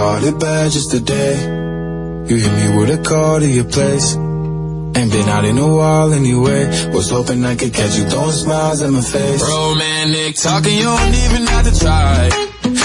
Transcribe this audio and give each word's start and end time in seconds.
caught 0.00 0.24
it 0.24 0.40
bad 0.40 0.70
just 0.72 0.90
today. 0.90 1.34
You 2.28 2.36
hit 2.36 2.52
me 2.60 2.66
with 2.78 2.98
a 2.98 3.02
call 3.02 3.38
to 3.38 3.46
your 3.46 3.64
place. 3.64 4.14
Ain't 4.96 5.12
been 5.12 5.28
out 5.28 5.44
in 5.44 5.58
a 5.58 5.68
while 5.76 6.14
anyway. 6.14 6.62
Was 6.94 7.10
hoping 7.10 7.44
I 7.44 7.54
could 7.54 7.74
catch 7.74 7.98
you 7.98 8.04
throwing 8.08 8.32
smiles 8.32 8.80
in 8.80 8.92
my 8.92 9.02
face. 9.02 9.42
Romantic 9.42 10.36
talking, 10.36 10.74
you 10.74 10.84
don't 10.84 11.14
even 11.24 11.46
have 11.46 11.64
to 11.68 11.78
try. 11.78 12.49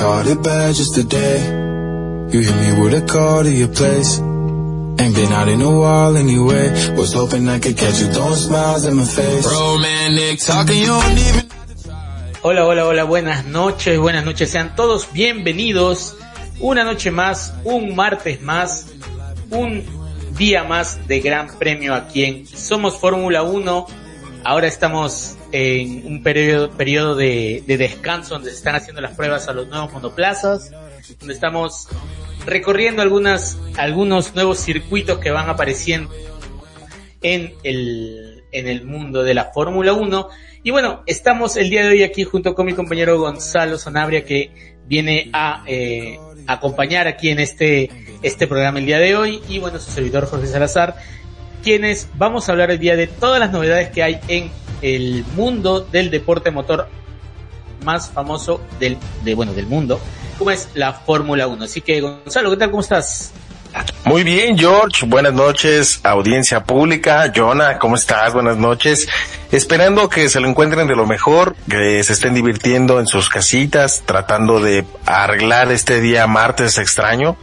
Caught 0.00 0.28
it 0.28 0.42
bad 0.42 0.74
just 0.74 0.94
today. 0.94 1.44
You 2.32 2.40
hit 2.40 2.56
me 2.56 2.82
with 2.82 2.94
a 2.94 3.04
call 3.06 3.42
to 3.42 3.52
your 3.52 3.68
place. 3.68 4.18
Ain't 4.18 5.14
been 5.14 5.30
out 5.30 5.48
in 5.48 5.60
a 5.60 5.78
while 5.78 6.16
anyway. 6.16 6.94
Was 6.96 7.12
hoping 7.12 7.46
I 7.46 7.58
could 7.58 7.76
catch 7.76 8.00
you 8.00 8.06
throwing 8.06 8.34
smiles 8.34 8.86
in 8.86 8.96
my 8.96 9.04
face. 9.04 9.44
Romantic 9.44 10.40
talking, 10.40 10.78
you 10.78 10.86
don't 10.86 11.18
even 11.18 11.50
Hola, 12.42 12.64
hola, 12.64 12.86
hola, 12.86 13.04
buenas 13.04 13.44
noches, 13.44 13.98
buenas 13.98 14.24
noches. 14.24 14.50
Sean 14.50 14.74
todos 14.74 15.12
bienvenidos. 15.12 16.16
Una 16.60 16.82
noche 16.82 17.10
más, 17.10 17.52
un 17.64 17.94
martes 17.94 18.40
más, 18.40 18.86
un 19.50 19.84
día 20.38 20.64
más 20.64 21.06
de 21.08 21.20
Gran 21.20 21.58
Premio 21.58 21.94
aquí 21.94 22.24
en 22.24 22.46
Somos 22.46 22.96
Fórmula 22.96 23.42
1. 23.42 23.86
Ahora 24.44 24.66
estamos 24.66 25.36
en 25.52 26.06
un 26.06 26.22
periodo, 26.22 26.70
periodo 26.70 27.16
de, 27.16 27.62
de 27.66 27.76
descanso 27.76 28.34
donde 28.34 28.50
se 28.50 28.56
están 28.56 28.76
haciendo 28.76 29.00
las 29.00 29.16
pruebas 29.16 29.48
a 29.48 29.52
los 29.52 29.68
nuevos 29.68 29.92
monoplazas, 29.92 30.70
donde 31.18 31.34
estamos 31.34 31.88
recorriendo 32.46 33.02
algunas, 33.02 33.58
algunos 33.76 34.34
nuevos 34.34 34.58
circuitos 34.58 35.18
que 35.18 35.30
van 35.30 35.48
apareciendo 35.48 36.10
en 37.22 37.54
el, 37.62 38.44
en 38.52 38.68
el 38.68 38.84
mundo 38.84 39.22
de 39.22 39.34
la 39.34 39.46
Fórmula 39.52 39.92
1. 39.92 40.28
Y 40.62 40.70
bueno, 40.70 41.02
estamos 41.06 41.56
el 41.56 41.70
día 41.70 41.82
de 41.82 41.90
hoy 41.90 42.02
aquí 42.02 42.24
junto 42.24 42.54
con 42.54 42.66
mi 42.66 42.74
compañero 42.74 43.18
Gonzalo 43.18 43.78
Sanabria 43.78 44.24
que 44.24 44.76
viene 44.86 45.30
a 45.32 45.64
eh, 45.66 46.18
acompañar 46.46 47.06
aquí 47.06 47.30
en 47.30 47.38
este, 47.38 47.90
este 48.22 48.46
programa 48.46 48.78
el 48.78 48.86
día 48.86 48.98
de 48.98 49.16
hoy. 49.16 49.40
Y 49.48 49.58
bueno, 49.58 49.78
su 49.78 49.90
servidor 49.90 50.26
Jorge 50.26 50.46
Salazar, 50.46 50.96
quienes 51.62 52.08
vamos 52.14 52.48
a 52.48 52.52
hablar 52.52 52.70
el 52.70 52.78
día 52.78 52.96
de 52.96 53.06
todas 53.06 53.40
las 53.40 53.52
novedades 53.52 53.90
que 53.90 54.02
hay 54.02 54.20
en 54.28 54.50
el 54.82 55.24
mundo 55.36 55.80
del 55.80 56.10
deporte 56.10 56.50
motor 56.50 56.88
más 57.84 58.10
famoso 58.10 58.60
del, 58.78 58.98
de, 59.24 59.34
bueno, 59.34 59.52
del 59.52 59.66
mundo, 59.66 60.00
como 60.38 60.50
es 60.50 60.68
la 60.74 60.92
Fórmula 60.92 61.46
1. 61.46 61.64
Así 61.64 61.80
que 61.80 62.00
Gonzalo, 62.00 62.50
¿qué 62.50 62.56
tal? 62.56 62.70
¿Cómo 62.70 62.82
estás? 62.82 63.32
Muy 64.04 64.24
bien, 64.24 64.58
George. 64.58 65.06
Buenas 65.06 65.32
noches, 65.32 66.00
audiencia 66.02 66.64
pública. 66.64 67.32
Jonah, 67.34 67.78
¿cómo 67.78 67.94
estás? 67.94 68.32
Buenas 68.32 68.56
noches. 68.56 69.08
Esperando 69.52 70.08
que 70.08 70.28
se 70.28 70.40
lo 70.40 70.48
encuentren 70.48 70.88
de 70.88 70.96
lo 70.96 71.06
mejor, 71.06 71.54
que 71.68 72.02
se 72.02 72.12
estén 72.12 72.34
divirtiendo 72.34 72.98
en 72.98 73.06
sus 73.06 73.28
casitas, 73.28 74.02
tratando 74.06 74.60
de 74.60 74.84
arreglar 75.06 75.70
este 75.70 76.00
día 76.00 76.26
martes 76.26 76.78
extraño, 76.78 77.36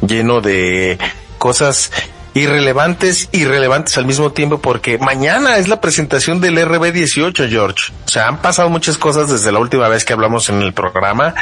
lleno 0.00 0.40
de 0.40 0.98
cosas 1.38 1.92
irrelevantes, 2.38 3.28
irrelevantes 3.32 3.98
al 3.98 4.06
mismo 4.06 4.32
tiempo, 4.32 4.58
porque 4.58 4.98
mañana 4.98 5.58
es 5.58 5.68
la 5.68 5.80
presentación 5.80 6.40
del 6.40 6.58
RB18, 6.58 7.48
George. 7.48 7.92
O 8.06 8.08
sea, 8.08 8.28
han 8.28 8.40
pasado 8.40 8.68
muchas 8.70 8.98
cosas 8.98 9.28
desde 9.28 9.52
la 9.52 9.58
última 9.58 9.88
vez 9.88 10.04
que 10.04 10.12
hablamos 10.12 10.48
en 10.48 10.62
el 10.62 10.72
programa 10.72 11.34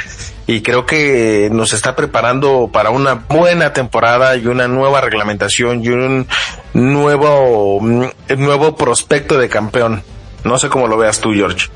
y 0.46 0.62
creo 0.62 0.86
que 0.86 1.48
nos 1.52 1.72
está 1.72 1.96
preparando 1.96 2.70
para 2.72 2.90
una 2.90 3.14
buena 3.14 3.72
temporada 3.72 4.36
y 4.36 4.46
una 4.46 4.68
nueva 4.68 5.00
reglamentación 5.00 5.84
y 5.84 5.88
un 5.88 6.26
nuevo, 6.72 7.80
nuevo 7.82 8.76
prospecto 8.76 9.38
de 9.38 9.48
campeón. 9.48 10.02
No 10.44 10.58
sé 10.58 10.68
cómo 10.68 10.86
lo 10.86 10.96
veas 10.96 11.20
tú, 11.20 11.32
George. 11.32 11.68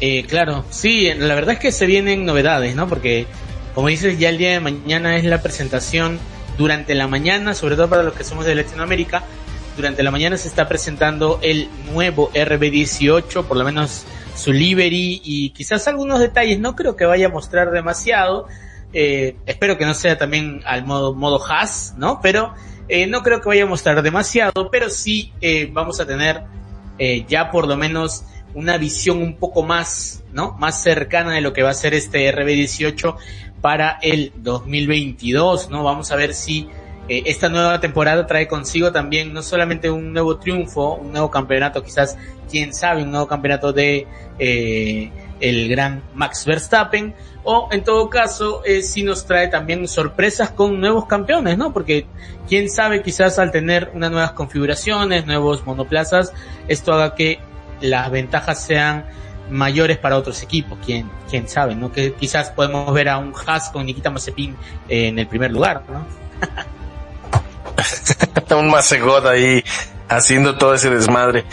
Eh, 0.00 0.24
claro, 0.28 0.64
sí, 0.70 1.12
la 1.14 1.34
verdad 1.34 1.54
es 1.54 1.60
que 1.60 1.72
se 1.72 1.86
vienen 1.86 2.24
novedades, 2.24 2.76
¿no? 2.76 2.88
Porque, 2.88 3.26
como 3.74 3.88
dices, 3.88 4.18
ya 4.18 4.28
el 4.28 4.38
día 4.38 4.52
de 4.52 4.60
mañana 4.60 5.16
es 5.16 5.24
la 5.24 5.42
presentación 5.42 6.18
durante 6.58 6.94
la 6.94 7.08
mañana, 7.08 7.54
sobre 7.54 7.76
todo 7.76 7.88
para 7.88 8.02
los 8.02 8.12
que 8.12 8.24
somos 8.24 8.44
de 8.44 8.54
Latinoamérica, 8.54 9.22
durante 9.76 10.02
la 10.02 10.10
mañana 10.10 10.36
se 10.36 10.48
está 10.48 10.68
presentando 10.68 11.38
el 11.40 11.68
nuevo 11.92 12.30
RB18, 12.32 13.44
por 13.44 13.56
lo 13.56 13.64
menos 13.64 14.04
su 14.34 14.52
livery 14.52 15.22
y 15.24 15.50
quizás 15.50 15.88
algunos 15.88 16.18
detalles. 16.18 16.58
No 16.58 16.74
creo 16.74 16.96
que 16.96 17.06
vaya 17.06 17.26
a 17.26 17.30
mostrar 17.30 17.70
demasiado. 17.70 18.48
Eh, 18.92 19.36
espero 19.46 19.78
que 19.78 19.86
no 19.86 19.94
sea 19.94 20.18
también 20.18 20.62
al 20.66 20.84
modo, 20.84 21.14
modo 21.14 21.40
Haas, 21.44 21.94
¿no? 21.96 22.20
Pero 22.20 22.54
eh, 22.88 23.06
no 23.06 23.22
creo 23.22 23.40
que 23.40 23.48
vaya 23.48 23.64
a 23.64 23.66
mostrar 23.66 24.02
demasiado, 24.02 24.70
pero 24.70 24.88
sí 24.88 25.32
eh, 25.40 25.68
vamos 25.70 26.00
a 26.00 26.06
tener 26.06 26.42
eh, 26.98 27.24
ya 27.28 27.50
por 27.50 27.68
lo 27.68 27.76
menos 27.76 28.24
una 28.54 28.78
visión 28.78 29.18
un 29.22 29.36
poco 29.36 29.62
más, 29.62 30.24
¿no? 30.32 30.56
Más 30.58 30.82
cercana 30.82 31.34
de 31.34 31.42
lo 31.42 31.52
que 31.52 31.62
va 31.62 31.70
a 31.70 31.74
ser 31.74 31.92
este 31.92 32.34
RB18 32.34 33.16
para 33.60 33.98
el 34.02 34.32
2022, 34.36 35.70
¿no? 35.70 35.82
Vamos 35.82 36.10
a 36.12 36.16
ver 36.16 36.34
si 36.34 36.68
eh, 37.08 37.22
esta 37.26 37.48
nueva 37.48 37.80
temporada 37.80 38.26
trae 38.26 38.46
consigo 38.46 38.92
también 38.92 39.32
no 39.32 39.42
solamente 39.42 39.90
un 39.90 40.12
nuevo 40.12 40.38
triunfo, 40.38 40.94
un 40.94 41.12
nuevo 41.12 41.30
campeonato, 41.30 41.82
quizás, 41.82 42.16
quién 42.50 42.74
sabe, 42.74 43.02
un 43.02 43.10
nuevo 43.10 43.26
campeonato 43.26 43.72
de 43.72 44.06
eh, 44.38 45.10
el 45.40 45.68
gran 45.68 46.02
Max 46.14 46.44
Verstappen, 46.44 47.14
o 47.44 47.68
en 47.72 47.82
todo 47.82 48.10
caso, 48.10 48.62
eh, 48.64 48.82
si 48.82 49.02
nos 49.02 49.24
trae 49.24 49.48
también 49.48 49.88
sorpresas 49.88 50.50
con 50.50 50.80
nuevos 50.80 51.06
campeones, 51.06 51.56
¿no? 51.56 51.72
Porque 51.72 52.06
quién 52.46 52.68
sabe, 52.68 53.02
quizás 53.02 53.38
al 53.38 53.50
tener 53.50 53.90
unas 53.94 54.10
nuevas 54.10 54.32
configuraciones, 54.32 55.26
nuevos 55.26 55.64
monoplazas, 55.64 56.32
esto 56.66 56.92
haga 56.92 57.14
que 57.14 57.38
las 57.80 58.10
ventajas 58.10 58.62
sean 58.62 59.06
mayores 59.50 59.98
para 59.98 60.16
otros 60.16 60.42
equipos, 60.42 60.78
quién, 60.84 61.10
quién 61.28 61.48
sabe, 61.48 61.74
¿no? 61.74 61.92
Que 61.92 62.12
quizás 62.14 62.50
podemos 62.50 62.92
ver 62.92 63.08
a 63.08 63.18
un 63.18 63.32
Haas 63.46 63.70
con 63.70 63.86
Nikita 63.86 64.10
Mazepin 64.10 64.56
en 64.88 65.18
el 65.18 65.26
primer 65.26 65.52
lugar, 65.52 65.82
¿no? 65.88 66.06
un 68.58 68.70
Macegot 68.70 69.26
ahí 69.26 69.62
haciendo 70.08 70.56
todo 70.56 70.74
ese 70.74 70.90
desmadre. 70.90 71.44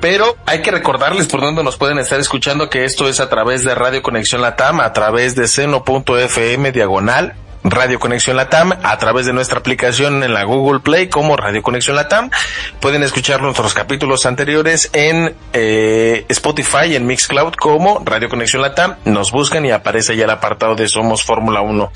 Pero 0.00 0.36
hay 0.44 0.60
que 0.60 0.70
recordarles 0.70 1.26
por 1.26 1.40
dónde 1.40 1.64
nos 1.64 1.78
pueden 1.78 1.98
estar 1.98 2.20
escuchando 2.20 2.68
que 2.68 2.84
esto 2.84 3.08
es 3.08 3.20
a 3.20 3.28
través 3.30 3.64
de 3.64 3.74
Radio 3.74 4.02
Conexión 4.02 4.42
Latam, 4.42 4.80
a 4.80 4.92
través 4.92 5.34
de 5.34 5.48
seno.fm 5.48 6.72
diagonal 6.72 7.34
Radio 7.64 7.98
Conexión 7.98 8.36
Latam 8.36 8.72
a 8.82 8.98
través 8.98 9.24
de 9.24 9.32
nuestra 9.32 9.58
aplicación 9.58 10.22
en 10.22 10.34
la 10.34 10.44
Google 10.44 10.80
Play 10.80 11.08
como 11.08 11.36
Radio 11.36 11.62
Conexión 11.62 11.96
Latam. 11.96 12.30
Pueden 12.78 13.02
escuchar 13.02 13.40
nuestros 13.40 13.72
capítulos 13.72 14.26
anteriores 14.26 14.90
en 14.92 15.34
eh, 15.54 16.26
Spotify, 16.28 16.94
en 16.94 17.06
Mixcloud 17.06 17.54
como 17.54 18.02
Radio 18.04 18.28
Conexión 18.28 18.60
Latam. 18.60 18.96
Nos 19.06 19.32
buscan 19.32 19.64
y 19.64 19.70
aparece 19.70 20.14
ya 20.14 20.24
el 20.24 20.30
apartado 20.30 20.74
de 20.74 20.86
Somos 20.88 21.24
Fórmula 21.24 21.62
1. 21.62 21.90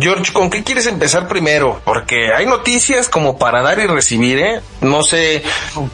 George, 0.00 0.32
¿con 0.32 0.48
qué 0.48 0.62
quieres 0.62 0.86
empezar 0.86 1.26
primero? 1.26 1.80
Porque 1.84 2.32
hay 2.32 2.46
noticias 2.46 3.08
como 3.08 3.36
para 3.36 3.62
dar 3.62 3.80
y 3.80 3.86
recibir, 3.88 4.38
¿eh? 4.38 4.60
No 4.80 5.02
sé 5.02 5.42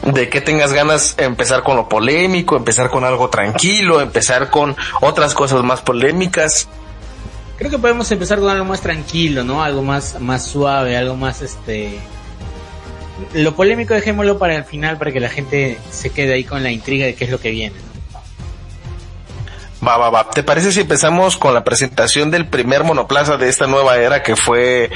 de 0.03 0.29
qué 0.29 0.41
tengas 0.41 0.73
ganas 0.73 1.15
empezar 1.17 1.63
con 1.63 1.75
lo 1.75 1.89
polémico, 1.89 2.55
empezar 2.55 2.91
con 2.91 3.03
algo 3.03 3.29
tranquilo, 3.29 4.01
empezar 4.01 4.51
con 4.51 4.75
otras 5.01 5.33
cosas 5.33 5.63
más 5.63 5.81
polémicas. 5.81 6.69
Creo 7.57 7.71
que 7.71 7.77
podemos 7.77 8.11
empezar 8.11 8.39
con 8.39 8.49
algo 8.49 8.65
más 8.65 8.81
tranquilo, 8.81 9.43
¿no? 9.43 9.63
Algo 9.63 9.81
más, 9.81 10.19
más 10.19 10.45
suave, 10.45 10.97
algo 10.97 11.15
más 11.15 11.41
este... 11.41 11.99
Lo 13.33 13.55
polémico 13.55 13.93
dejémoslo 13.93 14.37
para 14.37 14.57
el 14.57 14.65
final 14.65 14.97
para 14.97 15.11
que 15.13 15.21
la 15.21 15.29
gente 15.29 15.77
se 15.89 16.09
quede 16.09 16.33
ahí 16.33 16.43
con 16.43 16.63
la 16.63 16.71
intriga 16.71 17.05
de 17.05 17.15
qué 17.15 17.23
es 17.23 17.31
lo 17.31 17.39
que 17.39 17.51
viene. 17.51 17.75
¿no? 17.77 17.95
Va, 19.85 19.97
va, 19.97 20.09
va. 20.09 20.29
¿Te 20.29 20.43
parece 20.43 20.71
si 20.71 20.81
empezamos 20.81 21.37
con 21.37 21.53
la 21.53 21.63
presentación 21.63 22.31
del 22.31 22.47
primer 22.47 22.83
monoplaza 22.83 23.37
de 23.37 23.49
esta 23.49 23.67
nueva 23.67 23.97
era 23.97 24.23
que 24.23 24.35
fue 24.35 24.89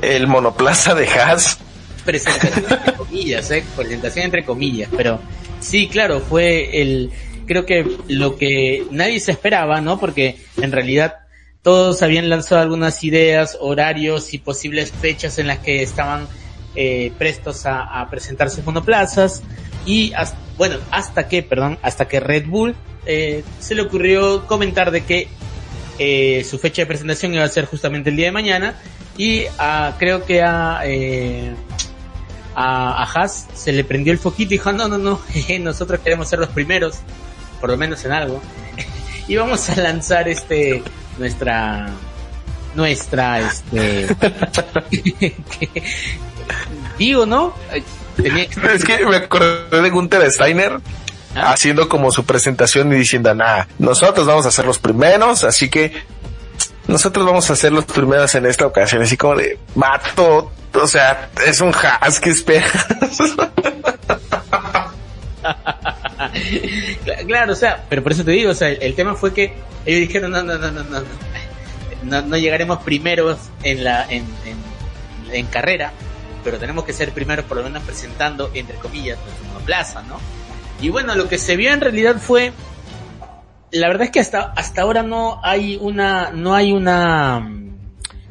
el 0.00 0.28
monoplaza 0.28 0.94
de 0.94 1.08
Haas? 1.08 1.58
Presentación 2.04 2.64
entre 2.70 2.92
comillas, 2.94 3.50
¿eh? 3.50 3.64
Presentación 3.76 4.24
entre 4.26 4.44
comillas, 4.44 4.90
pero 4.96 5.20
sí, 5.60 5.88
claro, 5.88 6.20
fue 6.20 6.80
el... 6.80 7.10
Creo 7.46 7.66
que 7.66 7.84
lo 8.08 8.36
que 8.36 8.86
nadie 8.90 9.18
se 9.20 9.32
esperaba, 9.32 9.80
¿no? 9.80 9.98
Porque 9.98 10.36
en 10.58 10.70
realidad 10.70 11.16
todos 11.68 12.00
habían 12.00 12.30
lanzado 12.30 12.62
algunas 12.62 13.04
ideas, 13.04 13.58
horarios 13.60 14.32
y 14.32 14.38
posibles 14.38 14.90
fechas 14.90 15.38
en 15.38 15.48
las 15.48 15.58
que 15.58 15.82
estaban 15.82 16.26
eh, 16.74 17.12
prestos 17.18 17.66
a, 17.66 18.00
a, 18.00 18.08
presentarse 18.08 18.62
monoplazas 18.62 19.42
y 19.84 20.14
hasta, 20.14 20.38
bueno, 20.56 20.78
hasta 20.90 21.28
que, 21.28 21.42
perdón, 21.42 21.78
hasta 21.82 22.08
que 22.08 22.20
Red 22.20 22.46
Bull 22.46 22.74
eh, 23.04 23.44
se 23.60 23.74
le 23.74 23.82
ocurrió 23.82 24.46
comentar 24.46 24.90
de 24.90 25.04
que 25.04 25.28
eh, 25.98 26.42
su 26.48 26.58
fecha 26.58 26.80
de 26.80 26.86
presentación 26.86 27.34
iba 27.34 27.44
a 27.44 27.48
ser 27.48 27.66
justamente 27.66 28.08
el 28.08 28.16
día 28.16 28.26
de 28.28 28.32
mañana 28.32 28.80
Y 29.18 29.42
a, 29.58 29.94
creo 29.98 30.24
que 30.24 30.40
a, 30.40 30.78
a, 30.78 30.82
a 32.54 33.02
Haas 33.02 33.46
se 33.52 33.72
le 33.72 33.84
prendió 33.84 34.10
el 34.10 34.18
foquito 34.18 34.54
y 34.54 34.56
dijo, 34.56 34.72
no, 34.72 34.88
no, 34.88 34.96
no, 34.96 35.20
nosotros 35.60 36.00
queremos 36.00 36.30
ser 36.30 36.38
los 36.38 36.48
primeros, 36.48 37.00
por 37.60 37.68
lo 37.68 37.76
menos 37.76 38.02
en 38.06 38.12
algo. 38.12 38.40
y 39.28 39.36
vamos 39.36 39.68
a 39.68 39.76
lanzar 39.76 40.30
este, 40.30 40.82
nuestra, 41.18 41.88
nuestra, 42.74 43.40
este, 43.40 44.06
digo, 46.98 47.26
¿no? 47.26 47.54
Es 48.16 48.84
que 48.84 49.04
me 49.06 49.16
acordé 49.16 49.82
de 49.82 49.90
Gunther 49.90 50.30
Steiner 50.30 50.80
¿Ah? 51.34 51.52
haciendo 51.52 51.88
como 51.88 52.10
su 52.10 52.24
presentación 52.24 52.92
y 52.92 52.96
diciendo, 52.96 53.34
nada, 53.34 53.68
nosotros 53.78 54.26
vamos 54.26 54.46
a 54.46 54.50
ser 54.50 54.64
los 54.64 54.78
primeros, 54.78 55.44
así 55.44 55.68
que 55.68 55.92
nosotros 56.86 57.26
vamos 57.26 57.50
a 57.50 57.56
ser 57.56 57.72
los 57.72 57.84
primeros 57.84 58.34
en 58.34 58.46
esta 58.46 58.66
ocasión, 58.66 59.02
así 59.02 59.16
como 59.16 59.36
de, 59.36 59.58
mato, 59.74 60.50
o 60.72 60.86
sea, 60.86 61.30
es 61.46 61.60
un 61.60 61.72
has 62.00 62.20
que 62.20 62.30
esperas. 62.30 62.72
claro, 67.26 67.52
o 67.52 67.56
sea, 67.56 67.84
pero 67.88 68.02
por 68.02 68.12
eso 68.12 68.24
te 68.24 68.32
digo, 68.32 68.50
o 68.50 68.54
sea, 68.54 68.68
el, 68.68 68.94
tema 68.94 69.14
fue 69.14 69.32
que 69.32 69.52
ellos 69.86 70.00
dijeron, 70.00 70.30
no, 70.32 70.42
no, 70.42 70.58
no, 70.58 70.70
no, 70.70 70.82
no, 70.84 71.02
no, 72.02 72.22
no 72.22 72.36
llegaremos 72.36 72.82
primeros 72.82 73.38
en 73.62 73.84
la, 73.84 74.04
en, 74.04 74.24
en, 74.44 75.34
en 75.34 75.46
carrera, 75.46 75.92
pero 76.44 76.58
tenemos 76.58 76.84
que 76.84 76.92
ser 76.92 77.12
primeros 77.12 77.44
por 77.44 77.58
lo 77.58 77.62
menos 77.62 77.82
presentando, 77.82 78.50
entre 78.54 78.76
comillas, 78.76 79.18
nuestra 79.18 79.66
plaza, 79.66 80.02
¿no? 80.02 80.18
Y 80.80 80.90
bueno, 80.90 81.14
lo 81.14 81.28
que 81.28 81.38
se 81.38 81.56
vio 81.56 81.72
en 81.72 81.80
realidad 81.80 82.16
fue, 82.20 82.52
la 83.72 83.88
verdad 83.88 84.04
es 84.04 84.10
que 84.10 84.20
hasta, 84.20 84.52
hasta 84.52 84.82
ahora 84.82 85.02
no 85.02 85.40
hay 85.42 85.76
una, 85.80 86.30
no 86.30 86.54
hay 86.54 86.72
una, 86.72 87.38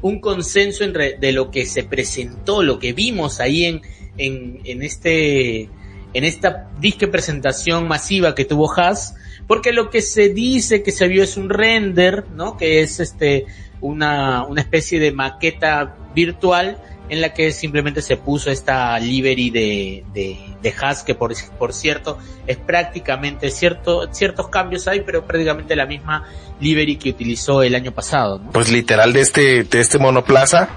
un 0.02 0.20
consenso 0.20 0.84
entre, 0.84 1.18
de 1.18 1.32
lo 1.32 1.52
que 1.52 1.66
se 1.66 1.84
presentó, 1.84 2.64
lo 2.64 2.80
que 2.80 2.94
vimos 2.94 3.40
ahí 3.40 3.66
en, 3.66 3.82
en, 4.18 4.62
en 4.64 4.82
este, 4.82 5.70
en 6.14 6.24
esta 6.24 6.70
disque 6.80 7.08
presentación 7.08 7.88
masiva 7.88 8.36
que 8.36 8.46
tuvo 8.46 8.72
Haas, 8.72 9.16
porque 9.48 9.72
lo 9.72 9.90
que 9.90 10.02
se 10.02 10.30
dice 10.30 10.84
que 10.84 10.92
se 10.92 11.08
vio 11.08 11.24
es 11.24 11.38
un 11.38 11.50
render, 11.50 12.26
¿no? 12.36 12.58
Que 12.58 12.82
es 12.82 13.00
este, 13.00 13.46
una, 13.82 14.46
una 14.46 14.62
especie 14.62 15.00
de 15.00 15.12
maqueta 15.12 15.96
virtual 16.14 16.78
en 17.10 17.22
la 17.22 17.34
que 17.34 17.52
simplemente 17.52 18.02
se 18.02 18.18
puso 18.18 18.52
esta 18.52 19.00
livery 19.00 19.50
de, 19.50 20.04
de, 20.14 20.38
de 20.62 20.74
Haas, 20.82 21.04
que 21.04 21.16
por, 21.16 21.34
por 21.58 21.74
cierto 21.74 22.18
es 22.46 22.58
prácticamente 22.58 23.50
cierto, 23.50 24.14
ciertos 24.14 24.50
cambios 24.50 24.88
hay, 24.88 25.02
pero 25.02 25.26
prácticamente 25.26 25.76
la 25.76 25.86
misma 25.86 26.28
livery 26.60 26.98
que 26.98 27.12
utilizó 27.12 27.64
el 27.64 27.76
año 27.76 27.94
pasado. 27.94 28.40
¿no? 28.40 28.52
Pues 28.52 28.72
literal 28.72 29.14
de 29.14 29.22
este, 29.22 29.64
de 29.64 29.80
este 29.80 30.00
monoplaza 30.00 30.70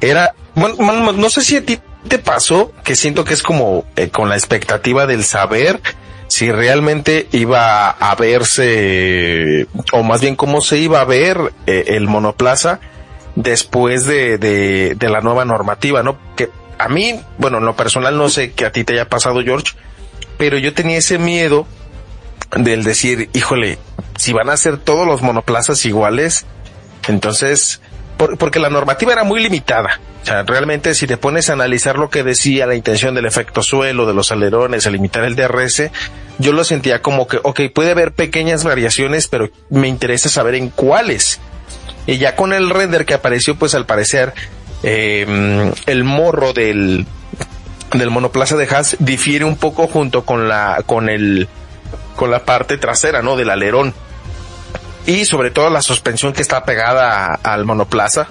era, 0.00 0.34
bueno, 0.54 1.12
no 1.12 1.30
sé 1.30 1.42
si 1.42 1.56
a 1.56 1.64
ti 1.64 1.78
te 2.06 2.18
pasó, 2.18 2.72
que 2.84 2.96
siento 2.96 3.24
que 3.24 3.34
es 3.34 3.42
como 3.42 3.84
eh, 3.96 4.08
con 4.08 4.28
la 4.28 4.36
expectativa 4.36 5.06
del 5.06 5.24
saber 5.24 5.80
si 6.28 6.50
realmente 6.50 7.28
iba 7.32 7.90
a 7.90 8.14
verse, 8.16 9.68
o 9.92 10.02
más 10.02 10.20
bien 10.20 10.34
cómo 10.34 10.60
se 10.60 10.78
iba 10.78 11.00
a 11.00 11.04
ver 11.04 11.52
eh, 11.66 11.84
el 11.88 12.08
monoplaza 12.08 12.80
después 13.36 14.06
de, 14.06 14.38
de, 14.38 14.96
de 14.96 15.08
la 15.08 15.20
nueva 15.20 15.44
normativa, 15.44 16.02
¿no? 16.02 16.18
Que 16.34 16.50
a 16.78 16.88
mí, 16.88 17.20
bueno, 17.38 17.58
en 17.58 17.64
lo 17.64 17.76
personal 17.76 18.18
no 18.18 18.28
sé 18.28 18.52
que 18.52 18.66
a 18.66 18.72
ti 18.72 18.84
te 18.84 18.94
haya 18.94 19.08
pasado, 19.08 19.42
George, 19.42 19.74
pero 20.36 20.58
yo 20.58 20.74
tenía 20.74 20.98
ese 20.98 21.18
miedo 21.18 21.66
del 22.56 22.84
decir, 22.84 23.30
híjole, 23.32 23.78
si 24.18 24.32
van 24.32 24.50
a 24.50 24.56
ser 24.56 24.78
todos 24.78 25.06
los 25.06 25.22
monoplazas 25.22 25.84
iguales, 25.84 26.46
entonces, 27.08 27.80
porque 28.16 28.58
la 28.58 28.70
normativa 28.70 29.12
era 29.12 29.24
muy 29.24 29.42
limitada. 29.42 30.00
O 30.22 30.26
sea, 30.26 30.42
realmente 30.42 30.94
si 30.94 31.06
te 31.06 31.16
pones 31.16 31.50
a 31.50 31.52
analizar 31.52 31.98
lo 31.98 32.10
que 32.10 32.24
decía 32.24 32.66
la 32.66 32.74
intención 32.74 33.14
del 33.14 33.26
efecto 33.26 33.62
suelo, 33.62 34.06
de 34.06 34.14
los 34.14 34.32
alerones, 34.32 34.86
a 34.86 34.90
limitar 34.90 35.24
el 35.24 35.36
DRS, 35.36 35.90
yo 36.38 36.52
lo 36.52 36.64
sentía 36.64 37.00
como 37.00 37.28
que, 37.28 37.38
ok, 37.42 37.60
puede 37.72 37.92
haber 37.92 38.12
pequeñas 38.12 38.64
variaciones, 38.64 39.28
pero 39.28 39.50
me 39.70 39.88
interesa 39.88 40.28
saber 40.28 40.56
en 40.56 40.70
cuáles. 40.70 41.40
Y 42.06 42.18
ya 42.18 42.34
con 42.34 42.52
el 42.52 42.70
render 42.70 43.04
que 43.04 43.14
apareció, 43.14 43.54
pues 43.54 43.74
al 43.74 43.86
parecer, 43.86 44.32
eh, 44.82 45.72
el 45.86 46.04
morro 46.04 46.52
del, 46.52 47.06
del 47.92 48.10
monoplaza 48.10 48.56
de 48.56 48.66
Haas 48.66 48.96
difiere 48.98 49.44
un 49.44 49.56
poco 49.56 49.86
junto 49.86 50.24
con 50.24 50.48
la, 50.48 50.82
con 50.86 51.08
el, 51.08 51.48
con 52.16 52.30
la 52.30 52.44
parte 52.44 52.78
trasera, 52.78 53.22
¿no? 53.22 53.36
Del 53.36 53.50
alerón. 53.50 53.94
Y 55.06 55.24
sobre 55.24 55.50
todo 55.50 55.70
la 55.70 55.82
suspensión 55.82 56.32
que 56.32 56.42
está 56.42 56.64
pegada 56.64 57.34
al 57.42 57.64
monoplaza. 57.64 58.26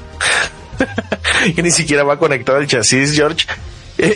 que 1.56 1.64
ni 1.64 1.72
siquiera 1.72 2.04
va 2.04 2.20
conectado 2.20 2.58
al 2.58 2.68
chasis, 2.68 3.14
George. 3.14 3.48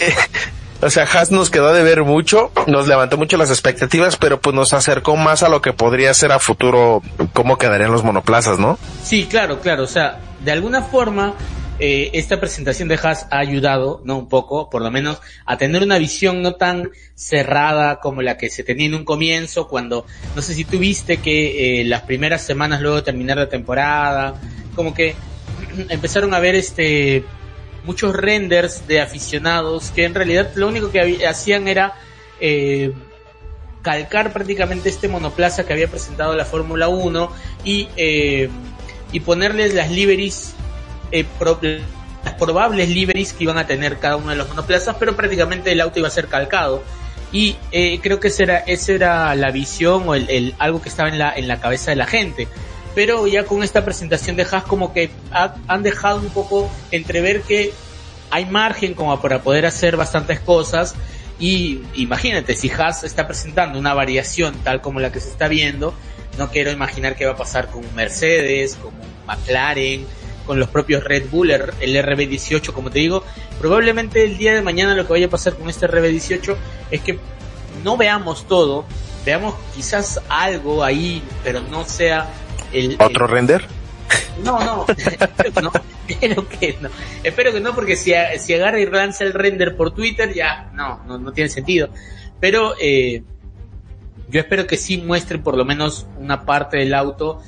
O 0.82 0.90
sea, 0.90 1.04
Haas 1.04 1.30
nos 1.30 1.50
quedó 1.50 1.74
de 1.74 1.84
ver 1.84 2.04
mucho, 2.04 2.52
nos 2.68 2.88
levantó 2.88 3.18
mucho 3.18 3.36
las 3.36 3.50
expectativas, 3.50 4.16
pero 4.16 4.40
pues 4.40 4.56
nos 4.56 4.72
acercó 4.72 5.18
más 5.18 5.44
a 5.44 5.50
lo 5.50 5.62
que 5.62 5.74
podría 5.74 6.14
ser 6.14 6.32
a 6.32 6.40
futuro 6.40 7.02
cómo 7.34 7.58
quedarían 7.58 7.92
los 7.92 8.06
monoplazas, 8.06 8.60
¿no? 8.60 8.80
Sí, 9.04 9.28
claro, 9.30 9.60
claro. 9.60 9.84
O 9.84 9.88
sea, 9.88 10.20
de 10.40 10.54
alguna 10.54 10.84
forma, 10.84 11.34
eh, 11.80 12.12
esta 12.14 12.40
presentación 12.40 12.88
de 12.88 13.00
Haas 13.02 13.28
ha 13.31 13.40
ayudado, 13.40 14.02
¿no? 14.04 14.18
Un 14.18 14.30
poco, 14.30 14.70
por 14.70 14.81
lo 14.81 14.92
menos, 14.92 15.22
a 15.46 15.58
tener 15.58 15.81
una 15.81 15.98
visión 15.98 16.42
no 16.42 16.56
tan 16.56 16.92
cerrada 17.16 18.00
como 18.00 18.22
la 18.22 18.38
que 18.38 18.50
se 18.50 18.64
tenía 18.64 18.88
en 18.88 18.96
un 18.96 19.06
comienzo, 19.06 19.68
cuando, 19.68 20.06
no 20.36 20.42
sé 20.42 20.54
si 20.54 20.66
tú 20.66 20.80
viste 20.80 21.18
que 21.18 21.81
eh, 21.81 21.86
las 21.86 22.02
primeras 22.02 22.42
semanas 22.42 22.81
luego 22.81 22.98
de 22.98 23.04
terminar 23.04 23.38
la 23.38 23.50
temporada, 23.50 24.36
como 24.76 24.94
que 24.94 25.16
empezaron 25.90 26.34
a 26.34 26.40
ver 26.40 26.56
este 26.56 27.24
muchos 27.86 28.14
renders 28.14 28.88
de 28.88 29.00
aficionados 29.00 29.92
que 29.92 30.04
en 30.04 30.14
realidad 30.14 30.52
lo 30.56 30.68
único 30.68 30.92
que 30.92 31.26
hacían 31.26 31.68
era 31.68 31.94
eh, 32.42 32.92
calcar 33.81 34.34
prácticamente 34.34 34.90
este 34.90 35.08
monoplaza 35.08 35.66
que 35.66 35.74
había 35.74 35.88
presentado 35.88 36.36
la 36.36 36.46
Fórmula 36.46 36.90
1 36.90 37.31
y, 37.64 37.88
eh, 37.96 38.50
y 39.12 39.20
ponerles 39.22 39.74
las 39.74 39.90
liveries, 39.90 40.54
eh, 41.12 41.26
las 42.24 42.34
probables 42.36 42.90
liveries 42.90 43.34
que 43.34 43.44
iban 43.46 43.58
a 43.58 43.68
tener 43.68 43.98
cada 44.00 44.18
uno 44.18 44.30
de 44.30 44.36
los 44.36 44.50
monoplazas, 44.50 44.96
pero 45.00 45.16
prácticamente 45.16 45.72
el 45.72 45.82
auto 45.82 46.00
iba 46.00 46.08
a 46.08 46.12
ser 46.12 46.28
calcado. 46.28 46.84
Y 47.32 47.56
eh, 47.72 48.00
creo 48.02 48.20
que 48.20 48.30
esa 48.30 48.44
era, 48.44 48.58
esa 48.60 48.92
era 48.92 49.36
la 49.36 49.52
visión 49.52 50.04
o 50.08 50.16
el, 50.16 50.30
el, 50.30 50.56
algo 50.58 50.82
que 50.82 50.90
estaba 50.90 51.10
en 51.10 51.20
la, 51.20 51.34
en 51.36 51.48
la 51.48 51.60
cabeza 51.60 51.92
de 51.92 51.98
la 51.98 52.08
gente 52.08 52.48
pero 52.96 53.28
ya 53.28 53.46
con 53.46 53.64
esta 53.64 53.86
presentación 53.86 54.36
de 54.36 54.44
Haas 54.44 54.64
como 54.64 54.94
que 54.94 55.10
ha, 55.32 55.56
han 55.68 55.84
dejado 55.84 56.20
un 56.20 56.30
poco 56.30 56.70
entrever 56.92 57.42
que 57.42 57.72
hay 58.32 58.46
margen 58.46 58.94
como 58.94 59.19
para 59.22 59.42
poder 59.42 59.66
hacer 59.66 59.98
bastantes 59.98 60.40
cosas 60.40 60.95
y 61.40 61.81
imagínate 61.95 62.56
si 62.56 62.69
Haas 62.69 63.04
está 63.04 63.28
presentando 63.28 63.80
una 63.80 63.94
variación 63.94 64.54
tal 64.64 64.81
como 64.81 65.00
la 65.00 65.12
que 65.12 65.19
se 65.19 65.30
está 65.30 65.48
viendo 65.48 65.94
no 66.38 66.50
quiero 66.50 66.72
imaginar 66.72 67.16
qué 67.16 67.26
va 67.26 67.33
a 67.33 67.38
pasar 67.38 67.68
con 67.68 67.83
Mercedes 67.95 68.76
con 68.76 68.92
McLaren 69.26 70.06
con 70.46 70.60
los 70.60 70.69
propios 70.69 71.04
Red 71.04 71.30
Bull 71.30 71.52
el 71.52 71.96
RB18 71.96 72.72
como 72.72 72.90
te 72.90 73.00
digo 73.00 73.24
probablemente 73.60 74.24
el 74.24 74.38
día 74.38 74.54
de 74.54 74.62
mañana 74.62 74.96
lo 74.96 75.06
que 75.06 75.14
vaya 75.14 75.28
a 75.28 75.30
pasar 75.30 75.56
con 75.56 75.69
este 75.69 75.88
RB18 75.88 76.56
es 76.92 77.02
que 77.02 77.19
no 77.84 77.98
veamos 77.98 78.48
todo 78.48 78.86
veamos 79.26 79.56
quizás 79.76 80.22
algo 80.30 80.84
ahí 80.84 81.24
pero 81.44 81.62
no 81.62 81.86
sea 81.86 82.30
el, 82.72 82.98
¿Otro 83.00 83.28
render? 83.28 83.66
No, 84.44 84.60
no, 84.60 84.86
no, 85.62 85.72
espero 86.08 86.48
que 86.48 86.78
no. 86.81 86.90
Espero 87.24 87.52
que 87.52 87.60
no, 87.60 87.76
porque 87.76 87.96
si, 87.96 88.14
si 88.40 88.54
agarra 88.54 88.80
y 88.80 88.86
lanza 88.86 89.24
el 89.24 89.34
render 89.34 89.76
por 89.76 89.94
Twitter, 89.94 90.34
ya, 90.34 90.72
no, 90.74 91.04
no, 91.06 91.18
no 91.18 91.31
tiene 91.31 91.50
sentido. 91.50 91.90
Pero 92.40 92.74
eh, 92.80 93.24
yo 94.30 94.40
espero 94.40 94.66
que 94.66 94.78
sí 94.78 94.98
muestre 94.98 95.40
por 95.40 95.58
lo 95.58 95.66
menos 95.66 96.08
una 96.18 96.46
parte 96.46 96.78
del 96.78 96.94
auto 96.94 97.42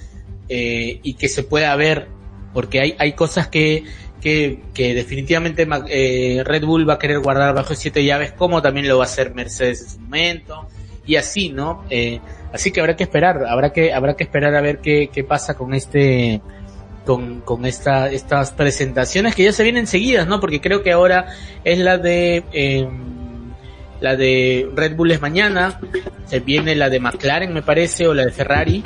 eh, 0.50 1.00
y 1.02 1.14
que 1.14 1.30
se 1.30 1.44
pueda 1.44 1.76
ver, 1.76 2.08
porque 2.54 2.80
hay, 2.80 2.96
hay 2.98 3.14
cosas 3.14 3.48
que, 3.48 3.84
que, 4.22 4.62
que 4.74 4.94
definitivamente 4.94 5.68
eh, 5.90 6.44
Red 6.44 6.66
Bull 6.66 6.90
va 6.90 6.94
a 6.94 7.00
querer 7.00 7.20
guardar 7.20 7.54
bajo 7.54 7.76
siete 7.76 8.04
llaves, 8.04 8.32
como 8.32 8.62
también 8.62 8.88
lo 8.88 8.98
va 8.98 9.06
a 9.06 9.08
hacer 9.08 9.34
Mercedes 9.34 9.82
en 9.82 9.90
su 9.90 10.00
momento, 10.00 10.68
y 11.06 11.16
así, 11.16 11.50
¿no? 11.50 11.86
Eh, 11.90 12.20
Así 12.54 12.72
que 12.72 12.82
habrá 12.82 12.96
que 12.96 13.04
esperar, 13.04 13.46
habrá 13.48 13.72
que, 13.72 13.94
habrá 13.94 14.16
que 14.16 14.24
esperar 14.24 14.56
a 14.56 14.62
ver 14.62 14.80
qué, 14.80 15.10
qué 15.12 15.24
pasa 15.24 15.54
con 15.56 15.74
este, 15.74 16.42
con, 17.06 17.42
con 17.42 17.66
esta, 17.66 18.12
estas 18.12 18.52
presentaciones 18.52 19.36
que 19.36 19.44
ya 19.44 19.54
se 19.54 19.64
vienen 19.64 19.88
seguidas, 19.88 20.28
¿no? 20.28 20.40
Porque 20.40 20.60
creo 20.60 20.84
que 20.84 20.92
ahora 20.92 21.28
es 21.64 21.80
la 21.80 21.98
de, 21.98 22.44
eh, 22.52 22.90
la 24.02 24.18
de 24.18 24.70
Red 24.76 24.96
Bull 24.98 25.12
es 25.12 25.22
mañana, 25.22 25.80
se 26.26 26.42
viene 26.42 26.76
la 26.76 26.90
de 26.90 27.00
McLaren, 27.00 27.54
me 27.54 27.62
parece, 27.62 28.08
o 28.08 28.14
la 28.14 28.26
de 28.26 28.32
Ferrari. 28.32 28.84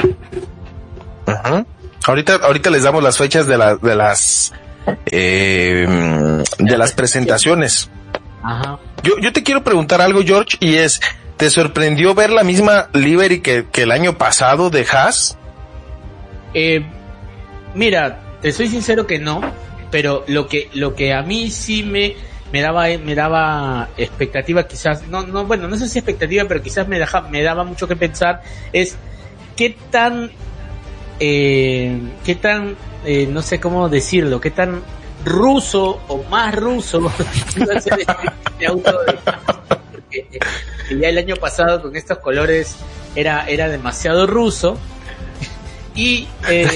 Ajá. 1.25 1.65
Ahorita, 2.05 2.35
ahorita 2.35 2.69
les 2.69 2.83
damos 2.83 3.03
las 3.03 3.17
fechas 3.17 3.47
de, 3.47 3.57
la, 3.57 3.75
de 3.75 3.95
las, 3.95 4.53
eh, 5.07 5.87
de 6.59 6.77
las 6.77 6.93
presentaciones. 6.93 7.89
Ajá. 8.43 8.79
Yo, 9.03 9.17
yo 9.19 9.33
te 9.33 9.43
quiero 9.43 9.63
preguntar 9.63 10.01
algo, 10.01 10.21
George, 10.23 10.57
y 10.59 10.75
es, 10.75 11.01
¿Te 11.37 11.49
sorprendió 11.49 12.15
ver 12.15 12.29
la 12.29 12.43
misma 12.43 12.87
livery 12.93 13.41
que, 13.41 13.65
que 13.69 13.81
el 13.81 13.91
año 13.91 14.17
pasado 14.17 14.69
de 14.69 14.85
Haas? 14.89 15.37
Eh, 16.53 16.85
mira, 17.73 18.21
te 18.41 18.53
soy 18.53 18.69
sincero 18.69 19.05
que 19.05 19.19
no, 19.19 19.41
pero 19.91 20.23
lo 20.27 20.47
que, 20.47 20.69
lo 20.73 20.95
que 20.95 21.13
a 21.13 21.23
mí 21.23 21.51
sí 21.51 21.83
me, 21.83 22.15
me 22.53 22.61
daba, 22.61 22.85
me 23.03 23.15
daba 23.15 23.89
expectativa 23.97 24.65
quizás, 24.65 25.05
no, 25.09 25.27
no, 25.27 25.45
bueno, 25.45 25.67
no 25.67 25.75
sé 25.75 25.89
si 25.89 25.99
expectativa, 25.99 26.45
pero 26.47 26.61
quizás 26.61 26.87
me, 26.87 26.99
deja, 26.99 27.19
me 27.21 27.41
daba 27.41 27.65
mucho 27.65 27.85
que 27.85 27.97
pensar, 27.97 28.41
es 28.71 28.95
qué 29.57 29.75
tan, 29.91 30.31
eh, 31.19 31.99
qué 32.23 32.35
tan, 32.35 32.75
eh, 33.05 33.27
no 33.27 33.41
sé 33.41 33.59
cómo 33.59 33.89
decirlo, 33.89 34.39
qué 34.41 34.51
tan 34.51 34.81
ruso 35.23 36.01
o 36.07 36.23
más 36.23 36.53
ruso 36.53 36.99
iba 37.55 38.69
auto 38.69 38.99
porque 39.91 40.27
ya 40.99 41.09
el 41.09 41.17
año 41.17 41.35
pasado 41.35 41.81
con 41.81 41.95
estos 41.95 42.19
colores 42.19 42.75
era, 43.15 43.47
era 43.47 43.67
demasiado 43.67 44.27
ruso 44.27 44.77
y 45.95 46.27
eh, 46.47 46.67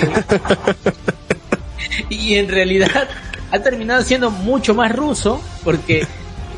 y 2.10 2.36
en 2.36 2.48
realidad 2.48 3.08
ha 3.52 3.60
terminado 3.60 4.02
siendo 4.02 4.32
mucho 4.32 4.74
más 4.74 4.96
ruso 4.96 5.42
porque 5.64 6.08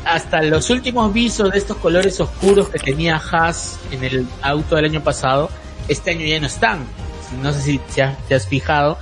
hasta 0.04 0.42
los 0.42 0.70
últimos 0.70 1.12
visos 1.12 1.50
de 1.52 1.58
estos 1.58 1.76
colores 1.76 2.18
oscuros 2.20 2.68
que 2.68 2.78
tenía 2.78 3.16
Haas 3.16 3.78
en 3.90 4.04
el 4.04 4.26
auto 4.42 4.76
del 4.76 4.86
año 4.86 5.02
pasado, 5.02 5.48
este 5.88 6.10
año 6.10 6.26
ya 6.26 6.40
no 6.40 6.46
están. 6.46 6.80
No 7.40 7.52
sé 7.52 7.62
si 7.62 7.80
te 8.26 8.34
has, 8.34 8.46
fijado. 8.46 8.98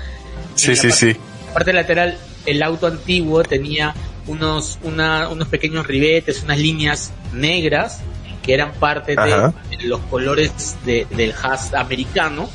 Sí, 0.55 0.77
sí, 0.77 0.91
sí. 0.91 1.17
La 1.49 1.55
parte 1.55 1.73
lateral, 1.73 2.19
el 2.47 2.63
auto 2.63 2.87
antiguo 2.87 3.43
tenía 3.43 3.95
unos, 4.27 4.79
una, 4.83 5.29
unos 5.29 5.49
pequeños 5.49 5.87
ribetes, 5.87 6.43
unas 6.43 6.59
líneas 6.59 7.13
negras 7.33 8.01
que 8.43 8.55
eran 8.55 8.73
parte 8.73 9.17
de 9.17 9.53
los 9.85 10.01
colores 10.03 10.77
de, 10.85 11.07
del 11.11 11.35
Haas 11.43 11.75
americano 11.75 12.49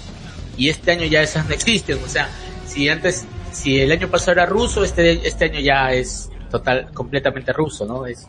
y 0.58 0.70
este 0.70 0.92
año 0.92 1.06
ya 1.06 1.22
esas 1.22 1.48
no 1.48 1.54
existen. 1.54 2.00
O 2.04 2.08
sea, 2.08 2.30
si 2.68 2.90
antes 2.90 3.26
si 3.56 3.80
el 3.80 3.92
año 3.92 4.10
pasado 4.10 4.34
era 4.34 4.46
ruso, 4.46 4.84
este, 4.84 5.26
este 5.26 5.46
año 5.46 5.60
ya 5.60 5.92
es 5.92 6.30
total, 6.52 6.90
completamente 6.94 7.54
ruso, 7.54 7.86
¿no? 7.86 8.06
Es 8.06 8.28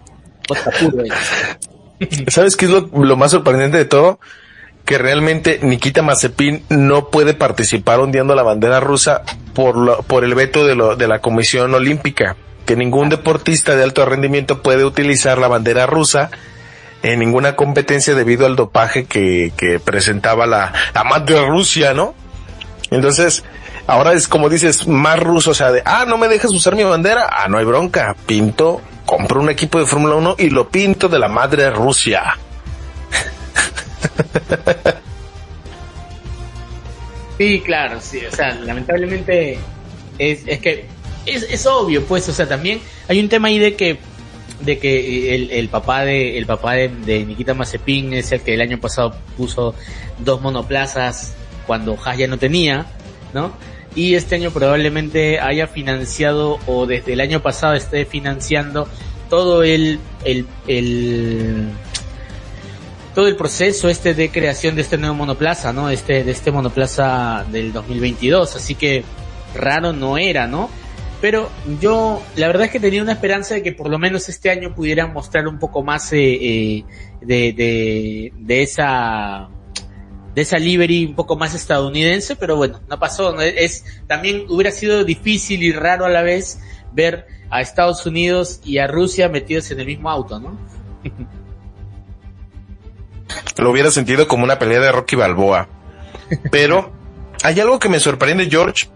puro. 0.81 1.05
¿Sabes 2.29 2.57
qué 2.57 2.67
es 2.67 2.71
lo, 2.71 3.17
más 3.17 3.33
sorprendente 3.33 3.79
de 3.79 3.85
todo? 3.87 4.21
Que 4.87 4.97
realmente 4.97 5.61
Nikita 5.63 6.01
Mazepin 6.01 6.65
no 6.71 7.11
puede 7.11 7.35
participar 7.35 8.01
ondeando 8.01 8.35
la 8.35 8.43
bandera 8.43 8.81
rusa 8.81 9.23
por, 9.53 10.05
por 10.05 10.25
el 10.25 10.35
veto 10.35 10.67
de, 10.67 10.75
lo, 10.75 10.97
de 10.97 11.09
la 11.09 11.19
Comisión 11.19 11.75
Olímpica. 11.75 12.37
Que 12.65 12.77
ningún 12.77 13.11
deportista 13.11 13.77
de 13.77 13.83
alto 13.83 14.07
rendimiento 14.07 14.63
puede 14.63 14.85
utilizar 14.85 15.37
la 15.37 15.49
bandera 15.49 15.87
rusa 15.87 16.31
en 17.03 17.19
ninguna 17.19 17.55
competencia 17.55 18.15
debido 18.15 18.47
al 18.47 18.57
dopaje 18.57 19.05
que, 19.05 19.53
que 19.57 19.79
presentaba 19.79 20.47
la, 20.47 20.73
la 20.95 21.05
madre 21.05 21.45
Rusia, 21.47 21.93
¿no? 21.93 22.15
Entonces, 22.91 23.45
Ahora 23.89 24.15
es 24.15 24.27
como 24.27 24.49
dices, 24.49 24.89
más 24.89 25.19
ruso, 25.21 25.53
o 25.53 25.55
sea, 25.55 25.71
de, 25.71 25.81
ah, 25.85 26.05
no 26.09 26.19
me 26.19 26.27
dejas 26.27 26.51
usar 26.51 26.75
mi 26.75 26.83
bandera, 26.83 27.29
ah, 27.31 27.47
no 27.49 27.59
hay 27.59 27.65
bronca, 27.65 28.17
pinto, 28.27 28.81
compro 29.05 29.41
un 29.41 29.49
equipo 29.49 29.79
de 29.79 29.87
Fórmula 29.87 30.17
1 30.17 30.35
y 30.39 30.51
lo 30.51 30.69
pinto 30.69 31.09
de 31.09 31.21
la 31.21 31.29
madre 31.29 31.71
Rusia. 31.71 32.37
Sí, 37.39 37.61
claro, 37.61 38.01
sí, 38.01 38.21
o 38.25 38.35
sea, 38.35 38.55
lamentablemente 38.55 39.59
es, 40.19 40.41
es 40.47 40.59
que 40.59 40.87
es, 41.27 41.43
es 41.43 41.67
obvio, 41.67 42.03
pues, 42.05 42.27
o 42.31 42.33
sea, 42.33 42.49
también 42.49 42.81
hay 43.09 43.21
un 43.21 43.29
tema 43.29 43.49
ahí 43.49 43.59
de 43.59 43.77
que 43.77 43.99
de 44.61 44.79
que 44.79 45.35
el, 45.35 45.69
papá 45.69 46.07
de 46.07 46.39
el 46.39 46.47
papá 46.47 46.73
de, 46.73 46.89
de, 46.89 47.27
Nikita 47.27 47.53
Mazepin 47.53 48.15
es 48.15 48.33
el 48.33 48.41
que 48.41 48.55
el 48.55 48.63
año 48.63 48.81
pasado 48.81 49.15
puso 49.37 49.75
dos 50.19 50.41
monoplazas 50.41 51.35
cuando 51.67 51.99
Haas 52.03 52.17
ya 52.17 52.27
no 52.27 52.39
tenía, 52.39 52.87
¿no? 53.35 53.53
y 53.97 54.15
este 54.15 54.35
año 54.35 54.51
probablemente 54.51 55.41
haya 55.41 55.67
financiado 55.67 56.61
o 56.67 56.87
desde 56.87 57.15
el 57.15 57.21
año 57.21 57.41
pasado 57.41 57.75
esté 57.75 58.05
financiando 58.05 58.87
todo 59.31 59.63
el, 59.63 59.99
el, 60.25 60.47
el 60.69 61.71
todo 63.17 63.29
el 63.29 63.37
proceso 63.37 63.89
este 63.89 64.13
de 64.13 64.31
creación 64.31 64.75
de 64.75 64.83
este 64.83 64.99
nuevo 64.99 65.15
monoplaza, 65.15 65.73
¿no? 65.73 65.89
Este, 65.89 66.23
de 66.23 66.31
este 66.31 66.53
monoplaza 66.53 67.47
del 67.51 67.73
2022, 67.73 68.55
así 68.57 68.75
que 68.75 69.05
raro 69.55 69.95
no 69.95 70.19
era, 70.19 70.47
¿no? 70.47 70.69
Pero 71.23 71.49
yo, 71.81 72.23
la 72.37 72.47
verdad 72.47 72.67
es 72.67 72.73
que 72.73 72.79
tenía 72.79 73.01
una 73.01 73.13
esperanza 73.13 73.55
de 73.55 73.63
que 73.63 73.73
por 73.73 73.89
lo 73.89 73.99
menos 73.99 74.29
este 74.29 74.51
año 74.51 74.75
pudieran 74.75 75.15
mostrar 75.15 75.49
un 75.49 75.59
poco 75.59 75.83
más 75.83 76.13
eh, 76.13 76.19
eh 76.19 76.85
de, 77.23 77.55
de, 77.55 78.33
de 78.37 78.63
esa 78.63 79.49
de 80.35 80.43
esa 80.43 80.59
livery 80.59 81.07
un 81.07 81.15
poco 81.15 81.37
más 81.37 81.55
estadounidense, 81.55 82.37
pero 82.37 82.57
bueno, 82.57 82.83
no 82.87 82.99
pasó. 82.99 83.41
Es, 83.41 83.83
también 84.07 84.45
hubiera 84.51 84.71
sido 84.71 85.05
difícil 85.05 85.63
y 85.63 85.73
raro 85.73 86.05
a 86.05 86.11
la 86.11 86.21
vez 86.21 86.61
ver 86.93 87.27
a 87.49 87.63
Estados 87.63 88.05
Unidos 88.05 88.61
y 88.63 88.77
a 88.77 88.87
Rusia 88.87 89.31
metidos 89.31 89.71
en 89.71 89.81
el 89.81 89.87
mismo 89.87 90.11
auto, 90.11 90.39
¿no? 90.39 90.59
Lo 93.57 93.71
hubiera 93.71 93.91
sentido 93.91 94.29
como 94.29 94.45
una 94.45 94.59
pelea 94.59 94.81
de 94.81 94.93
Rocky 94.93 95.17
Balboa. 95.17 95.69
Pero 96.51 96.93
hay 97.43 97.61
algo 97.61 97.79
que 97.79 97.89
me 97.89 98.01
sorprende, 98.01 98.49
George. 98.51 98.89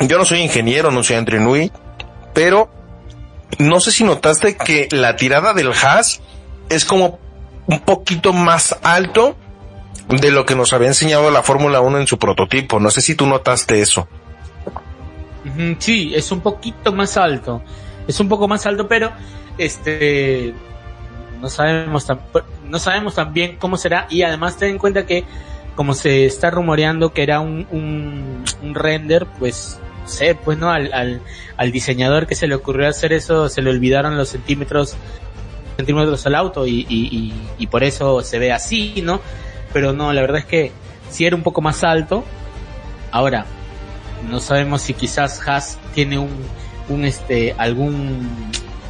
Yo 0.00 0.18
no 0.18 0.24
soy 0.24 0.40
ingeniero, 0.40 0.90
no 0.90 1.02
soy 1.02 1.16
Andrew 1.16 1.40
Nui, 1.40 1.72
pero 2.34 2.70
no 3.58 3.80
sé 3.80 3.90
si 3.90 4.04
notaste 4.04 4.56
que 4.56 4.88
la 4.92 5.16
tirada 5.16 5.54
del 5.54 5.72
Haas 5.72 6.20
es 6.68 6.84
como 6.84 7.18
un 7.66 7.80
poquito 7.80 8.32
más 8.32 8.76
alto 8.82 9.36
de 10.08 10.30
lo 10.30 10.46
que 10.46 10.54
nos 10.54 10.72
había 10.72 10.88
enseñado 10.88 11.30
la 11.30 11.42
Fórmula 11.42 11.80
1 11.80 11.98
en 11.98 12.06
su 12.06 12.18
prototipo. 12.18 12.80
No 12.80 12.90
sé 12.90 13.00
si 13.00 13.14
tú 13.14 13.26
notaste 13.26 13.80
eso. 13.80 14.08
Sí, 15.78 16.12
es 16.14 16.30
un 16.30 16.40
poquito 16.40 16.92
más 16.92 17.16
alto. 17.16 17.62
Es 18.06 18.20
un 18.20 18.28
poco 18.28 18.48
más 18.48 18.64
alto, 18.66 18.88
pero 18.88 19.12
este 19.58 20.54
no 21.40 21.48
sabemos 21.48 22.06
tan, 22.06 22.20
no 22.68 22.78
sabemos 22.78 23.14
también 23.14 23.56
cómo 23.58 23.76
será 23.76 24.06
y 24.10 24.22
además 24.22 24.56
ten 24.56 24.70
en 24.70 24.78
cuenta 24.78 25.06
que 25.06 25.24
como 25.74 25.94
se 25.94 26.26
está 26.26 26.50
rumoreando 26.50 27.12
que 27.12 27.22
era 27.22 27.40
un, 27.40 27.66
un, 27.70 28.74
render, 28.74 29.26
pues 29.38 29.78
sé, 30.06 30.34
pues 30.34 30.58
no, 30.58 30.70
al, 30.70 30.92
al, 30.92 31.22
al, 31.56 31.72
diseñador 31.72 32.26
que 32.26 32.34
se 32.34 32.48
le 32.48 32.54
ocurrió 32.56 32.88
hacer 32.88 33.12
eso, 33.12 33.48
se 33.48 33.62
le 33.62 33.70
olvidaron 33.70 34.16
los 34.16 34.30
centímetros 34.30 34.96
centímetros 35.76 36.26
al 36.26 36.34
auto 36.34 36.66
y, 36.66 36.84
y, 36.88 37.32
y 37.56 37.66
por 37.68 37.84
eso 37.84 38.22
se 38.22 38.40
ve 38.40 38.52
así, 38.52 39.00
¿no? 39.02 39.20
pero 39.72 39.92
no, 39.92 40.12
la 40.12 40.20
verdad 40.20 40.38
es 40.38 40.46
que 40.46 40.72
si 41.10 41.26
era 41.26 41.36
un 41.36 41.42
poco 41.42 41.60
más 41.60 41.84
alto. 41.84 42.24
Ahora, 43.10 43.46
no 44.28 44.40
sabemos 44.40 44.82
si 44.82 44.94
quizás 44.94 45.40
Haas 45.46 45.78
tiene 45.94 46.18
un, 46.18 46.30
un 46.88 47.04
este, 47.04 47.54
algún 47.56 48.28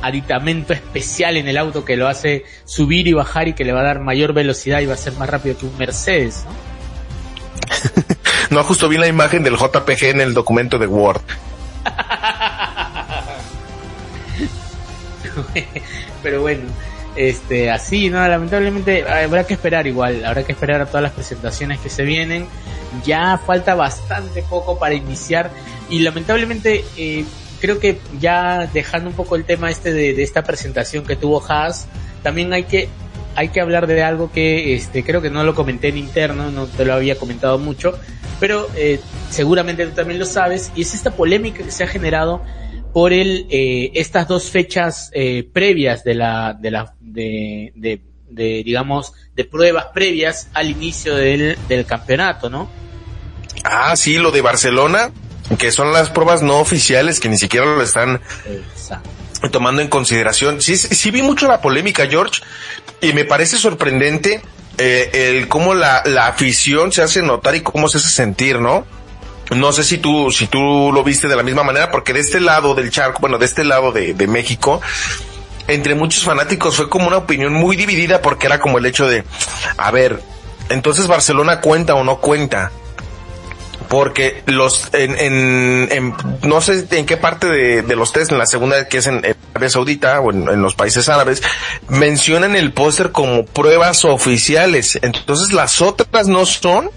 aditamento 0.02 0.73
especial 0.73 1.37
en 1.37 1.49
el 1.49 1.57
auto 1.57 1.85
que 1.85 1.97
lo 1.97 2.09
hace 2.09 2.45
subir 2.64 3.07
y 3.07 3.12
bajar 3.12 3.49
y 3.49 3.55
que 3.55 3.64
le 3.64 3.73
va 3.73 3.81
a 3.81 3.85
dar 3.85 4.00
mayor 4.00 4.33
velocidad 4.33 4.81
y 4.81 4.87
va 4.87 4.95
a 4.95 4.99
ser 4.99 5.14
más 5.14 5.28
rápido 5.28 5.59
que 5.59 5.67
un 5.67 5.76
Mercedes, 5.78 6.45
¿no? 6.45 6.69
no, 8.50 8.64
justo 8.64 8.88
vi 8.88 8.97
la 8.97 9.07
imagen 9.07 9.43
del 9.43 9.57
JPG 9.57 10.05
en 10.05 10.21
el 10.21 10.35
documento 10.35 10.78
de 10.78 10.87
Word. 10.87 11.23
Pero 16.23 16.43
bueno, 16.43 16.62
este, 17.17 17.71
así, 17.71 18.11
¿no? 18.11 18.26
Lamentablemente 18.26 19.09
habrá 19.09 19.47
que 19.47 19.55
esperar 19.55 19.87
igual, 19.87 20.25
habrá 20.25 20.45
que 20.45 20.52
esperar 20.52 20.81
a 20.81 20.87
todas 20.87 21.02
las 21.02 21.12
presentaciones 21.12 21.78
que 21.81 21.90
se 21.90 22.05
vienen. 22.05 22.47
Ya 23.05 23.38
falta 23.38 23.75
bastante 23.75 24.43
poco 24.43 24.78
para 24.78 24.95
iniciar 24.95 25.50
y 25.90 25.99
lamentablemente 26.00 26.85
eh, 26.97 27.25
creo 27.61 27.79
que 27.79 28.00
ya 28.21 28.69
dejando 28.73 29.11
un 29.11 29.17
poco 29.17 29.37
el 29.37 29.45
tema 29.45 29.71
este 29.71 29.93
de, 29.93 30.23
esta 30.23 30.43
presentación 30.43 31.05
que 31.05 31.17
tuvo 31.17 31.43
Haas, 31.47 31.87
también 32.23 32.53
hay 32.53 32.65
que 32.65 32.88
hay 33.35 33.50
que 33.50 33.61
hablar 33.61 33.87
de 33.87 34.03
algo 34.03 34.33
que 34.33 34.75
este 34.75 35.05
creo 35.05 35.23
que 35.23 35.31
no 35.31 35.45
lo 35.45 35.55
comenté 35.55 35.88
en 35.88 35.99
interno, 35.99 36.50
no 36.50 36.67
te 36.67 36.85
lo 36.85 36.95
había 36.95 37.17
comentado 37.17 37.59
mucho, 37.59 37.97
pero 38.41 38.69
eh, 38.75 39.00
seguramente 39.31 39.87
tú 39.87 39.95
también 39.95 40.19
lo 40.19 40.27
sabes 40.27 40.73
y 40.75 40.83
es 40.83 40.95
esta 40.95 41.12
polémica 41.12 41.62
que 41.62 41.71
se 41.71 41.85
ha 41.85 41.87
generado 41.87 42.43
por 42.93 43.12
el 43.12 43.47
eh, 43.50 43.93
estas 43.95 44.27
dos 44.27 44.50
fechas 44.50 45.11
eh, 45.15 45.49
previas 45.53 46.03
de 46.03 46.15
la 46.15 46.55
de 46.55 46.71
la 46.71 46.95
de, 47.00 47.73
de, 47.77 48.00
de, 48.29 48.62
digamos 48.65 49.12
de 49.35 49.45
pruebas 49.45 49.87
previas 49.95 50.49
al 50.55 50.71
inicio 50.71 51.15
del, 51.15 51.57
del 51.69 51.87
campeonato, 51.87 52.50
¿no? 52.50 52.69
Ah, 53.65 53.95
sí, 53.97 54.19
lo 54.19 54.31
de 54.31 54.41
Barcelona, 54.41 55.12
que 55.57 55.73
son 55.73 55.93
las 55.93 56.11
pruebas 56.11 56.43
no 56.43 56.59
oficiales 56.59 57.21
que 57.21 57.28
ni 57.28 57.38
siquiera 57.38 57.67
lo 57.67 57.83
están 57.83 58.21
tomando 59.50 59.81
en 59.81 59.88
consideración. 59.88 60.61
Sí, 60.61 60.76
sí 60.76 61.11
vi 61.11 61.23
mucho 61.23 61.49
la 61.49 61.61
polémica, 61.61 62.07
George, 62.07 62.43
y 63.00 63.12
me 63.12 63.25
parece 63.25 63.57
sorprendente 63.57 64.43
eh, 64.76 65.11
el 65.37 65.49
cómo 65.49 65.75
la, 65.75 66.02
la 66.05 66.26
afición 66.26 66.93
se 66.93 67.02
hace 67.02 67.23
notar 67.23 67.55
y 67.55 67.62
cómo 67.62 67.88
se 67.88 67.99
hace 67.99 68.09
sentir, 68.09 68.61
¿no? 68.61 68.87
No 69.50 69.73
sé 69.73 69.83
si 69.83 69.99
tú, 69.99 70.31
si 70.31 70.47
tú 70.47 70.90
lo 70.93 71.02
viste 71.02 71.26
de 71.26 71.37
la 71.37 71.43
misma 71.43 71.62
manera, 71.62 71.90
porque 71.90 72.12
de 72.12 72.21
este 72.21 72.40
lado 72.40 72.75
del 72.75 72.90
charco, 72.90 73.21
bueno, 73.21 73.38
de 73.38 73.47
este 73.47 73.64
lado 73.64 73.93
de, 73.93 74.12
de 74.12 74.26
México, 74.26 74.83
entre 75.69 75.95
muchos 75.95 76.25
fanáticos 76.25 76.76
fue 76.76 76.88
como 76.88 77.07
una 77.07 77.19
opinión 77.19 77.55
muy 77.55 77.76
dividida 77.76 78.21
porque 78.21 78.47
era 78.47 78.59
como 78.59 78.78
el 78.78 78.87
hecho 78.87 79.07
de, 79.07 79.25
a 79.78 79.90
ver, 79.90 80.21
entonces 80.69 81.07
Barcelona 81.07 81.61
cuenta 81.61 81.95
o 81.95 82.05
no 82.05 82.19
cuenta. 82.19 82.73
Porque 83.88 84.42
los 84.47 84.92
en, 84.92 85.16
en, 85.18 86.14
no 86.42 86.61
sé 86.61 86.87
en 86.90 87.07
qué 87.07 87.16
parte 87.16 87.47
de, 87.47 87.97
los 87.97 88.12
test 88.12 88.30
en 88.33 88.38
la 88.38 88.47
segunda 88.47 88.87
que 88.87 88.99
es 88.99 89.07
en, 89.07 89.25
Arabia 89.54 89.71
Saudita 89.71 90.21
o 90.21 90.30
en, 90.30 90.62
los 90.62 90.75
países 90.75 91.09
árabes 91.09 91.42
mencionan 91.88 92.54
el 92.54 92.73
póster 92.73 93.12
como 93.12 93.45
pruebas 93.47 94.04
oficiales. 94.04 94.99
Entonces 95.00 95.52
las 95.52 95.80
otras 95.80 96.28
no 96.28 96.45
son. 96.45 96.90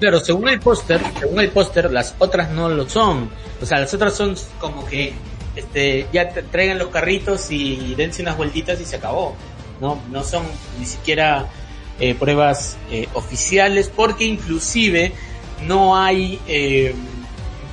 Claro 0.00 0.20
según 0.20 0.48
el 0.48 0.60
póster 0.60 1.00
según 1.20 1.40
el 1.40 1.50
póster 1.50 1.90
las 1.92 2.14
otras 2.18 2.50
no 2.50 2.68
lo 2.68 2.88
son. 2.88 3.30
O 3.62 3.66
sea 3.66 3.78
las 3.78 3.94
otras 3.94 4.14
son 4.14 4.34
como 4.58 4.84
que 4.86 5.14
este 5.54 6.08
ya 6.12 6.30
te 6.30 6.42
traigan 6.42 6.78
los 6.78 6.88
carritos 6.88 7.46
y 7.50 7.94
dense 7.94 8.22
unas 8.22 8.36
vueltitas 8.36 8.80
y 8.80 8.84
se 8.84 8.96
acabó. 8.96 9.36
No 9.80 10.00
no 10.10 10.24
son 10.24 10.44
ni 10.80 10.84
siquiera 10.84 11.46
eh, 12.00 12.16
pruebas 12.16 12.76
eh, 12.90 13.08
oficiales 13.14 13.88
porque 13.88 14.24
inclusive 14.24 15.12
no 15.64 15.96
hay 15.96 16.40
eh, 16.48 16.92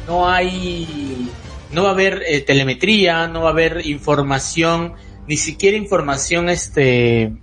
no 0.08 0.30
hay 0.30 1.28
no 1.72 1.84
va 1.84 1.90
a 1.90 1.94
haber 1.94 2.24
telemetría 2.46 3.28
no 3.28 3.42
va 3.42 3.50
a 3.50 3.52
haber 3.52 3.86
información 3.86 4.94
ni 5.28 5.38
siquiera 5.38 5.76
información 5.76 6.50
este 6.50 7.34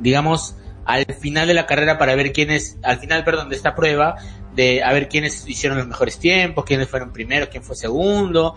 digamos 0.00 0.56
al 0.86 1.04
final 1.04 1.48
de 1.48 1.54
la 1.54 1.66
carrera 1.66 1.98
para 1.98 2.14
ver 2.14 2.32
quiénes 2.32 2.78
al 2.82 2.98
final 2.98 3.24
perdón 3.24 3.50
de 3.50 3.56
esta 3.56 3.74
prueba 3.74 4.16
de 4.54 4.82
a 4.82 4.90
ver 4.94 5.10
quiénes 5.10 5.46
hicieron 5.46 5.76
los 5.76 5.86
mejores 5.86 6.18
tiempos 6.18 6.64
quiénes 6.64 6.88
fueron 6.88 7.12
primero 7.12 7.50
quién 7.50 7.62
fue 7.62 7.76
segundo 7.76 8.54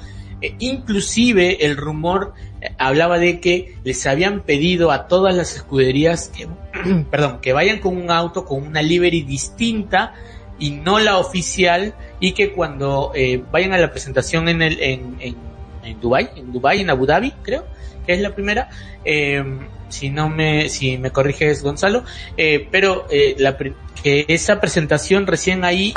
inclusive 0.59 1.65
el 1.65 1.77
rumor 1.77 2.33
hablaba 2.77 3.19
de 3.19 3.39
que 3.39 3.75
les 3.83 4.05
habían 4.05 4.41
pedido 4.41 4.91
a 4.91 5.07
todas 5.07 5.35
las 5.35 5.55
escuderías 5.55 6.29
que, 6.29 6.47
perdón, 7.11 7.39
que 7.41 7.53
vayan 7.53 7.79
con 7.79 7.97
un 7.97 8.11
auto 8.11 8.45
con 8.45 8.63
una 8.63 8.81
livery 8.81 9.21
distinta 9.21 10.13
y 10.59 10.71
no 10.71 10.99
la 10.99 11.17
oficial 11.17 11.95
y 12.19 12.33
que 12.33 12.51
cuando 12.51 13.11
eh, 13.15 13.43
vayan 13.51 13.73
a 13.73 13.77
la 13.77 13.91
presentación 13.91 14.47
en 14.49 14.61
el 14.61 14.81
en, 14.81 15.17
en, 15.19 15.35
en 15.83 15.99
Dubai, 15.99 16.29
en 16.35 16.51
Dubai, 16.51 16.81
en 16.81 16.89
Abu 16.89 17.05
Dhabi, 17.05 17.31
creo 17.43 17.65
que 18.05 18.13
es 18.13 18.21
la 18.21 18.33
primera. 18.33 18.69
Eh, 19.03 19.43
si 19.89 20.09
no 20.09 20.29
me 20.29 20.69
si 20.69 20.97
me 20.97 21.11
corriges 21.11 21.63
Gonzalo, 21.63 22.03
eh, 22.37 22.67
pero 22.71 23.05
eh, 23.09 23.35
la, 23.37 23.57
que 24.01 24.25
esa 24.27 24.59
presentación 24.59 25.27
recién 25.27 25.63
ahí 25.63 25.93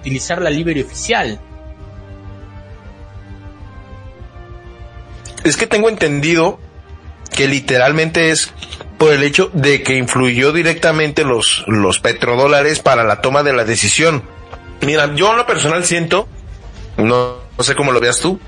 utilizar 0.00 0.40
la 0.42 0.50
livery 0.50 0.82
oficial. 0.82 1.40
Es 5.46 5.56
que 5.56 5.68
tengo 5.68 5.88
entendido 5.88 6.58
que 7.32 7.46
literalmente 7.46 8.30
es 8.30 8.52
por 8.98 9.12
el 9.12 9.22
hecho 9.22 9.48
de 9.52 9.84
que 9.84 9.96
influyó 9.96 10.50
directamente 10.50 11.22
los, 11.22 11.62
los 11.68 12.00
petrodólares 12.00 12.80
para 12.80 13.04
la 13.04 13.20
toma 13.20 13.44
de 13.44 13.52
la 13.52 13.64
decisión. 13.64 14.24
Mira, 14.80 15.14
yo 15.14 15.30
en 15.30 15.36
lo 15.36 15.46
personal 15.46 15.84
siento, 15.84 16.26
no, 16.96 17.36
sé 17.60 17.76
cómo 17.76 17.92
lo 17.92 18.00
veas 18.00 18.18
tú, 18.18 18.40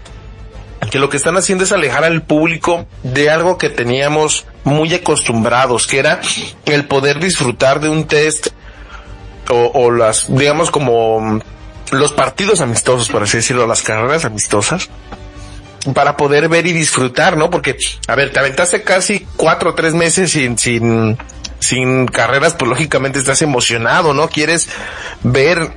que 0.90 0.99
lo 0.99 1.09
que 1.09 1.19
están 1.19 1.37
haciendo 1.37 1.62
es 1.62 1.71
alejar 1.71 2.02
al 2.02 2.23
público 2.23 2.88
de 3.05 3.31
algo 3.31 3.59
que 3.59 3.71
teníamos 3.71 4.47
muy 4.64 4.93
acostumbrados, 4.93 5.87
que 5.87 6.00
era 6.00 6.21
el 6.64 6.87
poder 6.87 7.21
disfrutar 7.21 7.78
de 7.78 7.90
un 7.90 8.09
test 8.09 8.49
o, 9.50 9.71
o 9.73 9.93
las, 9.93 10.35
digamos 10.35 10.73
como 10.73 11.40
los 11.93 12.12
partidos 12.12 12.61
amistosos, 12.61 13.09
por 13.09 13.23
así 13.23 13.37
decirlo, 13.37 13.69
las 13.69 13.83
carreras 13.83 14.25
amistosas, 14.25 14.90
para 15.94 16.16
poder 16.16 16.49
ver 16.49 16.66
y 16.66 16.73
disfrutar, 16.73 17.37
¿no? 17.37 17.50
Porque, 17.50 17.76
a 18.06 18.14
ver, 18.14 18.32
te 18.32 18.40
aventaste 18.40 18.82
casi 18.82 19.26
cuatro 19.37 19.70
o 19.70 19.75
tres 19.75 19.94
meses 19.94 20.32
sin, 20.32 20.58
sin, 20.58 21.16
sin 21.61 22.06
carreras, 22.06 22.54
pues 22.54 22.68
lógicamente 22.68 23.18
estás 23.18 23.42
emocionado, 23.42 24.14
¿no? 24.14 24.28
Quieres 24.28 24.68
ver 25.23 25.73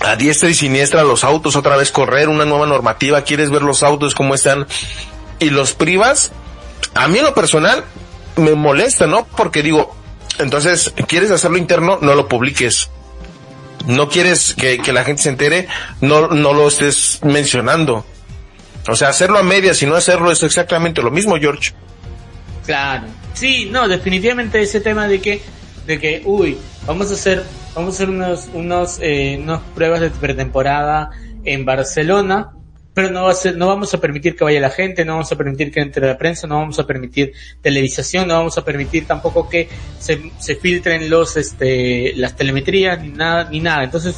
a 0.00 0.16
diestra 0.16 0.48
y 0.48 0.54
siniestra 0.54 1.04
los 1.04 1.24
autos 1.24 1.56
otra 1.56 1.76
vez 1.76 1.92
correr, 1.92 2.28
una 2.28 2.44
nueva 2.44 2.66
normativa, 2.66 3.22
quieres 3.22 3.50
ver 3.50 3.62
los 3.62 3.82
autos 3.82 4.14
cómo 4.14 4.34
están 4.34 4.66
y 5.38 5.50
los 5.50 5.72
privas. 5.74 6.32
A 6.94 7.08
mí 7.08 7.18
en 7.18 7.24
lo 7.24 7.34
personal 7.34 7.84
me 8.36 8.54
molesta, 8.54 9.06
¿no? 9.06 9.26
Porque 9.36 9.62
digo, 9.62 9.94
entonces, 10.38 10.92
¿quieres 11.06 11.30
hacerlo 11.30 11.58
interno? 11.58 11.98
No 12.00 12.14
lo 12.14 12.28
publiques. 12.28 12.90
No 13.86 14.08
quieres 14.08 14.54
que, 14.54 14.78
que 14.78 14.92
la 14.92 15.04
gente 15.04 15.22
se 15.22 15.28
entere, 15.30 15.68
no, 16.00 16.28
no 16.28 16.52
lo 16.52 16.68
estés 16.68 17.20
mencionando. 17.22 18.04
O 18.88 18.96
sea, 18.96 19.08
hacerlo 19.08 19.38
a 19.38 19.42
medias 19.42 19.82
y 19.82 19.86
no 19.86 19.94
hacerlo 19.94 20.30
es 20.30 20.42
exactamente 20.42 21.02
lo 21.02 21.10
mismo, 21.10 21.36
George. 21.36 21.72
Claro. 22.64 23.06
Sí, 23.34 23.68
no, 23.70 23.88
definitivamente 23.88 24.60
ese 24.60 24.80
tema 24.80 25.08
de 25.08 25.20
que, 25.20 25.40
de 25.86 25.98
que, 25.98 26.22
uy, 26.24 26.58
vamos 26.86 27.10
a 27.10 27.14
hacer, 27.14 27.44
vamos 27.74 27.94
a 27.94 27.96
hacer 27.96 28.10
unos, 28.10 28.48
unos, 28.52 28.98
eh, 29.00 29.38
unas 29.42 29.60
pruebas 29.74 30.00
de 30.00 30.10
pretemporada 30.10 31.10
en 31.44 31.64
Barcelona, 31.64 32.52
pero 32.92 33.10
no 33.10 33.24
va 33.24 33.30
a 33.30 33.34
ser, 33.34 33.56
no 33.56 33.68
vamos 33.68 33.94
a 33.94 33.98
permitir 34.00 34.36
que 34.36 34.44
vaya 34.44 34.60
la 34.60 34.70
gente, 34.70 35.04
no 35.04 35.12
vamos 35.12 35.30
a 35.30 35.36
permitir 35.36 35.70
que 35.70 35.80
entre 35.80 36.06
la 36.06 36.18
prensa, 36.18 36.46
no 36.46 36.56
vamos 36.56 36.78
a 36.78 36.86
permitir 36.86 37.32
televisación, 37.62 38.28
no 38.28 38.34
vamos 38.34 38.58
a 38.58 38.64
permitir 38.64 39.06
tampoco 39.06 39.48
que 39.48 39.68
se, 39.98 40.32
se 40.38 40.56
filtren 40.56 41.08
los, 41.08 41.36
este, 41.36 42.12
las 42.16 42.36
telemetrías, 42.36 43.00
ni 43.00 43.08
nada, 43.08 43.48
ni 43.50 43.60
nada. 43.60 43.84
Entonces, 43.84 44.16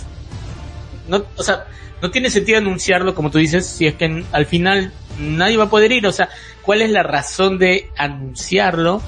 no, 1.09 1.25
o 1.37 1.43
sea, 1.43 1.67
no 2.03 2.11
tiene 2.11 2.31
sentido 2.31 2.59
anunciarlo, 2.59 3.15
como 3.15 3.31
tú 3.31 3.39
dices, 3.39 3.65
si 3.65 3.87
es 3.87 3.95
que 3.95 4.25
al 4.33 4.47
final 4.47 4.93
nadie 5.21 5.57
va 5.57 5.65
a 5.65 5.71
poder 5.71 5.93
ir. 5.93 6.07
O 6.07 6.13
sea, 6.13 6.29
¿cuál 6.61 6.83
es 6.83 6.91
la 6.91 7.05
razón 7.05 7.59
de 7.59 7.91
anunciarlo? 7.97 9.01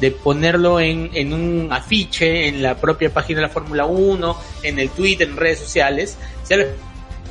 de 0.00 0.10
ponerlo 0.10 0.80
en, 0.80 1.10
en 1.12 1.34
un 1.34 1.68
afiche 1.70 2.48
en 2.48 2.62
la 2.62 2.76
propia 2.76 3.12
página 3.12 3.40
de 3.40 3.48
la 3.48 3.52
Fórmula 3.52 3.84
1, 3.84 4.36
en 4.62 4.78
el 4.78 4.88
Twitter, 4.88 5.28
en 5.28 5.36
redes 5.36 5.58
sociales, 5.58 6.16
si 6.42 6.54
al 6.54 6.68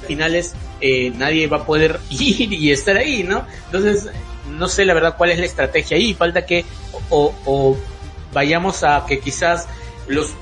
final 0.08 0.36
es, 0.36 0.53
eh, 0.79 1.12
nadie 1.15 1.47
va 1.47 1.58
a 1.58 1.65
poder 1.65 1.99
ir 2.12 2.53
y 2.53 2.71
estar 2.71 2.95
ahí, 2.95 3.23
¿no? 3.23 3.43
Entonces, 3.65 4.12
no 4.51 4.67
sé 4.67 4.86
la 4.86 4.93
verdad 4.93 5.15
cuál 5.17 5.32
es 5.32 5.39
la 5.39 5.45
estrategia 5.45 5.97
ahí, 5.97 6.13
falta 6.13 6.45
que 6.45 6.63
o, 7.10 7.34
o 7.45 7.75
vayamos 8.34 8.84
a 8.84 9.03
que 9.08 9.19
quizás 9.19 9.67
los 10.08 10.36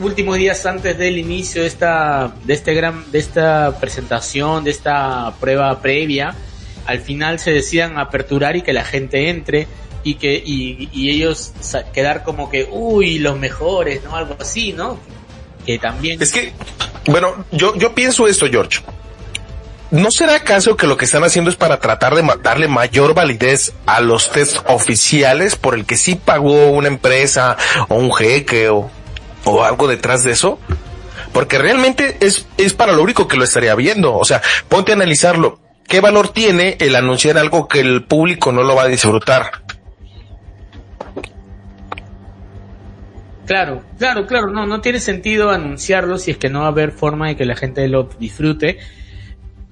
últimos 0.00 0.36
días 0.36 0.64
antes 0.66 0.98
del 0.98 1.18
inicio 1.18 1.62
de 1.62 1.68
esta, 1.68 2.34
de 2.44 2.54
este 2.54 2.74
gran, 2.74 3.10
de 3.12 3.18
esta 3.18 3.78
presentación, 3.78 4.64
de 4.64 4.70
esta 4.70 5.34
prueba 5.40 5.80
previa, 5.80 6.34
al 6.86 7.00
final 7.00 7.38
se 7.38 7.52
decidan 7.52 7.98
aperturar 7.98 8.56
y 8.56 8.62
que 8.62 8.72
la 8.72 8.84
gente 8.84 9.28
entre 9.28 9.68
y 10.02 10.14
que, 10.14 10.42
y, 10.44 10.88
y 10.92 11.10
ellos 11.10 11.52
quedar 11.92 12.24
como 12.24 12.50
que, 12.50 12.68
uy, 12.70 13.18
los 13.18 13.38
mejores, 13.38 14.02
¿no? 14.02 14.16
Algo 14.16 14.36
así, 14.40 14.72
¿no? 14.72 14.98
Que 15.66 15.78
también. 15.78 16.20
Es 16.20 16.32
que, 16.32 16.52
bueno, 17.06 17.44
yo, 17.52 17.76
yo 17.76 17.94
pienso 17.94 18.26
esto, 18.26 18.46
George. 18.50 18.80
¿No 19.90 20.12
será 20.12 20.36
acaso 20.36 20.76
que 20.76 20.86
lo 20.86 20.96
que 20.96 21.04
están 21.04 21.24
haciendo 21.24 21.50
es 21.50 21.56
para 21.56 21.80
tratar 21.80 22.14
de 22.14 22.22
darle 22.42 22.68
mayor 22.68 23.12
validez 23.12 23.72
a 23.86 24.00
los 24.00 24.30
test 24.30 24.58
oficiales 24.68 25.56
por 25.56 25.74
el 25.74 25.84
que 25.84 25.96
sí 25.96 26.14
pagó 26.14 26.70
una 26.70 26.86
empresa 26.86 27.56
o 27.88 27.96
un 27.96 28.12
jeque 28.12 28.68
o 28.68 28.88
o 29.44 29.64
algo 29.64 29.88
detrás 29.88 30.24
de 30.24 30.32
eso? 30.32 30.58
Porque 31.32 31.58
realmente 31.58 32.16
es, 32.20 32.46
es 32.56 32.74
para 32.74 32.92
lo 32.92 33.02
único 33.02 33.28
que 33.28 33.36
lo 33.36 33.44
estaría 33.44 33.74
viendo. 33.74 34.16
O 34.16 34.24
sea, 34.24 34.42
ponte 34.68 34.92
a 34.92 34.94
analizarlo. 34.94 35.60
¿Qué 35.86 36.00
valor 36.00 36.28
tiene 36.28 36.76
el 36.80 36.94
anunciar 36.94 37.38
algo 37.38 37.66
que 37.68 37.80
el 37.80 38.04
público 38.04 38.52
no 38.52 38.62
lo 38.62 38.76
va 38.76 38.84
a 38.84 38.88
disfrutar? 38.88 39.50
Claro, 43.46 43.82
claro, 43.98 44.28
claro, 44.28 44.48
no, 44.48 44.64
no 44.64 44.80
tiene 44.80 45.00
sentido 45.00 45.50
anunciarlo 45.50 46.18
si 46.18 46.30
es 46.30 46.36
que 46.36 46.48
no 46.48 46.60
va 46.60 46.66
a 46.66 46.68
haber 46.68 46.92
forma 46.92 47.26
de 47.26 47.36
que 47.36 47.44
la 47.44 47.56
gente 47.56 47.88
lo 47.88 48.04
disfrute. 48.04 48.78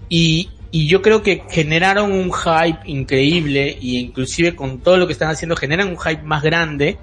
Y, 0.09 0.51
y 0.73 0.89
yo 0.89 1.01
creo 1.03 1.23
que 1.23 1.45
generaron 1.49 2.11
un 2.11 2.33
hype 2.33 2.81
increíble 2.87 3.79
y 3.81 3.99
inclusive 3.99 4.57
con 4.57 4.81
todo 4.81 4.97
lo 4.97 5.07
que 5.07 5.13
están 5.13 5.31
haciendo 5.31 5.55
generan 5.55 5.89
un 5.89 5.99
hype 5.99 6.23
más 6.23 6.43
grande 6.43 6.99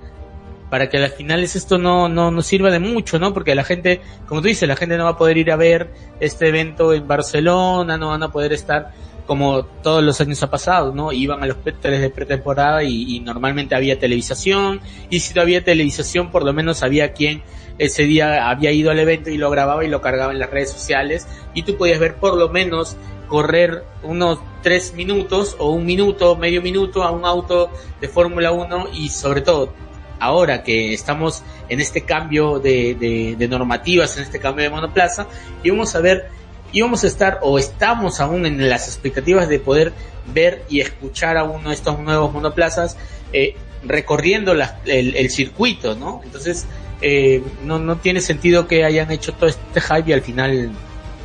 para 0.75 0.89
que 0.89 0.97
a 0.97 0.99
las 0.99 1.13
finales 1.13 1.55
esto 1.55 1.77
no, 1.77 2.09
no, 2.09 2.41
sirva 2.41 2.69
de 2.69 2.79
mucho, 2.79 3.17
¿no? 3.17 3.33
Porque 3.33 3.55
la 3.55 3.63
gente, 3.63 4.01
como 4.27 4.41
tú 4.41 4.49
dices, 4.49 4.67
la 4.67 4.75
gente 4.75 4.97
no 4.97 5.05
va 5.05 5.11
a 5.11 5.17
poder 5.17 5.37
ir 5.37 5.49
a 5.49 5.55
ver 5.55 5.89
este 6.19 6.49
evento 6.49 6.91
en 6.91 7.07
Barcelona, 7.07 7.97
no 7.97 8.09
van 8.09 8.23
a 8.23 8.29
poder 8.29 8.51
estar 8.51 8.91
como 9.25 9.63
todos 9.63 10.03
los 10.03 10.19
años 10.19 10.43
ha 10.43 10.49
pasado, 10.49 10.93
¿no? 10.93 11.13
Iban 11.13 11.41
a 11.41 11.45
los 11.45 11.59
tres 11.63 12.01
de 12.01 12.09
pretemporada 12.09 12.83
y, 12.83 13.15
y, 13.15 13.21
normalmente 13.21 13.73
había 13.73 13.97
televisación, 13.97 14.81
y 15.09 15.21
si 15.21 15.33
no 15.33 15.43
había 15.43 15.63
televisación, 15.63 16.29
por 16.29 16.43
lo 16.43 16.51
menos 16.51 16.83
había 16.83 17.13
quien 17.13 17.41
ese 17.77 18.03
día 18.03 18.49
había 18.49 18.73
ido 18.73 18.91
al 18.91 18.99
evento 18.99 19.29
y 19.29 19.37
lo 19.37 19.49
grababa 19.49 19.85
y 19.85 19.87
lo 19.87 20.01
cargaba 20.01 20.33
en 20.33 20.39
las 20.39 20.49
redes 20.49 20.71
sociales, 20.71 21.25
y 21.53 21.63
tú 21.63 21.77
podías 21.77 22.01
ver 22.01 22.15
por 22.15 22.35
lo 22.35 22.49
menos 22.49 22.97
correr 23.29 23.85
unos 24.03 24.39
tres 24.61 24.93
minutos 24.93 25.55
o 25.57 25.71
un 25.71 25.85
minuto, 25.85 26.35
medio 26.35 26.61
minuto 26.61 27.01
a 27.01 27.11
un 27.11 27.23
auto 27.23 27.69
de 28.01 28.09
Fórmula 28.09 28.51
1 28.51 28.89
y 28.93 29.07
sobre 29.07 29.39
todo 29.39 29.84
ahora 30.19 30.63
que 30.63 30.93
estamos 30.93 31.43
en 31.69 31.81
este 31.81 32.01
cambio 32.01 32.59
de, 32.59 33.35
de, 33.37 33.47
normativas, 33.47 34.17
en 34.17 34.23
este 34.23 34.39
cambio 34.39 34.63
de 34.63 34.69
monoplaza, 34.69 35.27
íbamos 35.63 35.95
a 35.95 36.01
ver, 36.01 36.29
íbamos 36.71 37.03
a 37.03 37.07
estar 37.07 37.39
o 37.41 37.57
estamos 37.59 38.19
aún 38.19 38.45
en 38.45 38.69
las 38.69 38.87
expectativas 38.87 39.49
de 39.49 39.59
poder 39.59 39.93
ver 40.33 40.63
y 40.69 40.81
escuchar 40.81 41.37
a 41.37 41.43
uno 41.43 41.69
de 41.69 41.75
estos 41.75 41.99
nuevos 41.99 42.31
monoplazas 42.33 42.97
eh, 43.33 43.55
recorriendo 43.83 44.53
el, 44.53 45.15
el, 45.15 45.29
circuito, 45.29 45.95
¿no? 45.95 46.21
Entonces, 46.23 46.65
eh, 47.01 47.43
no, 47.63 47.77
no 47.77 47.97
tiene 47.97 48.21
sentido 48.21 48.67
que 48.67 48.83
hayan 48.83 49.11
hecho 49.11 49.33
todo 49.33 49.47
este 49.47 49.81
hype 49.81 50.09
y 50.09 50.13
al 50.13 50.21
final 50.21 50.71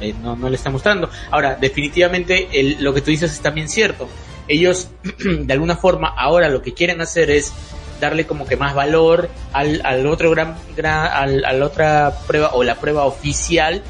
eh, 0.00 0.14
no, 0.22 0.36
no 0.36 0.48
le 0.48 0.56
está 0.56 0.70
mostrando. 0.70 1.10
Ahora, 1.30 1.56
definitivamente 1.56 2.48
lo 2.80 2.92
que 2.92 3.00
tú 3.00 3.10
dices 3.10 3.32
es 3.32 3.40
también 3.40 3.68
cierto. 3.68 4.08
Ellos, 4.48 4.90
de 5.24 5.52
alguna 5.52 5.76
forma, 5.76 6.08
ahora 6.08 6.48
lo 6.48 6.60
que 6.60 6.74
quieren 6.74 7.00
hacer 7.00 7.30
es 7.30 7.52
darle 8.00 8.26
como 8.26 8.46
que 8.46 8.56
más 8.56 8.74
valor 8.74 9.30
al, 9.52 9.80
al 9.84 10.06
otro 10.06 10.30
gran, 10.30 10.56
gran 10.76 11.44
al, 11.44 11.62
otra 11.62 12.14
prueba 12.26 12.50
o 12.54 12.64
la 12.64 12.76
prueba 12.76 13.04
oficial 13.04 13.82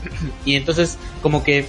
y 0.44 0.56
entonces 0.56 0.98
como 1.22 1.44
que 1.44 1.66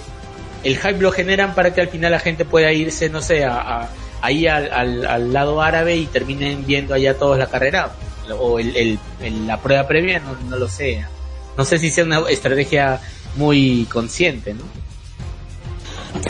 el 0.64 0.76
hype 0.78 1.00
lo 1.00 1.12
generan 1.12 1.54
para 1.54 1.74
que 1.74 1.80
al 1.80 1.88
final 1.88 2.12
la 2.12 2.20
gente 2.20 2.44
pueda 2.44 2.72
irse 2.72 3.08
no 3.08 3.20
sé 3.20 3.44
a, 3.44 3.88
ahí 4.22 4.46
al, 4.46 4.72
al, 4.72 5.32
lado 5.32 5.62
árabe 5.62 5.96
y 5.96 6.06
terminen 6.06 6.64
viendo 6.66 6.94
allá 6.94 7.18
todos 7.18 7.38
la 7.38 7.46
carrera 7.46 7.92
o 8.38 8.58
el, 8.58 8.98
el, 9.20 9.46
la 9.46 9.58
prueba 9.60 9.86
previa 9.86 10.20
no, 10.20 10.36
no 10.48 10.56
lo 10.56 10.68
sé 10.68 11.04
no 11.56 11.64
sé 11.64 11.78
si 11.78 11.90
sea 11.90 12.04
una 12.04 12.20
estrategia 12.30 13.00
muy 13.34 13.86
consciente, 13.90 14.54
¿no? 14.54 14.62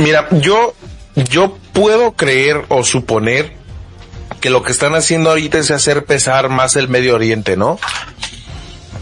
Mira, 0.01 0.29
yo, 0.41 0.75
yo 1.15 1.57
puedo 1.73 2.13
creer 2.13 2.65
o 2.69 2.83
suponer 2.83 3.53
que 4.41 4.51
lo 4.51 4.63
que 4.63 4.73
están 4.73 4.95
haciendo 4.95 5.31
ahorita 5.31 5.59
es 5.59 5.71
hacer 5.71 6.05
pesar 6.05 6.49
más 6.49 6.77
el 6.77 6.89
Medio 6.89 7.15
Oriente, 7.15 7.57
¿no? 7.57 7.79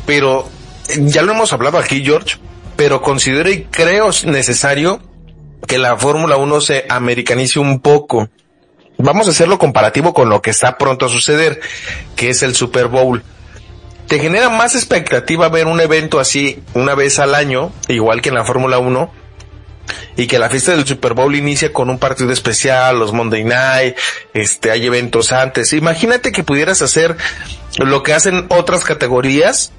Pero 0.07 0.49
ya 0.99 1.23
lo 1.23 1.33
hemos 1.33 1.53
hablado 1.53 1.79
aquí, 1.79 2.05
George, 2.05 2.37
pero 2.77 3.03
considero 3.03 3.51
y 3.51 3.65
creo 3.65 4.11
necesario 4.25 5.01
que 5.67 5.79
la 5.79 5.97
Fórmula 5.97 6.37
1 6.37 6.61
se 6.61 6.87
americanice 6.89 7.59
un 7.59 7.81
poco. 7.81 8.29
Vamos 8.99 9.27
a 9.27 9.31
hacerlo 9.31 9.59
comparativo 9.59 10.15
con 10.15 10.29
lo 10.29 10.41
que 10.41 10.51
está 10.51 10.79
pronto 10.79 11.07
a 11.07 11.09
suceder, 11.09 11.61
que 12.15 12.31
es 12.31 12.43
el 12.43 12.55
Super 12.55 12.87
Bowl 12.87 13.23
te 14.07 14.21
genera 14.21 14.49
más 14.49 14.75
expectativa 14.75 15.49
ver 15.49 15.67
un 15.67 15.81
evento 15.81 16.21
así 16.21 16.63
una 16.75 16.95
vez 16.95 17.19
al 17.19 17.35
año, 17.35 17.73
igual 17.89 18.23
que 18.23 18.29
en 18.29 18.37
la 18.37 18.45
Fórmula 18.45 18.79
1, 18.79 19.11
y 20.17 20.27
que 20.27 20.39
la 20.39 20.49
fiesta 20.49 20.73
del 20.73 20.87
Super 20.87 21.15
Bowl 21.15 21.35
inicia 21.35 21.73
con 21.73 21.91
un 21.91 21.99
partido 21.99 22.33
especial, 22.33 22.99
los 22.99 23.13
Monday 23.13 23.45
Night, 23.45 23.97
este, 24.35 24.71
hay 24.71 24.87
eventos 24.87 25.33
antes. 25.33 25.73
Imagínate 25.73 26.33
que 26.33 26.43
pudieras 26.43 26.83
hacer 26.83 27.17
lo 27.79 28.03
que 28.03 28.15
hacen 28.15 28.47
otras 28.49 28.85
categorías 28.85 29.73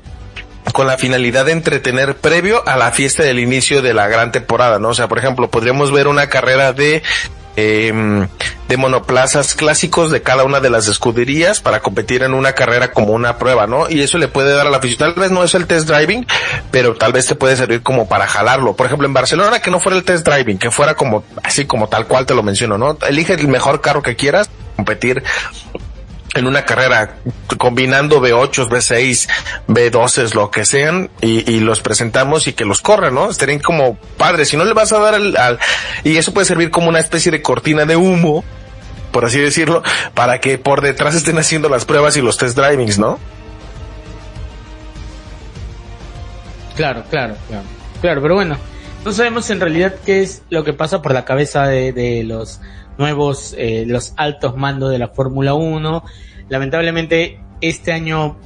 con 0.74 0.88
la 0.88 0.98
finalidad 0.98 1.46
de 1.46 1.54
entretener 1.54 2.16
previo 2.16 2.68
a 2.68 2.76
la 2.76 2.92
fiesta 2.92 3.24
del 3.24 3.40
inicio 3.40 3.82
de 3.82 3.94
la 3.94 4.08
gran 4.08 4.32
temporada, 4.32 4.80
¿no? 4.80 4.90
O 4.90 4.94
sea, 4.94 5.08
por 5.08 5.18
ejemplo, 5.18 5.50
podríamos 5.50 5.92
ver 5.92 6.08
una 6.08 6.28
carrera 6.28 6.74
de 6.74 7.04
eh, 7.58 8.28
de 8.68 8.78
monoplazas 8.78 9.56
clásicos 9.56 10.12
de 10.12 10.22
cada 10.22 10.44
una 10.44 10.60
de 10.60 10.70
las 10.70 10.88
escuderías 10.88 11.60
para 11.60 11.80
competir 11.80 12.22
en 12.22 12.34
una 12.34 12.54
carrera 12.54 12.92
como 12.92 13.14
una 13.14 13.38
prueba, 13.38 13.66
¿no? 13.66 13.90
Y 13.90 14.02
eso 14.02 14.18
le 14.20 14.28
puede 14.28 14.54
dar 14.54 14.68
a 14.68 14.70
la 14.70 14.78
afición. 14.78 15.00
Tal 15.00 15.22
vez 15.22 15.32
no 15.32 15.44
es 15.44 15.56
el 15.56 15.66
test 15.66 15.90
driving, 15.90 16.28
pero 16.70 16.96
tal 16.96 17.14
vez 17.14 17.26
te 17.26 17.36
puede 17.36 17.56
servir 17.56 17.82
como 17.82 18.08
para 18.08 18.28
jalarlo. 18.28 18.76
Por 18.76 18.86
ejemplo, 18.86 19.08
en 19.08 19.14
Barcelona 19.14 19.60
que 19.60 19.72
no 19.72 19.80
fuera 19.80 19.98
el 19.98 20.04
test 20.04 20.28
driving, 20.28 20.60
que 20.60 20.70
fuera 20.70 20.94
como 20.94 21.24
así 21.44 21.66
como 21.66 21.90
tal 21.90 22.08
cual 22.08 22.26
te 22.26 22.36
lo 22.36 22.44
menciono, 22.44 22.78
¿no? 22.78 22.98
Elige 23.08 23.34
el 23.34 23.48
mejor 23.48 23.82
carro 23.82 24.04
que 24.04 24.16
quieras, 24.16 24.50
competir 24.76 25.24
en 26.38 26.48
una 26.48 26.66
carrera 26.66 27.16
combinando 27.58 28.22
B8, 28.22 28.68
B6, 28.68 29.30
B12, 29.68 30.34
lo 30.34 30.52
que 30.52 30.66
sean, 30.66 31.10
y, 31.22 31.60
los 31.60 31.82
presentamos 31.82 32.48
y 32.48 32.54
que 32.54 32.66
los 32.66 32.82
corran, 32.82 33.16
¿no? 33.16 33.30
Estarían 33.30 33.60
como 33.60 33.96
padres. 34.18 34.50
Si 34.50 34.58
no 34.58 34.64
le 34.64 34.74
vas 34.74 34.94
a 34.94 35.00
dar 35.00 35.16
al, 35.16 35.60
y 36.04 36.18
eso 36.18 36.34
puede 36.34 36.46
servir 36.46 36.70
como 36.70 36.90
una 36.90 37.00
especie 37.00 37.32
de 37.32 37.42
cortina 37.42 37.86
de 37.86 37.96
humo, 37.96 38.44
por 39.12 39.26
así 39.26 39.40
decirlo, 39.40 39.84
para 40.14 40.40
que 40.40 40.58
por 40.58 40.82
detrás 40.82 41.16
estén 41.16 41.38
haciendo 41.38 41.70
las 41.70 41.86
pruebas 41.86 42.16
y 42.18 42.22
los 42.22 42.38
test 42.38 42.58
drivings, 42.58 43.00
¿no? 43.00 43.20
Claro, 46.76 47.04
claro, 47.10 47.36
claro. 47.48 47.64
Claro, 48.02 48.22
pero 48.22 48.36
bueno, 48.36 48.58
no 49.04 49.12
sabemos 49.12 49.50
en 49.50 49.60
realidad 49.60 49.96
qué 50.06 50.22
es 50.22 50.44
lo 50.50 50.64
que 50.64 50.74
pasa 50.74 51.02
por 51.02 51.14
la 51.14 51.26
cabeza 51.26 51.66
de, 51.66 51.92
de 51.92 52.24
los 52.24 52.62
nuevos, 52.98 53.56
eh, 53.58 53.86
los 53.88 54.14
altos 54.18 54.56
mandos 54.56 54.92
de 54.92 55.00
la 55.00 55.08
Fórmula 55.08 55.54
1. 55.54 56.04
Lamentablemente, 56.50 57.40
este 57.62 57.92
año, 57.92 58.38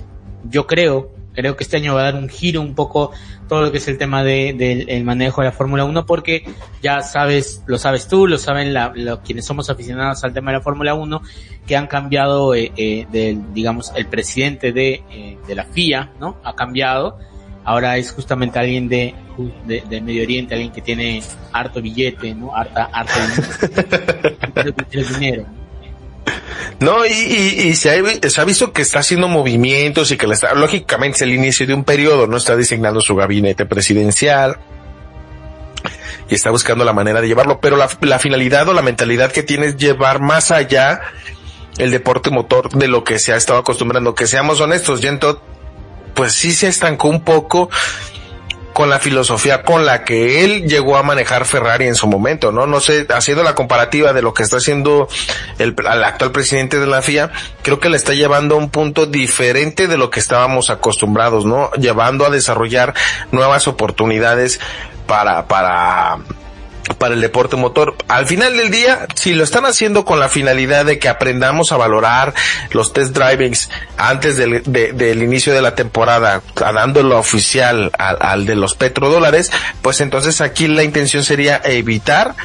yo 0.50 0.68
creo, 0.68 1.12
creo 1.34 1.56
que 1.56 1.64
este 1.64 1.78
año 1.78 1.96
va 1.96 2.02
a 2.02 2.04
dar 2.06 2.16
un 2.16 2.30
giro 2.30 2.62
un 2.62 2.76
poco 2.76 3.12
todo 3.48 3.62
lo 3.62 3.72
que 3.72 3.78
es 3.78 3.88
el 3.88 3.98
tema 3.98 4.24
del 4.24 4.58
de, 4.58 5.02
manejo 5.04 5.42
de 5.42 5.48
la 5.48 5.52
Fórmula 5.52 5.84
1 5.84 6.06
porque 6.06 6.46
ya 6.82 7.02
sabes, 7.02 7.64
lo 7.68 7.78
sabes 7.78 8.08
tú, 8.08 8.28
lo 8.28 8.38
saben 8.38 8.74
la, 8.74 8.94
quienes 9.24 9.46
somos 9.46 9.70
aficionados 9.70 10.24
al 10.24 10.34
tema 10.34 10.52
de 10.52 10.58
la 10.58 10.64
Fórmula 10.64 10.94
1 10.94 11.22
que 11.68 11.76
han 11.76 11.88
cambiado, 11.88 12.56
eh, 12.56 12.72
eh, 12.78 13.38
digamos, 13.54 13.92
el 13.96 14.08
presidente 14.08 14.72
de, 14.72 15.04
eh, 15.12 15.38
de 15.48 15.56
la 15.56 15.66
FIA, 15.66 16.12
¿no? 16.20 16.38
Ha 16.44 16.56
cambiado 16.56 17.18
ahora 17.64 17.98
es 17.98 18.12
justamente 18.12 18.60
alguien 18.60 18.88
de, 18.88 19.14
de, 19.66 20.02
Medio 20.02 20.24
Oriente, 20.24 20.56
alguien 20.56 20.72
que 20.72 20.82
tiene 20.82 21.22
harto 21.52 21.82
billete, 21.82 22.34
¿no? 22.34 22.56
Harta, 22.56 22.86
harto 22.86 23.14
dinero. 25.20 25.46
No, 26.80 27.06
y, 27.06 27.12
y, 27.12 27.76
se, 27.76 27.92
ha, 27.92 28.30
se, 28.30 28.42
ha, 28.42 28.44
visto 28.44 28.74
que 28.74 28.82
está 28.82 29.00
haciendo 29.00 29.28
movimientos 29.28 30.12
y 30.12 30.18
que 30.18 30.28
le 30.28 30.34
está, 30.34 30.54
lógicamente 30.54 31.18
es 31.18 31.22
el 31.22 31.34
inicio 31.34 31.68
de 31.68 31.74
un 31.74 31.84
periodo, 31.84 32.28
no 32.28 32.38
está 32.38 32.56
designando 32.56 33.02
su 33.02 33.16
gabinete 33.16 33.66
presidencial 33.66 34.58
y 36.30 36.36
está 36.36 36.50
buscando 36.50 36.84
la 36.84 36.94
manera 36.94 37.22
de 37.22 37.28
llevarlo, 37.28 37.60
pero 37.60 37.78
la, 37.78 37.90
la 38.02 38.20
finalidad 38.20 38.68
o 38.70 38.74
la 38.74 38.82
mentalidad 38.82 39.32
que 39.32 39.44
tiene 39.44 39.68
es 39.68 39.78
llevar 39.78 40.22
más 40.22 40.52
allá 40.52 41.02
el 41.78 41.92
deporte 41.92 42.30
motor 42.30 42.70
de 42.70 42.88
lo 42.88 43.04
que 43.04 43.20
se 43.20 43.34
ha 43.34 43.36
estado 43.38 43.60
acostumbrando. 43.60 44.16
Que 44.16 44.28
seamos 44.28 44.62
honestos, 44.62 45.02
Gento 45.02 45.42
pues 46.14 46.34
sí 46.34 46.52
se 46.52 46.68
estancó 46.68 47.08
un 47.08 47.24
poco 47.24 47.70
con 48.82 48.90
la 48.90 48.98
filosofía 48.98 49.62
con 49.62 49.86
la 49.86 50.04
que 50.04 50.44
él 50.44 50.68
llegó 50.68 50.98
a 50.98 51.04
manejar 51.04 51.46
Ferrari 51.46 51.86
en 51.86 51.94
su 51.94 52.08
momento, 52.08 52.52
¿no? 52.52 52.66
No 52.66 52.80
sé, 52.80 53.06
haciendo 53.14 53.44
la 53.44 53.54
comparativa 53.54 54.12
de 54.12 54.24
lo 54.24 54.34
que 54.34 54.42
está 54.42 54.58
haciendo 54.58 55.08
el, 55.60 55.76
actual 56.04 56.32
presidente 56.32 56.80
de 56.80 56.88
la 56.88 57.04
FIA, 57.04 57.30
creo 57.62 57.80
que 57.80 57.90
le 57.90 57.98
está 57.98 58.16
llevando 58.16 58.56
a 58.56 58.58
un 58.58 58.72
punto 58.72 59.06
diferente 59.06 59.88
de 59.88 59.98
lo 59.98 60.10
que 60.10 60.20
estábamos 60.20 60.72
acostumbrados, 60.72 61.46
¿no? 61.46 61.70
Llevando 61.74 62.26
a 62.26 62.32
desarrollar 62.32 62.96
nuevas 63.32 63.68
oportunidades 63.68 64.60
para, 65.06 65.46
para, 65.46 66.18
para 67.02 67.16
el 67.16 67.22
deporte 67.22 67.56
motor. 67.56 67.96
Al 68.08 68.28
final 68.28 68.56
del 68.56 68.70
día, 68.70 69.08
si 69.16 69.34
lo 69.34 69.44
están 69.44 69.66
haciendo 69.66 70.06
con 70.06 70.20
la 70.20 70.30
finalidad 70.30 70.86
de 70.86 71.00
que 71.00 71.10
aprendamos 71.10 71.72
a 71.72 71.78
valorar 71.78 72.36
los 72.74 72.94
test 72.94 73.18
drivings 73.18 73.72
antes 73.98 74.38
del, 74.38 74.62
del 74.62 75.24
inicio 75.24 75.52
de 75.52 75.64
la 75.64 75.74
temporada, 75.74 76.44
dándolo 76.56 77.18
oficial 77.18 77.92
al, 77.98 78.18
al 78.22 78.46
de 78.46 78.54
los 78.54 78.76
petrodólares, 78.76 79.52
pues 79.82 80.00
entonces 80.00 80.42
aquí 80.42 80.68
la 80.68 80.84
intención 80.84 81.24
sería 81.24 81.60
evitar 81.64 82.36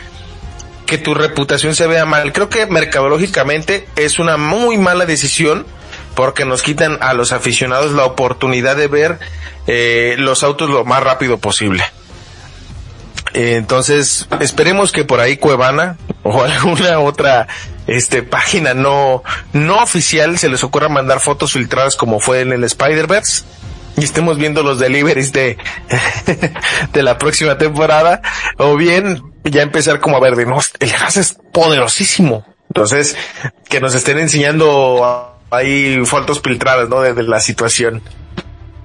que 0.86 0.96
tu 0.96 1.12
reputación 1.12 1.74
se 1.74 1.86
vea 1.86 2.06
mal. 2.06 2.32
Creo 2.32 2.48
que 2.48 2.64
mercadológicamente 2.64 3.86
es 3.94 4.18
una 4.18 4.38
muy 4.38 4.78
mala 4.78 5.04
decisión 5.04 5.66
porque 6.14 6.46
nos 6.46 6.62
quitan 6.62 6.96
a 7.02 7.12
los 7.12 7.32
aficionados 7.32 7.92
la 7.92 8.06
oportunidad 8.06 8.74
de 8.74 8.88
ver 8.88 9.18
eh, 9.66 10.14
los 10.16 10.42
autos 10.42 10.70
lo 10.70 10.86
más 10.86 11.02
rápido 11.02 11.36
posible. 11.36 11.84
Entonces, 13.36 14.26
esperemos 14.40 14.92
que 14.92 15.04
por 15.04 15.20
ahí 15.20 15.36
Cuevana 15.36 15.98
o 16.22 16.42
alguna 16.42 17.00
otra 17.00 17.46
este 17.86 18.22
página 18.22 18.72
no 18.72 19.22
no 19.52 19.82
oficial 19.82 20.38
se 20.38 20.48
les 20.48 20.64
ocurra 20.64 20.88
mandar 20.88 21.20
fotos 21.20 21.52
filtradas 21.52 21.94
como 21.94 22.18
fue 22.18 22.40
en 22.40 22.52
el 22.52 22.64
Spider-Verse 22.64 23.44
y 23.98 24.04
estemos 24.04 24.38
viendo 24.38 24.62
los 24.62 24.78
deliveries 24.78 25.32
de 25.32 25.58
de 26.94 27.02
la 27.02 27.18
próxima 27.18 27.58
temporada 27.58 28.22
o 28.56 28.74
bien 28.74 29.22
ya 29.44 29.60
empezar 29.60 30.00
como 30.00 30.16
a 30.16 30.20
ver 30.20 30.34
de 30.34 30.46
no, 30.46 30.58
el 30.80 30.90
Haas 30.94 31.18
es 31.18 31.36
poderosísimo. 31.52 32.44
Entonces, 32.70 33.16
que 33.68 33.80
nos 33.80 33.94
estén 33.94 34.18
enseñando 34.18 35.38
ahí 35.50 36.04
fotos 36.04 36.40
filtradas, 36.40 36.88
¿no? 36.88 37.00
de 37.00 37.22
la 37.22 37.38
situación. 37.38 38.02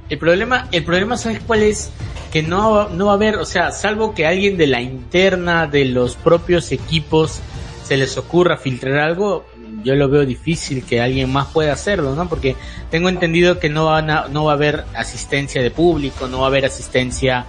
El 0.09 0.19
problema, 0.19 0.67
el 0.71 0.83
problema, 0.83 1.17
¿sabes 1.17 1.41
cuál 1.47 1.63
es? 1.63 1.89
Que 2.31 2.43
no, 2.43 2.89
no 2.89 3.07
va 3.07 3.11
a 3.11 3.15
haber, 3.15 3.35
o 3.37 3.45
sea, 3.45 3.71
salvo 3.71 4.13
que 4.13 4.25
alguien 4.25 4.57
de 4.57 4.67
la 4.67 4.81
interna 4.81 5.67
de 5.67 5.85
los 5.85 6.15
propios 6.15 6.71
equipos 6.71 7.41
se 7.83 7.97
les 7.97 8.17
ocurra 8.17 8.57
filtrar 8.57 8.99
algo, 8.99 9.45
yo 9.83 9.95
lo 9.95 10.09
veo 10.09 10.25
difícil 10.25 10.83
que 10.85 11.01
alguien 11.01 11.31
más 11.31 11.47
pueda 11.47 11.73
hacerlo, 11.73 12.15
¿no? 12.15 12.29
Porque 12.29 12.55
tengo 12.89 13.09
entendido 13.09 13.59
que 13.59 13.69
no 13.69 13.85
van 13.85 14.09
a, 14.09 14.27
no 14.27 14.45
va 14.45 14.53
a 14.53 14.55
haber 14.55 14.85
asistencia 14.95 15.61
de 15.61 15.71
público, 15.71 16.27
no 16.27 16.39
va 16.39 16.45
a 16.45 16.47
haber 16.47 16.65
asistencia 16.65 17.45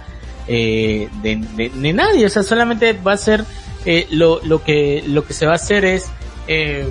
eh, 0.47 1.07
de, 1.21 1.69
de, 1.73 1.93
nadie, 1.93 2.25
o 2.25 2.29
sea, 2.29 2.43
solamente 2.43 2.93
va 2.93 3.13
a 3.13 3.17
ser 3.17 3.45
eh, 3.85 4.07
lo, 4.11 4.41
lo 4.43 4.63
que 4.63 5.03
lo 5.07 5.25
que 5.25 5.33
se 5.33 5.45
va 5.45 5.53
a 5.53 5.55
hacer 5.55 5.85
es 5.85 6.09
eh, 6.47 6.89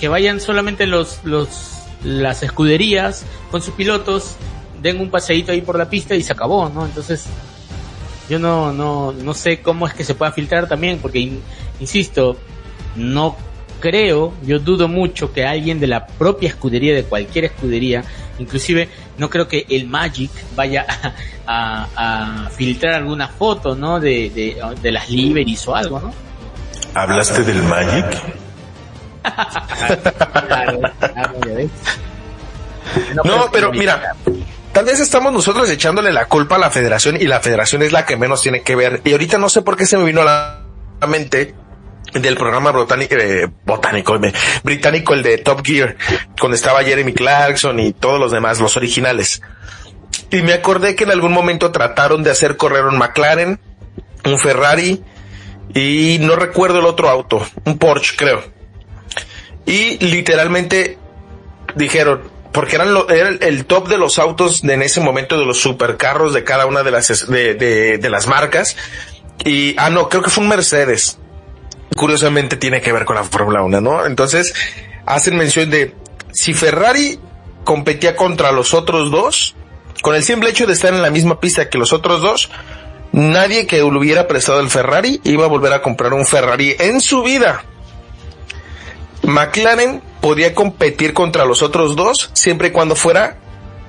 que 0.00 0.08
vayan 0.08 0.40
solamente 0.40 0.86
los 0.86 1.20
los 1.24 1.72
las 2.02 2.42
escuderías 2.42 3.24
con 3.50 3.62
sus 3.62 3.72
pilotos 3.72 4.36
den 4.84 5.00
un 5.00 5.10
paseíto 5.10 5.50
ahí 5.50 5.62
por 5.62 5.78
la 5.78 5.88
pista 5.88 6.14
y 6.14 6.22
se 6.22 6.34
acabó, 6.34 6.68
¿no? 6.68 6.84
Entonces, 6.84 7.24
yo 8.28 8.38
no, 8.38 8.70
no, 8.70 9.12
no 9.12 9.32
sé 9.32 9.62
cómo 9.62 9.86
es 9.86 9.94
que 9.94 10.04
se 10.04 10.14
pueda 10.14 10.30
filtrar 10.30 10.68
también, 10.68 10.98
porque, 10.98 11.38
insisto, 11.80 12.36
no 12.94 13.34
creo, 13.80 14.34
yo 14.42 14.58
dudo 14.58 14.86
mucho 14.86 15.32
que 15.32 15.46
alguien 15.46 15.80
de 15.80 15.86
la 15.86 16.06
propia 16.06 16.50
escudería, 16.50 16.94
de 16.94 17.04
cualquier 17.04 17.46
escudería, 17.46 18.04
inclusive 18.38 18.90
no 19.16 19.30
creo 19.30 19.48
que 19.48 19.64
el 19.70 19.88
Magic 19.88 20.30
vaya 20.54 20.84
a, 21.46 22.50
filtrar 22.54 22.96
alguna 22.96 23.28
foto, 23.28 23.74
¿no? 23.74 23.98
De, 23.98 24.28
de, 24.28 24.58
de 24.82 24.92
las 24.92 25.08
liveries 25.08 25.66
o 25.66 25.74
algo, 25.74 25.98
¿no? 25.98 26.12
¿Hablaste 26.92 27.42
del 27.42 27.62
Magic? 27.62 28.04
no, 33.24 33.48
pero 33.50 33.72
mira, 33.72 34.14
tal 34.74 34.84
vez 34.84 34.98
estamos 34.98 35.32
nosotros 35.32 35.70
echándole 35.70 36.12
la 36.12 36.26
culpa 36.26 36.56
a 36.56 36.58
la 36.58 36.68
federación 36.68 37.16
y 37.18 37.26
la 37.26 37.40
federación 37.40 37.82
es 37.82 37.92
la 37.92 38.04
que 38.04 38.16
menos 38.16 38.42
tiene 38.42 38.62
que 38.62 38.74
ver. 38.74 39.00
Y 39.04 39.12
ahorita 39.12 39.38
no 39.38 39.48
sé 39.48 39.62
por 39.62 39.76
qué 39.76 39.86
se 39.86 39.96
me 39.96 40.04
vino 40.04 40.20
a 40.20 40.24
la 41.00 41.06
mente 41.06 41.54
del 42.12 42.36
programa 42.36 42.72
botánico, 42.72 43.14
eh, 43.14 43.48
botánico 43.64 44.18
británico, 44.64 45.14
el 45.14 45.22
de 45.22 45.38
Top 45.38 45.64
Gear, 45.64 45.96
cuando 46.38 46.56
estaba 46.56 46.82
Jeremy 46.82 47.14
Clarkson 47.14 47.78
y 47.78 47.92
todos 47.92 48.18
los 48.18 48.32
demás, 48.32 48.60
los 48.60 48.76
originales. 48.76 49.40
Y 50.30 50.42
me 50.42 50.52
acordé 50.52 50.96
que 50.96 51.04
en 51.04 51.12
algún 51.12 51.32
momento 51.32 51.70
trataron 51.70 52.24
de 52.24 52.32
hacer 52.32 52.56
correr 52.56 52.84
un 52.84 52.98
McLaren, 52.98 53.60
un 54.24 54.38
Ferrari 54.40 55.02
y 55.72 56.18
no 56.20 56.34
recuerdo 56.34 56.80
el 56.80 56.86
otro 56.86 57.08
auto, 57.08 57.46
un 57.64 57.78
Porsche 57.78 58.16
creo. 58.16 58.42
Y 59.66 60.04
literalmente 60.04 60.98
dijeron, 61.76 62.33
porque 62.54 62.76
eran 62.76 62.96
era 63.10 63.28
el 63.28 63.66
top 63.66 63.88
de 63.88 63.98
los 63.98 64.18
autos 64.18 64.62
de 64.62 64.72
en 64.72 64.82
ese 64.82 65.00
momento 65.00 65.38
de 65.38 65.44
los 65.44 65.60
supercarros 65.60 66.32
de 66.32 66.44
cada 66.44 66.64
una 66.64 66.82
de 66.82 66.90
las 66.92 67.28
de, 67.28 67.54
de, 67.54 67.98
de 67.98 68.10
las 68.10 68.28
marcas. 68.28 68.76
Y, 69.44 69.74
ah, 69.76 69.90
no, 69.90 70.08
creo 70.08 70.22
que 70.22 70.30
fue 70.30 70.44
un 70.44 70.48
Mercedes 70.48 71.18
curiosamente 71.94 72.56
tiene 72.56 72.80
que 72.80 72.92
ver 72.92 73.04
con 73.04 73.16
la 73.16 73.24
Fórmula 73.24 73.62
1, 73.62 73.80
¿no? 73.80 74.06
Entonces, 74.06 74.54
hacen 75.06 75.36
mención 75.36 75.70
de 75.70 75.94
si 76.32 76.54
Ferrari 76.54 77.18
competía 77.64 78.16
contra 78.16 78.52
los 78.52 78.74
otros 78.74 79.10
dos, 79.10 79.54
con 80.02 80.14
el 80.14 80.22
simple 80.22 80.50
hecho 80.50 80.66
de 80.66 80.72
estar 80.72 80.92
en 80.92 81.02
la 81.02 81.10
misma 81.10 81.40
pista 81.40 81.68
que 81.68 81.78
los 81.78 81.92
otros 81.92 82.20
dos, 82.20 82.50
nadie 83.12 83.66
que 83.66 83.76
le 83.76 83.84
hubiera 83.84 84.26
prestado 84.26 84.60
el 84.60 84.70
Ferrari 84.70 85.20
iba 85.24 85.44
a 85.44 85.48
volver 85.48 85.72
a 85.72 85.82
comprar 85.82 86.12
un 86.12 86.26
Ferrari 86.26 86.74
en 86.78 87.00
su 87.00 87.22
vida. 87.22 87.64
McLaren 89.26 90.02
podía 90.20 90.54
competir 90.54 91.12
contra 91.12 91.44
los 91.44 91.62
otros 91.62 91.96
dos 91.96 92.30
siempre 92.32 92.68
y 92.68 92.70
cuando 92.70 92.96
fuera 92.96 93.38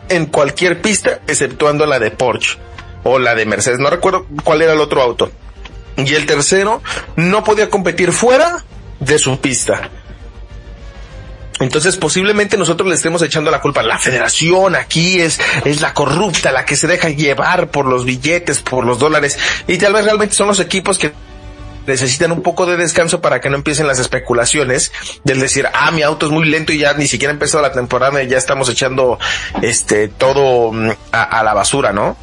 en 0.09 0.27
cualquier 0.27 0.81
pista, 0.81 1.19
exceptuando 1.27 1.85
la 1.85 1.99
de 1.99 2.11
Porsche 2.11 2.57
o 3.03 3.19
la 3.19 3.35
de 3.35 3.45
Mercedes. 3.45 3.79
No 3.79 3.89
recuerdo 3.89 4.25
cuál 4.43 4.61
era 4.61 4.73
el 4.73 4.79
otro 4.79 5.01
auto 5.01 5.31
y 5.97 6.13
el 6.13 6.25
tercero 6.25 6.81
no 7.15 7.43
podía 7.43 7.69
competir 7.69 8.11
fuera 8.11 8.63
de 8.99 9.17
su 9.17 9.39
pista. 9.39 9.89
Entonces 11.59 11.95
posiblemente 11.95 12.57
nosotros 12.57 12.89
le 12.89 12.95
estemos 12.95 13.21
echando 13.21 13.49
la 13.49 13.61
culpa. 13.61 13.81
La 13.81 13.97
federación 13.97 14.75
aquí 14.75 15.21
es, 15.21 15.39
es 15.63 15.79
la 15.79 15.93
corrupta, 15.93 16.51
la 16.51 16.65
que 16.65 16.75
se 16.75 16.87
deja 16.87 17.09
llevar 17.09 17.71
por 17.71 17.85
los 17.85 18.03
billetes, 18.03 18.61
por 18.61 18.85
los 18.85 18.99
dólares. 18.99 19.39
Y 19.67 19.77
tal 19.77 19.93
vez 19.93 20.03
realmente 20.03 20.35
son 20.35 20.47
los 20.47 20.59
equipos 20.59 20.97
que 20.97 21.13
necesitan 21.85 22.31
un 22.31 22.41
poco 22.41 22.65
de 22.65 22.77
descanso 22.77 23.21
para 23.21 23.41
que 23.41 23.49
no 23.49 23.55
empiecen 23.55 23.87
las 23.87 23.99
especulaciones 23.99 24.91
del 25.23 25.39
decir, 25.39 25.67
ah, 25.73 25.91
mi 25.91 26.01
auto 26.01 26.25
es 26.25 26.31
muy 26.31 26.45
lento 26.45 26.73
y 26.73 26.79
ya 26.79 26.93
ni 26.93 27.07
siquiera 27.07 27.31
ha 27.31 27.35
empezado 27.35 27.61
la 27.61 27.71
temporada 27.71 28.21
y 28.23 28.27
ya 28.27 28.37
estamos 28.37 28.69
echando 28.69 29.19
este 29.61 30.07
todo 30.07 30.71
mm, 30.71 30.89
a 31.11 31.43
la 31.43 31.53
basura, 31.53 31.93
¿no? 31.93 32.17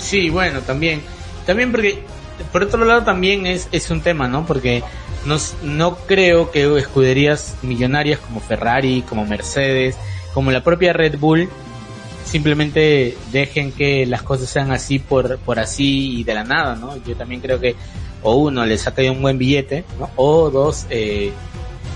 Sí, 0.00 0.30
bueno, 0.30 0.60
también. 0.62 1.02
También 1.46 1.70
porque, 1.70 2.02
por 2.52 2.62
otro 2.62 2.84
lado 2.84 3.04
también 3.04 3.46
es, 3.46 3.68
es 3.72 3.90
un 3.90 4.00
tema, 4.00 4.28
¿no? 4.28 4.46
Porque 4.46 4.82
no, 5.24 5.36
no 5.62 5.96
creo 6.06 6.50
que 6.50 6.78
escuderías 6.78 7.56
millonarias 7.62 8.18
como 8.18 8.40
Ferrari, 8.40 9.04
como 9.08 9.26
Mercedes, 9.26 9.96
como 10.34 10.50
la 10.50 10.62
propia 10.64 10.92
Red 10.92 11.18
Bull, 11.18 11.48
simplemente 12.30 13.16
dejen 13.32 13.72
que 13.72 14.06
las 14.06 14.22
cosas 14.22 14.48
sean 14.48 14.70
así 14.70 14.98
por, 15.00 15.38
por 15.38 15.58
así 15.58 16.20
y 16.20 16.24
de 16.24 16.34
la 16.34 16.44
nada, 16.44 16.76
¿no? 16.76 17.02
Yo 17.04 17.16
también 17.16 17.40
creo 17.40 17.58
que 17.58 17.74
o 18.22 18.36
uno 18.36 18.64
les 18.66 18.82
saca 18.82 19.02
un 19.10 19.20
buen 19.20 19.38
billete, 19.38 19.84
¿no? 19.98 20.10
O 20.16 20.50
dos, 20.50 20.86
eh, 20.90 21.32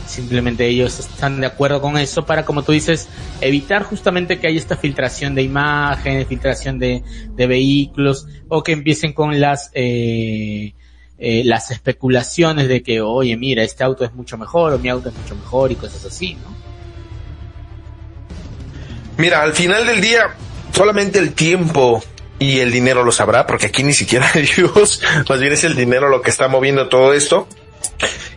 simplemente 0.07 0.67
ellos 0.67 0.99
están 0.99 1.41
de 1.41 1.47
acuerdo 1.47 1.81
con 1.81 1.99
eso 1.99 2.27
para, 2.27 2.45
como 2.45 2.63
tú 2.63 2.73
dices, 2.73 3.09
evitar 3.41 3.85
justamente 3.85 4.39
que 4.39 4.49
haya 4.49 4.59
esta 4.59 4.77
filtración 4.77 5.35
de 5.35 5.43
imágenes, 5.43 6.27
filtración 6.27 6.79
de, 6.79 7.05
de 7.35 7.47
vehículos, 7.47 8.27
o 8.49 8.63
que 8.63 8.73
empiecen 8.73 9.13
con 9.13 9.41
las, 9.41 9.71
eh, 9.75 10.75
eh, 11.19 11.43
las 11.45 11.71
especulaciones 11.71 12.69
de 12.69 12.83
que, 12.83 13.01
oye, 13.01 13.37
mira, 13.37 13.63
este 13.63 13.85
auto 13.85 14.05
es 14.05 14.15
mucho 14.15 14.37
mejor, 14.37 14.73
o 14.73 14.79
mi 14.79 14.89
auto 14.89 15.11
es 15.11 15.15
mucho 15.15 15.37
mejor, 15.37 15.71
y 15.71 15.77
cosas 15.77 16.05
así, 16.05 16.35
¿no? 16.35 16.74
Mira, 19.17 19.43
al 19.43 19.55
final 19.55 19.87
del 19.87 20.01
día, 20.01 20.35
solamente 20.73 21.19
el 21.19 21.33
tiempo 21.35 22.03
y 22.39 22.61
el 22.61 22.73
dinero 22.73 23.05
lo 23.05 23.13
sabrá, 23.13 23.47
porque 23.47 23.67
aquí 23.67 23.83
ni 23.83 23.95
siquiera 23.95 24.31
Dios, 24.57 25.01
más 25.29 25.41
bien 25.41 25.53
es 25.53 25.65
el 25.65 25.75
dinero 25.75 26.09
lo 26.09 26.23
que 26.23 26.31
está 26.31 26.49
moviendo 26.49 26.89
todo 26.89 27.13
esto 27.13 27.49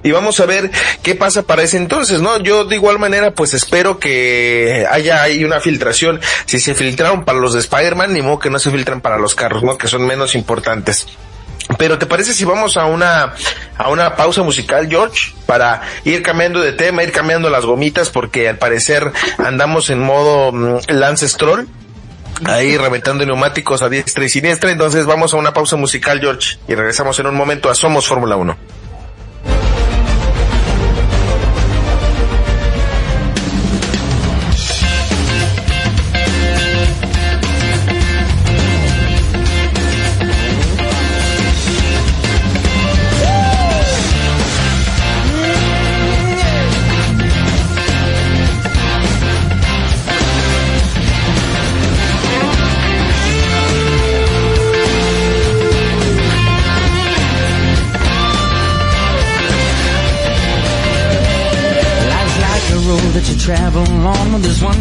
y 0.03 0.11
vamos 0.11 0.39
a 0.39 0.45
ver 0.45 0.71
qué 1.03 1.15
pasa 1.15 1.43
para 1.43 1.63
ese 1.63 1.77
entonces, 1.77 2.21
¿no? 2.21 2.39
Yo 2.39 2.65
de 2.65 2.75
igual 2.75 2.99
manera 2.99 3.31
pues 3.31 3.53
espero 3.53 3.99
que 3.99 4.85
haya 4.89 5.21
ahí 5.21 5.43
una 5.43 5.59
filtración. 5.59 6.21
Si 6.45 6.59
se 6.59 6.75
filtraron 6.75 7.25
para 7.25 7.39
los 7.39 7.53
de 7.53 7.59
Spider-Man, 7.59 8.13
ni 8.13 8.21
modo 8.21 8.39
que 8.39 8.49
no 8.49 8.59
se 8.59 8.71
filtran 8.71 9.01
para 9.01 9.17
los 9.17 9.35
carros, 9.35 9.63
¿no? 9.63 9.77
Que 9.77 9.87
son 9.87 10.05
menos 10.05 10.35
importantes. 10.35 11.07
Pero 11.77 11.97
¿te 11.97 12.05
parece 12.05 12.33
si 12.33 12.45
vamos 12.45 12.77
a 12.77 12.85
una, 12.85 13.33
a 13.77 13.89
una 13.89 14.15
pausa 14.15 14.41
musical, 14.43 14.87
George? 14.89 15.33
Para 15.45 15.81
ir 16.05 16.23
cambiando 16.23 16.61
de 16.61 16.71
tema, 16.71 17.03
ir 17.03 17.11
cambiando 17.11 17.49
las 17.49 17.65
gomitas, 17.65 18.09
porque 18.09 18.47
al 18.47 18.57
parecer 18.57 19.11
andamos 19.37 19.89
en 19.89 19.99
modo 19.99 20.51
mm, 20.51 20.77
Lance 20.87 21.27
Stroll. 21.27 21.67
Ahí 22.45 22.77
reventando 22.77 23.25
neumáticos 23.25 23.81
a 23.81 23.89
diestra 23.89 24.23
y 24.23 24.29
siniestra. 24.29 24.71
Entonces 24.71 25.05
vamos 25.05 25.33
a 25.33 25.37
una 25.37 25.53
pausa 25.53 25.75
musical, 25.75 26.19
George. 26.19 26.57
Y 26.67 26.75
regresamos 26.75 27.19
en 27.19 27.27
un 27.27 27.35
momento 27.35 27.69
a 27.69 27.75
Somos 27.75 28.07
Fórmula 28.07 28.35
1. 28.35 28.57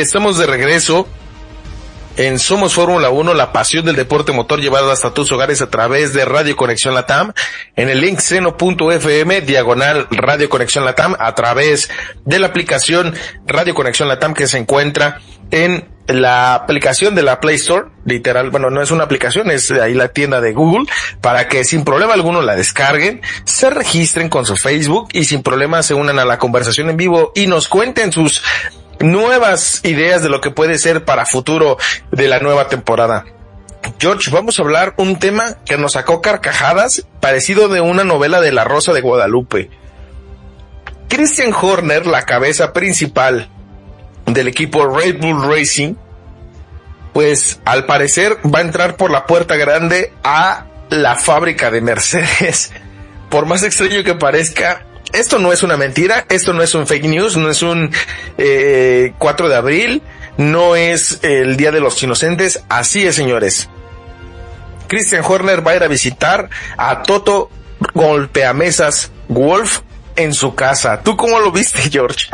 Estamos 0.00 0.38
de 0.38 0.46
regreso 0.46 1.06
en 2.16 2.38
Somos 2.38 2.74
Fórmula 2.74 3.10
1, 3.10 3.34
la 3.34 3.52
pasión 3.52 3.84
del 3.84 3.96
deporte 3.96 4.32
motor 4.32 4.60
llevada 4.60 4.92
hasta 4.92 5.14
tus 5.14 5.30
hogares 5.32 5.62
a 5.62 5.70
través 5.70 6.12
de 6.12 6.24
Radio 6.24 6.56
Conexión 6.56 6.94
Latam, 6.94 7.32
en 7.76 7.88
el 7.88 8.00
link 8.00 8.18
seno.fm, 8.18 9.40
diagonal 9.42 10.06
Radio 10.10 10.48
Conexión 10.48 10.84
Latam, 10.84 11.16
a 11.18 11.34
través 11.34 11.88
de 12.24 12.38
la 12.38 12.48
aplicación 12.48 13.14
Radio 13.46 13.74
Conexión 13.74 14.08
Latam 14.08 14.34
que 14.34 14.48
se 14.48 14.58
encuentra 14.58 15.20
en 15.50 15.88
la 16.06 16.54
aplicación 16.54 17.14
de 17.14 17.22
la 17.22 17.40
Play 17.40 17.56
Store, 17.56 17.86
literal, 18.04 18.50
bueno, 18.50 18.70
no 18.70 18.82
es 18.82 18.90
una 18.90 19.04
aplicación, 19.04 19.50
es 19.50 19.70
ahí 19.70 19.94
la 19.94 20.08
tienda 20.08 20.40
de 20.40 20.52
Google, 20.52 20.86
para 21.20 21.48
que 21.48 21.64
sin 21.64 21.84
problema 21.84 22.14
alguno 22.14 22.42
la 22.42 22.56
descarguen, 22.56 23.20
se 23.44 23.70
registren 23.70 24.28
con 24.28 24.44
su 24.44 24.56
Facebook 24.56 25.08
y 25.12 25.24
sin 25.24 25.42
problema 25.42 25.82
se 25.82 25.94
unan 25.94 26.18
a 26.18 26.24
la 26.24 26.38
conversación 26.38 26.90
en 26.90 26.96
vivo 26.96 27.32
y 27.34 27.46
nos 27.46 27.68
cuenten 27.68 28.12
sus 28.12 28.42
nuevas 29.00 29.80
ideas 29.84 30.22
de 30.22 30.28
lo 30.28 30.40
que 30.40 30.50
puede 30.50 30.78
ser 30.78 31.04
para 31.04 31.26
futuro 31.26 31.78
de 32.10 32.28
la 32.28 32.38
nueva 32.38 32.68
temporada. 32.68 33.24
George, 33.98 34.30
vamos 34.30 34.58
a 34.58 34.62
hablar 34.62 34.94
un 34.98 35.18
tema 35.18 35.56
que 35.64 35.78
nos 35.78 35.92
sacó 35.92 36.20
carcajadas, 36.20 37.06
parecido 37.20 37.68
de 37.68 37.80
una 37.80 38.04
novela 38.04 38.40
de 38.40 38.52
La 38.52 38.64
Rosa 38.64 38.92
de 38.92 39.00
Guadalupe. 39.00 39.70
Christian 41.08 41.52
Horner, 41.52 42.06
la 42.06 42.22
cabeza 42.22 42.72
principal 42.72 43.48
del 44.26 44.48
equipo 44.48 44.86
Red 44.86 45.18
Bull 45.18 45.42
Racing, 45.50 45.94
pues 47.12 47.58
al 47.64 47.86
parecer 47.86 48.38
va 48.46 48.60
a 48.60 48.62
entrar 48.62 48.96
por 48.96 49.10
la 49.10 49.26
puerta 49.26 49.56
grande 49.56 50.12
a 50.22 50.66
la 50.90 51.16
fábrica 51.16 51.70
de 51.70 51.80
Mercedes. 51.80 52.72
Por 53.30 53.46
más 53.46 53.62
extraño 53.62 54.02
que 54.02 54.14
parezca, 54.14 54.84
esto 55.12 55.38
no 55.38 55.52
es 55.52 55.62
una 55.62 55.76
mentira, 55.76 56.26
esto 56.28 56.52
no 56.52 56.62
es 56.62 56.74
un 56.74 56.86
fake 56.86 57.04
news, 57.04 57.36
no 57.36 57.50
es 57.50 57.62
un 57.62 57.90
eh, 58.38 59.12
4 59.18 59.48
de 59.48 59.56
abril, 59.56 60.02
no 60.36 60.76
es 60.76 61.20
el 61.22 61.56
Día 61.56 61.70
de 61.70 61.80
los 61.80 62.02
Inocentes, 62.02 62.62
así 62.68 63.06
es 63.06 63.14
señores. 63.14 63.68
Christian 64.88 65.24
Horner 65.24 65.66
va 65.66 65.72
a 65.72 65.76
ir 65.76 65.82
a 65.84 65.88
visitar 65.88 66.50
a 66.76 67.02
Toto 67.02 67.50
Golpeamesas 67.94 69.12
Wolf 69.28 69.80
en 70.16 70.34
su 70.34 70.54
casa. 70.54 71.02
¿Tú 71.02 71.16
cómo 71.16 71.38
lo 71.38 71.52
viste, 71.52 71.78
George? 71.90 72.26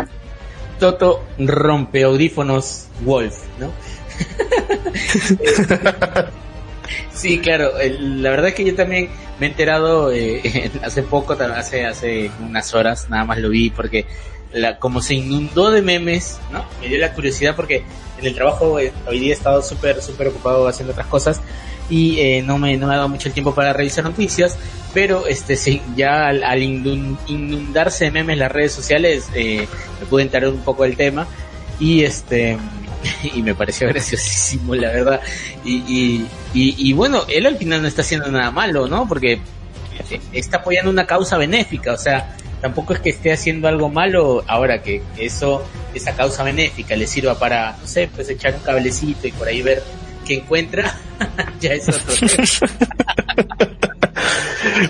Toto 0.81 1.24
rompe 1.39 2.03
audífonos 2.05 2.87
Wolf, 3.01 3.37
¿no? 3.59 3.72
sí, 7.12 7.39
claro, 7.39 7.72
la 8.01 8.30
verdad 8.30 8.49
es 8.49 8.55
que 8.55 8.64
yo 8.64 8.74
también 8.74 9.09
me 9.39 9.47
he 9.47 9.51
enterado 9.51 10.12
eh, 10.12 10.70
hace 10.82 11.03
poco, 11.03 11.34
hace, 11.34 12.30
unas 12.41 12.74
horas, 12.74 13.09
nada 13.09 13.24
más 13.24 13.39
lo 13.39 13.51
vi 13.51 13.70
porque 13.70 14.07
como 14.78 15.03
se 15.03 15.14
inundó 15.14 15.70
de 15.70 15.82
memes. 15.82 16.39
Me 16.80 16.89
dio 16.89 16.99
la 16.99 17.12
curiosidad 17.12 17.55
porque 17.57 17.84
en 18.18 18.26
el 18.26 18.34
trabajo 18.34 18.78
eh, 18.78 18.93
hoy 19.07 19.18
día 19.18 19.30
he 19.30 19.37
estado 19.37 19.62
súper, 19.62 20.01
súper 20.01 20.28
ocupado 20.28 20.66
haciendo 20.66 20.93
otras 20.93 21.07
cosas 21.07 21.41
y 21.89 22.18
eh, 22.18 22.43
no, 22.43 22.59
me, 22.59 22.76
no 22.76 22.87
me 22.87 22.95
ha 22.95 22.97
dado 22.97 23.09
mucho 23.09 23.30
tiempo 23.30 23.55
para 23.55 23.72
revisar 23.72 24.05
noticias, 24.05 24.57
pero 24.93 25.26
este 25.26 25.57
sí, 25.57 25.80
ya 25.95 26.28
al, 26.28 26.62
inundarse 26.62 28.07
de 28.07 28.11
memes 28.11 28.39
las 28.39 28.51
redes 28.51 28.72
sociales 28.72 29.28
eh, 29.34 29.68
me 30.01 30.07
pude 30.07 30.22
enterar 30.22 30.51
un 30.51 30.62
poco 30.62 30.82
del 30.82 30.97
tema 30.97 31.26
y 31.78 32.03
este 32.05 32.59
y 33.34 33.42
me 33.42 33.55
pareció 33.55 33.88
graciosísimo 33.88 34.74
la 34.74 34.88
verdad 34.88 35.20
y, 35.64 35.76
y, 35.76 36.26
y, 36.55 36.90
y 36.90 36.92
bueno 36.92 37.22
él 37.28 37.47
al 37.47 37.57
final 37.57 37.82
no 37.82 37.88
está 37.88 38.03
haciendo 38.03 38.30
nada 38.30 38.51
malo 38.51 38.88
no 38.88 39.07
porque 39.09 39.40
está 40.32 40.59
apoyando 40.59 40.90
una 40.90 41.07
causa 41.07 41.36
benéfica 41.36 41.92
o 41.92 41.99
sea 41.99 42.36
tampoco 42.61 42.94
es 42.94 43.01
que 43.01 43.11
esté 43.11 43.32
haciendo 43.32 43.68
algo 43.68 43.88
malo 43.88 44.44
ahora 44.47 44.82
que 44.82 45.03
eso 45.16 45.64
esa 45.94 46.14
causa 46.14 46.42
benéfica 46.42 46.97
le 46.97 47.07
sirva 47.07 47.38
para 47.38 47.76
no 47.80 47.86
sé 47.86 48.09
pues 48.14 48.28
echar 48.28 48.55
un 48.55 48.61
cablecito 48.61 49.26
y 49.26 49.32
por 49.32 49.49
ahí 49.49 49.62
ver 49.62 49.82
qué 50.26 50.34
encuentra 50.34 50.99
ya 51.61 51.72
es 51.72 51.88
otro 51.88 52.14
tema. 52.14 53.76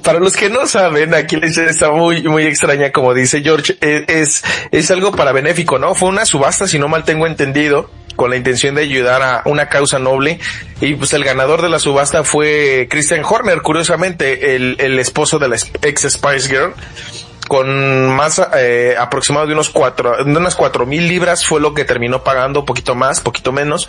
Para 0.02 0.18
los 0.18 0.36
que 0.36 0.48
no 0.48 0.66
saben, 0.66 1.14
aquí 1.14 1.36
la 1.36 1.46
está 1.46 1.90
muy, 1.90 2.22
muy 2.22 2.44
extraña, 2.44 2.92
como 2.92 3.14
dice 3.14 3.42
George, 3.42 3.76
eh, 3.80 4.04
es, 4.08 4.44
es 4.70 4.90
algo 4.90 5.12
para 5.12 5.32
benéfico, 5.32 5.78
¿no? 5.78 5.94
Fue 5.94 6.08
una 6.08 6.26
subasta, 6.26 6.66
si 6.66 6.78
no 6.78 6.88
mal 6.88 7.04
tengo 7.04 7.26
entendido, 7.26 7.90
con 8.16 8.30
la 8.30 8.36
intención 8.36 8.74
de 8.74 8.82
ayudar 8.82 9.22
a 9.22 9.42
una 9.44 9.68
causa 9.68 9.98
noble. 9.98 10.38
Y 10.80 10.94
pues 10.94 11.12
el 11.12 11.24
ganador 11.24 11.62
de 11.62 11.68
la 11.68 11.78
subasta 11.78 12.24
fue 12.24 12.88
Christian 12.90 13.22
Horner, 13.24 13.62
curiosamente, 13.62 14.56
el, 14.56 14.76
el 14.78 14.98
esposo 14.98 15.38
de 15.38 15.48
la 15.48 15.56
ex 15.82 16.02
Spice 16.02 16.48
Girl. 16.48 16.74
con 17.48 18.08
más 18.14 18.40
eh, 18.56 18.96
aproximado 18.98 19.46
de 19.46 19.52
unos 19.52 19.70
cuatro, 19.70 20.24
de 20.24 20.36
unas 20.36 20.54
cuatro 20.54 20.86
mil 20.86 21.06
libras 21.06 21.46
fue 21.46 21.60
lo 21.60 21.74
que 21.74 21.84
terminó 21.84 22.24
pagando, 22.24 22.64
poquito 22.64 22.94
más, 22.94 23.20
poquito 23.20 23.52
menos, 23.52 23.88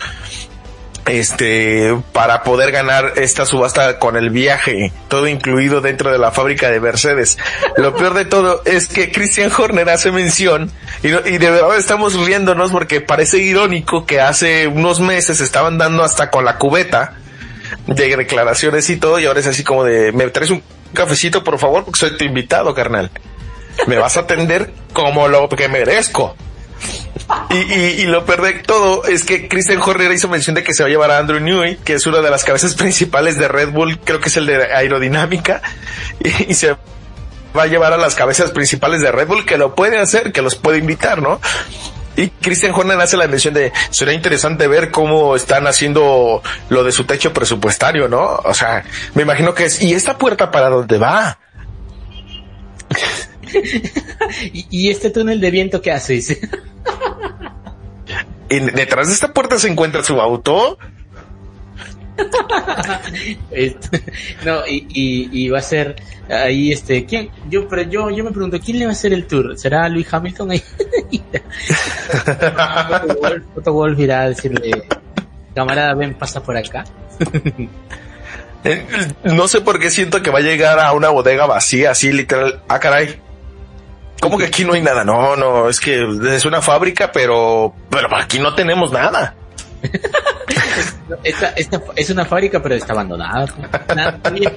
este, 1.08 1.96
para 2.12 2.42
poder 2.42 2.70
ganar 2.72 3.14
esta 3.16 3.46
subasta 3.46 3.98
con 3.98 4.16
el 4.16 4.30
viaje, 4.30 4.92
todo 5.08 5.26
incluido 5.26 5.80
dentro 5.80 6.12
de 6.12 6.18
la 6.18 6.30
fábrica 6.30 6.70
de 6.70 6.80
Mercedes. 6.80 7.38
Lo 7.76 7.94
peor 7.94 8.14
de 8.14 8.24
todo 8.24 8.62
es 8.64 8.88
que 8.88 9.10
Christian 9.10 9.50
Horner 9.56 9.88
hace 9.88 10.12
mención 10.12 10.70
y, 11.02 11.08
y 11.08 11.38
de 11.38 11.50
verdad 11.50 11.76
estamos 11.76 12.14
riéndonos 12.14 12.70
porque 12.70 13.00
parece 13.00 13.38
irónico 13.38 14.06
que 14.06 14.20
hace 14.20 14.66
unos 14.66 15.00
meses 15.00 15.40
estaban 15.40 15.78
dando 15.78 16.04
hasta 16.04 16.30
con 16.30 16.44
la 16.44 16.58
cubeta 16.58 17.14
de 17.86 18.16
declaraciones 18.16 18.88
y 18.90 18.96
todo 18.96 19.18
y 19.18 19.26
ahora 19.26 19.40
es 19.40 19.46
así 19.46 19.64
como 19.64 19.84
de, 19.84 20.12
me 20.12 20.28
traes 20.28 20.50
un 20.50 20.62
cafecito 20.92 21.44
por 21.44 21.58
favor 21.58 21.84
porque 21.84 22.00
soy 22.00 22.16
tu 22.16 22.24
invitado, 22.24 22.74
carnal. 22.74 23.10
Me 23.86 23.96
vas 23.96 24.16
a 24.16 24.20
atender 24.20 24.72
como 24.92 25.28
lo 25.28 25.48
que 25.48 25.68
merezco. 25.68 26.36
Y, 27.50 27.56
y, 27.56 27.84
y, 28.00 28.06
lo 28.06 28.24
peor 28.24 28.42
de 28.42 28.52
todo 28.54 29.04
es 29.04 29.24
que 29.24 29.48
Christian 29.48 29.80
Horner 29.82 30.10
hizo 30.12 30.28
mención 30.28 30.54
de 30.54 30.62
que 30.62 30.72
se 30.72 30.82
va 30.82 30.88
a 30.88 30.90
llevar 30.90 31.10
a 31.10 31.18
Andrew 31.18 31.40
Newey, 31.40 31.76
que 31.76 31.94
es 31.94 32.06
una 32.06 32.20
de 32.20 32.30
las 32.30 32.44
cabezas 32.44 32.74
principales 32.76 33.38
de 33.38 33.48
Red 33.48 33.70
Bull, 33.70 34.00
creo 34.00 34.20
que 34.20 34.30
es 34.30 34.36
el 34.38 34.46
de 34.46 34.72
aerodinámica, 34.72 35.60
y, 36.20 36.52
y, 36.52 36.54
se 36.54 36.76
va 37.56 37.62
a 37.62 37.66
llevar 37.66 37.92
a 37.92 37.98
las 37.98 38.14
cabezas 38.14 38.50
principales 38.50 39.02
de 39.02 39.12
Red 39.12 39.26
Bull, 39.26 39.44
que 39.44 39.58
lo 39.58 39.74
puede 39.74 39.98
hacer, 39.98 40.32
que 40.32 40.40
los 40.40 40.54
puede 40.56 40.78
invitar, 40.78 41.20
¿no? 41.20 41.38
Y 42.18 42.30
Christian 42.30 42.72
Horner 42.74 43.00
hace 43.00 43.16
la 43.16 43.28
mención 43.28 43.54
de, 43.54 43.72
sería 43.90 44.12
interesante 44.12 44.66
ver 44.66 44.90
cómo 44.90 45.36
están 45.36 45.68
haciendo 45.68 46.42
lo 46.68 46.82
de 46.82 46.90
su 46.90 47.04
techo 47.04 47.32
presupuestario, 47.32 48.08
¿no? 48.08 48.40
O 48.44 48.54
sea, 48.54 48.84
me 49.14 49.22
imagino 49.22 49.54
que 49.54 49.66
es, 49.66 49.80
¿y 49.80 49.92
esta 49.92 50.18
puerta 50.18 50.50
para 50.50 50.68
dónde 50.68 50.98
va? 50.98 51.38
¿Y, 54.52 54.66
¿Y, 54.68 54.90
este 54.90 55.10
túnel 55.10 55.40
de 55.40 55.50
viento 55.52 55.80
qué 55.80 55.92
haces? 55.92 56.36
¿Y 58.48 58.60
detrás 58.60 59.08
de 59.08 59.14
esta 59.14 59.32
puerta 59.32 59.58
se 59.58 59.68
encuentra 59.68 60.02
su 60.02 60.20
auto? 60.20 60.78
este, 63.50 64.02
no, 64.44 64.66
y, 64.66 64.86
y, 64.88 65.44
y, 65.44 65.48
va 65.48 65.58
a 65.58 65.62
ser 65.62 65.96
ahí 66.28 66.72
este, 66.72 67.04
¿quién? 67.04 67.30
Yo, 67.48 67.68
pero 67.68 67.82
yo, 67.82 68.10
yo 68.10 68.24
me 68.24 68.30
pregunto, 68.30 68.58
¿quién 68.60 68.78
le 68.78 68.86
va 68.86 68.90
a 68.90 68.92
hacer 68.92 69.12
el 69.12 69.26
tour? 69.26 69.56
¿Será 69.58 69.88
Luis 69.88 70.12
Hamilton 70.12 70.50
ahí? 70.52 70.62
Foto 73.54 73.72
Wolf 73.72 73.98
irá 74.00 74.22
a 74.22 74.28
decirle, 74.30 74.84
camarada, 75.54 75.94
ven, 75.94 76.14
pasa 76.14 76.42
por 76.42 76.56
acá. 76.56 76.84
no 79.24 79.48
sé 79.48 79.60
por 79.60 79.78
qué 79.78 79.90
siento 79.90 80.22
que 80.22 80.30
va 80.30 80.38
a 80.38 80.42
llegar 80.42 80.80
a 80.80 80.92
una 80.92 81.10
bodega 81.10 81.46
vacía, 81.46 81.92
así 81.92 82.12
literal. 82.12 82.62
Ah, 82.68 82.80
caray. 82.80 83.20
¿Cómo 84.20 84.36
que 84.38 84.46
aquí 84.46 84.64
no 84.64 84.72
hay 84.72 84.82
nada? 84.82 85.04
No, 85.04 85.36
no, 85.36 85.68
es 85.68 85.80
que 85.80 86.06
es 86.32 86.44
una 86.44 86.60
fábrica, 86.60 87.12
pero, 87.12 87.72
pero 87.90 88.14
aquí 88.16 88.38
no 88.38 88.54
tenemos 88.54 88.92
nada. 88.92 89.34
esta, 91.22 91.48
esta, 91.50 91.80
es 91.94 92.10
una 92.10 92.24
fábrica, 92.24 92.60
pero 92.60 92.74
está 92.74 92.92
abandonada. 92.94 93.46
Nadie 93.94 94.50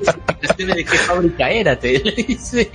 de 0.57 0.86
qué 0.86 0.97
fábrica 0.97 1.49
era, 1.49 1.76
te 1.78 1.99
dice. 1.99 2.72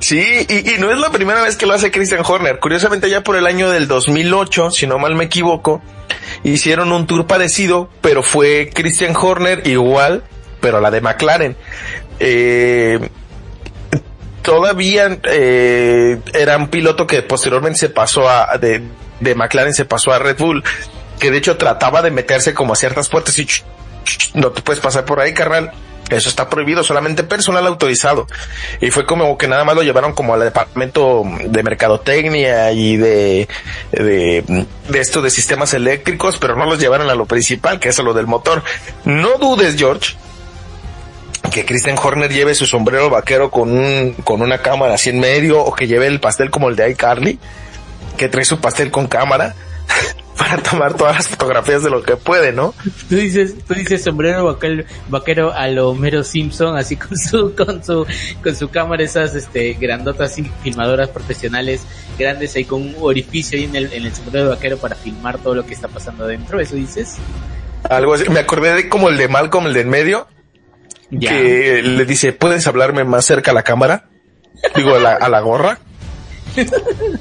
Sí, 0.00 0.46
y, 0.48 0.74
y, 0.74 0.78
no 0.78 0.90
es 0.90 0.98
la 0.98 1.10
primera 1.10 1.42
vez 1.42 1.56
que 1.56 1.66
lo 1.66 1.74
hace 1.74 1.90
Christian 1.90 2.22
Horner. 2.26 2.58
Curiosamente 2.58 3.10
ya 3.10 3.22
por 3.22 3.36
el 3.36 3.46
año 3.46 3.70
del 3.70 3.86
2008, 3.86 4.70
si 4.70 4.86
no 4.86 4.98
mal 4.98 5.14
me 5.14 5.24
equivoco, 5.24 5.82
hicieron 6.44 6.92
un 6.92 7.06
tour 7.06 7.26
parecido, 7.26 7.90
pero 8.00 8.22
fue 8.22 8.70
Christian 8.72 9.14
Horner 9.14 9.66
igual, 9.66 10.24
pero 10.60 10.80
la 10.80 10.90
de 10.90 11.00
McLaren. 11.00 11.56
Eh, 12.20 13.10
todavía 14.42 15.18
eh, 15.24 16.18
era 16.34 16.56
un 16.56 16.68
piloto 16.68 17.06
que 17.06 17.22
posteriormente 17.22 17.78
se 17.78 17.88
pasó 17.88 18.28
a, 18.28 18.58
de, 18.58 18.82
de 19.20 19.34
McLaren 19.34 19.74
se 19.74 19.84
pasó 19.84 20.12
a 20.12 20.18
Red 20.18 20.38
Bull, 20.38 20.64
que 21.18 21.30
de 21.30 21.38
hecho 21.38 21.56
trataba 21.56 22.02
de 22.02 22.10
meterse 22.10 22.54
como 22.54 22.72
a 22.72 22.76
ciertas 22.76 23.08
puertas 23.08 23.38
y 23.38 23.46
ch, 23.46 23.64
no 24.34 24.50
te 24.50 24.62
puedes 24.62 24.80
pasar 24.80 25.04
por 25.04 25.20
ahí, 25.20 25.34
carnal. 25.34 25.72
Eso 26.10 26.30
está 26.30 26.48
prohibido, 26.48 26.82
solamente 26.82 27.22
personal 27.22 27.66
autorizado. 27.66 28.26
Y 28.80 28.90
fue 28.90 29.04
como 29.04 29.36
que 29.36 29.46
nada 29.46 29.64
más 29.64 29.74
lo 29.74 29.82
llevaron 29.82 30.14
como 30.14 30.32
al 30.32 30.40
departamento 30.40 31.22
de 31.44 31.62
mercadotecnia 31.62 32.72
y 32.72 32.96
de, 32.96 33.46
de, 33.92 34.66
de 34.88 35.00
esto 35.00 35.20
de 35.20 35.28
sistemas 35.28 35.74
eléctricos, 35.74 36.38
pero 36.38 36.56
no 36.56 36.64
los 36.64 36.78
llevaron 36.78 37.10
a 37.10 37.14
lo 37.14 37.26
principal, 37.26 37.78
que 37.78 37.90
es 37.90 37.98
a 37.98 38.02
lo 38.02 38.14
del 38.14 38.26
motor. 38.26 38.62
No 39.04 39.36
dudes, 39.36 39.76
George, 39.76 40.16
que 41.52 41.64
Christian 41.64 41.96
Horner 42.02 42.32
lleve 42.32 42.54
su 42.54 42.66
sombrero 42.66 43.10
vaquero 43.10 43.50
con 43.50 43.70
un, 43.70 44.12
con 44.24 44.42
una 44.42 44.58
cámara 44.58 44.94
así 44.94 45.10
en 45.10 45.20
medio, 45.20 45.60
o 45.60 45.74
que 45.74 45.86
lleve 45.86 46.06
el 46.06 46.20
pastel 46.20 46.50
como 46.50 46.68
el 46.68 46.76
de 46.76 46.90
iCarly, 46.90 47.38
que 48.16 48.28
trae 48.28 48.44
su 48.44 48.60
pastel 48.60 48.90
con 48.90 49.06
cámara 49.06 49.54
para 50.36 50.58
tomar 50.62 50.94
todas 50.94 51.16
las 51.16 51.28
fotografías 51.28 51.82
de 51.82 51.90
lo 51.90 52.02
que 52.02 52.16
puede, 52.16 52.52
¿no? 52.52 52.74
Tú 53.08 53.16
dices, 53.16 53.54
tú 53.66 53.74
dices 53.74 54.04
sombrero 54.04 54.44
vaquero, 54.44 54.84
vaquero 55.08 55.52
a 55.52 55.68
lo 55.68 55.90
Homero 55.90 56.22
Simpson, 56.22 56.76
así 56.76 56.96
con 56.96 57.16
su, 57.16 57.54
con 57.54 57.82
su, 57.82 58.06
con 58.42 58.54
su 58.54 58.68
cámara, 58.68 59.02
esas, 59.02 59.34
este, 59.34 59.74
grandotas 59.74 60.36
filmadoras 60.62 61.08
profesionales, 61.08 61.82
grandes 62.18 62.54
ahí 62.56 62.64
con 62.64 62.82
un 62.82 62.94
orificio 63.00 63.58
ahí 63.58 63.64
en 63.64 63.76
el, 63.76 63.92
en 63.92 64.04
el 64.04 64.14
sombrero 64.14 64.50
vaquero 64.50 64.76
para 64.78 64.94
filmar 64.94 65.38
todo 65.38 65.54
lo 65.54 65.66
que 65.66 65.74
está 65.74 65.88
pasando 65.88 66.24
adentro, 66.24 66.60
¿eso 66.60 66.76
dices? 66.76 67.16
Algo 67.88 68.14
así, 68.14 68.28
me 68.28 68.40
acordé 68.40 68.74
de 68.74 68.88
como 68.88 69.08
el 69.08 69.16
de 69.16 69.28
Malcolm, 69.28 69.66
el 69.66 69.74
de 69.74 69.80
en 69.80 69.88
medio, 69.88 70.26
que 71.10 71.82
le 71.82 72.04
dice, 72.04 72.32
¿puedes 72.32 72.66
hablarme 72.66 73.04
más 73.04 73.24
cerca 73.24 73.52
a 73.52 73.54
la 73.54 73.62
cámara? 73.62 74.08
Digo, 74.74 74.96
a 74.96 74.98
la, 74.98 75.14
a 75.14 75.28
la 75.28 75.40
gorra. 75.40 75.78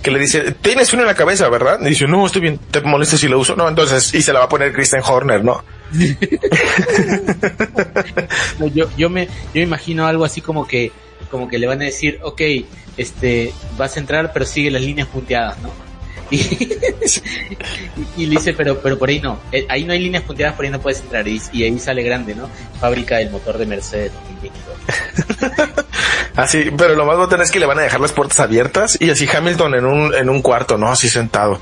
que 0.01 0.11
le 0.11 0.19
dice, 0.19 0.53
tienes 0.53 0.91
uno 0.93 1.03
en 1.03 1.07
la 1.07 1.15
cabeza, 1.15 1.47
¿verdad? 1.49 1.79
Y 1.81 1.89
dice, 1.89 2.07
no, 2.07 2.25
estoy 2.25 2.41
bien, 2.41 2.59
¿te 2.71 2.81
molesta 2.81 3.17
si 3.17 3.27
lo 3.27 3.39
uso? 3.39 3.55
No, 3.55 3.67
entonces, 3.67 4.13
y 4.13 4.21
se 4.21 4.33
la 4.33 4.39
va 4.39 4.45
a 4.45 4.49
poner 4.49 4.73
Christian 4.73 5.03
Horner, 5.05 5.43
¿no? 5.43 5.63
no 8.59 8.67
yo, 8.67 8.89
yo 8.97 9.09
me, 9.09 9.27
yo 9.53 9.61
imagino 9.61 10.07
algo 10.07 10.25
así 10.25 10.41
como 10.41 10.67
que, 10.67 10.91
como 11.29 11.47
que 11.47 11.59
le 11.59 11.67
van 11.67 11.81
a 11.81 11.85
decir, 11.85 12.19
ok, 12.23 12.41
este, 12.97 13.53
vas 13.77 13.95
a 13.95 13.99
entrar, 13.99 14.33
pero 14.33 14.45
sigue 14.45 14.71
las 14.71 14.81
líneas 14.81 15.07
punteadas, 15.07 15.57
¿no? 15.59 15.86
Y, 16.29 16.37
y, 18.17 18.25
le 18.25 18.31
dice, 18.31 18.53
pero, 18.53 18.79
pero 18.79 18.97
por 18.97 19.09
ahí 19.09 19.21
no, 19.21 19.39
eh, 19.51 19.65
ahí 19.69 19.85
no 19.85 19.93
hay 19.93 19.99
líneas 19.99 20.23
punteadas, 20.23 20.55
por 20.55 20.65
ahí 20.65 20.71
no 20.71 20.79
puedes 20.79 20.99
entrar. 20.99 21.27
Y, 21.27 21.41
y 21.53 21.63
ahí 21.63 21.79
sale 21.79 22.03
grande, 22.03 22.35
¿no? 22.35 22.49
Fábrica 22.79 23.17
del 23.17 23.29
motor 23.29 23.57
de 23.57 23.65
Mercedes 23.65 24.11
2022. 24.13 25.85
así, 26.35 26.71
pero 26.77 26.95
lo 26.95 27.05
más 27.05 27.17
botón 27.17 27.41
es 27.41 27.51
que 27.51 27.59
le 27.59 27.65
van 27.65 27.79
a 27.79 27.83
dejar 27.83 27.99
las 27.99 28.11
puertas 28.11 28.39
abiertas 28.39 28.97
y 28.99 29.09
así 29.09 29.27
Hamilton 29.27 29.75
en 29.75 29.85
un, 29.85 30.13
en 30.13 30.29
un 30.29 30.41
cuarto, 30.41 30.77
¿no? 30.77 30.89
Así 30.89 31.09
sentado. 31.09 31.59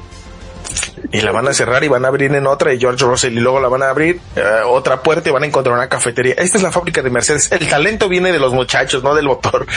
Y 1.12 1.22
la 1.22 1.32
van 1.32 1.48
a 1.48 1.54
cerrar 1.54 1.84
y 1.84 1.88
van 1.88 2.04
a 2.06 2.08
abrir 2.08 2.34
en 2.34 2.48
otra 2.48 2.74
y 2.74 2.80
George 2.80 3.06
Russell 3.06 3.34
y 3.34 3.40
luego 3.40 3.60
la 3.60 3.68
van 3.68 3.84
a 3.84 3.90
abrir 3.90 4.20
eh, 4.36 4.44
otra 4.66 5.02
puerta 5.02 5.30
y 5.30 5.32
van 5.32 5.44
a 5.44 5.46
encontrar 5.46 5.76
una 5.76 5.88
cafetería. 5.88 6.34
Esta 6.38 6.58
es 6.58 6.64
la 6.64 6.72
fábrica 6.72 7.02
de 7.02 7.10
Mercedes. 7.10 7.52
El 7.52 7.68
talento 7.70 8.10
viene 8.10 8.32
de 8.32 8.40
los 8.40 8.54
muchachos, 8.54 9.04
no 9.04 9.14
del 9.14 9.26
motor. 9.26 9.66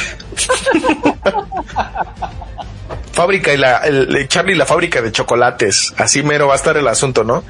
fábrica 3.19 3.53
y 3.53 3.57
la, 3.57 3.79
el, 3.79 4.29
Charlie 4.29 4.55
la 4.55 4.65
fábrica 4.65 5.03
de 5.03 5.11
chocolates. 5.11 5.93
Así 5.97 6.23
mero 6.23 6.47
va 6.47 6.53
a 6.53 6.57
estar 6.57 6.77
el 6.77 6.87
asunto, 6.87 7.25
¿no? 7.25 7.43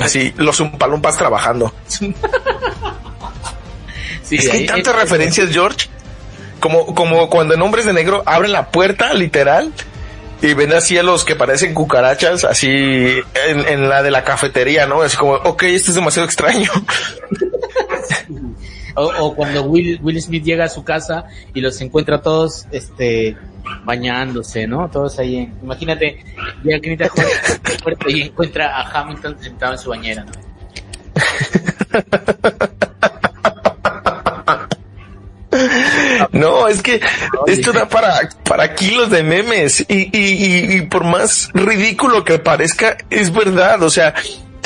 Así, 0.00 0.32
los 0.38 0.58
umpalumpas 0.58 1.18
trabajando. 1.18 1.74
sí, 4.22 4.36
es 4.36 4.48
que 4.48 4.56
hay 4.56 4.64
tantas 4.64 4.96
referencias, 4.96 5.50
George. 5.50 5.88
Como, 6.60 6.94
como 6.94 7.28
cuando 7.28 7.52
en 7.52 7.60
Hombres 7.60 7.84
de 7.84 7.92
Negro 7.92 8.22
abren 8.24 8.52
la 8.52 8.70
puerta, 8.70 9.12
literal, 9.12 9.70
y 10.40 10.54
ven 10.54 10.72
así 10.72 10.96
a 10.96 11.02
los 11.02 11.26
que 11.26 11.36
parecen 11.36 11.74
cucarachas, 11.74 12.44
así 12.44 12.66
en, 12.68 13.68
en 13.68 13.90
la 13.90 14.02
de 14.02 14.10
la 14.10 14.24
cafetería, 14.24 14.86
¿no? 14.86 15.02
Así 15.02 15.18
como, 15.18 15.34
ok, 15.34 15.64
esto 15.64 15.90
es 15.90 15.96
demasiado 15.96 16.24
extraño. 16.24 16.70
o, 18.94 19.04
o, 19.04 19.34
cuando 19.34 19.64
Will, 19.64 20.00
Will 20.02 20.22
Smith 20.22 20.42
llega 20.42 20.64
a 20.64 20.70
su 20.70 20.84
casa 20.84 21.24
y 21.52 21.60
los 21.60 21.78
encuentra 21.82 22.22
todos, 22.22 22.66
este, 22.72 23.36
bañándose, 23.84 24.66
¿no? 24.66 24.88
Todos 24.90 25.18
ahí 25.18 25.36
en, 25.36 25.58
imagínate, 25.62 26.24
llega 26.62 26.80
Kenita 26.80 27.08
y 28.08 28.22
encuentra 28.22 28.78
a 28.78 28.90
Hamilton 28.90 29.36
sentado 29.40 29.72
en 29.72 29.78
su 29.78 29.90
bañera, 29.90 30.24
¿no? 30.24 30.32
No, 36.32 36.68
es 36.68 36.82
que 36.82 37.00
esto 37.46 37.72
da 37.72 37.88
para, 37.88 38.28
para 38.44 38.74
kilos 38.74 39.10
de 39.10 39.22
memes 39.22 39.84
y, 39.88 40.10
y, 40.12 40.76
y 40.76 40.82
por 40.82 41.04
más 41.04 41.50
ridículo 41.54 42.24
que 42.24 42.38
parezca, 42.38 42.96
es 43.10 43.32
verdad. 43.32 43.82
O 43.82 43.90
sea, 43.90 44.14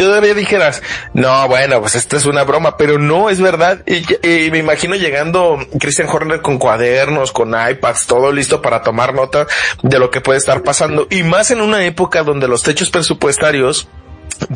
todavía 0.05 0.35
dijeras, 0.35 0.83
no, 1.13 1.47
bueno, 1.49 1.81
pues 1.81 1.95
esta 1.95 2.17
es 2.17 2.25
una 2.25 2.45
broma, 2.45 2.77
pero 2.77 2.99
no, 2.99 3.29
es 3.29 3.41
verdad. 3.41 3.83
Y, 3.87 4.05
y, 4.27 4.51
me 4.51 4.59
imagino 4.59 4.95
llegando 4.95 5.59
Christian 5.79 6.09
Horner 6.09 6.41
con 6.41 6.59
cuadernos, 6.59 7.33
con 7.33 7.51
iPads, 7.51 8.07
todo 8.07 8.33
listo 8.33 8.63
para 8.63 8.83
tomar 8.83 9.13
nota 9.13 9.47
de 9.83 9.99
lo 9.99 10.11
que 10.11 10.21
puede 10.21 10.39
estar 10.39 10.63
pasando. 10.63 11.07
Y 11.11 11.23
más 11.25 11.51
en 11.51 11.61
una 11.61 11.85
época 11.85 12.23
donde 12.23 12.49
los 12.49 12.63
techos 12.63 12.91
presupuestarios, 12.91 13.89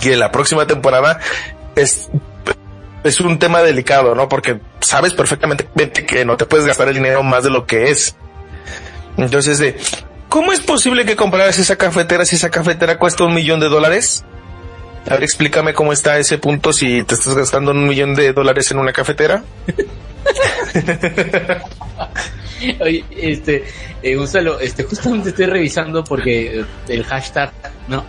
que 0.01 0.16
la 0.16 0.30
próxima 0.30 0.66
temporada 0.66 1.18
es 1.74 2.09
es 3.05 3.20
un 3.20 3.38
tema 3.38 3.62
delicado, 3.62 4.14
¿no? 4.14 4.28
Porque 4.28 4.61
sabes 4.80 5.12
perfectamente 5.12 5.66
que 6.07 6.24
no 6.24 6.36
te 6.36 6.47
puedes 6.47 6.66
gastar 6.66 6.88
el 6.88 6.95
dinero 6.95 7.22
más 7.22 7.43
de 7.45 7.51
lo 7.51 7.66
que 7.66 7.90
es. 7.90 8.14
Entonces, 9.16 9.59
de, 9.59 9.76
¿cómo 10.28 10.53
es 10.53 10.61
posible 10.61 11.05
que 11.05 11.16
compraras 11.16 11.59
esa 11.59 11.76
cafetera 11.76 12.24
si 12.24 12.36
esa 12.36 12.51
cafetera 12.51 12.99
cuesta 12.99 13.24
un 13.24 13.34
millón 13.34 13.61
de 13.61 13.68
dólares? 13.68 14.24
A 15.07 15.15
ver, 15.15 15.25
explícame 15.25 15.75
cómo 15.75 15.93
está 15.93 16.19
ese 16.19 16.39
punto 16.39 16.73
si 16.73 17.03
te 17.03 17.15
estás 17.15 17.35
gastando 17.35 17.73
un 17.73 17.87
millón 17.87 18.15
de 18.15 18.33
dólares 18.33 18.71
en 18.71 18.79
una 18.79 18.93
cafetera. 18.93 19.43
Oye, 22.81 23.05
este, 23.11 23.65
eh, 24.03 24.15
Gonzalo, 24.15 24.61
este, 24.61 24.85
justamente 24.85 25.31
estoy 25.31 25.47
revisando 25.47 26.05
porque 26.05 26.65
el 26.89 27.05
hashtag, 27.05 27.53
¿no? 27.89 28.05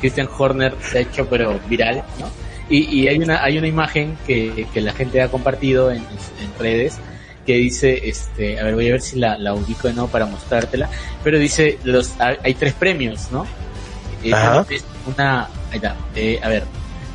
Christian 0.00 0.28
Horner 0.36 0.74
se 0.80 0.98
ha 0.98 1.00
hecho 1.00 1.26
pero 1.28 1.58
viral, 1.68 2.04
¿no? 2.20 2.30
Y, 2.68 3.00
y 3.00 3.08
hay 3.08 3.18
una, 3.18 3.42
hay 3.42 3.58
una 3.58 3.66
imagen 3.66 4.16
que, 4.26 4.66
que 4.72 4.80
la 4.80 4.92
gente 4.92 5.22
ha 5.22 5.28
compartido 5.28 5.90
en, 5.90 5.98
en 5.98 6.58
redes 6.58 6.98
que 7.46 7.54
dice, 7.54 8.08
este, 8.08 8.58
a 8.60 8.64
ver, 8.64 8.74
voy 8.74 8.88
a 8.88 8.92
ver 8.92 9.00
si 9.00 9.18
la, 9.18 9.38
la 9.38 9.54
ubico 9.54 9.88
nuevo 9.92 10.08
para 10.08 10.26
mostrártela, 10.26 10.90
pero 11.22 11.38
dice, 11.38 11.78
los, 11.84 12.12
hay 12.18 12.54
tres 12.54 12.74
premios, 12.74 13.30
¿no? 13.30 13.46
Eh, 14.24 14.34
Ajá. 14.34 14.66
una, 15.06 15.48
ahí 15.76 15.94
está, 15.94 15.96
eh, 16.14 16.40
a 16.42 16.48
ver, 16.48 16.64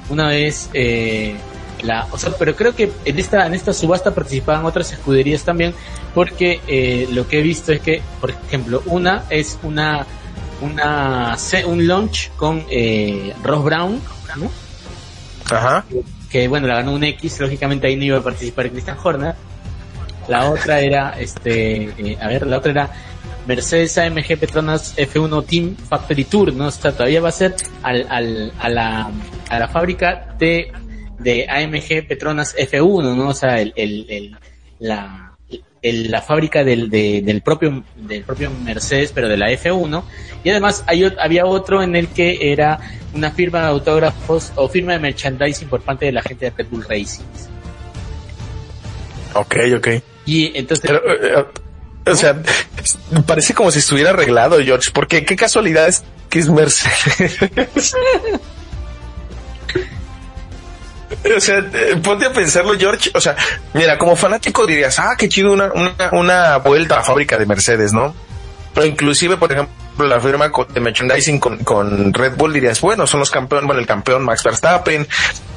una 0.09 0.27
vez, 0.27 0.69
eh, 0.73 1.35
la, 1.83 2.07
o 2.11 2.17
sea, 2.17 2.31
pero 2.37 2.55
creo 2.55 2.75
que 2.75 2.91
en 3.05 3.19
esta, 3.19 3.47
en 3.47 3.53
esta 3.53 3.73
subasta 3.73 4.13
participaban 4.13 4.65
otras 4.65 4.91
escuderías 4.91 5.43
también, 5.43 5.73
porque 6.13 6.61
eh, 6.67 7.07
lo 7.11 7.27
que 7.27 7.39
he 7.39 7.41
visto 7.41 7.71
es 7.71 7.81
que, 7.81 8.01
por 8.19 8.31
ejemplo, 8.31 8.83
una 8.85 9.23
es 9.29 9.57
una, 9.63 10.05
una, 10.61 11.37
un 11.65 11.87
launch 11.87 12.31
con 12.35 12.63
eh, 12.69 13.33
Ross 13.43 13.63
Brown, 13.63 14.01
¿no? 14.37 14.51
Ajá. 15.49 15.83
que 16.29 16.47
bueno, 16.47 16.67
la 16.67 16.75
ganó 16.75 16.93
un 16.93 17.03
X, 17.03 17.39
lógicamente 17.39 17.87
ahí 17.87 17.95
no 17.95 18.05
iba 18.05 18.17
a 18.17 18.23
participar 18.23 18.69
Christian 18.69 18.97
Horner. 19.03 19.35
La 20.27 20.49
otra 20.49 20.79
era, 20.79 21.19
este, 21.19 21.91
eh, 21.97 22.17
a 22.21 22.27
ver, 22.27 22.45
la 22.47 22.59
otra 22.59 22.71
era 22.71 22.91
Mercedes 23.55 23.97
AMG 23.97 24.37
Petronas 24.39 24.95
F1 24.97 25.45
Team 25.45 25.75
Factory 25.75 26.23
Tour, 26.23 26.53
¿no? 26.53 26.67
O 26.67 26.71
sea, 26.71 26.91
todavía 26.93 27.19
va 27.19 27.29
a 27.29 27.33
ser 27.33 27.53
al, 27.83 28.05
al, 28.09 28.53
a, 28.59 28.69
la, 28.69 29.11
a 29.49 29.59
la 29.59 29.67
fábrica 29.67 30.35
de, 30.39 30.71
de 31.19 31.47
AMG 31.49 32.07
Petronas 32.07 32.55
F1, 32.55 33.13
¿no? 33.15 33.27
O 33.29 33.33
sea, 33.33 33.59
el, 33.59 33.73
el, 33.75 34.05
el- 34.09 34.37
la, 34.79 35.35
el- 35.81 36.09
la 36.09 36.21
fábrica 36.21 36.63
del, 36.63 36.89
de- 36.89 37.21
del 37.23 37.41
propio, 37.41 37.83
del 37.97 38.23
propio 38.23 38.49
Mercedes, 38.63 39.11
pero 39.13 39.27
de 39.27 39.35
la 39.37 39.51
F1. 39.51 40.01
Y 40.45 40.49
además 40.49 40.83
hay, 40.87 41.03
había 41.19 41.45
otro 41.45 41.83
en 41.83 41.95
el 41.97 42.07
que 42.07 42.51
era 42.53 42.79
una 43.13 43.31
firma 43.31 43.59
de 43.63 43.67
autógrafos 43.67 44.53
o 44.55 44.69
firma 44.69 44.93
de 44.93 44.99
merchandising 44.99 45.67
por 45.67 45.81
parte 45.81 46.05
de 46.05 46.13
la 46.13 46.21
gente 46.21 46.45
de 46.45 46.51
Red 46.55 46.67
Bull 46.71 46.85
Racing. 46.87 47.25
Ok, 49.33 49.55
ok. 49.77 49.87
Y 50.25 50.57
entonces, 50.57 50.89
Pero, 50.89 50.99
eh, 51.13 51.39
eh, 51.39 51.45
o 52.05 52.15
sea, 52.15 52.41
parece 53.25 53.53
como 53.53 53.71
si 53.71 53.79
estuviera 53.79 54.11
arreglado, 54.11 54.59
George, 54.59 54.91
porque 54.93 55.25
qué 55.25 55.35
casualidad 55.35 55.87
es 55.87 56.03
que 56.29 56.39
es 56.39 56.49
Mercedes. 56.49 57.95
O 61.35 61.39
sea, 61.39 61.63
ponte 62.01 62.25
a 62.25 62.33
pensarlo, 62.33 62.77
George. 62.79 63.11
O 63.13 63.21
sea, 63.21 63.35
mira, 63.73 63.97
como 63.97 64.15
fanático 64.15 64.65
dirías, 64.65 64.97
ah, 64.97 65.15
qué 65.17 65.29
chido 65.29 65.51
una, 65.51 65.71
una, 65.73 66.09
una 66.13 66.57
vuelta 66.57 66.95
a 66.95 66.97
la 66.99 67.03
fábrica 67.03 67.37
de 67.37 67.45
Mercedes, 67.45 67.93
¿no? 67.93 68.15
Pero 68.73 68.85
inclusive, 68.85 69.37
por 69.37 69.51
ejemplo, 69.51 69.73
la 70.07 70.19
firma 70.19 70.51
de 70.73 70.79
merchandising 70.79 71.39
con, 71.39 71.57
con 71.59 72.13
Red 72.13 72.35
Bull 72.35 72.53
dirías, 72.53 72.79
bueno, 72.81 73.05
son 73.05 73.19
los 73.19 73.29
campeones, 73.29 73.67
bueno, 73.67 73.81
el 73.81 73.87
campeón 73.87 74.23
Max 74.23 74.43
Verstappen 74.43 75.07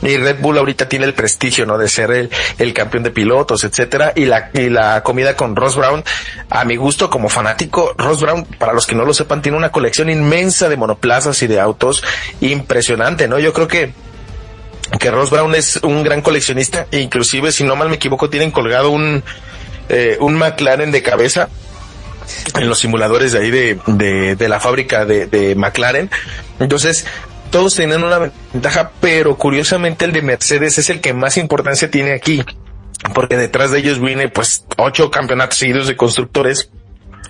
y 0.02 0.16
Red 0.16 0.40
Bull 0.40 0.58
ahorita 0.58 0.88
tiene 0.88 1.06
el 1.06 1.14
prestigio, 1.14 1.64
¿no? 1.64 1.78
De 1.78 1.88
ser 1.88 2.10
el, 2.10 2.30
el 2.58 2.74
campeón 2.74 3.04
de 3.04 3.10
pilotos, 3.10 3.64
etcétera. 3.64 4.12
Y 4.14 4.24
la, 4.24 4.50
y 4.52 4.68
la 4.68 5.02
comida 5.02 5.36
con 5.36 5.56
Ross 5.56 5.76
Brown, 5.76 6.04
a 6.50 6.64
mi 6.64 6.76
gusto 6.76 7.08
como 7.08 7.28
fanático, 7.28 7.94
Ross 7.96 8.20
Brown, 8.20 8.44
para 8.58 8.72
los 8.72 8.86
que 8.86 8.94
no 8.94 9.04
lo 9.04 9.14
sepan, 9.14 9.40
tiene 9.40 9.56
una 9.56 9.70
colección 9.70 10.10
inmensa 10.10 10.68
de 10.68 10.76
monoplazas 10.76 11.42
y 11.42 11.46
de 11.46 11.60
autos 11.60 12.02
impresionante, 12.40 13.28
¿no? 13.28 13.38
Yo 13.38 13.52
creo 13.52 13.68
que 13.68 13.92
que 14.98 15.10
Ross 15.10 15.30
Brown 15.30 15.54
es 15.54 15.76
un 15.82 16.02
gran 16.02 16.20
coleccionista 16.20 16.86
e 16.90 17.00
inclusive 17.00 17.52
si 17.52 17.64
no 17.64 17.74
mal 17.74 17.88
me 17.88 17.96
equivoco 17.96 18.28
tienen 18.28 18.50
colgado 18.50 18.90
un 18.90 19.24
eh, 19.88 20.18
un 20.20 20.36
McLaren 20.36 20.92
de 20.92 21.02
cabeza 21.02 21.48
en 22.58 22.68
los 22.68 22.78
simuladores 22.78 23.32
de 23.32 23.38
ahí 23.38 23.50
de, 23.50 23.78
de, 23.86 24.36
de 24.36 24.48
la 24.48 24.60
fábrica 24.60 25.04
de, 25.04 25.26
de 25.26 25.54
McLaren 25.54 26.10
entonces 26.60 27.06
todos 27.50 27.74
tienen 27.74 28.02
una 28.02 28.18
ventaja 28.52 28.90
pero 29.00 29.36
curiosamente 29.36 30.04
el 30.04 30.12
de 30.12 30.22
Mercedes 30.22 30.78
es 30.78 30.90
el 30.90 31.00
que 31.00 31.14
más 31.14 31.36
importancia 31.36 31.90
tiene 31.90 32.12
aquí 32.12 32.42
porque 33.14 33.36
detrás 33.36 33.70
de 33.70 33.80
ellos 33.80 34.00
viene 34.00 34.28
pues 34.28 34.64
ocho 34.76 35.10
campeonatos 35.10 35.58
seguidos 35.58 35.86
de 35.86 35.96
constructores 35.96 36.70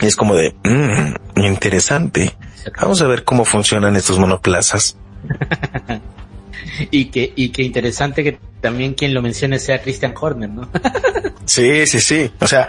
y 0.01 0.07
es 0.07 0.17
como 0.17 0.35
de 0.35 0.55
mm, 0.65 1.43
interesante 1.45 2.37
vamos 2.81 3.01
a 3.03 3.07
ver 3.07 3.25
cómo 3.25 3.45
funcionan 3.45 3.97
estos 3.97 4.19
monoplazas 4.19 4.97
y 6.91 7.07
que, 7.07 7.33
y 7.35 7.51
que 7.51 7.63
interesante 7.63 8.23
que 8.25 8.39
también 8.61 8.95
quien 8.95 9.15
lo 9.15 9.23
mencione 9.23 9.59
sea 9.59 9.83
Christian 9.83 10.15
Horner, 10.19 10.51
¿no? 10.51 10.71
Sí, 11.47 11.87
sí, 11.87 12.01
sí. 12.01 12.31
O 12.41 12.47
sea, 12.47 12.69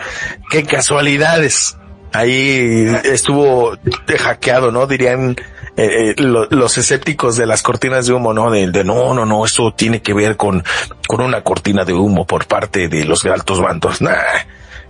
qué 0.49 0.63
casualidades. 0.63 1.77
Ahí 2.13 2.87
estuvo 3.03 3.77
hackeado, 4.19 4.71
¿no? 4.71 4.87
Dirían 4.87 5.35
eh, 5.77 6.11
eh, 6.11 6.21
lo- 6.21 6.45
los 6.49 6.77
escépticos 6.77 7.35
de 7.35 7.45
las 7.45 7.61
cortinas 7.61 8.07
de 8.07 8.13
humo, 8.13 8.33
¿no? 8.33 8.49
De, 8.51 8.71
de 8.71 8.83
no, 8.85 9.13
no, 9.13 9.25
no, 9.25 9.45
esto 9.45 9.73
tiene 9.73 10.01
que 10.01 10.13
ver 10.13 10.37
con, 10.37 10.63
con 11.07 11.19
una 11.21 11.41
cortina 11.41 11.83
de 11.83 11.93
humo 11.93 12.25
por 12.25 12.45
parte 12.47 12.87
de 12.87 13.03
los 13.03 13.25
altos 13.25 13.59
bandos. 13.61 14.01
Nah, 14.01 14.13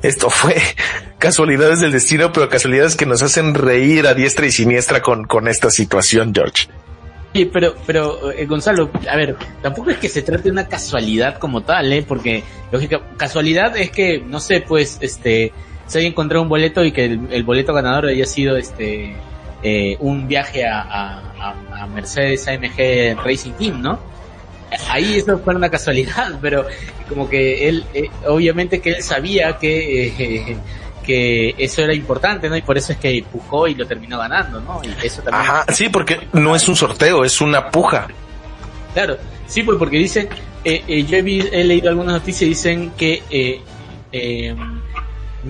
esto 0.04 0.30
fue 0.30 0.56
casualidades 1.18 1.80
del 1.80 1.92
destino, 1.92 2.32
pero 2.32 2.48
casualidades 2.50 2.96
que 2.96 3.08
nos 3.08 3.24
hacen 3.24 3.56
reír 3.56 4.06
a 4.06 4.14
diestra 4.14 4.46
y 4.46 4.52
siniestra 4.52 5.02
con, 5.02 5.24
con 5.26 5.48
esta 5.48 5.72
situación, 5.72 6.32
George. 6.36 6.68
Oye, 7.34 7.50
pero, 7.52 7.76
pero, 7.88 8.32
eh, 8.32 8.46
Gonzalo, 8.46 8.92
a 9.12 9.16
ver, 9.18 9.36
tampoco 9.64 9.90
es 9.90 9.98
que 9.98 10.08
se 10.08 10.22
trate 10.22 10.44
de 10.44 10.52
una 10.52 10.68
casualidad 10.68 11.38
como 11.40 11.64
tal, 11.64 11.92
¿eh? 11.92 12.06
Porque, 12.08 12.44
lógica, 12.72 13.02
casualidad 13.18 13.76
es 13.76 13.90
que, 13.90 14.20
no 14.20 14.40
sé, 14.40 14.62
pues, 14.62 15.00
este, 15.02 15.52
se 15.88 16.00
haya 16.00 16.08
encontrado 16.08 16.42
un 16.44 16.50
boleto 16.50 16.84
y 16.84 16.92
que 16.92 17.06
el, 17.06 17.28
el 17.32 17.44
boleto 17.44 17.74
ganador 17.74 18.08
haya 18.08 18.26
sido, 18.26 18.58
este, 18.58 19.16
eh, 19.64 19.98
un 20.00 20.28
viaje 20.28 20.66
a, 20.68 20.82
a, 20.82 21.88
Mercedes 21.88 22.48
AMG 22.48 23.18
Racing 23.24 23.52
Team, 23.54 23.82
¿no? 23.82 24.00
Ahí 24.90 25.16
eso 25.18 25.40
fue 25.40 25.56
una 25.56 25.70
casualidad, 25.70 26.38
pero 26.42 26.66
como 27.08 27.30
que 27.30 27.70
él, 27.70 27.86
eh, 27.94 28.10
obviamente 28.28 28.82
que 28.82 28.92
él 28.94 29.04
sabía 29.04 29.58
que, 29.58 30.08
eh, 30.08 30.58
que 31.06 31.56
eso 31.58 31.84
era 31.84 31.94
importante, 31.94 32.50
¿no? 32.50 32.58
Y 32.58 32.62
por 32.64 32.78
eso 32.78 32.92
es 32.92 32.98
que 32.98 33.18
empujó 33.20 33.68
y 33.68 33.76
lo 33.76 33.86
terminó 33.86 34.18
ganando, 34.18 34.60
¿no? 34.62 34.82
Y 34.84 34.90
eso 35.06 35.22
también. 35.22 35.42
Ajá, 35.42 35.66
sí, 35.72 35.90
porque 35.90 36.20
no 36.34 36.56
es 36.56 36.68
un 36.68 36.76
sorteo, 36.76 37.24
es 37.24 37.40
una 37.42 37.70
puja. 37.70 38.08
Claro, 38.94 39.18
sí, 39.48 39.62
pues 39.64 39.78
porque 39.78 39.98
dicen, 39.98 40.28
eh, 40.64 40.84
eh, 40.88 41.04
yo 41.06 41.18
he, 41.18 41.22
vi- 41.22 41.48
he 41.52 41.64
leído 41.64 41.90
algunas 41.90 42.14
noticias 42.14 42.42
y 42.44 42.50
dicen 42.50 42.92
que, 42.98 43.62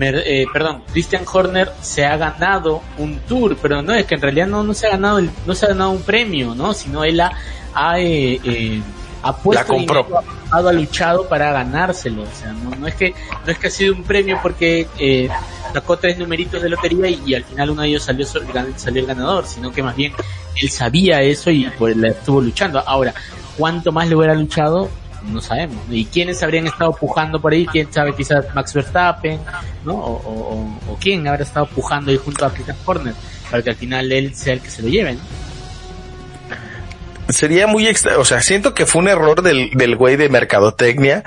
eh, 0.00 0.44
Mer- 0.44 0.46
perdón, 0.52 0.82
Christian 0.92 1.24
Horner 1.30 1.70
se 1.80 2.04
ha 2.04 2.16
ganado 2.16 2.82
un 2.98 3.18
tour, 3.20 3.56
pero 3.60 3.82
no 3.82 3.92
es 3.94 4.04
que 4.06 4.14
en 4.16 4.20
realidad 4.22 4.46
no, 4.46 4.62
no 4.62 4.74
se 4.74 4.86
ha 4.86 4.90
ganado 4.90 5.18
el- 5.18 5.30
no 5.46 5.54
se 5.54 5.66
ha 5.66 5.68
ganado 5.70 5.90
un 5.90 6.02
premio, 6.02 6.54
¿no? 6.54 6.74
Sino 6.74 7.02
él 7.04 7.20
ha, 7.20 7.32
ha, 7.74 7.98
eh, 8.00 8.40
eh, 8.44 8.80
ha 9.22 9.36
puesto 9.36 9.62
La 9.62 9.66
compró. 9.66 10.02
dinero, 10.04 10.22
ha, 10.50 10.56
ha 10.58 10.72
luchado 10.72 11.28
para 11.28 11.50
ganárselo, 11.52 12.22
o 12.22 12.26
sea, 12.38 12.52
no, 12.52 12.70
no 12.76 12.86
es 12.86 12.94
que 12.94 13.14
no 13.44 13.50
es 13.52 13.58
que 13.58 13.66
ha 13.66 13.70
sido 13.70 13.94
un 13.94 14.04
premio 14.04 14.38
porque 14.42 14.86
eh, 14.98 15.28
sacó 15.72 15.96
tres 15.96 16.16
numeritos 16.18 16.62
de 16.62 16.68
lotería 16.68 17.08
y, 17.08 17.22
y 17.26 17.34
al 17.34 17.44
final 17.44 17.70
uno 17.70 17.82
de 17.82 17.88
ellos 17.88 18.02
salió 18.04 18.24
salió 18.26 19.00
el 19.00 19.06
ganador, 19.06 19.46
sino 19.46 19.72
que 19.72 19.82
más 19.82 19.96
bien 19.96 20.12
él 20.62 20.70
sabía 20.70 21.20
eso 21.22 21.50
y 21.50 21.68
pues 21.78 21.96
la 21.96 22.08
estuvo 22.08 22.40
luchando. 22.40 22.82
Ahora, 22.86 23.12
¿cuánto 23.58 23.90
más 23.92 24.08
le 24.08 24.14
hubiera 24.16 24.34
luchado? 24.34 24.88
No 25.26 25.40
sabemos. 25.40 25.76
¿Y 25.90 26.04
quiénes 26.06 26.42
habrían 26.42 26.66
estado 26.66 26.92
pujando 26.92 27.40
por 27.40 27.52
ahí? 27.52 27.66
¿Quién 27.66 27.92
sabe? 27.92 28.14
Quizás 28.14 28.44
Max 28.54 28.72
Verstappen, 28.72 29.40
¿no? 29.84 29.94
O, 29.94 30.78
o, 30.88 30.98
quién 31.00 31.26
habrá 31.26 31.42
estado 31.42 31.66
pujando 31.66 32.10
ahí 32.10 32.16
junto 32.16 32.46
a 32.46 32.52
Christian 32.52 32.76
Horner 32.84 33.14
para 33.50 33.62
que 33.62 33.70
al 33.70 33.76
final 33.76 34.10
él 34.12 34.34
sea 34.34 34.54
el 34.54 34.60
que 34.60 34.70
se 34.70 34.82
lo 34.82 34.88
lleve, 34.88 35.14
¿no? 35.14 35.20
sería 37.28 37.66
muy 37.66 37.86
extra, 37.86 38.18
o 38.18 38.24
sea, 38.24 38.40
siento 38.40 38.74
que 38.74 38.86
fue 38.86 39.02
un 39.02 39.08
error 39.08 39.42
del, 39.42 39.70
del 39.74 39.96
güey 39.96 40.16
de 40.16 40.28
mercadotecnia, 40.28 41.24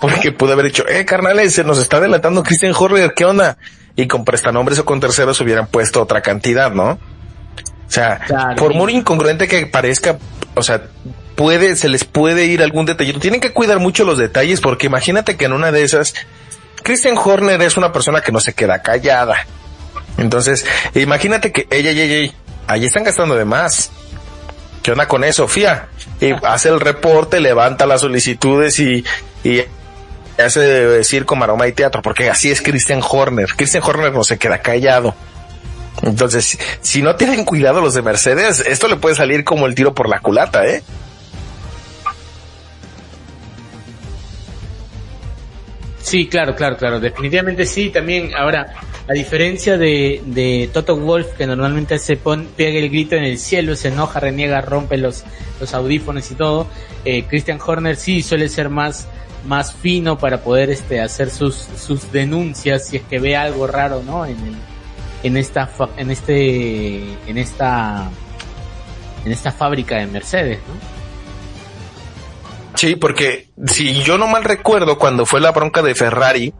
porque 0.00 0.32
pudo 0.32 0.52
haber 0.52 0.66
dicho, 0.66 0.86
eh, 0.88 1.04
carnales, 1.04 1.54
se 1.54 1.64
nos 1.64 1.78
está 1.78 1.96
adelantando 1.96 2.42
Christian 2.42 2.74
Horner, 2.78 3.12
¿qué 3.14 3.24
onda? 3.24 3.56
Y 3.96 4.06
con 4.06 4.24
prestanombres 4.24 4.78
o 4.78 4.84
con 4.84 5.00
terceros 5.00 5.40
hubieran 5.40 5.66
puesto 5.66 6.02
otra 6.02 6.20
cantidad, 6.20 6.70
¿no? 6.72 6.90
O 6.90 6.98
sea, 7.90 8.18
Claro. 8.26 8.56
por 8.56 8.74
muy 8.74 8.94
incongruente 8.94 9.48
que 9.48 9.66
parezca, 9.66 10.18
o 10.54 10.62
sea, 10.62 10.82
puede, 11.34 11.76
se 11.76 11.88
les 11.88 12.04
puede 12.04 12.46
ir 12.46 12.62
algún 12.62 12.86
detallito. 12.86 13.20
Tienen 13.20 13.40
que 13.40 13.52
cuidar 13.52 13.78
mucho 13.78 14.04
los 14.04 14.18
detalles, 14.18 14.60
porque 14.60 14.86
imagínate 14.86 15.36
que 15.36 15.44
en 15.46 15.52
una 15.52 15.72
de 15.72 15.82
esas, 15.82 16.14
Christian 16.82 17.16
Horner 17.16 17.60
es 17.62 17.76
una 17.76 17.92
persona 17.92 18.20
que 18.20 18.32
no 18.32 18.40
se 18.40 18.54
queda 18.54 18.82
callada. 18.82 19.46
Entonces, 20.18 20.64
imagínate 20.94 21.52
que 21.52 21.66
ella, 21.70 21.90
ella, 21.90 22.04
ella, 22.04 22.32
ahí 22.66 22.84
están 22.84 23.04
gastando 23.04 23.34
de 23.34 23.44
más. 23.44 23.90
¿Qué 24.82 24.92
onda 24.92 25.08
con 25.08 25.24
eso, 25.24 25.48
Fía? 25.48 25.88
Y 26.20 26.32
hace 26.46 26.68
el 26.68 26.78
reporte, 26.78 27.40
levanta 27.40 27.86
las 27.86 28.02
solicitudes 28.02 28.78
y, 28.78 29.04
y 29.42 29.62
hace 30.38 31.02
circo, 31.04 31.36
maroma 31.36 31.66
y 31.66 31.72
teatro, 31.72 32.02
porque 32.02 32.28
así 32.28 32.50
es 32.50 32.60
Christian 32.60 33.00
Horner. 33.02 33.54
Christian 33.56 33.82
Horner 33.82 34.12
no 34.12 34.24
se 34.24 34.38
queda 34.38 34.58
callado. 34.58 35.14
Entonces, 36.02 36.58
si 36.82 37.02
no 37.02 37.16
tienen 37.16 37.44
cuidado 37.44 37.80
los 37.80 37.94
de 37.94 38.02
Mercedes, 38.02 38.62
esto 38.66 38.88
le 38.88 38.96
puede 38.96 39.14
salir 39.14 39.44
como 39.44 39.66
el 39.66 39.74
tiro 39.74 39.94
por 39.94 40.08
la 40.08 40.20
culata, 40.20 40.66
¿eh? 40.66 40.82
Sí, 46.04 46.26
claro, 46.28 46.54
claro, 46.54 46.76
claro, 46.76 47.00
definitivamente 47.00 47.64
sí. 47.64 47.88
También, 47.88 48.32
ahora, 48.36 48.74
a 49.08 49.12
diferencia 49.14 49.78
de, 49.78 50.20
de 50.26 50.68
Toto 50.70 50.98
Wolf, 50.98 51.28
que 51.38 51.46
normalmente 51.46 51.98
se 51.98 52.16
pone, 52.16 52.44
pega 52.54 52.78
el 52.78 52.90
grito 52.90 53.16
en 53.16 53.24
el 53.24 53.38
cielo, 53.38 53.74
se 53.74 53.88
enoja, 53.88 54.20
reniega, 54.20 54.60
rompe 54.60 54.98
los, 54.98 55.24
los 55.58 55.72
audífonos 55.72 56.30
y 56.30 56.34
todo, 56.34 56.66
eh, 57.06 57.24
Christian 57.24 57.58
Horner 57.58 57.96
sí 57.96 58.22
suele 58.22 58.50
ser 58.50 58.68
más, 58.68 59.08
más 59.46 59.72
fino 59.72 60.18
para 60.18 60.42
poder 60.42 60.68
este, 60.68 61.00
hacer 61.00 61.30
sus, 61.30 61.54
sus 61.54 62.12
denuncias 62.12 62.86
si 62.86 62.98
es 62.98 63.02
que 63.04 63.18
ve 63.18 63.34
algo 63.34 63.66
raro, 63.66 64.02
¿no? 64.04 64.26
En 64.26 64.36
el, 64.38 64.54
en 65.22 65.38
esta, 65.38 65.70
en 65.96 66.10
este, 66.10 66.98
en 67.26 67.38
esta, 67.38 68.10
en 69.24 69.32
esta 69.32 69.52
fábrica 69.52 69.96
de 69.96 70.06
Mercedes, 70.06 70.58
¿no? 70.68 70.93
Sí, 72.74 72.96
porque 72.96 73.48
si 73.66 74.02
yo 74.02 74.18
no 74.18 74.26
mal 74.26 74.44
recuerdo, 74.44 74.98
cuando 74.98 75.26
fue 75.26 75.40
la 75.40 75.52
bronca 75.52 75.82
de 75.82 75.94
Ferrari, 75.94 76.52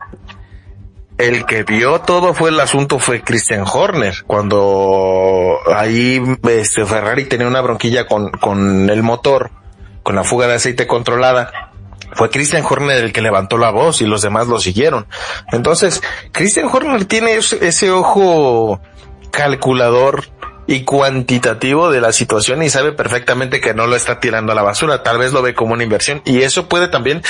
el 1.19 1.47
que 1.47 1.63
vio 1.63 2.01
todo 2.01 2.35
fue 2.35 2.51
el 2.51 2.59
asunto 2.59 2.99
fue 2.99 3.23
Christian 3.23 3.65
Horner, 3.73 4.25
cuando 4.27 5.59
ahí 5.75 6.21
este 6.49 6.85
Ferrari 6.85 7.25
tenía 7.27 7.47
una 7.47 7.61
bronquilla 7.61 8.07
con, 8.07 8.31
con 8.31 8.91
el 8.91 9.03
motor, 9.03 9.51
con 10.03 10.17
la 10.17 10.25
fuga 10.25 10.47
de 10.47 10.55
aceite 10.55 10.87
controlada. 10.87 11.71
Fue 12.13 12.31
Christian 12.31 12.65
Horner 12.69 13.03
el 13.05 13.13
que 13.13 13.23
levantó 13.23 13.59
la 13.59 13.71
voz 13.71 14.01
y 14.01 14.07
los 14.07 14.23
demás 14.23 14.47
lo 14.47 14.61
siguieron. 14.61 15.07
Entonces, 15.51 16.01
Christian 16.31 16.69
Horner 16.73 17.07
tiene 17.07 17.35
ese, 17.35 17.67
ese 17.67 17.91
ojo 17.91 18.81
calculador 19.33 20.25
y 20.67 20.85
cuantitativo 20.85 21.91
de 21.91 22.01
la 22.01 22.13
situación 22.13 22.63
y 22.63 22.71
sabe 22.71 22.93
perfectamente 22.93 23.61
que 23.61 23.75
no 23.75 23.87
lo 23.87 23.97
está 23.97 24.21
tirando 24.21 24.53
a 24.53 24.55
la 24.55 24.63
basura, 24.63 25.03
tal 25.03 25.19
vez 25.19 25.33
lo 25.33 25.43
ve 25.43 25.55
como 25.55 25.75
una 25.75 25.83
inversión 25.83 26.23
y 26.25 26.43
eso 26.43 26.69
puede 26.69 26.89
también, 26.89 27.23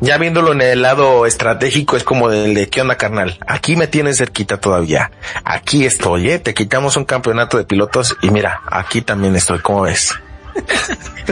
ya 0.00 0.18
viéndolo 0.18 0.52
en 0.52 0.62
el 0.62 0.82
lado 0.82 1.26
estratégico, 1.26 1.96
es 1.96 2.04
como 2.04 2.30
el 2.30 2.54
de 2.54 2.68
qué 2.68 2.80
onda 2.80 2.96
carnal, 2.96 3.38
aquí 3.46 3.76
me 3.76 3.86
tienes 3.86 4.18
cerquita 4.18 4.58
todavía, 4.58 5.10
aquí 5.44 5.84
estoy, 5.84 6.30
¿eh? 6.30 6.38
te 6.38 6.54
quitamos 6.54 6.96
un 6.96 7.04
campeonato 7.04 7.58
de 7.58 7.64
pilotos 7.64 8.16
y 8.22 8.30
mira, 8.30 8.60
aquí 8.70 9.02
también 9.02 9.34
estoy, 9.36 9.58
¿cómo 9.58 9.82
ves? 9.82 10.14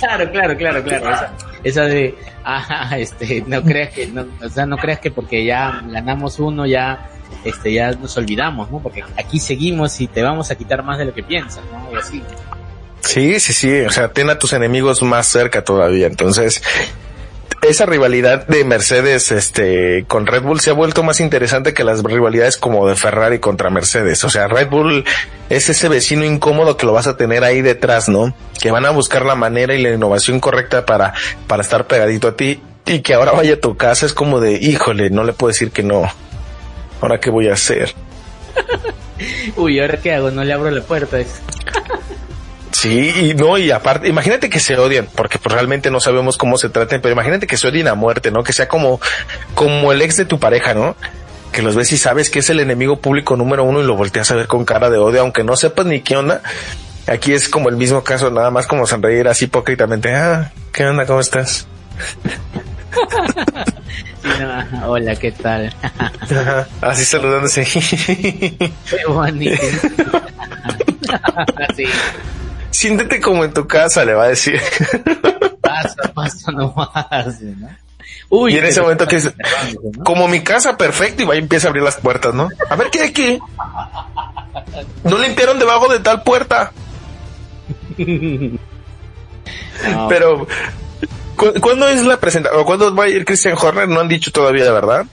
claro, 0.00 0.30
claro, 0.30 0.56
claro, 0.56 0.82
claro. 0.82 1.10
Esa, 1.10 1.32
esa 1.64 1.82
de, 1.84 2.14
ah, 2.44 2.96
este, 2.98 3.44
no 3.46 3.62
creas 3.62 3.92
que, 3.92 4.06
no, 4.06 4.26
o 4.42 4.48
sea, 4.48 4.66
no 4.66 4.76
creas 4.76 5.00
que 5.00 5.10
porque 5.10 5.44
ya 5.44 5.82
ganamos 5.86 6.38
uno 6.38 6.66
ya 6.66 7.10
este, 7.44 7.72
ya 7.72 7.92
nos 7.92 8.16
olvidamos, 8.16 8.70
¿no? 8.70 8.80
Porque 8.80 9.04
aquí 9.16 9.38
seguimos 9.38 10.00
y 10.00 10.06
te 10.06 10.22
vamos 10.22 10.50
a 10.50 10.54
quitar 10.54 10.82
más 10.82 10.98
de 10.98 11.06
lo 11.06 11.14
que 11.14 11.22
piensas, 11.22 11.62
¿no? 11.72 11.92
Y 11.92 11.96
así. 11.96 12.22
Sí, 13.00 13.40
sí, 13.40 13.52
sí, 13.52 13.80
o 13.80 13.90
sea, 13.90 14.12
ten 14.12 14.28
a 14.28 14.38
tus 14.38 14.52
enemigos 14.52 15.02
más 15.02 15.26
cerca 15.28 15.64
todavía, 15.64 16.06
entonces 16.06 16.62
esa 17.62 17.86
rivalidad 17.86 18.46
de 18.46 18.64
Mercedes 18.64 19.32
este 19.32 20.04
con 20.06 20.26
Red 20.26 20.42
Bull 20.42 20.60
se 20.60 20.70
ha 20.70 20.74
vuelto 20.74 21.02
más 21.02 21.20
interesante 21.20 21.74
que 21.74 21.84
las 21.84 22.02
rivalidades 22.02 22.56
como 22.56 22.86
de 22.88 22.96
Ferrari 22.96 23.40
contra 23.40 23.70
Mercedes. 23.70 24.22
O 24.24 24.30
sea, 24.30 24.46
Red 24.46 24.68
Bull 24.68 25.04
es 25.48 25.68
ese 25.68 25.88
vecino 25.88 26.24
incómodo 26.24 26.76
que 26.76 26.86
lo 26.86 26.92
vas 26.92 27.06
a 27.06 27.16
tener 27.16 27.44
ahí 27.44 27.62
detrás, 27.62 28.08
¿no? 28.08 28.34
Que 28.60 28.70
van 28.70 28.86
a 28.86 28.90
buscar 28.90 29.24
la 29.24 29.34
manera 29.34 29.74
y 29.74 29.82
la 29.82 29.90
innovación 29.90 30.40
correcta 30.40 30.86
para 30.86 31.14
para 31.46 31.62
estar 31.62 31.86
pegadito 31.86 32.28
a 32.28 32.36
ti 32.36 32.60
y 32.86 33.00
que 33.00 33.14
ahora 33.14 33.32
vaya 33.32 33.54
a 33.54 33.60
tu 33.60 33.76
casa 33.76 34.06
es 34.06 34.14
como 34.14 34.40
de, 34.40 34.52
híjole, 34.52 35.10
no 35.10 35.24
le 35.24 35.32
puedo 35.32 35.48
decir 35.48 35.70
que 35.70 35.82
no. 35.82 36.10
¿Ahora 37.00 37.20
qué 37.20 37.30
voy 37.30 37.48
a 37.48 37.54
hacer? 37.54 37.94
Uy, 39.56 39.80
¿ahora 39.80 39.98
qué 39.98 40.14
hago? 40.14 40.30
No 40.30 40.44
le 40.44 40.52
abro 40.52 40.70
la 40.70 40.82
puerta. 40.82 41.18
Sí, 42.72 43.30
y 43.30 43.34
no, 43.34 43.58
y 43.58 43.72
aparte, 43.72 44.08
imagínate 44.08 44.48
que 44.48 44.60
se 44.60 44.76
odian, 44.76 45.08
porque 45.16 45.38
pues 45.38 45.52
realmente 45.52 45.90
no 45.90 45.98
sabemos 45.98 46.36
cómo 46.36 46.58
se 46.58 46.68
traten, 46.68 47.00
pero 47.00 47.12
imagínate 47.12 47.48
que 47.48 47.56
se 47.56 47.66
odien 47.66 47.88
a 47.88 47.96
muerte, 47.96 48.30
¿no? 48.30 48.44
Que 48.44 48.52
sea 48.52 48.68
como, 48.68 49.00
como 49.54 49.90
el 49.90 50.00
ex 50.00 50.16
de 50.16 50.26
tu 50.26 50.38
pareja, 50.38 50.74
¿no? 50.74 50.94
Que 51.50 51.62
los 51.62 51.74
ves 51.74 51.90
y 51.92 51.98
sabes 51.98 52.30
que 52.30 52.38
es 52.38 52.50
el 52.50 52.60
enemigo 52.60 53.00
público 53.00 53.36
número 53.36 53.64
uno 53.64 53.80
y 53.80 53.84
lo 53.84 53.96
volteas 53.96 54.30
a 54.30 54.36
ver 54.36 54.46
con 54.46 54.64
cara 54.64 54.90
de 54.90 54.98
odio, 54.98 55.22
aunque 55.22 55.42
no 55.42 55.56
sepas 55.56 55.86
ni 55.86 56.02
qué 56.02 56.16
onda. 56.16 56.42
Aquí 57.08 57.32
es 57.32 57.48
como 57.48 57.68
el 57.68 57.76
mismo 57.76 58.04
caso, 58.04 58.30
nada 58.30 58.50
más 58.50 58.66
como 58.66 58.86
sonreír 58.86 59.26
así 59.26 59.46
hipócritamente. 59.46 60.14
Ah, 60.14 60.52
¿qué 60.72 60.86
onda? 60.86 61.04
¿Cómo 61.04 61.18
estás? 61.18 61.66
hola, 64.86 65.16
¿qué 65.16 65.32
tal? 65.32 65.74
así 66.80 67.04
saludándose. 67.04 67.64
Qué 67.64 69.04
bonito. 69.06 69.56
así. 71.68 71.84
Siéntete 72.70 73.20
como 73.20 73.44
en 73.44 73.52
tu 73.52 73.66
casa, 73.66 74.04
le 74.04 74.14
va 74.14 74.24
a 74.24 74.28
decir. 74.28 74.60
pasa, 75.60 76.12
pasa 76.14 76.52
nomás, 76.52 77.40
¿no? 77.40 77.68
Uy, 78.30 78.54
y 78.54 78.58
en 78.58 78.66
ese 78.66 78.82
momento 78.82 79.06
que 79.06 79.16
es 79.16 79.32
como 80.04 80.28
mi 80.28 80.42
casa 80.42 80.76
perfecto 80.76 81.22
y 81.22 81.26
va 81.26 81.34
y 81.34 81.38
empieza 81.38 81.68
a 81.68 81.70
abrir 81.70 81.82
las 81.82 81.96
puertas, 81.96 82.34
¿no? 82.34 82.50
A 82.68 82.76
ver 82.76 82.90
qué 82.90 83.00
hay 83.00 83.08
aquí. 83.08 83.38
No 85.04 85.18
limpiaron 85.18 85.58
debajo 85.58 85.88
de 85.88 86.00
tal 86.00 86.22
puerta. 86.22 86.72
Pero 90.08 90.46
¿Cuándo 91.38 91.88
es 91.88 92.04
la 92.04 92.18
presentación? 92.18 92.64
¿Cuándo 92.64 92.94
va 92.94 93.04
a 93.04 93.08
ir 93.08 93.24
Christian 93.24 93.56
Horner? 93.56 93.88
No 93.88 94.00
han 94.00 94.08
dicho 94.08 94.32
todavía, 94.32 94.72
¿verdad? 94.72 95.06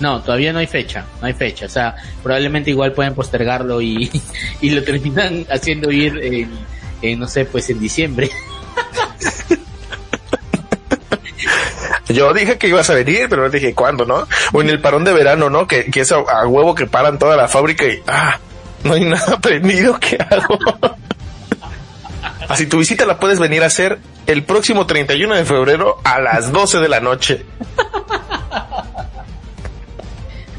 No, 0.00 0.22
todavía 0.22 0.52
no 0.52 0.60
hay 0.60 0.68
fecha, 0.68 1.04
no 1.20 1.26
hay 1.26 1.34
fecha. 1.34 1.66
O 1.66 1.68
sea, 1.68 1.96
probablemente 2.22 2.70
igual 2.70 2.92
pueden 2.92 3.14
postergarlo 3.14 3.82
y, 3.82 4.10
y 4.60 4.70
lo 4.70 4.82
terminan 4.84 5.44
haciendo 5.50 5.90
ir 5.90 6.48
en, 7.02 7.18
no 7.18 7.26
sé, 7.26 7.44
pues 7.44 7.68
en 7.70 7.80
diciembre. 7.80 8.30
Yo 12.08 12.32
dije 12.32 12.56
que 12.56 12.68
ibas 12.68 12.88
a 12.88 12.94
venir, 12.94 13.26
pero 13.28 13.42
no 13.42 13.50
dije 13.50 13.74
cuándo, 13.74 14.06
¿no? 14.06 14.26
O 14.52 14.62
en 14.62 14.70
el 14.70 14.80
parón 14.80 15.04
de 15.04 15.12
verano, 15.12 15.50
¿no? 15.50 15.66
Que, 15.66 15.90
que 15.90 16.00
es 16.00 16.12
a, 16.12 16.16
a 16.16 16.46
huevo 16.46 16.74
que 16.74 16.86
paran 16.86 17.18
toda 17.18 17.36
la 17.36 17.48
fábrica 17.48 17.84
y, 17.84 18.02
ah, 18.06 18.38
no 18.84 18.94
hay 18.94 19.04
nada 19.04 19.34
aprendido, 19.34 19.98
¿qué 20.00 20.16
hago? 20.30 20.58
Así 22.48 22.66
tu 22.66 22.78
visita 22.78 23.04
la 23.04 23.18
puedes 23.18 23.38
venir 23.38 23.62
a 23.62 23.66
hacer 23.66 23.98
el 24.26 24.42
próximo 24.42 24.86
31 24.86 25.34
de 25.34 25.44
febrero 25.44 25.98
a 26.02 26.18
las 26.18 26.50
12 26.50 26.78
de 26.78 26.88
la 26.88 27.00
noche. 27.00 27.44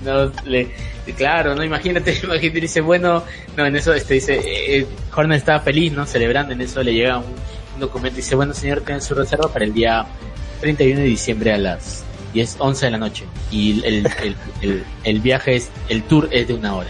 No, 0.02 0.32
le, 0.46 0.74
claro, 1.18 1.56
no, 1.56 1.64
imagínate, 1.64 2.18
imagínate, 2.24 2.62
dice, 2.62 2.80
bueno, 2.80 3.22
no, 3.58 3.66
en 3.66 3.76
eso, 3.76 3.94
este, 3.94 4.14
dice, 4.14 4.40
eh, 4.42 4.88
Horner 5.14 5.38
estaba 5.38 5.60
feliz, 5.60 5.92
¿no? 5.92 6.06
Celebrando, 6.06 6.54
en 6.54 6.62
eso 6.62 6.82
le 6.82 6.94
llega 6.94 7.18
un, 7.18 7.36
documento, 7.80 8.16
dice, 8.16 8.36
bueno, 8.36 8.54
señor, 8.54 8.82
tiene 8.82 9.02
su 9.02 9.14
reserva 9.14 9.52
para 9.52 9.66
el 9.66 9.74
día 9.74 10.06
31 10.62 11.02
de 11.02 11.06
diciembre 11.06 11.54
a 11.54 11.58
las 11.58 12.06
10, 12.34 12.56
11 12.60 12.86
de 12.86 12.92
la 12.92 12.98
noche. 12.98 13.26
Y 13.52 13.86
el, 13.86 14.06
el, 14.06 14.36
el, 14.62 14.86
el 15.04 15.20
viaje 15.20 15.58
es, 15.58 15.70
el 15.90 16.04
tour 16.04 16.30
es 16.32 16.48
de 16.48 16.54
una 16.54 16.76
hora. 16.76 16.90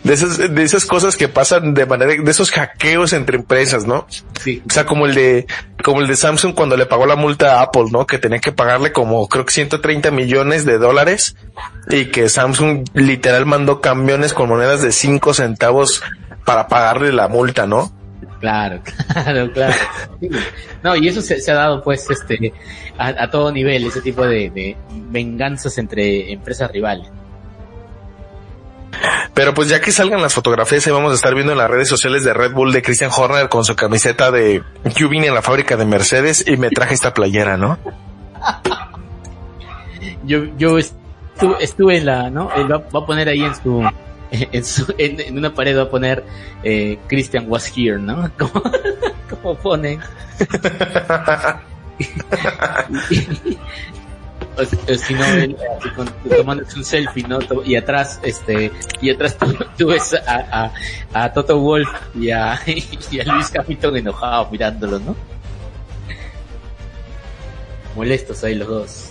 de 0.04 0.14
esas, 0.14 0.38
de 0.38 0.64
esas 0.64 0.86
cosas 0.86 1.18
que 1.18 1.28
pasan 1.28 1.74
de 1.74 1.86
manera, 1.86 2.14
de 2.22 2.32
esos 2.32 2.52
hackeos 2.52 3.14
entre 3.14 3.38
empresas, 3.38 3.86
¿no? 3.86 4.08
Sí. 4.40 4.62
O 4.68 4.72
sea, 4.72 4.86
como 4.86 5.06
el 5.06 5.16
de, 5.16 5.48
como 5.84 6.02
el 6.02 6.08
de 6.08 6.16
Samsung 6.16 6.54
cuando 6.54 6.78
le 6.78 6.86
pagó 6.86 7.06
la 7.06 7.16
multa 7.16 7.60
a 7.60 7.64
Apple, 7.64 7.86
¿no? 7.92 8.06
Que 8.06 8.18
tenía 8.18 8.40
que 8.40 8.52
pagarle 8.52 8.92
como, 8.92 9.28
creo 9.28 9.46
que 9.46 9.54
130 9.54 10.12
millones 10.12 10.66
de 10.66 10.78
dólares 10.78 11.36
y 11.90 12.06
que 12.06 12.30
Samsung 12.30 12.86
literal 12.94 13.46
mandó 13.46 13.82
camiones 13.82 14.34
con 14.34 14.50
monedas 14.50 14.82
de 14.82 14.92
5 14.92 15.34
centavos 15.34 16.04
para 16.46 16.68
pagarle 16.68 17.12
la 17.12 17.28
multa, 17.28 17.66
¿no? 17.66 17.92
Claro, 18.40 18.82
claro, 19.14 19.52
claro. 19.52 19.76
No, 20.84 20.96
y 20.96 21.08
eso 21.08 21.22
se, 21.22 21.52
ha 21.52 21.56
dado 21.56 21.84
pues 21.84 22.10
este 22.10 22.54
a, 22.98 23.30
todo 23.30 23.52
nivel, 23.52 23.86
ese 23.86 24.02
tipo 24.02 24.26
de, 24.26 24.50
de 24.50 24.78
venganzas 25.10 25.78
entre 25.78 26.32
empresas 26.32 26.72
rivales. 26.72 27.08
Pero 29.34 29.54
pues 29.54 29.70
ya 29.70 29.80
que 29.80 29.92
salgan 29.92 30.22
las 30.22 30.34
fotografías 30.34 30.86
y 30.88 30.92
vamos 30.92 31.12
a 31.12 31.16
estar 31.16 31.34
viendo 31.34 31.54
en 31.54 31.58
las 31.58 31.70
redes 31.70 31.88
sociales 31.88 32.24
de 32.24 32.34
Red 32.34 32.54
Bull 32.54 32.72
de 32.72 32.82
Christian 32.82 33.12
Horner 33.16 33.50
con 33.50 33.64
su 33.64 33.76
camiseta 33.76 34.32
de 34.32 34.64
yo 34.96 35.10
vine 35.10 35.28
en 35.28 35.34
la 35.34 35.42
fábrica 35.42 35.78
de 35.78 35.86
Mercedes 35.86 36.44
y 36.46 36.58
me 36.58 36.70
traje 36.70 36.94
esta 36.94 37.14
playera, 37.14 37.58
¿no? 37.58 37.78
yo, 40.26 40.46
yo 40.58 40.78
estuve, 40.78 41.98
en 41.98 42.06
la, 42.06 42.30
¿no? 42.30 42.50
Él 42.56 42.72
va, 42.72 42.78
a 42.78 43.06
poner 43.06 43.30
ahí 43.30 43.44
en 43.44 43.56
su, 43.56 43.90
en, 44.32 44.66
su, 44.66 44.94
en, 44.98 45.38
una 45.38 45.54
pared 45.54 45.78
va 45.78 45.84
a 45.84 45.90
poner 45.90 46.24
eh, 46.64 47.00
Christian 47.08 47.46
was 47.48 47.72
here, 47.76 47.98
¿no? 47.98 48.30
Como, 48.38 48.64
como 49.30 49.56
pone. 49.56 50.00
si 54.97 55.14
no, 55.14 55.24
tomándose 56.36 56.78
un 56.78 56.84
selfie, 56.86 57.28
¿no? 57.28 57.39
Y 57.66 57.76
atrás, 57.76 58.20
este, 58.24 58.72
y 59.02 59.10
atrás 59.10 59.38
tú, 59.78 59.88
ves 59.88 60.14
a, 60.14 60.72
a, 61.14 61.34
Toto 61.34 61.60
Wolf 61.60 61.89
y 62.16 62.32
a, 62.32 62.60
y 63.12 63.20
a 63.20 63.24
Luis 63.24 63.52
Hamilton 63.56 63.97
enojado 63.97 64.50
mirándolo, 64.52 65.00
¿no? 65.00 65.16
Molestos 67.95 68.43
ahí 68.43 68.56
los 68.56 68.68
dos. 68.68 69.10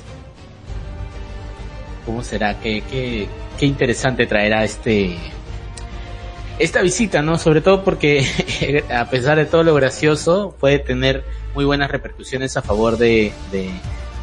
¿Cómo 2.05 2.23
será? 2.23 2.59
¿Qué, 2.61 2.83
qué, 2.91 3.29
qué 3.59 3.67
interesante 3.67 4.27
traerá 4.27 4.65
este, 4.65 5.19
esta 6.59 6.83
visita, 6.83 7.23
¿no? 7.23 7.39
Sobre 7.39 7.61
todo 7.61 7.85
porque 7.85 8.85
a 8.95 9.09
pesar 9.11 9.39
de 9.39 9.47
todo 9.47 9.63
lo 9.63 9.75
gracioso, 9.75 10.55
puede 10.59 10.79
tener 10.79 11.25
muy 11.55 11.65
buenas 11.65 11.91
repercusiones 11.91 12.57
a 12.57 12.63
favor 12.63 12.99
de, 12.99 13.33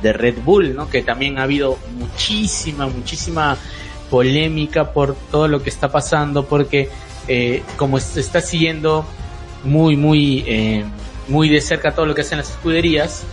Red 0.03 0.35
Bull, 0.43 0.75
¿no? 0.75 0.89
Que 0.89 1.01
también 1.01 1.37
ha 1.39 1.43
habido 1.43 1.77
muchísima, 1.97 2.87
muchísima 2.87 3.57
polémica 4.09 4.93
por 4.93 5.15
todo 5.31 5.47
lo 5.47 5.63
que 5.63 5.69
está 5.69 5.91
pasando, 5.91 6.45
porque 6.45 6.89
eh, 7.27 7.63
como 7.77 7.99
se 7.99 8.19
está 8.19 8.41
siguiendo 8.41 9.05
muy, 9.63 9.97
muy, 9.97 10.43
eh, 10.47 10.85
muy 11.27 11.49
de 11.49 11.61
cerca 11.61 11.93
todo 11.93 12.05
lo 12.05 12.15
que 12.15 12.21
hacen 12.21 12.37
las 12.37 12.51
escuderías, 12.51 13.23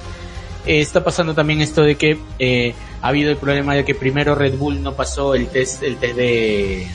eh, 0.67 0.81
está 0.81 1.03
pasando 1.03 1.35
también 1.35 1.61
esto 1.61 1.83
de 1.83 1.97
que 1.97 2.19
eh, 2.39 2.75
ha 3.01 3.09
habido 3.09 3.31
el 3.31 3.37
problema 3.37 3.75
de 3.75 3.85
que 3.85 3.95
primero 3.95 4.35
Red 4.35 4.57
Bull 4.57 4.83
no 4.83 4.95
pasó 4.95 5.35
el 5.35 5.49
test, 5.49 5.83
el 5.83 5.97
test 5.97 6.17
de 6.17 6.87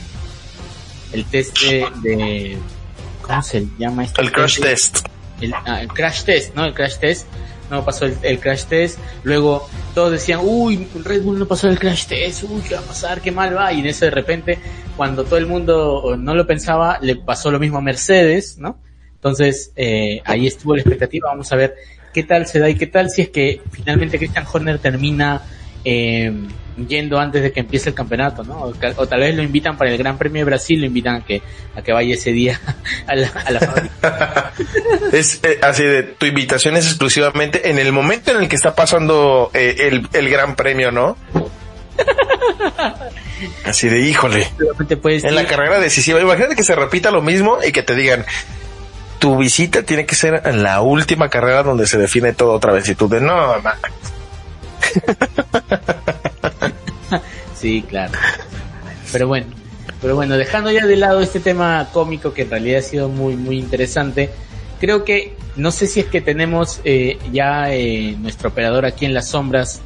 el 1.12 1.24
test 1.24 1.58
de, 2.02 2.58
¿cómo 3.22 3.42
se 3.42 3.66
llama 3.78 4.04
esto? 4.04 4.20
El 4.20 4.32
crash 4.32 4.60
test. 4.60 5.06
Ah, 5.66 5.82
el, 5.82 5.88
crash 5.88 6.24
test, 6.24 6.54
¿no? 6.54 6.64
El 6.64 6.74
crash 6.74 6.98
test. 6.98 7.26
No 7.70 7.84
pasó 7.84 8.06
el, 8.06 8.40
crash 8.40 8.64
test. 8.64 8.98
Luego 9.24 9.68
todos 9.94 10.12
decían, 10.12 10.40
uy, 10.42 10.88
Red 11.04 11.22
Bull 11.22 11.38
no 11.38 11.46
pasó 11.46 11.68
el 11.68 11.78
crash 11.78 12.06
test. 12.06 12.44
Uy, 12.44 12.62
¿qué 12.62 12.74
va 12.74 12.80
a 12.80 12.84
pasar? 12.84 13.20
¿Qué 13.20 13.30
mal 13.30 13.56
va? 13.56 13.72
Y 13.72 13.80
en 13.80 13.86
eso 13.86 14.04
de 14.04 14.10
repente, 14.10 14.58
cuando 14.96 15.24
todo 15.24 15.36
el 15.36 15.46
mundo 15.46 16.16
no 16.18 16.34
lo 16.34 16.46
pensaba, 16.46 16.98
le 17.00 17.16
pasó 17.16 17.50
lo 17.50 17.58
mismo 17.58 17.78
a 17.78 17.82
Mercedes, 17.82 18.58
¿no? 18.58 18.78
Entonces, 19.14 19.72
eh, 19.76 20.22
ahí 20.24 20.46
estuvo 20.46 20.74
la 20.74 20.82
expectativa. 20.82 21.28
Vamos 21.28 21.50
a 21.52 21.56
ver 21.56 21.74
qué 22.12 22.22
tal 22.22 22.46
se 22.46 22.58
da 22.58 22.68
y 22.68 22.76
qué 22.76 22.86
tal 22.86 23.10
si 23.10 23.22
es 23.22 23.30
que 23.30 23.60
finalmente 23.70 24.18
Christian 24.18 24.46
Horner 24.50 24.78
termina 24.78 25.42
eh, 25.90 26.30
yendo 26.86 27.18
antes 27.18 27.42
de 27.42 27.50
que 27.50 27.60
empiece 27.60 27.88
el 27.88 27.94
campeonato, 27.94 28.44
¿no? 28.44 28.70
O, 28.96 29.06
tal 29.06 29.20
vez 29.20 29.34
lo 29.34 29.42
invitan 29.42 29.78
para 29.78 29.90
el 29.90 29.96
Gran 29.96 30.18
Premio 30.18 30.40
de 30.40 30.44
Brasil, 30.44 30.80
lo 30.80 30.86
invitan 30.86 31.16
a 31.16 31.24
que, 31.24 31.40
a 31.74 31.80
que 31.80 31.92
vaya 31.92 32.14
ese 32.14 32.32
día 32.32 32.60
a 33.06 33.16
la, 33.16 33.28
fábrica. 33.28 34.52
es 35.12 35.40
eh, 35.42 35.58
así 35.62 35.84
de, 35.84 36.02
tu 36.02 36.26
invitación 36.26 36.76
es 36.76 36.86
exclusivamente 36.86 37.70
en 37.70 37.78
el 37.78 37.90
momento 37.90 38.32
en 38.32 38.42
el 38.42 38.48
que 38.48 38.56
está 38.56 38.74
pasando 38.74 39.50
eh, 39.54 39.88
el, 39.88 40.06
el 40.12 40.28
Gran 40.28 40.56
Premio, 40.56 40.90
¿no? 40.90 41.16
Así 43.64 43.88
de, 43.88 44.00
híjole. 44.00 44.48
En 45.00 45.34
la 45.34 45.46
carrera 45.46 45.78
decisiva, 45.78 46.20
imagínate 46.20 46.56
que 46.56 46.64
se 46.64 46.74
repita 46.74 47.12
lo 47.12 47.22
mismo 47.22 47.58
y 47.64 47.70
que 47.70 47.84
te 47.84 47.94
digan, 47.94 48.24
tu 49.20 49.36
visita 49.36 49.84
tiene 49.84 50.06
que 50.06 50.16
ser 50.16 50.42
en 50.44 50.64
la 50.64 50.80
última 50.80 51.28
carrera 51.28 51.62
donde 51.62 51.86
se 51.86 51.98
define 51.98 52.32
todo 52.32 52.52
otra 52.52 52.72
vez 52.72 52.88
y 52.88 52.96
tú 52.96 53.08
de, 53.08 53.20
no, 53.20 53.54
sí, 57.54 57.82
claro. 57.88 58.12
Pero 59.12 59.28
bueno, 59.28 59.46
pero 60.00 60.14
bueno, 60.14 60.36
dejando 60.36 60.70
ya 60.70 60.86
de 60.86 60.96
lado 60.96 61.20
este 61.20 61.40
tema 61.40 61.88
cómico 61.92 62.32
que 62.32 62.42
en 62.42 62.50
realidad 62.50 62.80
ha 62.80 62.82
sido 62.82 63.08
muy, 63.08 63.36
muy 63.36 63.58
interesante, 63.58 64.30
creo 64.80 65.04
que, 65.04 65.34
no 65.56 65.70
sé 65.70 65.86
si 65.86 66.00
es 66.00 66.06
que 66.06 66.20
tenemos 66.20 66.80
eh, 66.84 67.18
ya 67.32 67.72
eh, 67.72 68.16
nuestro 68.18 68.50
operador 68.50 68.86
aquí 68.86 69.06
en 69.06 69.14
las 69.14 69.28
sombras, 69.28 69.80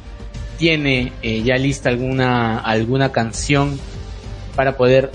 tiene 0.57 1.11
eh, 1.23 1.41
ya 1.41 1.55
lista 1.55 1.89
alguna, 1.89 2.59
alguna 2.59 3.11
canción 3.11 3.79
para 4.55 4.77
poder 4.77 5.11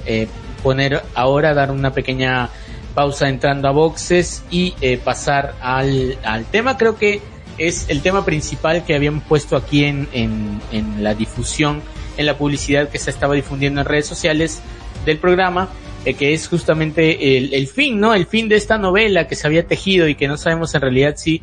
poner 0.65 1.01
ahora, 1.15 1.55
dar 1.55 1.71
una 1.71 1.93
pequeña 1.93 2.51
pausa 2.93 3.29
entrando 3.29 3.69
a 3.69 3.71
boxes 3.71 4.43
y 4.51 4.75
pasar 5.05 5.55
al, 5.61 6.19
al 6.25 6.45
tema. 6.47 6.77
Creo 6.77 6.97
que 6.97 7.23
es 7.59 7.91
el 7.91 8.03
tema 8.03 8.25
principal 8.25 8.85
que 8.85 8.95
habíamos 8.95 9.25
puesto 9.25 9.57
aquí 9.57 9.85
en, 9.85 10.09
en, 10.13 11.03
la 11.03 11.15
difusión, 11.15 11.83
en 12.17 12.27
la 12.27 12.39
publicidad 12.39 12.89
que 12.89 12.99
se 12.99 13.11
estaba 13.11 13.35
difundiendo 13.35 13.81
en 13.81 13.87
redes 13.87 14.07
sociales 14.07 14.63
del 15.05 15.19
programa, 15.19 15.69
eh, 16.05 16.15
que 16.15 16.33
es 16.33 16.49
justamente 16.49 17.37
el, 17.37 17.53
el, 17.53 17.67
fin, 17.67 17.99
¿no? 17.99 18.15
El 18.15 18.27
fin 18.27 18.49
de 18.49 18.57
esta 18.57 18.79
novela 18.79 19.27
que 19.27 19.35
se 19.35 19.47
había 19.47 19.67
tejido 19.67 20.09
y 20.09 20.15
que 20.15 20.29
no 20.29 20.37
sabemos 20.37 20.75
en 20.75 20.81
realidad 20.81 21.15
si 21.17 21.43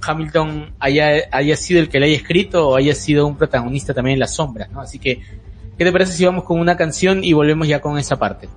Hamilton 0.00 0.74
haya, 0.78 1.24
haya 1.32 1.56
sido 1.56 1.80
el 1.80 1.88
que 1.88 1.98
la 1.98 2.06
haya 2.06 2.16
escrito 2.16 2.68
o 2.68 2.76
haya 2.76 2.94
sido 2.94 3.26
un 3.26 3.36
protagonista 3.36 3.92
también 3.92 4.14
en 4.14 4.20
las 4.20 4.34
sombras, 4.34 4.70
¿no? 4.70 4.80
Así 4.80 4.98
que, 4.98 5.20
¿qué 5.76 5.84
te 5.84 5.92
parece 5.92 6.12
si 6.12 6.24
vamos 6.24 6.44
con 6.44 6.60
una 6.60 6.76
canción 6.76 7.24
y 7.24 7.32
volvemos 7.32 7.66
ya 7.66 7.80
con 7.80 7.98
esa 7.98 8.16
parte? 8.16 8.48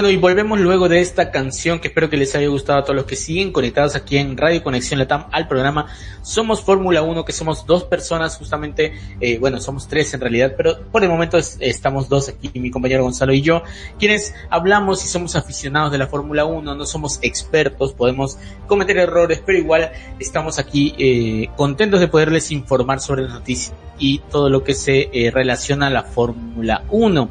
Bueno, 0.00 0.14
y 0.14 0.16
volvemos 0.16 0.58
luego 0.58 0.88
de 0.88 1.02
esta 1.02 1.30
canción 1.30 1.78
que 1.78 1.88
espero 1.88 2.08
que 2.08 2.16
les 2.16 2.34
haya 2.34 2.48
gustado 2.48 2.78
a 2.78 2.84
todos 2.84 2.96
los 2.96 3.04
que 3.04 3.16
siguen 3.16 3.52
conectados 3.52 3.96
aquí 3.96 4.16
en 4.16 4.34
Radio 4.34 4.62
Conexión 4.62 4.98
Latam 4.98 5.26
al 5.30 5.46
programa 5.46 5.88
Somos 6.22 6.62
Fórmula 6.62 7.02
1, 7.02 7.22
que 7.26 7.32
somos 7.32 7.66
dos 7.66 7.84
personas 7.84 8.38
justamente, 8.38 8.94
eh, 9.20 9.36
bueno, 9.38 9.60
somos 9.60 9.88
tres 9.88 10.14
en 10.14 10.22
realidad, 10.22 10.54
pero 10.56 10.80
por 10.90 11.02
el 11.02 11.10
momento 11.10 11.36
es- 11.36 11.58
estamos 11.60 12.08
dos 12.08 12.30
aquí, 12.30 12.50
mi 12.58 12.70
compañero 12.70 13.02
Gonzalo 13.02 13.34
y 13.34 13.42
yo, 13.42 13.62
quienes 13.98 14.32
hablamos 14.48 15.04
y 15.04 15.08
somos 15.08 15.36
aficionados 15.36 15.92
de 15.92 15.98
la 15.98 16.06
Fórmula 16.06 16.46
1, 16.46 16.74
no 16.74 16.86
somos 16.86 17.18
expertos, 17.20 17.92
podemos 17.92 18.38
cometer 18.66 18.96
errores, 18.96 19.42
pero 19.44 19.58
igual 19.58 19.92
estamos 20.18 20.58
aquí 20.58 20.94
eh, 20.96 21.50
contentos 21.58 22.00
de 22.00 22.08
poderles 22.08 22.50
informar 22.52 23.00
sobre 23.00 23.24
las 23.24 23.32
noticias 23.34 23.74
y 23.98 24.20
todo 24.30 24.48
lo 24.48 24.64
que 24.64 24.72
se 24.72 25.10
eh, 25.12 25.30
relaciona 25.30 25.88
a 25.88 25.90
la 25.90 26.04
Fórmula 26.04 26.84
1. 26.88 27.30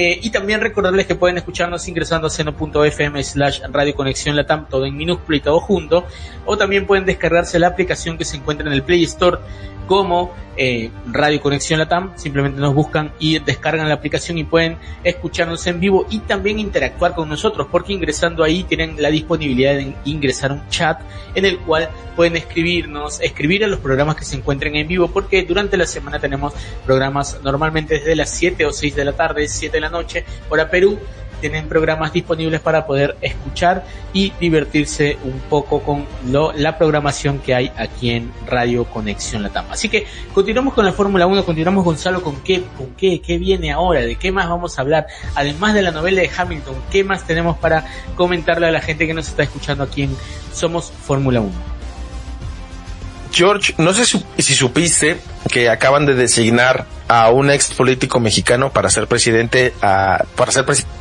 Eh, 0.00 0.20
y 0.22 0.30
también 0.30 0.60
recordarles 0.60 1.06
que 1.06 1.16
pueden 1.16 1.38
escucharnos 1.38 1.88
ingresando 1.88 2.28
a 2.28 2.30
seno.fm 2.30 3.24
slash 3.24 3.62
radio 3.68 3.96
conexión 3.96 4.36
latam, 4.36 4.68
todo 4.68 4.86
en 4.86 4.96
minúsculo 4.96 5.36
y 5.36 5.40
todo 5.40 5.58
junto, 5.58 6.06
o 6.46 6.56
también 6.56 6.86
pueden 6.86 7.04
descargarse 7.04 7.58
la 7.58 7.66
aplicación 7.66 8.16
que 8.16 8.24
se 8.24 8.36
encuentra 8.36 8.64
en 8.68 8.74
el 8.74 8.84
Play 8.84 9.02
Store 9.02 9.38
como 9.88 10.32
eh, 10.56 10.90
Radio 11.06 11.40
Conexión 11.40 11.80
Latam, 11.80 12.12
simplemente 12.16 12.60
nos 12.60 12.74
buscan 12.74 13.12
y 13.18 13.38
descargan 13.40 13.88
la 13.88 13.94
aplicación 13.94 14.38
y 14.38 14.44
pueden 14.44 14.76
escucharnos 15.02 15.66
en 15.66 15.80
vivo 15.80 16.06
y 16.10 16.20
también 16.20 16.60
interactuar 16.60 17.14
con 17.14 17.28
nosotros, 17.28 17.66
porque 17.70 17.92
ingresando 17.92 18.44
ahí 18.44 18.62
tienen 18.62 19.00
la 19.02 19.08
disponibilidad 19.08 19.74
de 19.74 19.94
ingresar 20.04 20.52
un 20.52 20.68
chat 20.68 21.00
en 21.34 21.44
el 21.44 21.58
cual 21.58 21.88
pueden 22.14 22.36
escribirnos, 22.36 23.20
escribir 23.20 23.64
a 23.64 23.66
los 23.66 23.80
programas 23.80 24.16
que 24.16 24.24
se 24.24 24.36
encuentren 24.36 24.76
en 24.76 24.86
vivo, 24.86 25.08
porque 25.08 25.42
durante 25.44 25.76
la 25.76 25.86
semana 25.86 26.20
tenemos 26.20 26.52
programas 26.84 27.40
normalmente 27.42 27.94
desde 27.94 28.14
las 28.14 28.30
7 28.30 28.66
o 28.66 28.72
6 28.72 28.94
de 28.94 29.04
la 29.04 29.12
tarde, 29.12 29.48
7 29.48 29.76
de 29.76 29.80
la 29.80 29.90
noche, 29.90 30.24
hora 30.50 30.70
Perú, 30.70 30.98
tienen 31.40 31.68
programas 31.68 32.12
disponibles 32.12 32.60
para 32.60 32.86
poder 32.86 33.16
escuchar 33.20 33.84
y 34.12 34.32
divertirse 34.40 35.18
un 35.24 35.40
poco 35.48 35.80
con 35.80 36.06
la 36.56 36.78
programación 36.78 37.38
que 37.38 37.54
hay 37.54 37.72
aquí 37.76 38.10
en 38.10 38.32
Radio 38.46 38.84
Conexión 38.84 39.42
Latam. 39.42 39.66
Así 39.70 39.88
que 39.88 40.06
continuamos 40.34 40.74
con 40.74 40.84
la 40.84 40.92
Fórmula 40.92 41.26
1, 41.26 41.44
continuamos 41.44 41.84
Gonzalo 41.84 42.22
con 42.22 42.40
qué, 42.42 42.62
con 42.76 42.88
qué, 42.96 43.20
qué 43.20 43.38
viene 43.38 43.72
ahora, 43.72 44.00
de 44.00 44.16
qué 44.16 44.32
más 44.32 44.48
vamos 44.48 44.78
a 44.78 44.82
hablar, 44.82 45.06
además 45.34 45.74
de 45.74 45.82
la 45.82 45.90
novela 45.90 46.20
de 46.20 46.30
Hamilton, 46.36 46.74
qué 46.90 47.04
más 47.04 47.26
tenemos 47.26 47.56
para 47.58 47.86
comentarle 48.14 48.66
a 48.66 48.70
la 48.70 48.80
gente 48.80 49.06
que 49.06 49.14
nos 49.14 49.28
está 49.28 49.42
escuchando 49.42 49.84
aquí 49.84 50.02
en 50.02 50.16
Somos 50.52 50.90
Fórmula 50.90 51.40
1. 51.40 51.78
George, 53.30 53.74
no 53.78 53.92
sé 53.92 54.04
si 54.04 54.54
supiste 54.54 55.18
que 55.50 55.68
acaban 55.68 56.06
de 56.06 56.14
designar 56.14 56.86
a 57.08 57.30
un 57.30 57.50
ex 57.50 57.72
político 57.74 58.20
mexicano 58.20 58.70
para 58.70 58.90
ser 58.90 59.06
presidente, 59.06 59.72
a, 59.82 60.24
para 60.36 60.52
ser 60.52 60.64
presidente. 60.64 60.97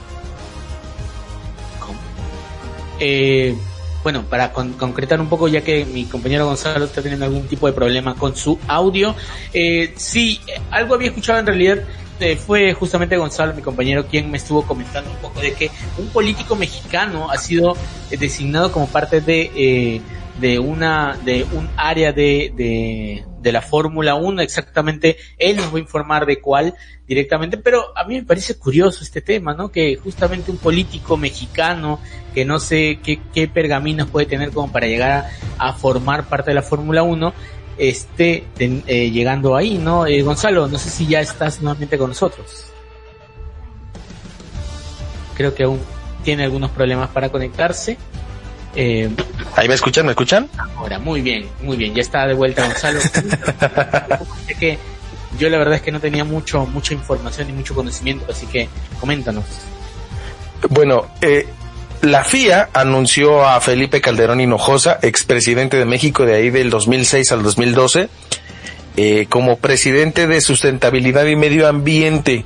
Eh, 2.99 3.55
bueno, 4.03 4.23
para 4.29 4.53
con- 4.53 4.73
concretar 4.73 5.19
un 5.19 5.27
poco, 5.27 5.47
ya 5.47 5.61
que 5.61 5.83
mi 5.85 6.05
compañero 6.05 6.45
Gonzalo 6.45 6.85
está 6.85 7.01
teniendo 7.01 7.25
algún 7.25 7.47
tipo 7.47 7.67
de 7.67 7.73
problema 7.73 8.15
con 8.15 8.35
su 8.35 8.57
audio, 8.67 9.15
eh, 9.53 9.93
sí, 9.97 10.39
algo 10.71 10.95
había 10.95 11.09
escuchado 11.09 11.39
en 11.39 11.47
realidad 11.47 11.79
eh, 12.19 12.35
fue 12.35 12.73
justamente 12.73 13.15
Gonzalo, 13.17 13.53
mi 13.53 13.61
compañero, 13.61 14.07
quien 14.07 14.31
me 14.31 14.37
estuvo 14.37 14.63
comentando 14.63 15.11
un 15.11 15.17
poco 15.17 15.39
de 15.39 15.53
que 15.53 15.69
un 15.97 16.07
político 16.07 16.55
mexicano 16.55 17.29
ha 17.29 17.37
sido 17.37 17.75
eh, 18.09 18.17
designado 18.17 18.71
como 18.71 18.87
parte 18.87 19.21
de, 19.21 19.51
eh, 19.55 20.01
de 20.39 20.57
una, 20.57 21.17
de 21.23 21.45
un 21.51 21.69
área 21.75 22.11
de, 22.13 22.51
de, 22.55 23.23
de 23.47 23.53
la 23.53 23.61
Fórmula 23.61 24.15
1, 24.15 24.41
exactamente, 24.41 25.17
él 25.37 25.55
nos 25.55 25.73
va 25.73 25.77
a 25.77 25.79
informar 25.79 26.25
de 26.25 26.41
cuál 26.41 26.73
directamente, 27.07 27.57
pero 27.57 27.97
a 27.97 28.03
mí 28.03 28.15
me 28.15 28.23
parece 28.23 28.55
curioso 28.55 29.03
este 29.03 29.21
tema, 29.21 29.53
¿no? 29.53 29.69
Que 29.69 29.95
justamente 29.95 30.51
un 30.51 30.57
político 30.57 31.15
mexicano, 31.15 32.01
que 32.33 32.43
no 32.43 32.59
sé 32.59 32.99
qué, 33.01 33.21
qué 33.33 33.47
pergaminos 33.47 34.09
puede 34.09 34.25
tener 34.25 34.51
como 34.51 34.71
para 34.71 34.87
llegar 34.87 35.29
a, 35.57 35.73
formar 35.73 36.27
parte 36.27 36.51
de 36.51 36.55
la 36.55 36.61
Fórmula 36.61 37.03
1, 37.03 37.33
esté 37.77 38.45
eh, 38.59 39.09
llegando 39.09 39.55
ahí, 39.55 39.77
¿no? 39.77 40.05
Eh, 40.05 40.21
Gonzalo, 40.21 40.67
no 40.67 40.77
sé 40.77 40.89
si 40.89 41.07
ya 41.07 41.21
estás 41.21 41.61
nuevamente 41.61 41.97
con 41.97 42.09
nosotros. 42.09 42.65
Creo 45.35 45.55
que 45.55 45.63
aún 45.63 45.79
tiene 46.23 46.43
algunos 46.43 46.71
problemas 46.71 47.09
para 47.11 47.29
conectarse. 47.29 47.97
Eh, 48.76 49.09
¿Ahí 49.55 49.68
me 49.68 49.76
escuchan? 49.76 50.05
¿Me 50.05 50.11
escuchan? 50.11 50.49
Ahora, 50.76 50.99
muy 50.99 51.22
bien, 51.22 51.47
muy 51.61 51.78
bien. 51.78 51.95
Ya 51.95 52.01
está 52.01 52.28
de 52.28 52.34
vuelta 52.34 52.65
Gonzalo. 52.68 52.99
que 54.59 54.78
yo 55.39 55.49
la 55.49 55.57
verdad 55.57 55.76
es 55.76 55.82
que 55.82 55.91
no 55.91 55.99
tenía 55.99 56.24
mucho, 56.24 56.65
mucha 56.65 56.93
información 56.93 57.49
y 57.49 57.53
mucho 57.53 57.76
conocimiento, 57.76 58.26
así 58.30 58.45
que 58.47 58.70
coméntanos. 58.99 59.45
Bueno, 60.70 61.07
eh, 61.22 61.47
la 62.01 62.24
FIA 62.24 62.70
anunció 62.74 63.45
a 63.45 63.59
Felipe 63.61 64.01
Calderón 64.01 64.41
Hinojosa, 64.41 64.99
expresidente 65.01 65.78
de 65.78 65.86
México 65.86 66.26
de 66.26 66.36
ahí 66.36 66.49
del 66.49 66.70
2006 66.70 67.32
al 67.32 67.43
2012, 67.43 68.09
eh, 68.97 69.28
como 69.30 69.57
presidente 69.57 70.28
de 70.28 70.41
sustentabilidad 70.41 71.26
y 71.26 71.36
medio 71.36 71.68
ambiente 71.68 72.45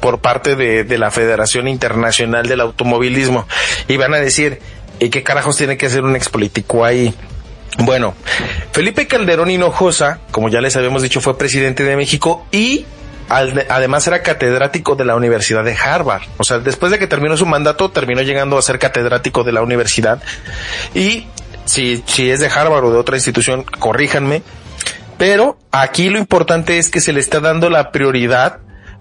por 0.00 0.20
parte 0.20 0.56
de, 0.56 0.84
de, 0.84 0.98
la 0.98 1.10
Federación 1.10 1.68
Internacional 1.68 2.46
del 2.46 2.60
Automovilismo. 2.60 3.46
Y 3.86 3.98
van 3.98 4.14
a 4.14 4.18
decir, 4.18 4.60
¿y 5.00 5.10
qué 5.10 5.22
carajos 5.22 5.56
tiene 5.56 5.76
que 5.76 5.86
hacer 5.86 6.04
un 6.04 6.14
expolítico 6.14 6.84
ahí? 6.84 7.14
Bueno, 7.78 8.14
Felipe 8.72 9.06
Calderón 9.06 9.50
Hinojosa, 9.50 10.20
como 10.30 10.48
ya 10.48 10.60
les 10.60 10.76
habíamos 10.76 11.02
dicho, 11.02 11.20
fue 11.20 11.38
presidente 11.38 11.82
de 11.84 11.96
México 11.96 12.46
y 12.52 12.84
además 13.28 14.06
era 14.06 14.22
catedrático 14.22 14.96
de 14.96 15.04
la 15.04 15.14
Universidad 15.14 15.64
de 15.64 15.76
Harvard. 15.76 16.22
O 16.36 16.44
sea, 16.44 16.58
después 16.58 16.90
de 16.92 16.98
que 16.98 17.06
terminó 17.06 17.36
su 17.36 17.46
mandato, 17.46 17.90
terminó 17.90 18.22
llegando 18.22 18.58
a 18.58 18.62
ser 18.62 18.78
catedrático 18.78 19.44
de 19.44 19.52
la 19.52 19.62
universidad. 19.62 20.20
Y 20.94 21.26
si, 21.64 22.02
si 22.06 22.30
es 22.30 22.40
de 22.40 22.48
Harvard 22.48 22.84
o 22.84 22.92
de 22.92 22.98
otra 22.98 23.16
institución, 23.16 23.62
corríjanme. 23.62 24.42
Pero 25.16 25.58
aquí 25.70 26.08
lo 26.08 26.18
importante 26.18 26.78
es 26.78 26.90
que 26.90 27.00
se 27.00 27.12
le 27.12 27.20
está 27.20 27.40
dando 27.40 27.70
la 27.70 27.92
prioridad 27.92 28.58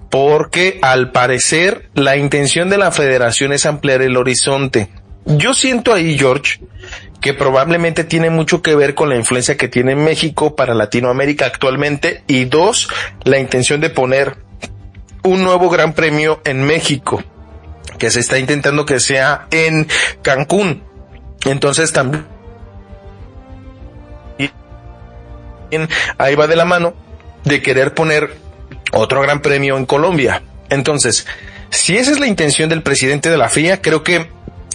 porque 0.10 0.80
al 0.82 1.12
parecer 1.12 1.90
la 1.94 2.18
intención 2.18 2.70
de 2.70 2.78
la 2.78 2.92
federación 2.92 3.54
es 3.54 3.66
ampliar 3.66 4.02
el 4.02 4.18
horizonte. 4.18 4.90
Yo 5.30 5.54
siento 5.54 5.94
ahí, 5.94 6.18
George, 6.18 6.60
que 7.22 7.34
probablemente 7.34 8.04
tiene 8.04 8.30
mucho 8.30 8.62
que 8.62 8.76
ver 8.76 8.96
con 8.96 9.10
la 9.10 9.16
influencia 9.16 9.58
que 9.58 9.68
tiene 9.68 9.96
México 9.96 10.56
para 10.56 10.74
Latinoamérica 10.74 11.46
actualmente 11.46 12.24
y 12.28 12.46
dos, 12.46 12.90
la 13.24 13.38
intención 13.38 13.80
de 13.80 13.90
poner 13.90 14.38
un 15.24 15.44
nuevo 15.44 15.70
gran 15.70 15.94
premio 15.94 16.42
en 16.46 16.64
México 16.64 17.24
que 18.00 18.10
se 18.10 18.22
está 18.22 18.40
intentando 18.40 18.86
que 18.86 19.00
sea 19.00 19.48
en 19.52 19.88
Cancún. 20.24 20.84
Entonces 21.46 21.92
también 21.94 22.26
ahí 26.18 26.36
va 26.36 26.48
de 26.48 26.56
la 26.56 26.66
mano 26.66 26.94
de 27.44 27.62
querer 27.62 27.94
poner 27.94 28.36
otro 28.94 29.22
gran 29.22 29.42
premio 29.42 29.78
en 29.78 29.86
Colombia. 29.86 30.42
Entonces, 30.70 31.28
si 31.70 31.98
esa 31.98 32.12
es 32.12 32.20
la 32.20 32.28
intención 32.28 32.70
del 32.70 32.82
presidente 32.82 33.30
de 33.30 33.38
la 33.38 33.50
FIA, 33.50 33.82
creo 33.82 34.04
que 34.04 34.28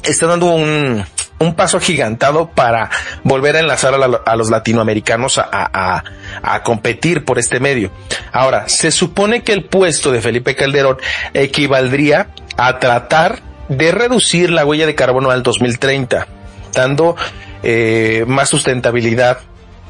está 0.05 0.27
dando 0.27 0.47
un, 0.47 1.05
un 1.39 1.55
paso 1.55 1.77
agigantado 1.77 2.51
para 2.51 2.91
volver 3.23 3.57
a 3.57 3.61
enlazar 3.61 3.95
a, 3.95 3.99
la, 3.99 4.21
a 4.25 4.37
los 4.37 4.51
latinoamericanos 4.51 5.39
a, 5.39 5.49
a, 5.51 6.05
a, 6.43 6.63
competir 6.63 7.25
por 7.25 7.39
este 7.39 7.61
medio. 7.61 7.91
Ahora, 8.33 8.69
se 8.69 8.91
supone 8.91 9.43
que 9.43 9.53
el 9.53 9.65
puesto 9.65 10.13
de 10.13 10.21
Felipe 10.21 10.55
Calderón 10.55 10.99
equivaldría 11.33 12.29
a 12.57 12.79
tratar 12.79 13.41
de 13.69 13.93
reducir 13.93 14.51
la 14.51 14.65
huella 14.65 14.87
de 14.87 14.95
carbono 14.95 15.31
al 15.31 15.43
2030, 15.43 16.27
dando 16.73 17.17
eh, 17.63 18.25
más 18.27 18.49
sustentabilidad 18.49 19.39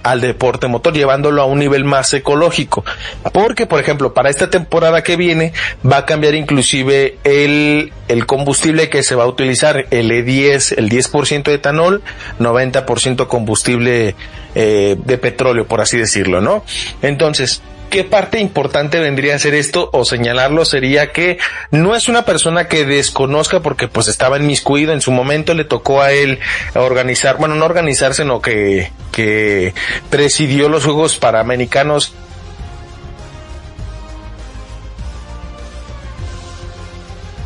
al 0.05 0.21
deporte 0.21 0.69
motor, 0.69 0.95
llevándolo 0.95 1.43
a 1.43 1.47
un 1.47 1.59
nivel 1.59 1.85
más 1.85 2.13
ecológico. 2.15 2.85
Porque, 3.33 3.67
por 3.67 3.81
ejemplo, 3.81 4.15
para 4.15 4.31
esta 4.31 4.51
temporada 4.51 5.03
que 5.03 5.17
viene 5.17 5.53
va 5.85 5.99
a 5.99 6.07
cambiar 6.07 6.35
inclusive 6.35 7.17
el, 7.25 7.93
el 8.07 8.27
combustible 8.27 8.89
que 8.89 9.03
se 9.03 9.17
va 9.17 9.25
a 9.25 9.27
utilizar, 9.27 9.87
el 9.91 10.11
E10, 10.11 10.79
el 10.79 10.91
10% 10.91 11.45
de 11.45 11.55
etanol, 11.55 12.03
90% 12.39 13.27
combustible 13.27 14.15
eh, 14.55 14.97
de 15.05 15.19
petróleo, 15.19 15.67
por 15.67 15.81
así 15.81 15.97
decirlo, 15.97 16.41
¿no? 16.41 16.65
Entonces, 17.03 17.63
¿Qué 17.95 18.03
parte 18.03 18.41
importante 18.41 18.99
vendría 18.99 19.37
a 19.37 19.39
ser 19.39 19.55
esto 19.55 19.89
o 19.93 20.05
señalarlo? 20.05 20.65
Sería 20.65 21.13
que 21.13 21.39
no 21.71 21.95
es 21.95 22.09
una 22.09 22.25
persona 22.25 22.67
que 22.67 22.85
desconozca 22.85 23.61
porque 23.61 23.87
pues 23.87 24.09
estaba 24.09 24.37
inmiscuido 24.37 24.93
en 24.93 25.01
su 25.01 25.13
momento, 25.13 25.55
le 25.55 25.65
tocó 25.65 26.03
a 26.03 26.11
él 26.11 26.41
organizar, 26.75 27.37
bueno, 27.37 27.55
no 27.55 27.65
organizar, 27.65 28.13
sino 28.13 28.43
que, 28.43 28.91
que 29.13 29.75
presidió 30.11 30.69
los 30.69 30.83
Juegos 30.83 31.19
Panamericanos 31.19 32.17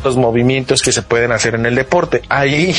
los 0.03 0.17
movimientos 0.17 0.81
que 0.81 0.91
se 0.91 1.03
pueden 1.03 1.31
hacer 1.31 1.53
en 1.53 1.67
el 1.67 1.75
deporte. 1.75 2.23
Ahí 2.27 2.75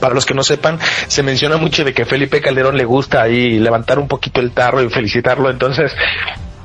para 0.00 0.14
los 0.14 0.26
que 0.26 0.34
no 0.34 0.42
sepan, 0.42 0.78
se 0.80 1.22
menciona 1.22 1.56
mucho 1.56 1.84
de 1.84 1.92
que 1.92 2.04
Felipe 2.04 2.40
Calderón 2.40 2.76
le 2.76 2.84
gusta 2.84 3.22
ahí 3.22 3.58
levantar 3.58 3.98
un 3.98 4.08
poquito 4.08 4.40
el 4.40 4.52
tarro 4.52 4.82
y 4.82 4.88
felicitarlo. 4.88 5.50
Entonces, 5.50 5.94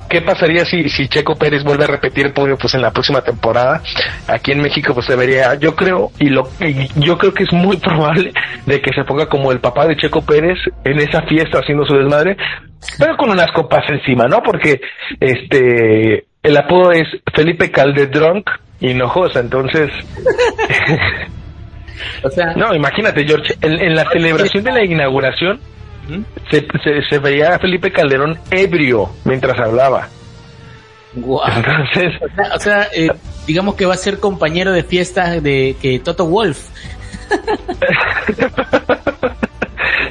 ¿qué 0.10 0.22
pasaría 0.22 0.66
si, 0.66 0.90
si 0.90 1.08
Checo 1.08 1.36
Pérez 1.36 1.64
vuelve 1.64 1.84
a 1.84 1.88
repetir 1.88 2.26
el 2.26 2.34
podio 2.34 2.58
pues 2.58 2.74
en 2.74 2.82
la 2.82 2.92
próxima 2.92 3.22
temporada? 3.22 3.82
Aquí 4.28 4.52
en 4.52 4.62
México 4.62 4.94
pues 4.94 5.06
se 5.06 5.16
vería, 5.16 5.56
yo 5.56 5.76
creo, 5.76 6.12
y 6.20 6.30
lo 6.30 6.50
y 6.60 6.88
yo 6.96 7.18
creo 7.18 7.34
que 7.34 7.44
es 7.44 7.54
muy 7.54 7.78
probable 7.86 8.32
de 8.66 8.82
que 8.82 8.94
se 8.94 9.04
ponga 9.04 9.28
como 9.28 9.52
el 9.52 9.60
papá 9.60 9.86
de 9.88 9.98
Checo 9.98 10.22
Pérez 10.22 10.58
en 10.84 11.00
esa 11.00 11.22
fiesta 11.24 11.60
haciendo 11.60 11.86
su 11.86 11.96
desmadre, 11.96 12.38
pero 12.98 13.18
con 13.18 13.30
unas 13.30 13.52
copas 13.52 13.84
encima, 13.90 14.28
¿no? 14.28 14.42
Porque 14.44 14.80
este 15.20 16.26
el 16.44 16.58
apodo 16.58 16.92
es 16.92 17.08
Felipe 17.34 17.72
Caldedrunk 17.72 18.50
Hinojosa, 18.80 19.40
entonces 19.40 19.90
O 22.24 22.30
sea, 22.30 22.54
no, 22.56 22.74
imagínate, 22.74 23.26
George, 23.26 23.56
en, 23.62 23.74
en 23.74 23.96
la 23.96 24.10
celebración 24.10 24.64
de 24.64 24.72
la 24.72 24.84
inauguración 24.84 25.60
se, 26.52 26.68
se, 26.84 27.02
se, 27.10 27.20
veía 27.20 27.56
a 27.56 27.60
Felipe 27.60 27.92
Calderón 27.92 28.38
ebrio 28.52 29.10
mientras 29.24 29.58
hablaba. 29.60 30.08
Wow. 31.14 31.42
Entonces, 31.48 32.14
o 32.22 32.36
sea, 32.36 32.56
o 32.56 32.60
sea 32.60 32.88
eh, 32.94 33.10
digamos 33.48 33.76
que 33.76 33.86
va 33.86 33.94
a 33.94 33.98
ser 33.98 34.20
compañero 34.20 34.72
de 34.72 34.84
fiesta 34.84 35.40
de 35.40 35.76
que 35.82 36.00
Toto 36.00 36.28
Wolf. 36.28 36.70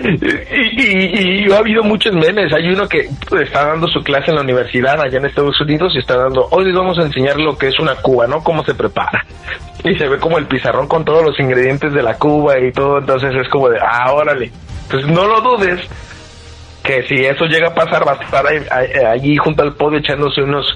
y, 0.03 1.51
ha 1.53 1.59
habido 1.59 1.83
muchos 1.83 2.15
memes. 2.15 2.53
Hay 2.53 2.69
uno 2.69 2.89
que 2.89 3.09
está 3.43 3.67
dando 3.67 3.89
su 3.89 4.03
clase 4.03 4.31
en 4.31 4.37
la 4.37 4.43
universidad 4.43 5.01
allá 5.01 5.19
en 5.19 5.27
Estados 5.27 5.61
Unidos 5.61 5.93
y 5.95 5.99
está 5.99 6.17
dando, 6.17 6.49
hoy 6.51 6.67
les 6.67 6.75
vamos 6.75 6.99
a 6.99 7.03
enseñar 7.03 7.39
lo 7.39 7.57
que 7.57 7.69
es 7.69 7.79
una 7.79 7.95
cuba, 7.97 8.27
¿no? 8.27 8.43
Cómo 8.43 8.65
se 8.65 8.75
prepara. 8.75 9.25
Y 9.85 9.95
se 9.97 10.09
ve 10.09 10.19
como 10.19 10.39
el 10.39 10.47
pizarrón 10.47 10.89
con 10.89 11.05
todos 11.05 11.23
los 11.23 11.39
ingredientes 11.39 11.93
de 11.93 12.03
la 12.03 12.15
cuba 12.15 12.59
y 12.59 12.73
todo, 12.73 12.99
entonces 12.99 13.35
es 13.35 13.49
como 13.49 13.69
de, 13.69 13.79
ah, 13.81 14.13
órale. 14.13 14.51
Pues 14.91 15.07
no 15.07 15.27
lo 15.27 15.41
dudes 15.41 15.81
que 16.83 17.03
si 17.05 17.15
eso 17.25 17.47
llega 17.47 17.69
a 17.69 17.75
pasar 17.75 18.07
va 18.07 18.13
a 18.13 18.25
estar 18.25 18.45
allí 19.07 19.37
junto 19.37 19.63
al 19.63 19.75
podio 19.75 19.99
echándose 19.99 20.43
unos 20.43 20.67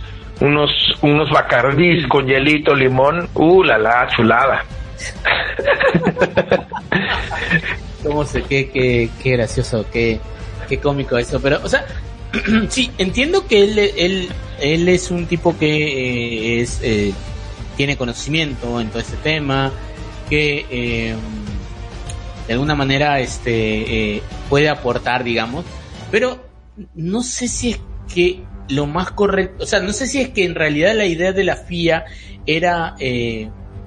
unos 0.41 0.71
unos 1.03 1.31
bacardís 1.31 2.07
con 2.07 2.27
hielito, 2.27 2.75
limón, 2.75 3.29
uh, 3.35 3.63
la 3.63 3.79
la, 3.79 4.09
chulada. 4.09 4.65
cómo 8.03 8.25
se, 8.25 8.43
qué, 8.43 8.71
qué, 8.71 9.11
qué 9.23 9.31
gracioso, 9.31 9.85
qué, 9.93 10.21
qué 10.69 10.79
cómico 10.79 11.19
esto, 11.19 11.41
pero, 11.41 11.61
o 11.63 11.69
sea, 11.69 11.85
sí, 12.69 12.91
entiendo 12.99 13.47
que 13.47 13.65
él, 13.65 13.79
él, 13.79 14.29
él 14.61 14.89
es 14.89 15.11
un 15.11 15.27
tipo 15.27 15.57
que 15.59 15.69
eh, 15.69 16.61
es, 16.61 16.81
eh, 16.83 17.13
tiene 17.77 17.97
conocimiento 17.97 18.81
en 18.81 18.89
todo 18.89 19.01
este 19.01 19.17
tema, 19.19 19.73
que 20.29 20.67
eh, 20.71 21.15
de 22.47 22.53
alguna 22.53 22.75
manera 22.75 23.21
este 23.21 24.17
eh, 24.17 24.23
puede 24.49 24.69
aportar, 24.69 25.25
digamos, 25.25 25.65
pero 26.11 26.45
no 26.95 27.23
sé 27.23 27.49
si 27.49 27.71
es 27.71 27.81
que 28.13 28.43
lo 28.69 28.87
más 28.87 29.13
correcto, 29.13 29.65
o 29.65 29.67
sea, 29.67 29.81
no 29.81 29.93
sé 29.93 30.07
si 30.07 30.21
es 30.21 30.29
que 30.31 30.45
en 30.45 30.55
realidad 30.55 30.95
la 30.95 31.07
idea 31.07 31.33
de 31.33 31.45
la 31.45 31.57
FIA 31.57 32.05
era 32.47 32.95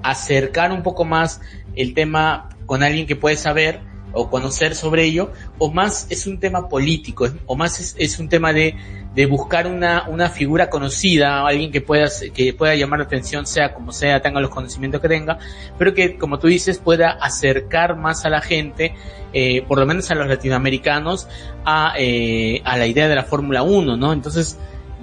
acercar 0.02 0.72
un 0.72 0.82
poco 0.82 1.04
más 1.04 1.40
el 1.74 1.94
tema 1.94 2.48
con 2.66 2.82
alguien 2.82 3.06
que 3.06 3.16
puede 3.16 3.36
saber 3.36 3.80
o 4.12 4.28
conocer 4.28 4.74
sobre 4.74 5.04
ello, 5.04 5.32
o 5.58 5.70
más 5.70 6.06
es 6.10 6.26
un 6.26 6.38
tema 6.38 6.68
político, 6.68 7.28
o 7.46 7.56
más 7.56 7.94
es, 7.96 8.18
un 8.18 8.28
tema 8.28 8.52
de, 8.52 8.76
de 9.14 9.26
buscar 9.26 9.66
una, 9.66 10.06
una 10.08 10.28
figura 10.28 10.68
conocida, 10.68 11.46
alguien 11.46 11.72
que 11.72 11.80
pueda, 11.80 12.08
que 12.34 12.52
pueda 12.52 12.74
llamar 12.74 13.00
la 13.00 13.06
atención, 13.06 13.46
sea 13.46 13.72
como 13.72 13.92
sea, 13.92 14.20
tenga 14.20 14.40
los 14.40 14.50
conocimientos 14.50 15.00
que 15.00 15.08
tenga, 15.08 15.38
pero 15.78 15.94
que, 15.94 16.18
como 16.18 16.38
tú 16.38 16.46
dices, 16.46 16.78
pueda 16.78 17.10
acercar 17.10 17.96
más 17.96 18.24
a 18.24 18.28
la 18.28 18.40
gente, 18.40 18.94
eh, 19.32 19.62
por 19.62 19.78
lo 19.78 19.86
menos 19.86 20.10
a 20.10 20.14
los 20.14 20.28
latinoamericanos, 20.28 21.28
a, 21.64 21.94
eh, 21.98 22.60
a 22.64 22.76
la 22.76 22.86
idea 22.86 23.08
de 23.08 23.14
la 23.14 23.24
Fórmula 23.24 23.62
1, 23.62 23.96
¿no? 23.96 24.12
Entonces, 24.12 24.58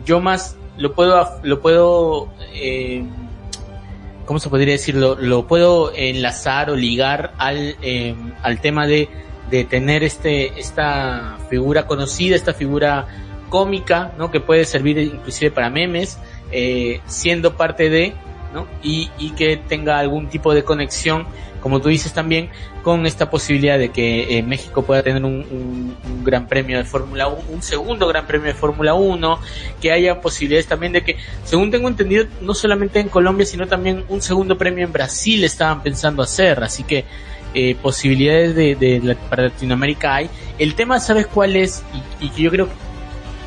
yo 0.06 0.20
más 0.20 0.56
lo 0.78 0.94
puedo, 0.94 1.40
lo 1.44 1.62
puedo, 1.62 2.30
eh, 2.54 3.04
¿cómo 4.30 4.38
se 4.38 4.48
podría 4.48 4.74
decirlo? 4.74 5.16
Lo 5.20 5.48
puedo 5.48 5.92
enlazar 5.96 6.70
o 6.70 6.76
ligar 6.76 7.34
al, 7.40 7.78
eh, 7.82 8.14
al 8.44 8.62
tema 8.62 8.86
de, 8.86 9.10
de 9.50 9.64
tener 9.64 10.04
este, 10.04 10.60
esta 10.60 11.40
figura 11.50 11.88
conocida, 11.88 12.36
esta 12.36 12.54
figura 12.54 13.08
cómica, 13.50 14.14
¿no? 14.20 14.30
Que 14.30 14.40
puede 14.40 14.66
servir 14.66 15.00
inclusive 15.00 15.50
para 15.50 15.72
memes, 15.72 16.20
eh, 16.52 17.02
siendo 17.08 17.58
parte 17.58 17.90
de, 17.90 18.14
¿no? 18.54 18.68
Y, 18.84 19.10
y 19.18 19.32
que 19.32 19.58
tenga 19.58 20.00
algún 20.00 20.28
tipo 20.28 20.54
de 20.54 20.64
conexión, 20.64 21.26
como 21.62 21.82
tú 21.82 21.90
dices 21.90 22.14
también, 22.14 22.50
con 22.84 23.06
esta 23.06 23.30
posibilidad 23.30 23.78
de 23.78 23.90
que 23.90 24.38
eh, 24.38 24.44
México 24.44 24.84
pueda 24.84 25.04
tener 25.04 25.24
un, 25.24 25.96
gran 26.24 26.48
premio 26.48 26.78
de 26.78 26.86
Fórmula 26.86 27.28
1, 27.28 27.44
un 27.50 27.62
segundo 27.62 28.08
gran 28.08 28.26
premio 28.26 28.48
de 28.48 28.54
Fórmula 28.54 28.94
1, 28.94 29.40
que 29.82 29.92
haya 29.92 30.22
posibilidades 30.22 30.68
también 30.68 30.94
de 30.94 31.04
que, 31.04 31.18
según 31.44 31.72
tengo 31.72 31.88
entendido, 31.88 32.26
no 32.42 32.54
solamente 32.54 33.00
en 33.00 33.10
Colombia, 33.10 33.46
sino 33.46 33.68
también 33.68 34.04
un 34.10 34.22
segundo 34.22 34.58
premio 34.58 34.86
en 34.86 34.94
Brasil 34.94 35.44
estaban 35.44 35.84
pensando 35.84 36.24
hacer, 36.24 36.64
así 36.64 36.84
que 36.84 37.06
eh, 37.54 37.76
posibilidades 37.82 38.56
de, 38.56 38.76
de, 38.76 39.00
de, 39.00 39.16
para 39.30 39.44
Latinoamérica 39.44 40.16
hay. 40.16 40.30
El 40.58 40.76
tema, 40.76 41.00
¿sabes 41.00 41.28
cuál 41.28 41.56
es? 41.56 41.84
Y, 42.20 42.26
y 42.26 42.44
yo 42.44 42.52
creo 42.52 42.70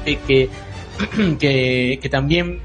que, 0.04 0.18
que, 0.18 0.50
que 2.00 2.08
también 2.10 2.60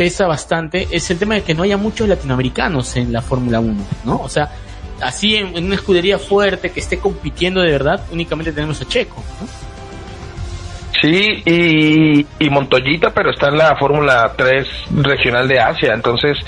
pesa 0.00 0.26
bastante 0.26 0.88
es 0.90 1.10
el 1.10 1.18
tema 1.18 1.34
de 1.34 1.42
que 1.42 1.52
no 1.52 1.62
haya 1.62 1.76
muchos 1.76 2.08
latinoamericanos 2.08 2.96
en 2.96 3.12
la 3.12 3.20
Fórmula 3.20 3.60
1, 3.60 3.84
¿no? 4.06 4.16
O 4.22 4.30
sea, 4.30 4.48
así 5.02 5.36
en, 5.36 5.54
en, 5.54 5.66
una 5.66 5.74
escudería 5.74 6.18
fuerte 6.18 6.70
que 6.70 6.80
esté 6.80 6.98
compitiendo 6.98 7.60
de 7.60 7.70
verdad, 7.70 8.02
únicamente 8.10 8.50
tenemos 8.50 8.80
a 8.80 8.88
Checo, 8.88 9.22
¿no? 9.38 9.46
Sí, 11.02 11.42
y, 11.44 12.26
y 12.38 12.48
Montoyita, 12.48 13.12
pero 13.12 13.30
está 13.30 13.48
en 13.48 13.58
la 13.58 13.76
Fórmula 13.76 14.32
3 14.34 14.66
regional 15.02 15.46
de 15.46 15.60
Asia, 15.60 15.92
entonces 15.92 16.38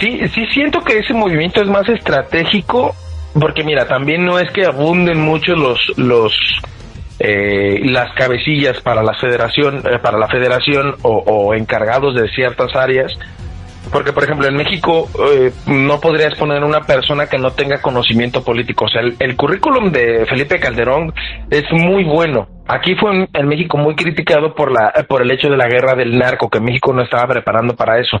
sí, 0.00 0.18
sí 0.34 0.44
siento 0.52 0.80
que 0.80 0.98
ese 0.98 1.14
movimiento 1.14 1.62
es 1.62 1.68
más 1.68 1.88
estratégico, 1.88 2.96
porque 3.40 3.62
mira, 3.62 3.86
también 3.86 4.24
no 4.24 4.40
es 4.40 4.50
que 4.50 4.66
abunden 4.66 5.20
mucho 5.20 5.52
los, 5.52 5.78
los, 5.96 6.32
eh, 7.18 7.80
las 7.84 8.12
cabecillas 8.14 8.80
para 8.82 9.02
la 9.02 9.14
federación, 9.14 9.78
eh, 9.78 9.98
para 10.02 10.18
la 10.18 10.28
federación 10.28 10.96
o, 11.02 11.54
encargados 11.54 12.14
de 12.14 12.28
ciertas 12.28 12.74
áreas. 12.74 13.12
Porque, 13.92 14.12
por 14.12 14.24
ejemplo, 14.24 14.48
en 14.48 14.56
México 14.56 15.08
eh, 15.32 15.52
no 15.68 16.00
podrías 16.00 16.34
poner 16.34 16.64
una 16.64 16.80
persona 16.80 17.28
que 17.28 17.38
no 17.38 17.52
tenga 17.52 17.80
conocimiento 17.80 18.42
político. 18.42 18.86
O 18.86 18.88
sea, 18.88 19.00
el, 19.00 19.14
el, 19.20 19.36
currículum 19.36 19.92
de 19.92 20.26
Felipe 20.26 20.58
Calderón 20.58 21.14
es 21.50 21.64
muy 21.70 22.02
bueno. 22.02 22.48
Aquí 22.66 22.96
fue 22.96 23.14
en, 23.14 23.28
en, 23.32 23.46
México 23.46 23.78
muy 23.78 23.94
criticado 23.94 24.54
por 24.56 24.72
la 24.72 24.92
por 25.08 25.22
el 25.22 25.30
hecho 25.30 25.48
de 25.48 25.56
la 25.56 25.68
guerra 25.68 25.94
del 25.94 26.18
narco, 26.18 26.50
que 26.50 26.58
México 26.58 26.92
no 26.92 27.02
estaba 27.02 27.28
preparando 27.28 27.76
para 27.76 28.00
eso. 28.00 28.20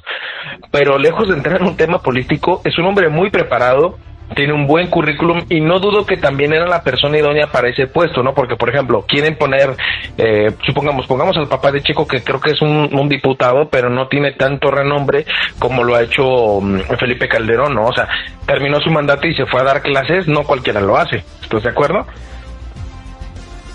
Pero 0.70 0.98
lejos 0.98 1.28
de 1.28 1.34
entrar 1.34 1.60
en 1.60 1.66
un 1.66 1.76
tema 1.76 1.98
político, 1.98 2.62
es 2.64 2.78
un 2.78 2.86
hombre 2.86 3.08
muy 3.08 3.30
preparado, 3.30 3.98
tiene 4.34 4.52
un 4.52 4.66
buen 4.66 4.88
currículum 4.88 5.44
y 5.48 5.60
no 5.60 5.78
dudo 5.78 6.04
que 6.04 6.16
también 6.16 6.52
era 6.52 6.66
la 6.66 6.82
persona 6.82 7.18
idónea 7.18 7.46
para 7.46 7.68
ese 7.68 7.86
puesto, 7.86 8.22
¿no? 8.22 8.34
Porque, 8.34 8.56
por 8.56 8.68
ejemplo, 8.68 9.04
quieren 9.06 9.36
poner, 9.36 9.76
eh, 10.18 10.52
supongamos, 10.64 11.06
pongamos 11.06 11.36
al 11.36 11.48
papá 11.48 11.70
de 11.70 11.82
Checo, 11.82 12.06
que 12.06 12.22
creo 12.22 12.40
que 12.40 12.52
es 12.52 12.60
un, 12.60 13.08
diputado, 13.08 13.68
pero 13.68 13.88
no 13.88 14.08
tiene 14.08 14.32
tanto 14.32 14.68
renombre 14.70 15.24
como 15.60 15.84
lo 15.84 15.94
ha 15.94 16.02
hecho 16.02 16.26
um, 16.26 16.80
Felipe 16.98 17.28
Calderón, 17.28 17.74
¿no? 17.74 17.84
O 17.84 17.92
sea, 17.92 18.08
terminó 18.44 18.80
su 18.80 18.90
mandato 18.90 19.28
y 19.28 19.34
se 19.34 19.46
fue 19.46 19.60
a 19.60 19.64
dar 19.64 19.80
clases, 19.80 20.26
no 20.26 20.42
cualquiera 20.42 20.80
lo 20.80 20.96
hace. 20.96 21.22
¿Estás 21.42 21.62
de 21.62 21.68
acuerdo? 21.68 22.04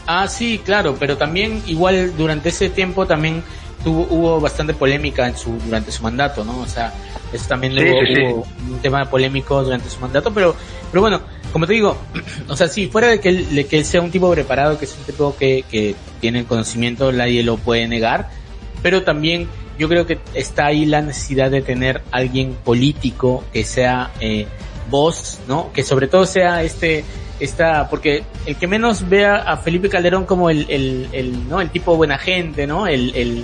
Ah, 0.08 0.28
sí, 0.28 0.62
claro, 0.66 0.98
pero 1.00 1.18
también 1.18 1.64
igual 1.68 2.18
durante 2.18 2.50
ese 2.50 2.70
tiempo 2.70 3.06
también 3.06 3.44
tuvo, 3.84 4.08
hubo 4.10 4.40
bastante 4.40 4.74
polémica 4.74 5.28
en 5.28 5.38
su, 5.38 5.58
durante 5.66 5.92
su 5.92 6.04
mandato, 6.04 6.44
¿no? 6.44 6.60
O 6.60 6.68
sea, 6.68 6.94
eso 7.34 7.48
también 7.48 7.74
sí, 7.74 7.80
hubo, 7.80 8.06
sí, 8.06 8.34
hubo 8.34 8.44
sí. 8.46 8.72
un 8.72 8.80
tema 8.80 9.06
polémico 9.06 9.64
durante 9.64 9.90
su 9.90 10.00
mandato, 10.00 10.34
pero, 10.34 10.56
pero 10.92 11.02
bueno, 11.02 11.22
como 11.52 11.68
te 11.68 11.74
digo, 11.74 11.98
o 12.48 12.56
sea, 12.56 12.68
sí, 12.68 12.88
fuera 12.88 13.08
de 13.08 13.20
que 13.20 13.30
él, 13.30 13.56
de 13.56 13.66
que 13.66 13.78
él 13.78 13.86
sea 13.86 14.02
un 14.02 14.12
tipo 14.12 14.32
preparado, 14.32 14.78
que 14.78 14.86
es 14.86 14.96
un 14.98 15.04
tipo 15.04 15.36
que, 15.38 15.64
que 15.70 15.96
tiene 16.20 16.40
el 16.40 16.46
conocimiento, 16.46 17.12
nadie 17.12 17.44
lo 17.44 17.58
puede 17.58 17.88
negar, 17.88 18.30
pero 18.82 19.04
también 19.04 19.48
yo 19.78 19.90
creo 19.90 20.06
que 20.06 20.20
está 20.34 20.68
ahí 20.68 20.86
la 20.86 21.02
necesidad 21.02 21.50
de 21.50 21.62
tener 21.62 22.02
alguien 22.12 22.56
político 22.64 23.44
que 23.52 23.64
sea 23.64 24.12
eh, 24.20 24.46
voz, 24.90 25.40
¿no? 25.48 25.72
Que 25.74 25.84
sobre 25.84 26.08
todo 26.08 26.26
sea 26.26 26.62
este, 26.64 27.04
esta, 27.40 27.90
porque 27.90 28.24
el 28.46 28.56
que 28.58 28.68
menos 28.68 29.10
vea 29.10 29.38
a 29.38 29.58
Felipe 29.58 29.90
Calderón 29.90 30.26
como 30.26 30.50
el, 30.50 30.68
el, 30.70 31.08
el 31.14 31.50
¿no? 31.50 31.62
El 31.62 31.70
tipo 31.72 31.96
buena 31.96 32.18
gente, 32.18 32.68
¿no? 32.68 32.86
El, 32.86 33.16
el, 33.16 33.44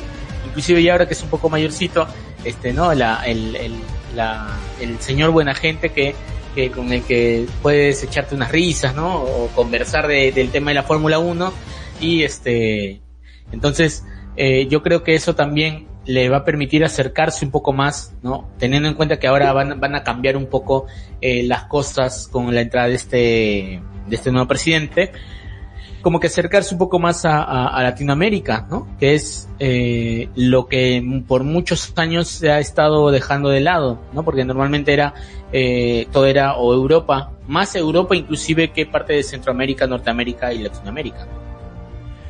inclusive 0.57 0.81
ya 0.81 0.93
ahora 0.93 1.07
que 1.07 1.13
es 1.13 1.21
un 1.21 1.29
poco 1.29 1.49
mayorcito, 1.49 2.07
este, 2.43 2.73
¿no? 2.73 2.91
La, 2.95 3.21
el, 3.27 3.55
el, 3.55 3.73
la, 4.15 4.57
el 4.81 4.99
señor 4.99 5.29
buena 5.29 5.53
gente 5.53 5.89
que, 5.89 6.15
que 6.55 6.71
con 6.71 6.91
el 6.91 7.03
que 7.03 7.45
puedes 7.61 8.03
echarte 8.03 8.33
unas 8.33 8.51
risas, 8.51 8.95
¿no? 8.95 9.21
O 9.21 9.49
conversar 9.49 10.07
de, 10.07 10.31
del 10.31 10.49
tema 10.49 10.71
de 10.71 10.75
la 10.75 10.83
Fórmula 10.83 11.19
1 11.19 11.53
y 12.01 12.23
este, 12.23 13.01
entonces, 13.51 14.03
eh, 14.35 14.67
yo 14.67 14.81
creo 14.81 15.03
que 15.03 15.13
eso 15.13 15.35
también 15.35 15.85
le 16.05 16.27
va 16.27 16.37
a 16.37 16.43
permitir 16.43 16.83
acercarse 16.83 17.45
un 17.45 17.51
poco 17.51 17.71
más, 17.71 18.15
¿no? 18.23 18.49
Teniendo 18.57 18.89
en 18.89 18.95
cuenta 18.95 19.19
que 19.19 19.27
ahora 19.27 19.53
van, 19.53 19.79
van 19.79 19.93
a 19.93 20.03
cambiar 20.03 20.37
un 20.37 20.47
poco 20.47 20.87
eh, 21.21 21.43
las 21.43 21.65
cosas 21.65 22.27
con 22.27 22.51
la 22.55 22.61
entrada 22.61 22.87
de 22.87 22.95
este, 22.95 23.81
de 24.07 24.15
este 24.15 24.31
nuevo 24.31 24.47
presidente, 24.47 25.11
como 26.07 26.21
que 26.21 26.27
acercarse 26.27 26.73
un 26.73 26.79
poco 26.79 26.99
más 26.99 27.25
a, 27.25 27.83
Latinoamérica, 27.83 28.65
¿no? 28.69 28.87
Que 28.97 29.13
es 29.13 29.49
eh, 29.59 30.29
lo 30.35 30.67
que 30.67 31.03
por 31.27 31.43
muchos 31.43 31.91
años 31.97 32.29
se 32.29 32.49
ha 32.49 32.59
estado 32.59 33.11
dejando 33.11 33.49
de 33.49 33.59
lado, 33.59 33.99
¿no? 34.13 34.23
Porque 34.23 34.45
normalmente 34.45 34.93
era, 34.93 35.13
eh, 35.51 36.07
todo 36.13 36.25
era 36.25 36.53
o 36.53 36.73
Europa, 36.73 37.31
más 37.49 37.75
Europa 37.75 38.15
inclusive 38.15 38.71
que 38.71 38.85
parte 38.85 39.11
de 39.11 39.23
Centroamérica, 39.23 39.85
Norteamérica 39.85 40.53
y 40.53 40.59
Latinoamérica. 40.59 41.27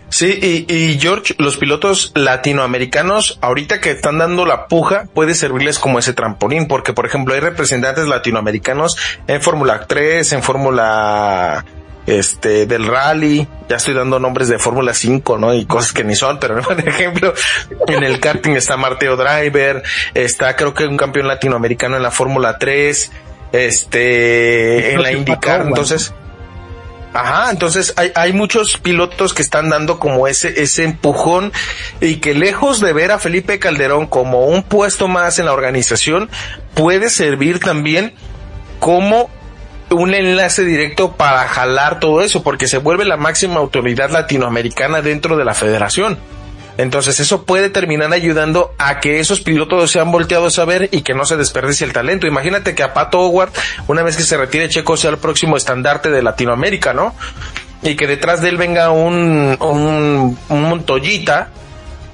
Sí, 0.10 0.66
y, 0.68 0.98
George, 1.00 1.36
los 1.38 1.58
pilotos 1.58 2.14
latinoamericanos, 2.16 3.38
ahorita 3.42 3.80
que 3.80 3.92
están 3.92 4.18
dando 4.18 4.48
la 4.48 4.66
puja, 4.66 5.06
puede 5.14 5.36
servirles 5.36 5.78
como 5.78 6.00
ese 6.00 6.14
trampolín, 6.14 6.68
porque 6.68 6.94
por 6.94 7.06
ejemplo 7.06 7.36
hay 7.36 7.42
representantes 7.42 8.08
latinoamericanos 8.08 8.98
en 9.28 9.40
Fórmula 9.40 9.86
3, 9.86 10.34
en 10.34 10.42
Fórmula 10.42 11.64
este 12.08 12.66
del 12.66 12.88
rally, 12.88 13.48
ya 13.70 13.76
estoy 13.76 13.94
dando 13.94 14.18
nombres 14.18 14.48
de 14.48 14.58
Fórmula 14.58 14.94
5, 14.94 15.38
¿no? 15.38 15.54
Y 15.54 15.66
cosas 15.66 15.92
que 15.92 16.04
ni 16.04 16.16
son, 16.16 16.40
pero 16.40 16.62
por 16.64 16.80
ejemplo, 16.80 17.34
en 17.88 18.04
el 18.04 18.20
karting 18.20 18.54
está 18.54 18.78
Marteo 18.78 19.18
Driver, 19.18 19.84
está 20.14 20.56
creo 20.56 20.74
que 20.74 20.88
un 20.88 20.98
campeón 20.98 21.28
latinoamericano 21.28 21.98
en 21.98 22.04
la 22.04 22.12
Fórmula 22.12 22.58
3, 22.58 23.12
este 23.52 24.94
en 24.94 25.04
la 25.04 25.12
IndyCar, 25.12 25.68
entonces 25.68 26.14
Ajá, 27.14 27.50
entonces 27.50 27.94
hay, 27.96 28.12
hay 28.14 28.32
muchos 28.32 28.78
pilotos 28.78 29.34
que 29.34 29.42
están 29.42 29.70
dando 29.70 29.98
como 29.98 30.28
ese, 30.28 30.62
ese 30.62 30.84
empujón 30.84 31.52
y 32.00 32.18
que 32.18 32.36
lejos 32.36 32.80
de 32.80 32.94
ver 32.94 33.12
a 33.12 33.18
Felipe 33.18 33.58
Calderón 33.58 34.06
como 34.06 34.46
un 34.46 34.62
puesto 34.62 35.08
más 35.08 35.40
en 35.40 35.46
la 35.46 35.54
organización, 35.54 36.30
puede 36.76 37.10
servir 37.10 37.60
también 37.60 38.14
como 38.80 39.32
un 39.90 40.14
enlace 40.14 40.66
directo 40.66 41.14
para 41.14 41.48
jalar 41.48 42.00
todo 42.00 42.22
eso, 42.22 42.44
porque 42.44 42.68
se 42.68 42.78
vuelve 42.78 43.06
la 43.06 43.18
máxima 43.18 43.60
autoridad 43.60 44.10
latinoamericana 44.10 45.02
dentro 45.02 45.38
de 45.38 45.46
la 45.46 45.54
federación. 45.54 46.18
Entonces 46.78 47.20
eso 47.20 47.44
puede 47.44 47.70
terminar 47.70 48.14
ayudando 48.14 48.74
a 48.78 49.00
que 49.00 49.20
esos 49.20 49.42
pilotos 49.42 49.90
sean 49.90 50.12
volteados 50.12 50.60
a 50.60 50.66
ver 50.66 50.90
y 50.92 51.02
que 51.02 51.16
no 51.16 51.26
se 51.26 51.36
desperdicie 51.36 51.86
el 51.86 51.94
talento. 51.94 52.28
Imagínate 52.28 52.76
que 52.76 52.84
a 52.84 52.94
Pato 52.94 53.20
Howard, 53.20 53.52
una 53.88 54.04
vez 54.04 54.16
que 54.16 54.24
se 54.24 54.38
retire 54.38 54.70
Checo, 54.70 54.96
sea 54.96 55.10
el 55.10 55.18
próximo 55.18 55.58
estandarte 55.58 56.12
de 56.12 56.22
Latinoamérica, 56.22 56.94
¿no? 56.94 57.16
Y 57.82 57.96
que 57.96 58.06
detrás 58.06 58.42
de 58.42 58.50
él 58.50 58.58
venga 58.58 58.92
un, 58.92 59.58
un, 59.60 60.38
un 60.50 60.62
Montoyita, 60.62 61.50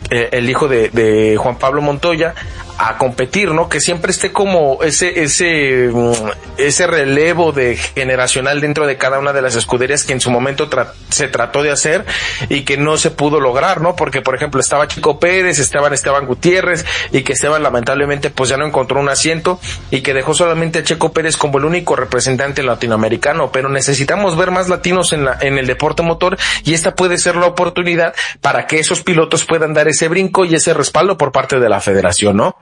eh, 0.10 0.30
el 0.32 0.50
hijo 0.50 0.68
de, 0.68 0.90
de, 0.90 1.36
Juan 1.38 1.58
Pablo 1.58 1.82
Montoya, 1.82 2.34
a 2.78 2.98
competir, 2.98 3.52
¿no? 3.52 3.70
Que 3.70 3.80
siempre 3.80 4.12
esté 4.12 4.32
como 4.32 4.80
ese, 4.84 5.24
ese, 5.24 5.90
mm, 5.94 6.12
ese 6.58 6.88
relevo 6.88 7.52
de 7.52 7.76
generacional 7.76 8.62
dentro 8.62 8.88
de 8.88 8.98
cada 8.98 9.20
una 9.20 9.34
de 9.34 9.42
las 9.42 9.56
escuderías 9.56 10.04
que 10.04 10.14
en 10.14 10.22
su 10.22 10.32
momento 10.32 10.70
se 11.10 11.28
trató 11.28 11.62
de 11.64 11.72
hacer 11.72 12.06
y 12.50 12.62
que 12.62 12.78
no 12.78 12.98
se 12.98 13.12
pudo 13.12 13.40
lograr, 13.40 13.82
¿no? 13.82 13.96
Porque, 13.96 14.22
por 14.22 14.36
ejemplo, 14.36 14.60
estaba 14.60 14.88
Chico 14.88 15.20
Pérez, 15.20 15.60
estaban 15.60 15.94
Esteban 15.94 16.26
Gutiérrez 16.26 16.86
y 17.12 17.22
que 17.22 17.34
Esteban 17.34 17.64
lamentablemente 17.64 18.30
pues 18.30 18.50
ya 18.50 18.58
no 18.58 18.66
encontró 18.66 19.00
un 19.00 19.10
asiento 19.10 19.60
y 19.92 20.02
que 20.02 20.14
dejó 20.14 20.34
solamente 20.34 20.80
a 20.80 20.84
Checo 20.84 21.14
Pérez 21.14 21.38
como 21.38 21.60
el 21.60 21.66
único 21.66 21.96
representante 21.96 22.64
latinoamericano, 22.64 23.52
pero 23.52 23.70
necesitamos 23.70 24.36
ver 24.36 24.52
más 24.52 24.70
latinos 24.70 25.14
en 25.14 25.26
la, 25.26 25.38
en 25.42 25.58
el 25.58 25.68
deporte 25.68 26.02
motor 26.02 26.38
y 26.64 26.74
esta 26.74 26.96
puede 26.96 27.18
ser 27.18 27.36
la 27.36 27.48
oportunidad 27.48 28.14
para 28.42 28.68
que 28.68 28.80
esos 28.80 29.04
pilotos 29.04 29.46
puedan 29.46 29.74
dar 29.74 29.88
ese 29.88 30.08
brinco 30.08 30.46
y 30.46 30.56
ese 30.56 30.74
respaldo 30.74 31.18
por 31.18 31.32
parte 31.32 31.60
de 31.60 31.70
la 31.70 31.80
federación, 31.80 32.38
¿no? 32.38 32.58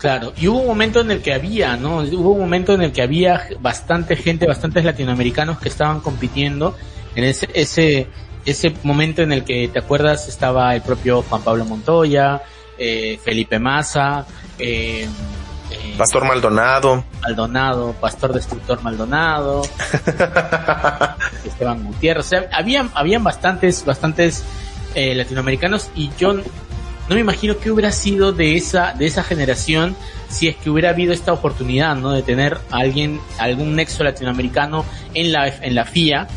Claro, 0.00 0.32
y 0.34 0.48
hubo 0.48 0.60
un 0.60 0.66
momento 0.66 1.00
en 1.02 1.10
el 1.10 1.20
que 1.20 1.34
había, 1.34 1.76
¿no? 1.76 1.98
Hubo 1.98 2.30
un 2.30 2.40
momento 2.40 2.72
en 2.72 2.80
el 2.80 2.90
que 2.90 3.02
había 3.02 3.48
bastante 3.60 4.16
gente, 4.16 4.46
bastantes 4.46 4.82
latinoamericanos 4.82 5.58
que 5.58 5.68
estaban 5.68 6.00
compitiendo 6.00 6.74
en 7.14 7.24
ese, 7.24 7.50
ese, 7.52 8.06
ese 8.46 8.74
momento 8.82 9.20
en 9.20 9.32
el 9.32 9.44
que, 9.44 9.68
¿te 9.68 9.78
acuerdas? 9.78 10.26
Estaba 10.26 10.74
el 10.74 10.80
propio 10.80 11.20
Juan 11.20 11.42
Pablo 11.42 11.66
Montoya, 11.66 12.40
eh, 12.78 13.20
Felipe 13.22 13.58
Massa, 13.58 14.26
eh, 14.58 15.06
eh, 15.70 15.94
Pastor 15.98 16.24
Maldonado. 16.24 17.04
Maldonado, 17.20 17.92
Pastor 18.00 18.32
Destructor 18.32 18.82
Maldonado, 18.82 19.60
Esteban 21.44 21.84
Gutiérrez, 21.84 22.24
o 22.24 22.28
sea, 22.28 22.48
habían, 22.52 22.90
habían 22.94 23.22
bastantes, 23.22 23.84
bastantes 23.84 24.44
eh, 24.94 25.14
latinoamericanos 25.14 25.90
y 25.94 26.10
yo 26.18 26.40
no 27.10 27.16
me 27.16 27.22
imagino 27.22 27.58
qué 27.58 27.72
hubiera 27.72 27.90
sido 27.90 28.30
de 28.30 28.54
esa, 28.54 28.94
de 28.94 29.06
esa 29.06 29.24
generación 29.24 29.96
si 30.28 30.46
es 30.46 30.54
que 30.54 30.70
hubiera 30.70 30.90
habido 30.90 31.12
esta 31.12 31.32
oportunidad, 31.32 31.96
¿no? 31.96 32.12
De 32.12 32.22
tener 32.22 32.58
a 32.70 32.76
alguien, 32.78 33.20
algún 33.36 33.74
nexo 33.74 34.04
latinoamericano 34.04 34.84
en 35.12 35.32
la, 35.32 35.48
en 35.48 35.74
la 35.74 35.84
FIA 35.86 36.28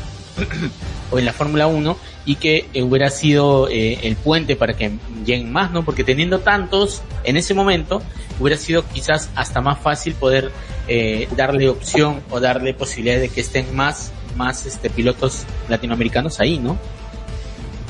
o 1.12 1.20
en 1.20 1.26
la 1.26 1.32
Fórmula 1.32 1.68
1 1.68 1.96
y 2.26 2.38
que 2.38 2.66
eh, 2.74 2.82
hubiera 2.82 3.12
sido 3.12 3.70
eh, 3.70 4.00
el 4.02 4.16
puente 4.16 4.56
para 4.56 4.74
que 4.74 4.94
lleguen 5.24 5.52
más, 5.52 5.70
¿no? 5.70 5.86
Porque 5.86 6.04
teniendo 6.04 6.40
tantos 6.40 7.04
en 7.24 7.38
ese 7.38 7.54
momento, 7.54 8.02
hubiera 8.40 8.58
sido 8.58 8.84
quizás 8.90 9.30
hasta 9.36 9.62
más 9.62 9.78
fácil 9.78 10.16
poder 10.16 10.52
eh, 10.88 11.28
darle 11.38 11.70
opción 11.70 12.24
o 12.32 12.40
darle 12.40 12.74
posibilidad 12.74 13.20
de 13.20 13.30
que 13.30 13.42
estén 13.42 13.76
más, 13.76 14.12
más 14.36 14.66
este, 14.66 14.90
pilotos 14.90 15.44
latinoamericanos 15.70 16.40
ahí, 16.40 16.58
¿no? 16.58 16.80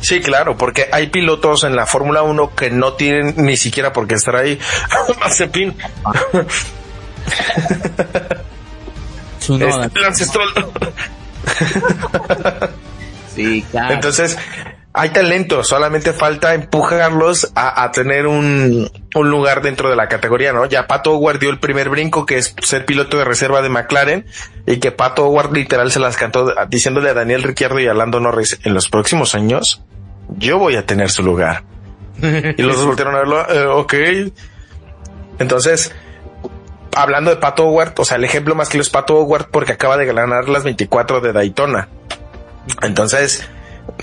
Sí, 0.03 0.19
claro, 0.19 0.57
porque 0.57 0.89
hay 0.91 1.07
pilotos 1.07 1.63
en 1.63 1.77
la 1.77 1.85
Fórmula 1.85 2.23
1 2.23 2.55
que 2.55 2.69
no 2.69 2.91
tienen 2.93 3.35
ni 3.37 3.55
siquiera 3.55 3.93
por 3.93 4.05
qué 4.05 4.15
estar 4.15 4.35
ahí. 4.35 4.59
Mazepin. 5.19 5.73
Su 9.39 9.57
Sí, 13.33 13.65
claro. 13.71 13.93
Entonces, 13.93 14.37
hay 14.95 15.09
talento, 15.09 15.63
solamente 15.63 16.13
falta 16.13 16.53
empujarlos 16.53 17.51
a, 17.55 17.83
a 17.83 17.91
tener 17.91 18.27
un, 18.27 18.89
un, 19.15 19.29
lugar 19.29 19.63
dentro 19.63 19.89
de 19.89 19.95
la 19.95 20.07
categoría, 20.07 20.53
¿no? 20.53 20.65
Ya 20.65 20.85
Pato 20.85 21.13
Howard 21.13 21.39
dio 21.39 21.49
el 21.49 21.59
primer 21.59 21.89
brinco, 21.89 22.27
que 22.27 22.37
es 22.37 22.55
ser 22.61 22.85
piloto 22.85 23.17
de 23.17 23.25
reserva 23.25 23.63
de 23.63 23.69
McLaren, 23.69 24.27
y 24.67 24.77
que 24.77 24.91
Pato 24.91 25.25
Howard 25.25 25.51
literal 25.51 25.91
se 25.91 25.99
las 25.99 26.15
cantó 26.15 26.53
diciéndole 26.69 27.09
a 27.09 27.15
Daniel 27.15 27.41
Ricciardo 27.41 27.79
y 27.79 27.87
a 27.87 27.95
Lando 27.95 28.19
Norris, 28.19 28.59
en 28.63 28.75
los 28.75 28.87
próximos 28.89 29.33
años, 29.33 29.81
yo 30.37 30.59
voy 30.59 30.75
a 30.75 30.85
tener 30.85 31.09
su 31.09 31.23
lugar. 31.23 31.63
y 32.21 32.61
los 32.61 32.85
volvieron 32.85 33.15
a 33.15 33.19
verlo, 33.19 33.49
eh, 33.49 33.65
ok. 33.65 33.93
Entonces, 35.39 35.91
hablando 36.95 37.31
de 37.31 37.37
Pato 37.37 37.65
Howard, 37.65 37.93
o 37.97 38.05
sea, 38.05 38.17
el 38.17 38.25
ejemplo 38.25 38.53
más 38.53 38.69
que 38.69 38.77
es 38.77 38.91
Pato 38.91 39.15
Howard 39.15 39.47
porque 39.49 39.71
acaba 39.71 39.97
de 39.97 40.05
ganar 40.05 40.47
las 40.49 40.63
24 40.63 41.19
de 41.19 41.33
Daytona. 41.33 41.89
Entonces, 42.83 43.49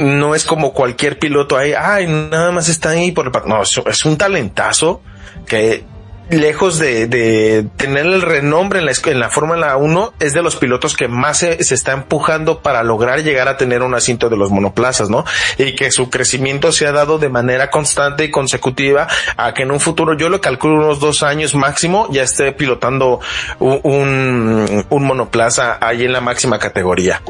no 0.01 0.35
es 0.35 0.45
como 0.45 0.73
cualquier 0.73 1.19
piloto 1.19 1.57
ahí, 1.57 1.73
ay, 1.77 2.07
nada 2.07 2.51
más 2.51 2.69
está 2.69 2.91
ahí 2.91 3.13
por 3.13 3.27
el... 3.27 3.33
No, 3.47 3.63
es 3.63 4.05
un 4.05 4.17
talentazo 4.17 5.03
que 5.47 5.85
lejos 6.31 6.79
de, 6.79 7.07
de, 7.07 7.67
tener 7.77 8.07
el 8.07 8.23
renombre 8.23 8.79
en 8.79 8.87
la, 8.87 8.93
en 9.05 9.21
la 9.21 9.31
Fórmula 9.31 9.77
1, 9.77 10.15
es 10.21 10.33
de 10.33 10.43
los 10.43 10.57
pilotos 10.57 10.97
que 10.97 11.09
más 11.09 11.39
se, 11.39 11.63
se, 11.65 11.75
está 11.75 11.93
empujando 11.93 12.61
para 12.61 12.83
lograr 12.83 13.23
llegar 13.23 13.49
a 13.49 13.57
tener 13.57 13.83
un 13.83 13.95
asiento 13.95 14.29
de 14.29 14.37
los 14.37 14.51
monoplazas, 14.51 15.11
¿no? 15.11 15.25
Y 15.59 15.75
que 15.75 15.91
su 15.91 16.09
crecimiento 16.09 16.73
se 16.73 16.87
ha 16.87 16.93
dado 16.93 17.19
de 17.19 17.29
manera 17.29 17.71
constante 17.71 18.25
y 18.25 18.31
consecutiva 18.31 19.09
a 19.37 19.53
que 19.55 19.63
en 19.63 19.73
un 19.73 19.81
futuro, 19.81 20.17
yo 20.17 20.29
lo 20.29 20.41
calculo 20.41 20.77
unos 20.77 21.01
dos 21.01 21.23
años 21.23 21.55
máximo, 21.55 22.09
ya 22.11 22.23
esté 22.23 22.53
pilotando 22.53 23.21
un, 23.59 23.81
un, 23.83 24.87
un 24.89 25.05
monoplaza 25.05 25.79
ahí 25.81 26.05
en 26.05 26.13
la 26.13 26.21
máxima 26.21 26.59
categoría. 26.59 27.21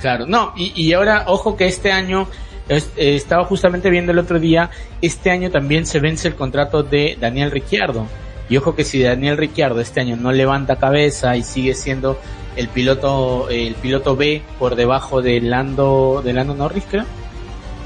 Claro, 0.00 0.26
no, 0.26 0.52
y, 0.56 0.72
y 0.74 0.92
ahora, 0.92 1.24
ojo 1.26 1.56
que 1.56 1.66
este 1.66 1.90
año, 1.90 2.28
eh, 2.68 2.82
estaba 2.96 3.44
justamente 3.44 3.90
viendo 3.90 4.12
el 4.12 4.18
otro 4.18 4.38
día, 4.38 4.70
este 5.00 5.30
año 5.30 5.50
también 5.50 5.86
se 5.86 6.00
vence 6.00 6.28
el 6.28 6.34
contrato 6.34 6.82
de 6.82 7.16
Daniel 7.20 7.50
Ricciardo. 7.50 8.06
Y 8.50 8.56
ojo 8.56 8.74
que 8.74 8.84
si 8.84 9.02
Daniel 9.02 9.36
Ricciardo 9.36 9.80
este 9.80 10.00
año 10.00 10.16
no 10.16 10.32
levanta 10.32 10.76
cabeza 10.76 11.36
y 11.36 11.42
sigue 11.42 11.74
siendo 11.74 12.18
el 12.56 12.68
piloto, 12.68 13.48
el 13.50 13.74
piloto 13.74 14.16
B 14.16 14.42
por 14.58 14.74
debajo 14.74 15.22
de 15.22 15.40
Lando, 15.40 16.22
de 16.24 16.32
Lando 16.32 16.54
Norris, 16.54 16.84
creo. 16.90 17.04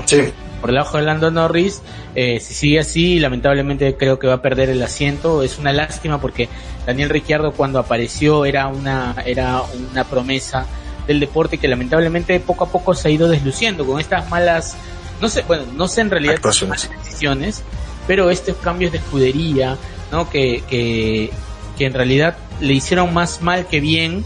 Sí. 0.04 0.22
Por 0.60 0.70
debajo 0.70 0.98
de 0.98 1.02
Lando 1.02 1.30
Norris, 1.32 1.82
eh, 2.14 2.38
si 2.38 2.54
sigue 2.54 2.78
así, 2.78 3.18
lamentablemente 3.18 3.96
creo 3.96 4.20
que 4.20 4.28
va 4.28 4.34
a 4.34 4.42
perder 4.42 4.70
el 4.70 4.80
asiento. 4.82 5.42
Es 5.42 5.58
una 5.58 5.72
lástima 5.72 6.20
porque 6.20 6.48
Daniel 6.86 7.10
Ricciardo 7.10 7.52
cuando 7.52 7.80
apareció 7.80 8.44
era 8.44 8.68
una, 8.68 9.16
era 9.26 9.62
una 9.90 10.04
promesa 10.04 10.66
del 11.06 11.20
deporte 11.20 11.58
que 11.58 11.68
lamentablemente 11.68 12.38
poco 12.40 12.64
a 12.64 12.68
poco 12.68 12.94
se 12.94 13.08
ha 13.08 13.10
ido 13.10 13.28
desluciendo 13.28 13.86
con 13.86 14.00
estas 14.00 14.28
malas, 14.30 14.76
no 15.20 15.28
sé, 15.28 15.42
bueno, 15.42 15.64
no 15.74 15.88
sé 15.88 16.02
en 16.02 16.10
realidad 16.10 16.38
malas 16.42 16.90
decisiones, 17.04 17.62
pero 18.06 18.30
estos 18.30 18.56
cambios 18.56 18.92
de 18.92 18.98
escudería, 18.98 19.76
¿no? 20.10 20.28
Que, 20.30 20.62
que, 20.68 21.30
que 21.76 21.86
en 21.86 21.92
realidad 21.92 22.36
le 22.60 22.74
hicieron 22.74 23.12
más 23.12 23.42
mal 23.42 23.66
que 23.66 23.80
bien, 23.80 24.24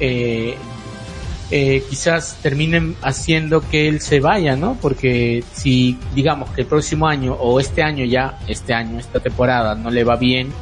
eh, 0.00 0.56
eh, 1.50 1.84
quizás 1.88 2.38
terminen 2.42 2.96
haciendo 3.02 3.60
que 3.60 3.86
él 3.86 4.00
se 4.00 4.20
vaya, 4.20 4.56
¿no? 4.56 4.76
Porque 4.80 5.44
si 5.52 5.98
digamos 6.14 6.50
que 6.50 6.62
el 6.62 6.66
próximo 6.66 7.06
año 7.06 7.34
o 7.34 7.60
este 7.60 7.82
año 7.82 8.04
ya, 8.04 8.38
este 8.48 8.74
año, 8.74 8.98
esta 8.98 9.20
temporada 9.20 9.74
no 9.74 9.90
le 9.90 10.04
va 10.04 10.16
bien, 10.16 10.52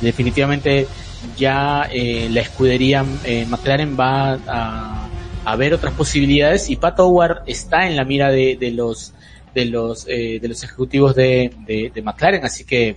definitivamente 0.00 0.86
ya 1.36 1.88
eh, 1.92 2.28
la 2.30 2.40
escudería 2.40 3.04
eh, 3.24 3.46
McLaren 3.48 3.96
va 3.98 4.38
a, 4.46 5.56
ver 5.56 5.72
otras 5.72 5.94
posibilidades 5.94 6.68
y 6.68 6.76
Pat 6.76 7.00
Howard 7.00 7.42
está 7.46 7.86
en 7.86 7.96
la 7.96 8.04
mira 8.04 8.30
de, 8.30 8.58
de 8.60 8.70
los 8.70 9.14
de 9.54 9.64
los 9.64 10.06
eh, 10.06 10.38
de 10.40 10.48
los 10.48 10.62
ejecutivos 10.62 11.14
de, 11.14 11.52
McLaren 12.04 12.44
así 12.44 12.64
que 12.64 12.96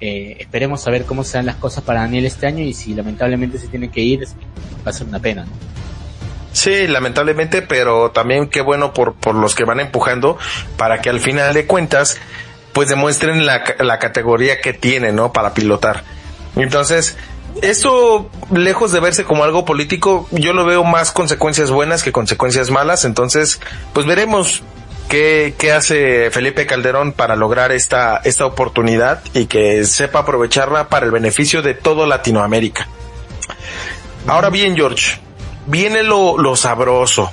eh, 0.00 0.36
esperemos 0.38 0.86
a 0.86 0.90
ver 0.90 1.04
cómo 1.04 1.24
se 1.24 1.38
dan 1.38 1.46
las 1.46 1.56
cosas 1.56 1.82
para 1.82 2.00
Daniel 2.00 2.26
este 2.26 2.46
año 2.46 2.62
y 2.62 2.74
si 2.74 2.94
lamentablemente 2.94 3.58
se 3.58 3.68
tiene 3.68 3.90
que 3.90 4.00
ir 4.00 4.24
va 4.86 4.90
a 4.90 4.92
ser 4.92 5.06
una 5.06 5.18
pena. 5.18 5.46
Sí, 6.52 6.86
lamentablemente, 6.86 7.62
pero 7.62 8.10
también 8.10 8.48
qué 8.48 8.60
bueno 8.60 8.92
por, 8.92 9.14
por 9.14 9.34
los 9.34 9.54
que 9.54 9.64
van 9.64 9.80
empujando 9.80 10.38
para 10.76 11.00
que 11.00 11.08
al 11.08 11.20
final 11.20 11.54
de 11.54 11.66
cuentas 11.66 12.18
pues 12.72 12.88
demuestren 12.88 13.46
la, 13.46 13.62
la 13.80 13.98
categoría 13.98 14.60
que 14.60 14.72
tienen, 14.72 15.16
¿no? 15.16 15.32
Para 15.32 15.54
pilotar. 15.54 16.04
Entonces, 16.56 17.16
eso, 17.62 18.30
lejos 18.52 18.92
de 18.92 19.00
verse 19.00 19.24
como 19.24 19.44
algo 19.44 19.64
político, 19.64 20.28
yo 20.30 20.52
lo 20.52 20.64
veo 20.64 20.84
más 20.84 21.12
consecuencias 21.12 21.70
buenas 21.70 22.02
que 22.02 22.12
consecuencias 22.12 22.70
malas. 22.70 23.04
Entonces, 23.04 23.60
pues 23.92 24.06
veremos 24.06 24.62
qué, 25.08 25.54
qué 25.58 25.72
hace 25.72 26.30
Felipe 26.30 26.66
Calderón 26.66 27.12
para 27.12 27.36
lograr 27.36 27.72
esta, 27.72 28.18
esta 28.24 28.46
oportunidad 28.46 29.22
y 29.34 29.46
que 29.46 29.84
sepa 29.84 30.20
aprovecharla 30.20 30.88
para 30.88 31.06
el 31.06 31.12
beneficio 31.12 31.62
de 31.62 31.74
todo 31.74 32.06
Latinoamérica. 32.06 32.88
Ahora 34.26 34.50
bien, 34.50 34.76
George, 34.76 35.18
viene 35.66 36.02
lo, 36.02 36.38
lo 36.38 36.56
sabroso, 36.56 37.30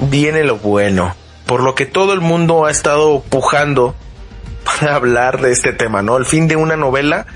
viene 0.00 0.44
lo 0.44 0.58
bueno, 0.58 1.14
por 1.46 1.62
lo 1.62 1.74
que 1.74 1.86
todo 1.86 2.12
el 2.12 2.20
mundo 2.20 2.66
ha 2.66 2.70
estado 2.70 3.20
pujando 3.20 3.94
para 4.64 4.94
hablar 4.94 5.40
de 5.40 5.52
este 5.52 5.72
tema, 5.72 6.02
¿no? 6.02 6.16
El 6.16 6.24
fin 6.24 6.48
de 6.48 6.56
una 6.56 6.76
novela 6.76 7.26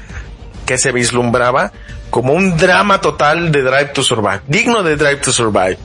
que 0.67 0.79
se 0.79 0.93
vislumbraba 0.93 1.73
como 2.11 2.33
un 2.33 2.57
drama 2.57 3.01
total 3.01 3.51
de 3.51 3.63
Drive 3.63 3.93
to 3.95 4.03
Survive, 4.03 4.43
digno 4.47 4.83
de 4.83 4.97
Drive 4.97 5.19
to 5.19 5.33
Survive. 5.33 5.79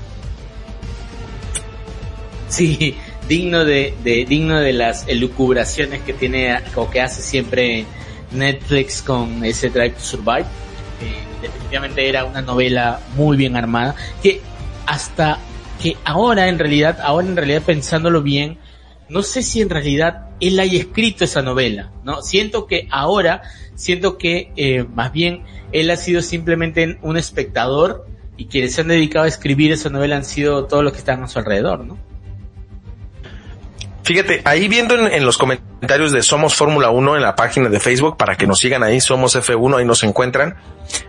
Sí, 2.49 2.97
digno 3.27 3.65
de, 3.65 3.93
de 4.03 4.25
digno 4.25 4.59
de 4.59 4.73
las 4.73 5.07
elucubraciones 5.07 6.01
que 6.01 6.13
tiene 6.13 6.59
o 6.75 6.89
que 6.89 7.01
hace 7.01 7.21
siempre 7.21 7.85
Netflix 8.31 9.01
con 9.01 9.43
ese 9.43 9.69
Drive 9.69 9.91
to 9.91 10.01
Survive. 10.01 10.45
Eh, 11.01 11.23
definitivamente 11.41 12.07
era 12.07 12.25
una 12.25 12.41
novela 12.41 12.99
muy 13.15 13.37
bien 13.37 13.55
armada 13.55 13.95
que 14.21 14.41
hasta 14.85 15.39
que 15.81 15.97
ahora 16.05 16.47
en 16.47 16.57
realidad, 16.57 16.99
ahora 17.01 17.27
en 17.27 17.35
realidad 17.35 17.61
pensándolo 17.61 18.21
bien, 18.21 18.57
no 19.09 19.23
sé 19.23 19.43
si 19.43 19.61
en 19.61 19.69
realidad 19.69 20.29
él 20.39 20.59
haya 20.59 20.79
escrito 20.79 21.23
esa 21.23 21.41
novela, 21.41 21.91
¿no? 22.03 22.21
Siento 22.21 22.65
que 22.67 22.87
ahora, 22.91 23.41
siento 23.75 24.17
que 24.17 24.51
eh, 24.55 24.83
más 24.83 25.11
bien 25.11 25.43
él 25.71 25.89
ha 25.91 25.97
sido 25.97 26.21
simplemente 26.21 26.97
un 27.01 27.17
espectador 27.17 28.07
y 28.37 28.45
quienes 28.45 28.73
se 28.73 28.81
han 28.81 28.87
dedicado 28.87 29.25
a 29.25 29.27
escribir 29.27 29.71
esa 29.71 29.89
novela 29.89 30.17
han 30.17 30.25
sido 30.25 30.65
todos 30.65 30.83
los 30.83 30.93
que 30.93 30.99
están 30.99 31.23
a 31.23 31.27
su 31.27 31.39
alrededor, 31.39 31.85
¿no? 31.85 31.97
Fíjate, 34.05 34.41
ahí 34.45 34.67
viendo 34.67 34.93
en, 34.93 35.25
los 35.25 35.39
comentarios 35.39 36.11
de 36.11 36.21
Somos 36.21 36.53
Fórmula 36.53 36.91
1 36.91 37.15
en 37.15 37.23
la 37.23 37.35
página 37.35 37.69
de 37.69 37.79
Facebook, 37.79 38.17
para 38.17 38.35
que 38.35 38.45
nos 38.45 38.59
sigan 38.59 38.83
ahí, 38.83 39.01
Somos 39.01 39.35
F1, 39.35 39.79
ahí 39.79 39.85
nos 39.85 40.03
encuentran. 40.03 40.57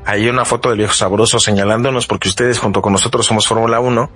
Hay 0.06 0.26
una 0.30 0.46
foto 0.46 0.70
del 0.70 0.78
viejo 0.78 0.94
sabroso 0.94 1.38
señalándonos 1.38 2.06
porque 2.06 2.30
ustedes 2.30 2.58
junto 2.58 2.80
con 2.80 2.94
nosotros 2.94 3.26
somos 3.26 3.46
Fórmula 3.46 3.80
1. 3.80 4.10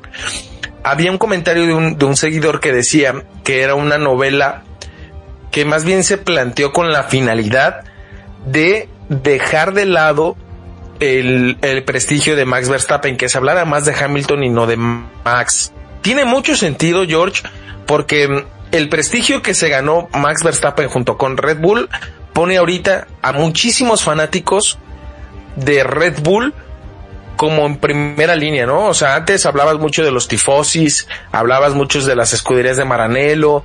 Había 0.82 1.10
un 1.10 1.18
comentario 1.18 1.66
de 1.66 1.74
un, 1.74 1.98
de 1.98 2.04
un 2.04 2.16
seguidor 2.16 2.60
que 2.60 2.72
decía 2.72 3.24
que 3.44 3.62
era 3.62 3.74
una 3.74 3.98
novela 3.98 4.62
que 5.50 5.64
más 5.64 5.84
bien 5.84 6.04
se 6.04 6.16
planteó 6.16 6.72
con 6.72 6.92
la 6.92 7.04
finalidad 7.04 7.84
de 8.46 8.88
dejar 9.08 9.74
de 9.74 9.84
lado 9.84 10.36
el, 11.00 11.58
el 11.62 11.84
prestigio 11.84 12.36
de 12.36 12.44
Max 12.44 12.68
Verstappen, 12.68 13.16
que 13.16 13.28
se 13.28 13.38
hablara 13.38 13.64
más 13.64 13.84
de 13.84 13.94
Hamilton 13.94 14.44
y 14.44 14.48
no 14.48 14.66
de 14.66 14.76
Max. 14.76 15.72
Tiene 16.02 16.24
mucho 16.24 16.56
sentido, 16.56 17.04
George, 17.06 17.42
porque 17.86 18.44
el 18.72 18.88
prestigio 18.88 19.42
que 19.42 19.54
se 19.54 19.68
ganó 19.68 20.08
Max 20.12 20.42
Verstappen 20.44 20.88
junto 20.88 21.18
con 21.18 21.36
Red 21.36 21.58
Bull 21.58 21.88
pone 22.32 22.56
ahorita 22.56 23.08
a 23.22 23.32
muchísimos 23.32 24.04
fanáticos 24.04 24.78
de 25.56 25.82
Red 25.82 26.20
Bull 26.22 26.54
como 27.40 27.64
en 27.64 27.78
primera 27.78 28.36
línea, 28.36 28.66
¿no? 28.66 28.88
O 28.88 28.92
sea, 28.92 29.14
antes 29.14 29.46
hablabas 29.46 29.78
mucho 29.78 30.04
de 30.04 30.10
los 30.10 30.28
tifosis, 30.28 31.08
hablabas 31.32 31.72
muchos 31.72 32.04
de 32.04 32.14
las 32.14 32.34
escuderías 32.34 32.76
de 32.76 32.84
Maranello, 32.84 33.64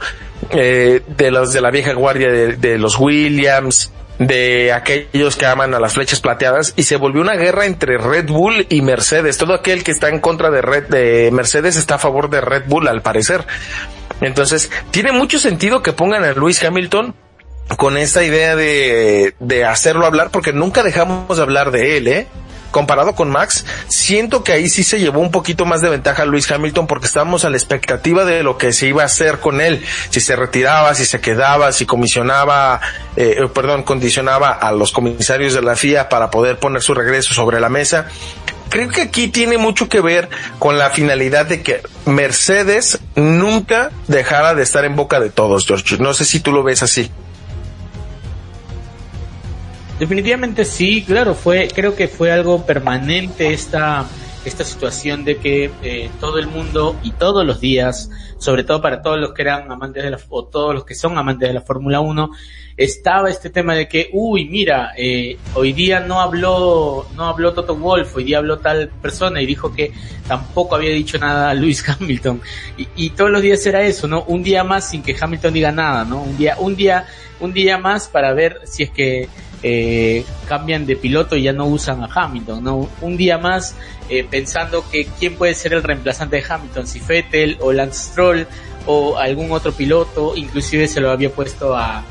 eh, 0.52 1.02
de 1.06 1.30
los 1.30 1.52
de 1.52 1.60
la 1.60 1.72
vieja 1.72 1.92
guardia 1.92 2.32
de, 2.32 2.56
de, 2.56 2.78
los 2.78 2.98
Williams, 2.98 3.92
de 4.18 4.72
aquellos 4.72 5.36
que 5.36 5.46
aman 5.46 5.74
a 5.74 5.82
las 5.82 5.96
flechas 5.96 6.22
plateadas 6.22 6.72
y 6.78 6.84
se 6.84 6.96
volvió 6.96 7.20
una 7.22 7.36
guerra 7.36 7.66
entre 7.66 7.98
Red 7.98 8.28
Bull 8.30 8.66
y 8.70 8.82
Mercedes. 8.82 9.38
Todo 9.38 9.54
aquel 9.54 9.84
que 9.84 9.92
está 9.92 10.08
en 10.08 10.22
contra 10.22 10.52
de 10.52 10.62
Red 10.62 10.86
de 10.86 11.30
Mercedes 11.34 11.76
está 11.76 11.96
a 11.96 12.00
favor 12.00 12.30
de 12.30 12.40
Red 12.40 12.64
Bull 12.68 12.88
al 12.88 13.02
parecer. 13.02 13.46
Entonces, 14.22 14.72
tiene 14.92 15.12
mucho 15.12 15.38
sentido 15.38 15.84
que 15.84 15.92
pongan 15.92 16.24
a 16.24 16.32
Lewis 16.32 16.64
Hamilton 16.64 17.14
con 17.76 17.98
esta 17.98 18.24
idea 18.24 18.56
de, 18.56 19.36
de 19.42 19.66
hacerlo 19.66 20.06
hablar 20.06 20.30
porque 20.32 20.54
nunca 20.54 20.82
dejamos 20.82 21.36
de 21.36 21.44
hablar 21.44 21.72
de 21.72 21.98
él, 21.98 22.08
¿eh? 22.08 22.28
Comparado 22.76 23.16
con 23.16 23.30
Max, 23.30 23.66
siento 23.88 24.44
que 24.44 24.52
ahí 24.52 24.68
sí 24.68 24.84
se 24.84 25.00
llevó 25.00 25.22
un 25.22 25.32
poquito 25.32 25.66
más 25.66 25.80
de 25.80 25.88
ventaja 25.88 26.26
Luis 26.26 26.52
Hamilton 26.52 26.88
porque 26.88 27.08
estábamos 27.08 27.46
a 27.46 27.50
la 27.50 27.56
expectativa 27.56 28.26
de 28.26 28.44
lo 28.44 28.58
que 28.58 28.74
se 28.74 28.88
iba 28.88 29.02
a 29.02 29.06
hacer 29.06 29.40
con 29.40 29.62
él, 29.62 29.82
si 30.10 30.20
se 30.20 30.36
retiraba, 30.36 30.94
si 30.94 31.06
se 31.06 31.22
quedaba, 31.22 31.72
si 31.72 31.86
comisionaba, 31.86 32.82
eh, 33.16 33.48
perdón, 33.54 33.84
condicionaba 33.84 34.52
a 34.52 34.74
los 34.74 34.92
comisarios 34.92 35.54
de 35.54 35.62
la 35.62 35.78
FIA 35.78 36.10
para 36.10 36.30
poder 36.30 36.60
poner 36.60 36.82
su 36.82 36.94
regreso 36.94 37.34
sobre 37.34 37.62
la 37.62 37.70
mesa. 37.70 38.10
Creo 38.68 38.90
que 38.90 39.04
aquí 39.04 39.30
tiene 39.30 39.58
mucho 39.58 39.88
que 39.88 40.02
ver 40.02 40.28
con 40.60 40.78
la 40.78 40.90
finalidad 40.90 41.46
de 41.46 41.62
que 41.62 41.82
Mercedes 42.04 43.00
nunca 43.16 43.92
dejara 44.10 44.54
de 44.54 44.64
estar 44.64 44.84
en 44.84 44.98
boca 44.98 45.22
de 45.22 45.30
todos, 45.30 45.66
George. 45.66 45.98
No 46.00 46.14
sé 46.14 46.26
si 46.26 46.42
tú 46.42 46.52
lo 46.52 46.62
ves 46.62 46.84
así. 46.84 47.10
Definitivamente 50.00 50.66
sí, 50.66 51.06
claro, 51.06 51.34
fue, 51.34 51.70
creo 51.74 51.96
que 51.96 52.10
fue 52.10 52.30
algo 52.30 52.66
permanente 52.66 53.54
esta, 53.54 54.06
esta 54.44 54.66
situación 54.66 55.24
de 55.24 55.38
que 55.38 55.72
eh, 55.82 56.10
todo 56.20 56.38
el 56.38 56.48
mundo 56.48 56.98
y 57.02 57.12
todos 57.12 57.46
los 57.46 57.62
días, 57.62 58.10
sobre 58.38 58.66
todo 58.66 58.82
para 58.82 59.02
todos 59.02 59.18
los 59.20 59.34
que 59.34 59.44
eran 59.44 59.72
amantes 59.72 60.04
de 60.04 60.12
la, 60.12 60.20
o 60.28 60.44
todos 60.44 60.76
los 60.76 60.84
que 60.84 60.96
son 60.96 61.18
amantes 61.18 61.48
de 61.48 61.54
la 61.54 61.62
Fórmula 61.62 62.02
1, 62.02 62.30
estaba 62.76 63.30
este 63.30 63.50
tema 63.50 63.74
de 63.74 63.88
que, 63.88 64.10
uy, 64.12 64.50
mira, 64.50 64.92
eh, 64.98 65.38
hoy 65.54 65.72
día 65.72 66.02
no 66.02 66.20
habló, 66.20 67.08
no 67.16 67.28
habló 67.28 67.54
Toto 67.54 67.78
Wolf, 67.78 68.18
hoy 68.18 68.26
día 68.26 68.40
habló 68.40 68.60
tal 68.60 68.90
persona 69.02 69.42
y 69.42 69.46
dijo 69.46 69.74
que 69.74 69.94
tampoco 70.28 70.76
había 70.76 70.90
dicho 70.90 71.18
nada 71.18 71.52
a 71.52 71.54
Lewis 71.54 71.88
Hamilton. 72.02 72.42
Y, 72.78 72.88
y 72.98 73.10
todos 73.12 73.32
los 73.32 73.42
días 73.42 73.66
era 73.66 73.82
eso, 73.82 74.08
¿no? 74.08 74.24
Un 74.24 74.44
día 74.44 74.66
más 74.66 74.90
sin 74.90 75.02
que 75.02 75.16
Hamilton 75.18 75.54
diga 75.54 75.72
nada, 75.72 76.04
¿no? 76.04 76.22
Un 76.22 76.38
día, 76.38 76.58
un 76.60 76.76
día, 76.76 77.06
un 77.40 77.54
día 77.54 77.78
más 77.78 78.10
para 78.10 78.34
ver 78.34 78.60
si 78.66 78.84
es 78.84 78.90
que 78.90 79.30
eh, 79.68 80.24
cambian 80.48 80.86
de 80.86 80.96
piloto 80.96 81.36
y 81.36 81.42
ya 81.42 81.52
no 81.52 81.66
usan 81.66 82.04
a 82.04 82.10
Hamilton, 82.14 82.64
¿no? 82.64 82.88
Un 83.02 83.18
día 83.18 83.40
más 83.40 83.76
eh, 84.10 84.24
pensando 84.24 84.88
que 84.92 85.08
quién 85.20 85.38
puede 85.38 85.56
ser 85.56 85.74
el 85.74 85.82
reemplazante 85.82 86.36
de 86.36 86.44
Hamilton, 86.48 86.86
si 86.86 87.00
Vettel 87.00 87.58
o 87.60 87.74
Lance 87.74 88.12
Stroll 88.12 88.46
o 88.86 89.18
algún 89.18 89.52
otro 89.52 89.72
piloto, 89.72 90.34
inclusive 90.36 90.88
se 90.88 91.02
lo 91.02 91.10
había 91.10 91.32
puesto 91.32 91.76
a, 91.76 92.04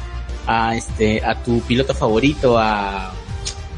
a 0.49 0.75
este 0.75 1.25
a 1.25 1.41
tu 1.45 1.61
piloto 1.61 1.95
favorito, 1.95 2.59
a, 2.59 3.13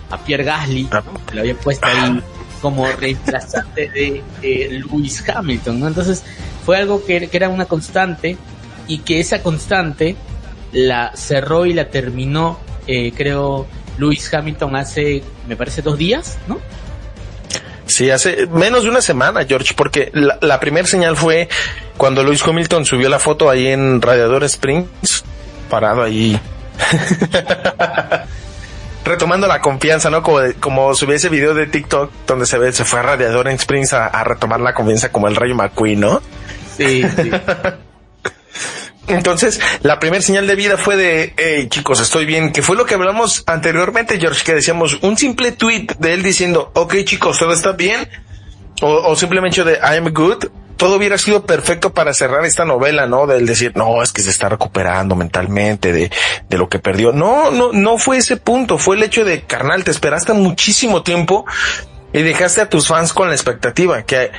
a 0.09 0.19
Pierre 0.24 0.44
Gasly, 0.44 0.85
¿no? 0.85 1.03
Se 1.28 1.35
lo 1.35 1.43
había 1.43 1.55
puesto 1.59 1.86
ahí 1.86 2.23
como 2.62 2.86
reemplazante 2.86 3.90
de 3.90 4.23
eh, 4.40 4.69
Lewis 4.70 5.23
Hamilton, 5.28 5.81
¿no? 5.81 5.89
Entonces 5.89 6.24
fue 6.65 6.78
algo 6.78 7.05
que, 7.05 7.28
que 7.28 7.36
era 7.36 7.51
una 7.51 7.66
constante 7.66 8.39
y 8.89 9.01
que 9.01 9.20
esa 9.20 9.43
constante 9.43 10.16
la 10.73 11.12
cerró 11.15 11.66
y 11.66 11.74
la 11.74 11.90
terminó 11.90 12.59
eh, 12.86 13.12
creo, 13.16 13.66
Lewis 13.98 14.32
Hamilton 14.32 14.76
hace, 14.76 15.22
me 15.48 15.56
parece, 15.56 15.82
dos 15.82 15.98
días, 15.98 16.38
¿no? 16.46 16.58
Sí, 17.86 18.10
hace 18.10 18.46
menos 18.48 18.82
de 18.82 18.90
una 18.90 19.00
semana, 19.00 19.44
George, 19.44 19.74
porque 19.76 20.10
la, 20.12 20.38
la 20.40 20.58
primera 20.58 20.86
señal 20.86 21.16
fue 21.16 21.48
cuando 21.96 22.24
Lewis 22.24 22.42
Hamilton 22.42 22.84
subió 22.84 23.08
la 23.08 23.18
foto 23.18 23.48
ahí 23.48 23.68
en 23.68 24.02
Radiador 24.02 24.42
Springs, 24.44 25.24
parado 25.70 26.02
ahí. 26.02 26.38
retomando 29.06 29.46
la 29.46 29.60
confianza, 29.60 30.10
¿no? 30.10 30.22
Como, 30.22 30.40
como 30.60 30.94
subí 30.94 31.14
ese 31.14 31.28
video 31.28 31.54
de 31.54 31.66
TikTok 31.66 32.10
donde 32.26 32.44
se 32.44 32.58
ve, 32.58 32.72
se 32.72 32.84
fue 32.84 32.98
a 32.98 33.02
Radiador 33.02 33.48
en 33.48 33.54
Springs 33.54 33.92
a, 33.92 34.06
a 34.06 34.24
retomar 34.24 34.60
la 34.60 34.74
confianza 34.74 35.10
como 35.10 35.28
el 35.28 35.36
Rayo 35.36 35.54
McQueen, 35.54 36.00
¿no? 36.00 36.20
Sí, 36.76 37.02
sí. 37.16 37.30
Entonces, 39.08 39.60
la 39.82 40.00
primera 40.00 40.22
señal 40.22 40.46
de 40.46 40.54
vida 40.56 40.76
fue 40.76 40.96
de, 40.96 41.34
hey 41.36 41.68
chicos, 41.68 42.00
estoy 42.00 42.24
bien, 42.26 42.52
que 42.52 42.62
fue 42.62 42.76
lo 42.76 42.86
que 42.86 42.94
hablamos 42.94 43.44
anteriormente, 43.46 44.18
George, 44.18 44.44
que 44.44 44.54
decíamos 44.54 44.98
un 45.02 45.16
simple 45.16 45.52
tweet 45.52 45.86
de 45.98 46.14
él 46.14 46.22
diciendo, 46.22 46.70
ok 46.74 46.96
chicos, 47.04 47.38
todo 47.38 47.52
está 47.52 47.72
bien, 47.72 48.08
o, 48.82 48.88
o 48.88 49.16
simplemente 49.16 49.62
de 49.62 49.78
I'm 49.82 50.12
good, 50.12 50.46
todo 50.76 50.96
hubiera 50.96 51.18
sido 51.18 51.46
perfecto 51.46 51.94
para 51.94 52.12
cerrar 52.12 52.44
esta 52.44 52.64
novela, 52.64 53.06
¿no? 53.06 53.26
Del 53.26 53.46
decir, 53.46 53.72
no, 53.76 54.02
es 54.02 54.12
que 54.12 54.22
se 54.22 54.30
está 54.30 54.48
recuperando 54.48 55.14
mentalmente 55.16 55.92
de, 55.92 56.10
de 56.48 56.58
lo 56.58 56.68
que 56.68 56.78
perdió. 56.78 57.12
No, 57.12 57.50
no, 57.50 57.72
no 57.72 57.98
fue 57.98 58.18
ese 58.18 58.36
punto, 58.36 58.76
fue 58.76 58.96
el 58.96 59.02
hecho 59.02 59.24
de, 59.24 59.42
carnal, 59.42 59.84
te 59.84 59.90
esperaste 59.90 60.32
muchísimo 60.32 61.02
tiempo 61.02 61.46
y 62.12 62.22
dejaste 62.22 62.60
a 62.60 62.68
tus 62.68 62.88
fans 62.88 63.12
con 63.12 63.28
la 63.28 63.34
expectativa 63.34 64.02
que 64.02 64.30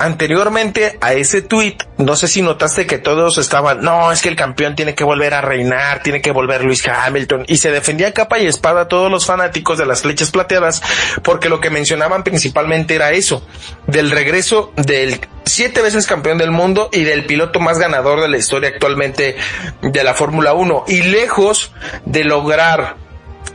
anteriormente 0.00 0.98
a 1.02 1.12
ese 1.12 1.42
tweet, 1.42 1.76
no 1.98 2.16
sé 2.16 2.26
si 2.26 2.40
notaste 2.40 2.86
que 2.86 2.96
todos 2.96 3.36
estaban, 3.36 3.82
no, 3.82 4.10
es 4.10 4.22
que 4.22 4.30
el 4.30 4.36
campeón 4.36 4.74
tiene 4.74 4.94
que 4.94 5.04
volver 5.04 5.34
a 5.34 5.42
reinar, 5.42 6.02
tiene 6.02 6.22
que 6.22 6.32
volver 6.32 6.64
Luis 6.64 6.82
Hamilton, 6.88 7.44
y 7.46 7.58
se 7.58 7.70
defendía 7.70 8.14
capa 8.14 8.38
y 8.38 8.46
espada 8.46 8.82
a 8.82 8.88
todos 8.88 9.10
los 9.10 9.26
fanáticos 9.26 9.76
de 9.76 9.84
las 9.84 10.00
flechas 10.00 10.30
plateadas, 10.30 10.82
porque 11.22 11.50
lo 11.50 11.60
que 11.60 11.68
mencionaban 11.68 12.24
principalmente 12.24 12.94
era 12.94 13.12
eso, 13.12 13.46
del 13.86 14.10
regreso 14.10 14.72
del 14.76 15.20
siete 15.44 15.82
veces 15.82 16.06
campeón 16.06 16.38
del 16.38 16.50
mundo 16.50 16.88
y 16.92 17.04
del 17.04 17.26
piloto 17.26 17.60
más 17.60 17.78
ganador 17.78 18.22
de 18.22 18.28
la 18.28 18.38
historia 18.38 18.70
actualmente 18.70 19.36
de 19.82 20.04
la 20.04 20.14
Fórmula 20.14 20.54
1, 20.54 20.84
y 20.88 21.02
lejos 21.02 21.72
de 22.06 22.24
lograr 22.24 22.96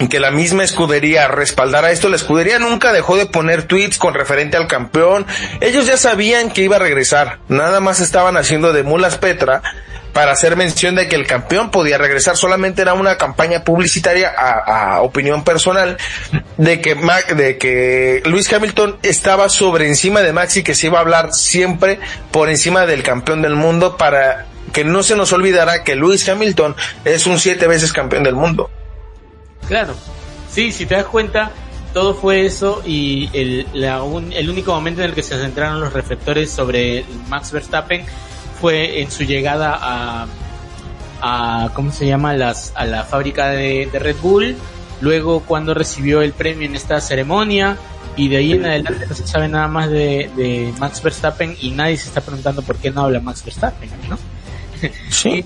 que 0.10 0.20
la 0.20 0.32
misma 0.32 0.64
escudería 0.64 1.28
respaldara 1.28 1.92
esto, 1.92 2.10
la 2.10 2.18
escudería 2.18 2.60
nunca 2.60 2.92
dejó 2.92 3.16
de 3.16 3.26
poner 3.26 3.64
tweets 3.64 3.98
con 3.98 4.14
referente 4.14 4.58
al 4.58 4.68
campeón. 4.68 5.26
Ellos 5.62 5.86
ya 5.86 5.98
sabían 5.98 6.52
que 6.52 6.64
iba 6.64 6.76
a 6.76 6.80
regresar, 6.80 7.40
nada 7.48 7.80
más 7.80 8.00
estaban 8.02 8.38
haciendo 8.38 8.74
de 8.74 8.84
mulas 8.84 9.18
Petra 9.18 9.62
para 10.16 10.32
hacer 10.32 10.56
mención 10.56 10.96
de 10.96 11.10
que 11.10 11.18
el 11.18 11.28
campeón 11.28 11.72
podía 11.72 11.98
regresar. 11.98 12.38
Solamente 12.38 12.82
era 12.82 12.94
una 12.94 13.18
campaña 13.18 13.66
publicitaria 13.66 14.30
a, 14.30 15.02
opinión 15.02 15.44
personal 15.44 15.98
de 16.56 16.80
que 16.80 16.96
Mac, 16.96 17.36
de 17.36 17.58
que 17.58 18.24
Luis 18.24 18.52
Hamilton 18.52 18.98
estaba 19.04 19.50
sobre 19.50 19.88
encima 19.88 20.22
de 20.22 20.32
Max 20.32 20.56
y 20.56 20.64
que 20.64 20.74
se 20.74 20.88
iba 20.88 21.00
a 21.00 21.02
hablar 21.02 21.34
siempre 21.34 22.00
por 22.32 22.50
encima 22.50 22.86
del 22.86 23.04
campeón 23.04 23.42
del 23.42 23.56
mundo 23.56 23.98
para 23.98 24.46
que 24.72 24.86
no 24.86 25.04
se 25.04 25.18
nos 25.18 25.34
olvidara 25.34 25.84
que 25.84 25.96
Luis 25.96 26.28
Hamilton 26.30 26.78
es 27.04 27.28
un 27.28 27.38
siete 27.38 27.68
veces 27.68 27.92
campeón 27.92 28.24
del 28.24 28.36
mundo. 28.36 28.70
Claro, 29.68 29.94
sí, 30.50 30.72
si 30.72 30.86
te 30.86 30.96
das 30.96 31.06
cuenta, 31.06 31.52
todo 31.94 32.14
fue 32.14 32.46
eso 32.46 32.82
y 32.86 33.30
el, 33.34 33.68
la, 33.74 34.04
un, 34.04 34.34
el 34.34 34.50
único 34.50 34.74
momento 34.74 35.02
en 35.02 35.10
el 35.10 35.16
que 35.16 35.24
se 35.24 35.40
centraron 35.40 35.80
los 35.80 35.94
reflectores 35.94 36.52
sobre 36.52 37.06
Max 37.30 37.52
Verstappen 37.52 38.06
fue 38.60 39.02
en 39.02 39.10
su 39.10 39.24
llegada 39.24 39.78
a, 39.80 40.28
a 41.22 41.70
¿cómo 41.74 41.92
se 41.92 42.06
llama? 42.06 42.34
Las, 42.34 42.74
a 42.76 42.86
la 42.86 43.04
fábrica 43.04 43.48
de, 43.48 43.90
Red 43.94 44.18
Bull, 44.22 44.56
luego 45.02 45.42
cuando 45.42 45.74
recibió 45.74 46.22
el 46.22 46.34
premio 46.34 46.68
en 46.68 46.76
esta 46.76 47.00
ceremonia 47.00 47.78
y 48.18 48.28
de 48.28 48.38
ahí 48.38 48.52
en 48.54 48.66
adelante 48.66 49.06
no 49.08 49.16
se 49.16 49.26
sabe 49.26 49.48
nada 49.48 49.68
más 49.68 49.90
de, 49.90 50.30
de 50.36 50.74
Max 50.78 51.02
Verstappen 51.02 51.56
y 51.60 51.72
nadie 51.72 51.98
se 51.98 52.10
está 52.10 52.22
preguntando 52.22 52.62
por 52.62 52.76
qué 52.76 52.92
no 52.92 53.02
habla 53.02 53.20
Max 53.20 53.44
Verstappen, 53.44 53.90
¿no? 54.10 54.18
Sí. 55.10 55.44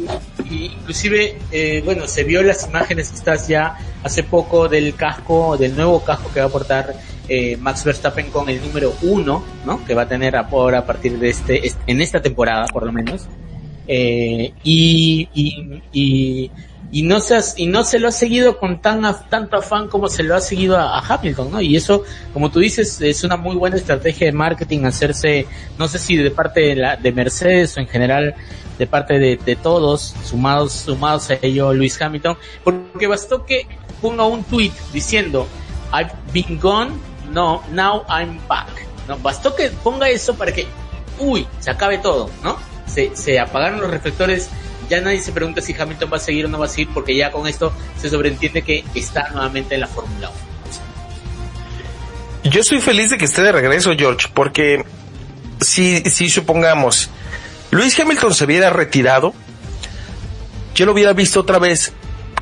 y, 0.50 0.66
inclusive, 0.66 1.38
eh, 1.52 1.82
bueno, 1.86 2.08
se 2.08 2.24
vio 2.24 2.42
las 2.42 2.68
imágenes 2.68 3.10
que 3.10 3.16
estás 3.18 3.48
ya 3.48 3.78
hace 4.04 4.24
poco 4.24 4.68
del 4.68 4.96
casco, 4.96 5.58
del 5.58 5.76
nuevo 5.76 6.04
casco 6.04 6.32
que 6.34 6.40
va 6.40 6.48
a 6.48 6.50
portar 6.50 6.96
eh, 7.28 7.58
Max 7.58 7.84
Verstappen 7.84 8.32
con 8.32 8.50
el 8.50 8.62
número 8.62 8.94
uno, 9.04 9.44
¿no? 9.66 9.86
Que 9.86 9.94
va 9.94 10.04
a 10.04 10.08
tener 10.08 10.36
ahora 10.36 10.80
a 10.80 10.86
partir 10.86 11.20
de 11.20 11.30
este, 11.30 11.72
en 11.88 12.02
esta 12.02 12.22
temporada 12.22 12.66
por 12.68 12.86
lo 12.86 12.92
menos. 12.92 13.28
Eh, 13.88 14.54
y, 14.64 15.28
y 15.92 16.52
y 16.92 17.04
no 17.04 17.20
se 17.20 17.40
y 17.58 17.68
no 17.68 17.84
se 17.84 18.00
lo 18.00 18.08
ha 18.08 18.12
seguido 18.12 18.58
con 18.58 18.82
tan 18.82 19.02
tanto 19.30 19.58
afán 19.58 19.88
como 19.88 20.10
se 20.10 20.24
lo 20.24 20.36
ha 20.36 20.42
seguido 20.42 20.78
a, 20.78 21.00
Hamilton, 21.00 21.52
¿no? 21.52 21.62
Y 21.62 21.76
eso, 21.76 22.04
como 22.34 22.50
tú 22.50 22.60
dices, 22.60 23.00
es 23.02 23.24
una 23.24 23.38
muy 23.38 23.56
buena 23.56 23.76
estrategia 23.76 24.28
de 24.28 24.34
marketing 24.34 24.86
hacerse, 24.86 25.46
no 25.78 25.88
sé 25.88 26.00
si 26.00 26.18
de 26.18 26.32
parte 26.32 26.62
de, 26.62 26.76
la, 26.76 26.96
de 26.96 27.12
Mercedes 27.12 27.78
o 27.78 27.80
en 27.80 27.88
general 27.88 28.36
de 28.78 28.88
parte 28.88 29.20
de, 29.20 29.38
de 29.38 29.56
todos, 29.56 30.16
sumados 30.24 30.74
sumados 30.74 31.30
a 31.30 31.38
ello 31.42 31.74
Luis 31.74 32.02
Hamilton, 32.02 32.38
porque 32.64 33.08
bastó 33.08 33.46
que 33.46 33.68
ponga 34.02 34.26
un 34.26 34.44
tweet 34.44 34.72
diciendo 34.94 35.48
I've 35.94 36.12
been 36.34 36.60
gone, 36.60 36.92
no, 37.32 37.64
now 37.72 38.04
I'm 38.10 38.40
back. 38.48 38.70
No, 39.08 39.18
bastó 39.18 39.56
que 39.56 39.70
ponga 39.84 40.10
eso 40.10 40.36
para 40.36 40.52
que, 40.52 40.68
uy, 41.20 41.48
se 41.60 41.72
acabe 41.72 41.98
todo, 41.98 42.30
¿no? 42.44 42.58
Se, 42.86 43.16
se 43.16 43.40
apagaron 43.40 43.82
los 43.82 43.92
reflectores 43.92 44.50
ya 44.90 45.02
nadie 45.02 45.22
se 45.22 45.32
pregunta 45.32 45.62
si 45.62 45.76
Hamilton 45.80 46.10
va 46.12 46.18
a 46.18 46.20
seguir 46.20 46.46
o 46.46 46.50
no 46.50 46.60
va 46.60 46.66
a 46.66 46.70
seguir 46.70 46.90
porque 46.94 47.16
ya 47.16 47.32
con 47.32 47.48
esto 47.48 47.72
se 48.00 48.10
sobreentiende 48.10 48.64
que 48.64 48.84
está 48.96 49.30
nuevamente 49.30 49.76
en 49.76 49.82
la 49.82 49.88
Fórmula 49.88 50.30
1. 52.44 52.52
Yo 52.52 52.62
estoy 52.62 52.82
feliz 52.82 53.12
de 53.12 53.18
que 53.18 53.26
esté 53.26 53.44
de 53.44 53.52
regreso, 53.52 53.92
George, 53.98 54.28
porque 54.34 54.84
si, 55.62 56.00
si 56.02 56.30
supongamos 56.30 57.10
Luis 57.72 58.00
Hamilton 58.00 58.34
se 58.34 58.46
hubiera 58.46 58.70
retirado, 58.70 59.34
yo 60.74 60.86
lo 60.86 60.94
hubiera 60.94 61.14
visto 61.14 61.42
otra 61.42 61.60
vez 61.60 61.94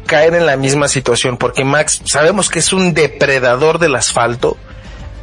caer 0.05 0.35
en 0.35 0.45
la 0.45 0.55
misma 0.55 0.87
situación, 0.87 1.37
porque 1.37 1.65
Max 1.65 2.01
sabemos 2.05 2.49
que 2.49 2.59
es 2.59 2.71
un 2.71 2.93
depredador 2.93 3.79
del 3.79 3.95
asfalto 3.95 4.57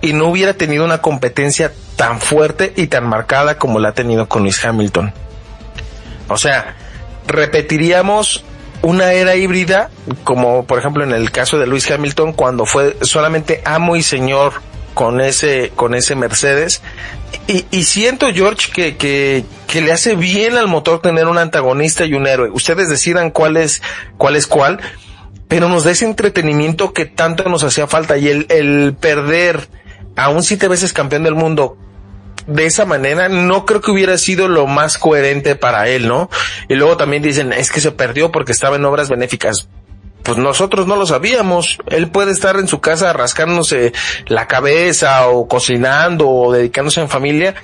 y 0.02 0.12
no 0.12 0.26
hubiera 0.26 0.54
tenido 0.54 0.84
una 0.84 1.00
competencia 1.00 1.72
tan 1.96 2.20
fuerte 2.20 2.74
y 2.76 2.88
tan 2.88 3.08
marcada 3.08 3.56
como 3.58 3.78
la 3.78 3.90
ha 3.90 3.94
tenido 3.94 4.28
con 4.28 4.42
Luis 4.42 4.62
Hamilton. 4.62 5.14
O 6.28 6.36
sea, 6.36 6.76
repetiríamos 7.26 8.44
una 8.82 9.12
era 9.12 9.34
híbrida, 9.34 9.90
como 10.24 10.66
por 10.66 10.78
ejemplo 10.78 11.04
en 11.04 11.12
el 11.12 11.30
caso 11.30 11.58
de 11.58 11.66
Luis 11.66 11.90
Hamilton, 11.90 12.32
cuando 12.34 12.66
fue 12.66 12.96
solamente 13.02 13.62
amo 13.64 13.96
y 13.96 14.02
señor 14.02 14.54
con 14.92 15.20
ese, 15.20 15.72
con 15.74 15.94
ese 15.94 16.14
Mercedes. 16.16 16.82
Y, 17.48 17.64
y 17.70 17.84
siento, 17.84 18.28
George, 18.32 18.70
que, 18.72 18.96
que, 18.96 19.44
que, 19.66 19.80
le 19.80 19.92
hace 19.92 20.14
bien 20.14 20.56
al 20.56 20.68
motor 20.68 21.00
tener 21.00 21.26
un 21.26 21.38
antagonista 21.38 22.04
y 22.04 22.14
un 22.14 22.26
héroe. 22.26 22.50
Ustedes 22.50 22.88
decidan 22.88 23.30
cuál 23.30 23.56
es, 23.56 23.82
cuál 24.16 24.36
es 24.36 24.46
cuál, 24.46 24.80
pero 25.48 25.68
nos 25.68 25.84
da 25.84 25.90
ese 25.90 26.04
entretenimiento 26.04 26.92
que 26.92 27.06
tanto 27.06 27.48
nos 27.48 27.64
hacía 27.64 27.86
falta 27.86 28.16
y 28.16 28.28
el, 28.28 28.46
el 28.50 28.94
perder 28.98 29.68
a 30.16 30.28
un 30.28 30.42
siete 30.42 30.68
veces 30.68 30.92
campeón 30.92 31.24
del 31.24 31.34
mundo 31.34 31.76
de 32.46 32.66
esa 32.66 32.84
manera, 32.84 33.28
no 33.28 33.64
creo 33.64 33.80
que 33.80 33.90
hubiera 33.90 34.18
sido 34.18 34.48
lo 34.48 34.66
más 34.66 34.98
coherente 34.98 35.56
para 35.56 35.88
él, 35.88 36.08
¿no? 36.08 36.28
Y 36.68 36.74
luego 36.74 36.96
también 36.96 37.22
dicen, 37.22 37.52
es 37.52 37.70
que 37.70 37.80
se 37.80 37.92
perdió 37.92 38.30
porque 38.30 38.52
estaba 38.52 38.76
en 38.76 38.84
obras 38.84 39.08
benéficas. 39.08 39.68
Pues 40.22 40.38
nosotros 40.38 40.86
no 40.86 40.96
lo 40.96 41.06
sabíamos. 41.06 41.78
Él 41.86 42.08
puede 42.08 42.32
estar 42.32 42.56
en 42.56 42.66
su 42.66 42.80
casa 42.80 43.12
rascándose 43.12 43.92
la 44.26 44.48
cabeza 44.48 45.28
o 45.28 45.46
cocinando 45.48 46.28
o 46.28 46.52
dedicándose 46.52 47.00
en 47.00 47.10
familia. 47.10 47.54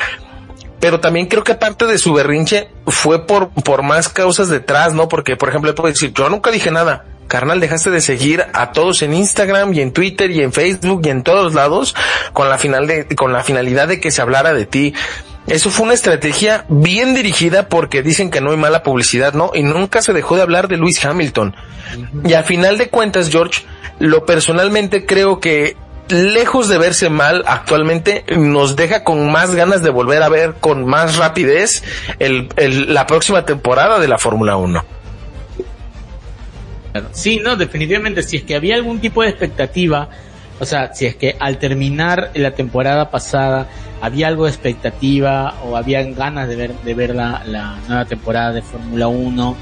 Pero 0.78 1.00
también 1.00 1.26
creo 1.26 1.44
que 1.44 1.52
aparte 1.52 1.86
de 1.86 1.98
su 1.98 2.12
berrinche 2.12 2.68
fue 2.86 3.26
por, 3.26 3.50
por 3.50 3.82
más 3.82 4.08
causas 4.08 4.48
detrás, 4.48 4.94
¿no? 4.94 5.08
Porque, 5.08 5.36
por 5.36 5.48
ejemplo, 5.48 5.70
él 5.70 5.74
puede 5.74 5.92
decir, 5.92 6.12
yo 6.12 6.28
nunca 6.28 6.50
dije 6.50 6.70
nada 6.70 7.04
carnal, 7.30 7.60
dejaste 7.60 7.90
de 7.90 8.02
seguir 8.02 8.44
a 8.52 8.72
todos 8.72 9.00
en 9.02 9.14
Instagram 9.14 9.72
y 9.72 9.80
en 9.80 9.92
Twitter 9.92 10.30
y 10.30 10.42
en 10.42 10.52
Facebook 10.52 11.00
y 11.04 11.08
en 11.08 11.22
todos 11.22 11.54
lados 11.54 11.94
con 12.34 12.50
la 12.50 12.58
final 12.58 12.86
de, 12.86 13.06
con 13.16 13.32
la 13.32 13.42
finalidad 13.42 13.88
de 13.88 14.00
que 14.00 14.10
se 14.10 14.20
hablara 14.20 14.52
de 14.52 14.66
ti. 14.66 14.92
Eso 15.46 15.70
fue 15.70 15.86
una 15.86 15.94
estrategia 15.94 16.66
bien 16.68 17.14
dirigida 17.14 17.68
porque 17.68 18.02
dicen 18.02 18.30
que 18.30 18.40
no 18.40 18.50
hay 18.50 18.56
mala 18.56 18.82
publicidad, 18.82 19.32
¿no? 19.32 19.52
Y 19.54 19.62
nunca 19.62 20.02
se 20.02 20.12
dejó 20.12 20.36
de 20.36 20.42
hablar 20.42 20.68
de 20.68 20.76
Luis 20.76 21.02
Hamilton. 21.02 21.56
Y 22.24 22.34
a 22.34 22.42
final 22.42 22.76
de 22.76 22.88
cuentas, 22.88 23.30
George, 23.30 23.62
lo 23.98 24.26
personalmente 24.26 25.06
creo 25.06 25.40
que 25.40 25.76
lejos 26.08 26.68
de 26.68 26.78
verse 26.78 27.08
mal 27.10 27.44
actualmente, 27.46 28.24
nos 28.36 28.76
deja 28.76 29.04
con 29.04 29.30
más 29.30 29.54
ganas 29.54 29.82
de 29.82 29.90
volver 29.90 30.22
a 30.22 30.28
ver 30.28 30.54
con 30.60 30.84
más 30.84 31.16
rapidez 31.16 31.84
el, 32.18 32.48
la 32.92 33.06
próxima 33.06 33.44
temporada 33.44 33.98
de 34.00 34.08
la 34.08 34.18
Fórmula 34.18 34.56
1. 34.56 34.84
Sí, 37.12 37.40
no, 37.42 37.56
definitivamente, 37.56 38.22
si 38.22 38.38
es 38.38 38.42
que 38.42 38.54
había 38.54 38.74
algún 38.74 39.00
tipo 39.00 39.22
de 39.22 39.28
expectativa, 39.28 40.08
o 40.58 40.64
sea, 40.64 40.92
si 40.94 41.06
es 41.06 41.16
que 41.16 41.36
al 41.38 41.58
terminar 41.58 42.30
la 42.34 42.52
temporada 42.52 43.10
pasada 43.10 43.68
había 44.00 44.28
algo 44.28 44.44
de 44.44 44.50
expectativa 44.50 45.54
o 45.64 45.76
habían 45.76 46.14
ganas 46.14 46.48
de 46.48 46.56
ver, 46.56 46.74
de 46.74 46.94
ver 46.94 47.14
la, 47.14 47.42
la 47.46 47.78
nueva 47.88 48.04
temporada 48.04 48.52
de 48.52 48.62
Fórmula 48.62 49.08
1, 49.08 49.56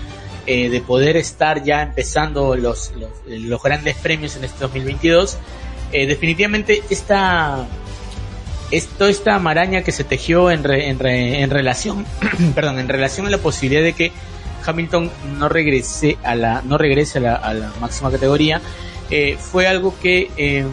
eh, 0.50 0.70
de 0.70 0.80
poder 0.80 1.18
estar 1.18 1.62
ya 1.62 1.82
empezando 1.82 2.56
los, 2.56 2.92
los, 3.26 3.62
grandes 3.62 3.96
premios 3.96 4.34
en 4.36 4.44
este 4.44 4.60
2022, 4.60 5.36
eh, 5.92 6.06
definitivamente 6.06 6.82
esta, 6.88 7.66
esto, 8.70 9.08
esta 9.08 9.38
maraña 9.38 9.82
que 9.82 9.92
se 9.92 10.04
tejió 10.04 10.50
en, 10.50 10.64
re, 10.64 10.88
en, 10.88 10.98
re, 10.98 11.42
en 11.42 11.50
relación, 11.50 12.06
perdón, 12.54 12.78
en 12.78 12.88
relación 12.88 13.26
a 13.26 13.30
la 13.30 13.36
posibilidad 13.36 13.82
de 13.82 13.92
que 13.92 14.10
Hamilton 14.68 15.10
no 15.38 15.48
regrese 15.48 16.18
a 16.22 16.34
la, 16.34 16.62
no 16.62 16.78
regrese 16.78 17.18
a 17.18 17.54
la, 17.54 17.72
máxima 17.80 18.10
categoría, 18.10 18.60
eh, 19.10 19.36
fue 19.38 19.66
algo 19.66 19.94
que, 20.00 20.30
eh, 20.36 20.64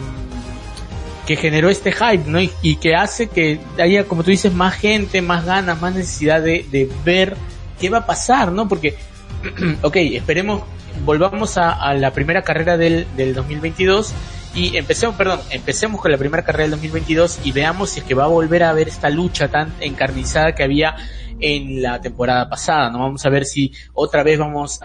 que 1.26 1.36
generó 1.36 1.70
este 1.70 1.92
hype, 1.92 2.24
¿no? 2.26 2.40
Y, 2.40 2.76
que 2.76 2.94
hace 2.94 3.28
que 3.28 3.58
haya, 3.78 4.04
como 4.04 4.22
tú 4.22 4.30
dices, 4.30 4.52
más 4.52 4.74
gente, 4.74 5.22
más 5.22 5.44
ganas, 5.44 5.80
más 5.80 5.94
necesidad 5.94 6.42
de, 6.42 6.66
de 6.70 6.90
ver 7.04 7.36
qué 7.80 7.88
va 7.88 7.98
a 7.98 8.06
pasar, 8.06 8.52
¿no? 8.52 8.68
Porque, 8.68 8.94
ok, 9.82 9.96
esperemos, 9.96 10.62
volvamos 11.04 11.56
a, 11.56 11.72
a 11.72 11.94
la 11.94 12.12
primera 12.12 12.42
carrera 12.42 12.76
del, 12.76 13.06
del 13.16 13.34
2022 13.34 14.14
y 14.56 14.74
empecemos, 14.78 15.16
perdón, 15.16 15.40
empecemos 15.50 16.00
con 16.00 16.10
la 16.10 16.16
primera 16.16 16.42
carrera 16.42 16.62
del 16.62 16.70
2022 16.72 17.40
y 17.44 17.52
veamos 17.52 17.90
si 17.90 18.00
es 18.00 18.06
que 18.06 18.14
va 18.14 18.24
a 18.24 18.28
volver 18.28 18.62
a 18.62 18.70
haber 18.70 18.88
esta 18.88 19.10
lucha 19.10 19.48
tan 19.48 19.72
encarnizada 19.80 20.54
que 20.54 20.62
había 20.62 20.96
en 21.40 21.82
la 21.82 22.00
temporada 22.00 22.48
pasada, 22.48 22.90
¿no? 22.90 23.00
Vamos 23.00 23.24
a 23.24 23.30
ver 23.30 23.44
si 23.44 23.72
otra 23.92 24.22
vez 24.22 24.38
vamos 24.38 24.80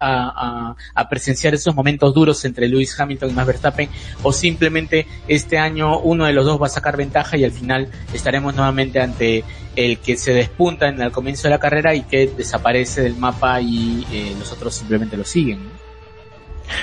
a, 0.00 0.74
a, 0.94 1.08
presenciar 1.08 1.54
esos 1.54 1.74
momentos 1.74 2.12
duros 2.12 2.44
entre 2.44 2.68
Lewis 2.68 2.98
Hamilton 2.98 3.30
y 3.30 3.32
Max 3.32 3.46
Verstappen 3.46 3.88
o 4.22 4.32
simplemente 4.32 5.06
este 5.28 5.56
año 5.56 5.98
uno 6.00 6.26
de 6.26 6.32
los 6.32 6.44
dos 6.44 6.60
va 6.60 6.66
a 6.66 6.70
sacar 6.70 6.96
ventaja 6.96 7.36
y 7.36 7.44
al 7.44 7.52
final 7.52 7.88
estaremos 8.12 8.54
nuevamente 8.54 9.00
ante 9.00 9.44
el 9.76 9.98
que 9.98 10.16
se 10.16 10.32
despunta 10.32 10.88
en 10.88 11.00
el 11.00 11.10
comienzo 11.10 11.44
de 11.44 11.50
la 11.50 11.58
carrera 11.58 11.94
y 11.94 12.02
que 12.02 12.26
desaparece 12.26 13.02
del 13.02 13.16
mapa 13.16 13.60
y 13.60 14.06
eh, 14.12 14.34
los 14.38 14.52
otros 14.52 14.74
simplemente 14.74 15.16
lo 15.16 15.24
siguen. 15.24 15.83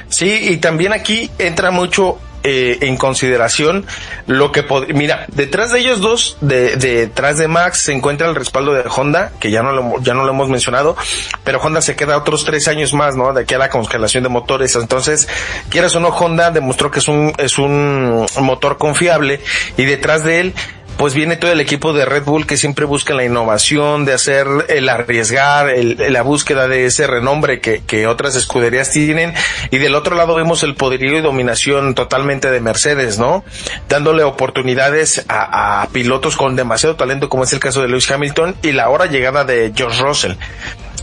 Sí, 0.10 0.49
y 0.49 0.58
también 0.58 0.94
aquí 0.94 1.30
entra 1.38 1.72
mucho 1.72 2.20
eh, 2.44 2.80
en 2.82 2.98
consideración 2.98 3.86
lo 4.26 4.52
que 4.52 4.66
mira 4.95 5.28
detrás 5.28 5.72
de 5.72 5.80
ellos 5.80 6.02
dos 6.02 6.38
de, 6.41 6.76
detrás 6.76 7.38
de 7.38 7.48
Max 7.48 7.84
se 7.84 7.94
encuentra 7.94 8.28
el 8.28 8.34
respaldo 8.34 8.74
de 8.74 8.84
Honda 8.90 9.32
que 9.40 9.52
ya 9.52 9.62
no 9.62 9.72
lo 9.72 10.02
ya 10.02 10.16
no 10.16 10.24
lo 10.24 10.32
hemos 10.32 10.49
mencionado 10.49 10.98
pero 11.44 11.60
Honda 11.60 11.84
se 11.84 11.95
queda 11.95 12.18
otros 12.18 12.44
tres 12.44 12.68
años 12.68 12.95
más 12.95 13.16
no 13.16 13.32
de 13.32 13.41
aquí 13.41 13.53
a 13.53 13.60
la 13.60 13.70
congelación 13.70 14.24
de 14.24 14.30
motores. 14.30 14.76
Entonces 14.76 15.28
quieras 15.70 15.95
o 15.95 15.99
no 15.99 16.08
Honda 16.08 16.49
demostró 16.49 16.90
que 16.90 16.98
es 16.98 17.08
un 17.08 17.32
es 17.38 17.60
un 17.60 18.26
motor 18.40 18.80
confiable 18.80 19.41
y 19.78 19.86
detrás 19.86 20.24
de 20.24 20.40
él 20.40 20.53
pues 20.97 21.13
viene 21.13 21.35
todo 21.35 21.51
el 21.51 21.59
equipo 21.59 21.93
de 21.93 22.05
Red 22.05 22.23
Bull 22.23 22.45
que 22.45 22.57
siempre 22.57 22.85
busca 22.85 23.13
la 23.13 23.23
innovación, 23.23 24.05
de 24.05 24.13
hacer 24.13 24.47
el 24.69 24.88
arriesgar, 24.88 25.69
el, 25.69 25.97
la 26.13 26.22
búsqueda 26.22 26.68
de 26.68 26.85
ese 26.85 27.07
renombre 27.07 27.59
que, 27.59 28.07
otras 28.07 28.35
escuderías 28.35 28.91
tienen. 28.91 29.34
Y 29.69 29.77
del 29.77 29.95
otro 29.95 30.15
lado 30.15 30.35
vemos 30.35 30.63
el 30.63 30.76
poderío 30.76 31.18
y 31.18 31.22
dominación 31.22 31.95
totalmente 31.95 32.51
de 32.51 32.59
Mercedes, 32.59 33.18
¿no? 33.18 33.43
Dándole 33.89 34.23
oportunidades 34.23 35.26
a, 35.27 35.88
pilotos 35.91 36.35
con 36.35 36.55
demasiado 36.55 36.95
talento 36.95 37.30
como 37.30 37.43
es 37.43 37.53
el 37.53 37.59
caso 37.59 37.81
de 37.81 37.88
Lewis 37.88 38.09
Hamilton 38.09 38.55
y 38.61 38.72
la 38.72 38.89
hora 38.89 39.05
llegada 39.05 39.43
de 39.43 39.73
George 39.76 40.01
Russell 40.01 40.34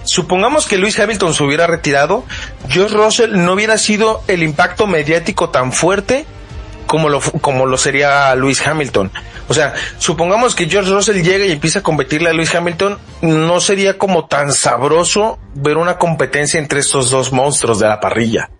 supongamos 0.04 0.66
que 0.66 0.78
Lewis 0.78 0.98
Hamilton 0.98 1.34
se 1.34 1.44
hubiera 1.44 1.66
retirado, 1.66 2.24
George 2.70 2.94
Russell 2.94 3.32
no 3.36 3.52
hubiera 3.52 3.76
sido 3.76 4.22
el 4.26 4.42
impacto 4.42 4.86
mediático 4.86 5.50
tan 5.50 5.70
fuerte 5.70 6.24
como 6.88 7.08
lo, 7.08 7.20
como 7.20 7.66
lo 7.66 7.78
sería 7.78 8.34
Lewis 8.34 8.66
Hamilton. 8.66 9.12
O 9.48 9.54
sea, 9.54 9.74
supongamos 9.98 10.54
que 10.54 10.68
George 10.68 10.90
Russell 10.90 11.22
llega 11.22 11.46
y 11.46 11.52
empieza 11.52 11.78
a 11.78 11.82
competirle 11.82 12.28
a 12.28 12.32
Lewis 12.32 12.54
Hamilton, 12.54 12.98
no 13.22 13.60
sería 13.60 13.96
como 13.96 14.26
tan 14.26 14.52
sabroso 14.52 15.38
ver 15.54 15.78
una 15.78 15.96
competencia 15.96 16.60
entre 16.60 16.80
estos 16.80 17.10
dos 17.10 17.32
monstruos 17.32 17.78
de 17.78 17.88
la 17.88 17.98
parrilla. 17.98 18.50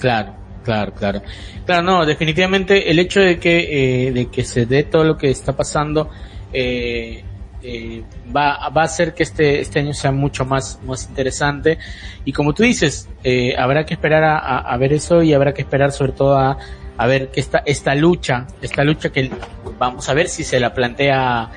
Claro, 0.00 0.34
claro, 0.64 0.92
claro. 0.94 1.22
Claro, 1.66 1.82
no, 1.82 2.06
definitivamente 2.06 2.90
el 2.90 2.98
hecho 2.98 3.20
de 3.20 3.38
que, 3.38 4.06
eh, 4.08 4.12
de 4.12 4.26
que 4.26 4.44
se 4.44 4.66
dé 4.66 4.84
todo 4.84 5.04
lo 5.04 5.18
que 5.18 5.30
está 5.30 5.54
pasando, 5.54 6.10
eh, 6.52 7.22
eh, 7.62 8.04
va, 8.34 8.68
va 8.68 8.82
a 8.82 8.84
hacer 8.84 9.12
que 9.12 9.24
este, 9.24 9.60
este 9.60 9.80
año 9.80 9.92
sea 9.92 10.12
mucho 10.12 10.44
más, 10.44 10.80
más 10.86 11.06
interesante. 11.08 11.78
Y 12.24 12.32
como 12.32 12.54
tú 12.54 12.62
dices, 12.62 13.08
eh, 13.24 13.54
habrá 13.58 13.84
que 13.84 13.94
esperar 13.94 14.22
a, 14.22 14.58
a, 14.58 14.76
ver 14.76 14.92
eso 14.92 15.22
y 15.22 15.34
habrá 15.34 15.52
que 15.52 15.62
esperar 15.62 15.90
sobre 15.90 16.12
todo 16.12 16.38
a, 16.38 16.58
a 16.98 17.06
ver 17.06 17.28
que 17.30 17.40
esta, 17.40 17.62
esta 17.64 17.94
lucha, 17.94 18.46
esta 18.62 18.84
lucha 18.84 19.10
que 19.10 19.30
vamos 19.78 20.08
a 20.08 20.14
ver 20.14 20.28
si 20.28 20.44
se 20.44 20.58
la 20.60 20.72
plantea 20.72 21.50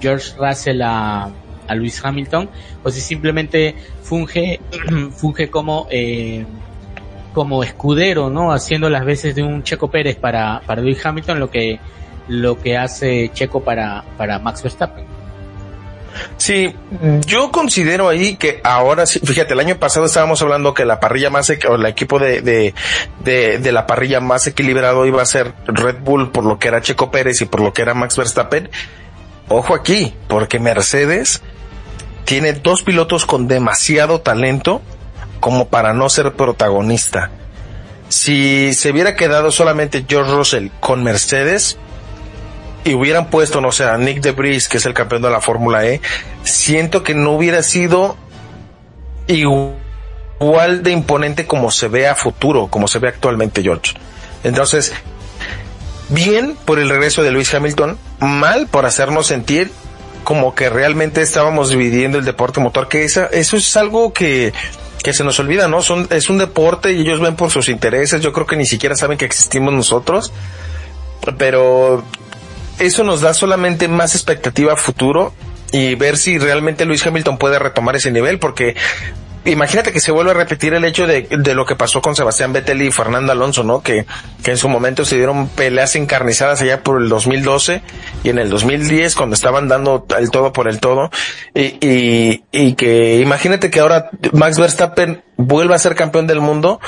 George 0.00 0.32
Russell 0.38 0.82
a, 0.82 1.30
a 1.66 1.74
Luis 1.74 2.04
Hamilton 2.04 2.48
o 2.82 2.90
si 2.90 3.00
simplemente 3.00 3.74
funge, 4.02 4.60
funge 5.12 5.48
como, 5.50 5.86
eh, 5.90 6.44
como 7.32 7.62
escudero, 7.62 8.28
¿no? 8.28 8.52
Haciendo 8.52 8.90
las 8.90 9.04
veces 9.04 9.34
de 9.34 9.42
un 9.42 9.62
Checo 9.62 9.90
Pérez 9.90 10.16
para, 10.16 10.60
para 10.66 10.82
Luis 10.82 11.04
Hamilton, 11.04 11.38
lo 11.38 11.50
que, 11.50 11.78
lo 12.28 12.58
que 12.60 12.76
hace 12.76 13.30
Checo 13.32 13.62
para, 13.62 14.04
para 14.16 14.38
Max 14.38 14.62
Verstappen. 14.62 15.19
Sí, 16.36 16.74
yo 17.26 17.50
considero 17.50 18.08
ahí 18.08 18.36
que 18.36 18.60
ahora 18.64 19.06
sí, 19.06 19.20
fíjate, 19.20 19.54
el 19.54 19.60
año 19.60 19.76
pasado 19.76 20.06
estábamos 20.06 20.42
hablando 20.42 20.74
que 20.74 20.84
la 20.84 21.00
parrilla 21.00 21.30
más, 21.30 21.50
o 21.68 21.74
el 21.74 21.86
equipo 21.86 22.18
de, 22.18 22.42
de, 22.42 22.74
de, 23.24 23.58
de, 23.58 23.72
la 23.72 23.86
parrilla 23.86 24.20
más 24.20 24.46
equilibrado 24.46 25.06
iba 25.06 25.22
a 25.22 25.26
ser 25.26 25.54
Red 25.66 25.98
Bull 26.00 26.30
por 26.32 26.44
lo 26.44 26.58
que 26.58 26.68
era 26.68 26.82
Checo 26.82 27.10
Pérez 27.10 27.40
y 27.42 27.46
por 27.46 27.60
lo 27.60 27.72
que 27.72 27.82
era 27.82 27.94
Max 27.94 28.16
Verstappen. 28.16 28.70
Ojo 29.48 29.74
aquí, 29.74 30.14
porque 30.28 30.58
Mercedes 30.58 31.42
tiene 32.24 32.52
dos 32.52 32.82
pilotos 32.82 33.26
con 33.26 33.48
demasiado 33.48 34.20
talento 34.20 34.82
como 35.40 35.68
para 35.68 35.92
no 35.92 36.08
ser 36.08 36.32
protagonista. 36.34 37.30
Si 38.08 38.74
se 38.74 38.90
hubiera 38.90 39.16
quedado 39.16 39.50
solamente 39.50 40.04
George 40.08 40.32
Russell 40.32 40.68
con 40.80 41.02
Mercedes 41.02 41.78
y 42.84 42.94
hubieran 42.94 43.30
puesto, 43.30 43.60
no 43.60 43.72
sé, 43.72 43.84
a 43.84 43.96
Nick 43.98 44.20
DeBris, 44.20 44.68
que 44.68 44.78
es 44.78 44.86
el 44.86 44.94
campeón 44.94 45.22
de 45.22 45.30
la 45.30 45.40
Fórmula 45.40 45.86
E, 45.86 46.00
siento 46.44 47.02
que 47.02 47.14
no 47.14 47.32
hubiera 47.32 47.62
sido 47.62 48.16
igual 49.26 50.82
de 50.82 50.90
imponente 50.90 51.46
como 51.46 51.70
se 51.70 51.88
ve 51.88 52.08
a 52.08 52.14
futuro, 52.14 52.68
como 52.68 52.88
se 52.88 52.98
ve 52.98 53.08
actualmente 53.08 53.62
George. 53.62 53.94
Entonces, 54.42 54.92
bien 56.08 56.56
por 56.64 56.78
el 56.78 56.88
regreso 56.88 57.22
de 57.22 57.30
Luis 57.30 57.52
Hamilton, 57.52 57.98
mal 58.20 58.66
por 58.66 58.86
hacernos 58.86 59.26
sentir 59.26 59.70
como 60.24 60.54
que 60.54 60.68
realmente 60.68 61.22
estábamos 61.22 61.70
dividiendo 61.70 62.18
el 62.18 62.24
deporte 62.24 62.60
motor, 62.60 62.88
que 62.88 63.04
esa, 63.04 63.26
eso 63.26 63.56
es 63.56 63.76
algo 63.76 64.12
que, 64.12 64.52
que 65.02 65.12
se 65.12 65.24
nos 65.24 65.38
olvida, 65.40 65.66
¿no? 65.68 65.82
Son, 65.82 66.06
es 66.10 66.28
un 66.28 66.38
deporte 66.38 66.92
y 66.92 67.00
ellos 67.00 67.20
ven 67.20 67.36
por 67.36 67.50
sus 67.50 67.68
intereses, 67.68 68.20
yo 68.20 68.32
creo 68.32 68.46
que 68.46 68.56
ni 68.56 68.66
siquiera 68.66 68.96
saben 68.96 69.18
que 69.18 69.24
existimos 69.24 69.72
nosotros, 69.72 70.32
pero 71.38 72.04
eso 72.80 73.04
nos 73.04 73.20
da 73.20 73.34
solamente 73.34 73.88
más 73.88 74.14
expectativa 74.14 74.72
a 74.72 74.76
futuro 74.76 75.32
y 75.72 75.94
ver 75.94 76.16
si 76.16 76.38
realmente 76.38 76.84
Luis 76.84 77.06
Hamilton 77.06 77.38
puede 77.38 77.58
retomar 77.58 77.94
ese 77.94 78.10
nivel, 78.10 78.38
porque 78.38 78.74
imagínate 79.44 79.92
que 79.92 80.00
se 80.00 80.12
vuelve 80.12 80.32
a 80.32 80.34
repetir 80.34 80.74
el 80.74 80.84
hecho 80.84 81.06
de, 81.06 81.22
de, 81.22 81.54
lo 81.54 81.64
que 81.64 81.76
pasó 81.76 82.02
con 82.02 82.14
Sebastián 82.16 82.52
Vettel 82.52 82.82
y 82.82 82.90
Fernando 82.90 83.32
Alonso, 83.32 83.64
¿no? 83.64 83.82
Que, 83.82 84.04
que 84.42 84.50
en 84.50 84.56
su 84.56 84.68
momento 84.68 85.04
se 85.04 85.16
dieron 85.16 85.48
peleas 85.48 85.94
encarnizadas 85.96 86.60
allá 86.60 86.82
por 86.82 87.00
el 87.00 87.08
2012 87.08 87.82
y 88.24 88.28
en 88.28 88.38
el 88.38 88.50
2010 88.50 89.14
cuando 89.14 89.34
estaban 89.34 89.68
dando 89.68 90.06
el 90.18 90.30
todo 90.30 90.52
por 90.52 90.68
el 90.68 90.80
todo 90.80 91.10
y, 91.54 91.76
y, 91.86 92.44
y 92.52 92.74
que 92.74 93.20
imagínate 93.20 93.70
que 93.70 93.80
ahora 93.80 94.10
Max 94.32 94.58
Verstappen 94.58 95.22
vuelva 95.36 95.76
a 95.76 95.78
ser 95.78 95.94
campeón 95.94 96.26
del 96.26 96.40
mundo 96.40 96.80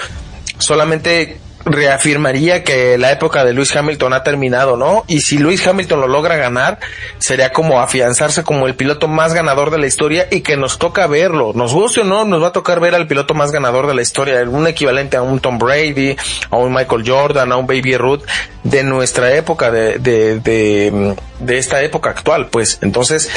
solamente 0.58 1.38
reafirmaría 1.64 2.64
que 2.64 2.98
la 2.98 3.12
época 3.12 3.44
de 3.44 3.52
Luis 3.52 3.74
Hamilton 3.74 4.12
ha 4.12 4.22
terminado, 4.22 4.76
¿no? 4.76 5.04
Y 5.06 5.20
si 5.20 5.38
Luis 5.38 5.66
Hamilton 5.66 6.00
lo 6.00 6.08
logra 6.08 6.36
ganar, 6.36 6.78
sería 7.18 7.52
como 7.52 7.80
afianzarse 7.80 8.42
como 8.42 8.66
el 8.66 8.74
piloto 8.74 9.08
más 9.08 9.34
ganador 9.34 9.70
de 9.70 9.78
la 9.78 9.86
historia 9.86 10.26
y 10.30 10.40
que 10.40 10.56
nos 10.56 10.78
toca 10.78 11.06
verlo. 11.06 11.52
Nos 11.54 11.72
guste 11.72 12.00
o 12.00 12.04
no, 12.04 12.24
nos 12.24 12.42
va 12.42 12.48
a 12.48 12.52
tocar 12.52 12.80
ver 12.80 12.94
al 12.94 13.06
piloto 13.06 13.34
más 13.34 13.52
ganador 13.52 13.86
de 13.86 13.94
la 13.94 14.02
historia, 14.02 14.42
un 14.42 14.66
equivalente 14.66 15.16
a 15.16 15.22
un 15.22 15.40
Tom 15.40 15.58
Brady, 15.58 16.16
a 16.50 16.56
un 16.56 16.72
Michael 16.72 17.04
Jordan, 17.06 17.52
a 17.52 17.56
un 17.56 17.66
Baby 17.66 17.96
Ruth 17.96 18.22
de 18.64 18.82
nuestra 18.82 19.34
época, 19.34 19.70
de, 19.70 19.98
de, 19.98 20.40
de, 20.40 21.16
de 21.38 21.58
esta 21.58 21.82
época 21.82 22.10
actual, 22.10 22.48
pues. 22.48 22.78
Entonces, 22.82 23.30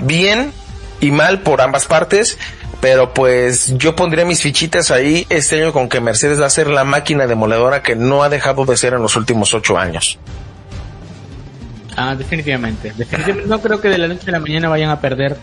bien 0.00 0.52
y 1.00 1.10
mal 1.10 1.40
por 1.40 1.60
ambas 1.60 1.86
partes 1.86 2.38
pero 2.82 3.14
pues 3.14 3.78
yo 3.78 3.94
pondría 3.94 4.24
mis 4.24 4.42
fichitas 4.42 4.90
ahí 4.90 5.24
este 5.28 5.62
año 5.62 5.72
con 5.72 5.88
que 5.88 6.00
Mercedes 6.00 6.40
va 6.40 6.46
a 6.46 6.50
ser 6.50 6.66
la 6.66 6.82
máquina 6.82 7.28
demoledora 7.28 7.80
que 7.80 7.94
no 7.94 8.24
ha 8.24 8.28
dejado 8.28 8.64
de 8.64 8.76
ser 8.76 8.94
en 8.94 9.02
los 9.02 9.14
últimos 9.14 9.54
ocho 9.54 9.78
años. 9.78 10.18
Ah, 11.96 12.16
definitivamente. 12.16 12.92
Definitivamente 12.96 13.48
no 13.48 13.60
creo 13.60 13.80
que 13.80 13.88
de 13.88 13.98
la 13.98 14.08
noche 14.08 14.24
a 14.26 14.32
la 14.32 14.40
mañana 14.40 14.68
vayan 14.68 14.90
a 14.90 15.00
perder 15.00 15.36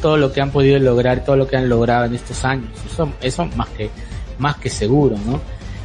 todo 0.00 0.16
lo 0.16 0.32
que 0.32 0.40
han 0.40 0.52
podido 0.52 0.78
lograr, 0.78 1.24
todo 1.24 1.34
lo 1.34 1.48
que 1.48 1.56
han 1.56 1.68
logrado 1.68 2.04
en 2.04 2.14
estos 2.14 2.44
años. 2.44 2.70
Eso, 2.88 3.12
eso 3.20 3.44
más 3.56 3.70
que, 3.70 3.90
más 4.38 4.54
que 4.58 4.70
seguro, 4.70 5.16
¿no? 5.26 5.40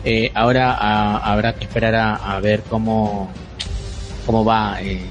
Eh, 0.06 0.32
ahora 0.36 1.18
habrá 1.18 1.56
que 1.56 1.64
esperar 1.64 1.96
a, 1.96 2.40
ver 2.40 2.62
cómo, 2.70 3.32
cómo 4.28 4.46
va, 4.46 4.80
eh, 4.80 5.02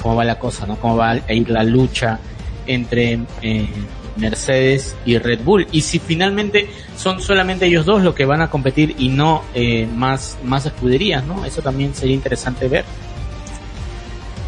cómo 0.00 0.16
va 0.16 0.24
la 0.24 0.38
cosa, 0.38 0.64
¿no? 0.64 0.76
Cómo 0.76 0.96
va 0.96 1.10
a 1.10 1.32
ir 1.34 1.50
la 1.50 1.62
lucha 1.62 2.18
entre 2.66 3.20
eh, 3.42 3.68
Mercedes 4.16 4.94
y 5.04 5.18
Red 5.18 5.40
Bull. 5.40 5.66
Y 5.72 5.82
si 5.82 5.98
finalmente 5.98 6.68
son 6.96 7.20
solamente 7.20 7.66
ellos 7.66 7.84
dos 7.86 8.02
los 8.02 8.14
que 8.14 8.24
van 8.24 8.42
a 8.42 8.50
competir 8.50 8.94
y 8.98 9.08
no 9.08 9.42
eh, 9.54 9.86
más, 9.94 10.38
más 10.44 10.66
escuderías, 10.66 11.24
¿no? 11.24 11.44
Eso 11.44 11.62
también 11.62 11.94
sería 11.94 12.14
interesante 12.14 12.68
ver. 12.68 12.84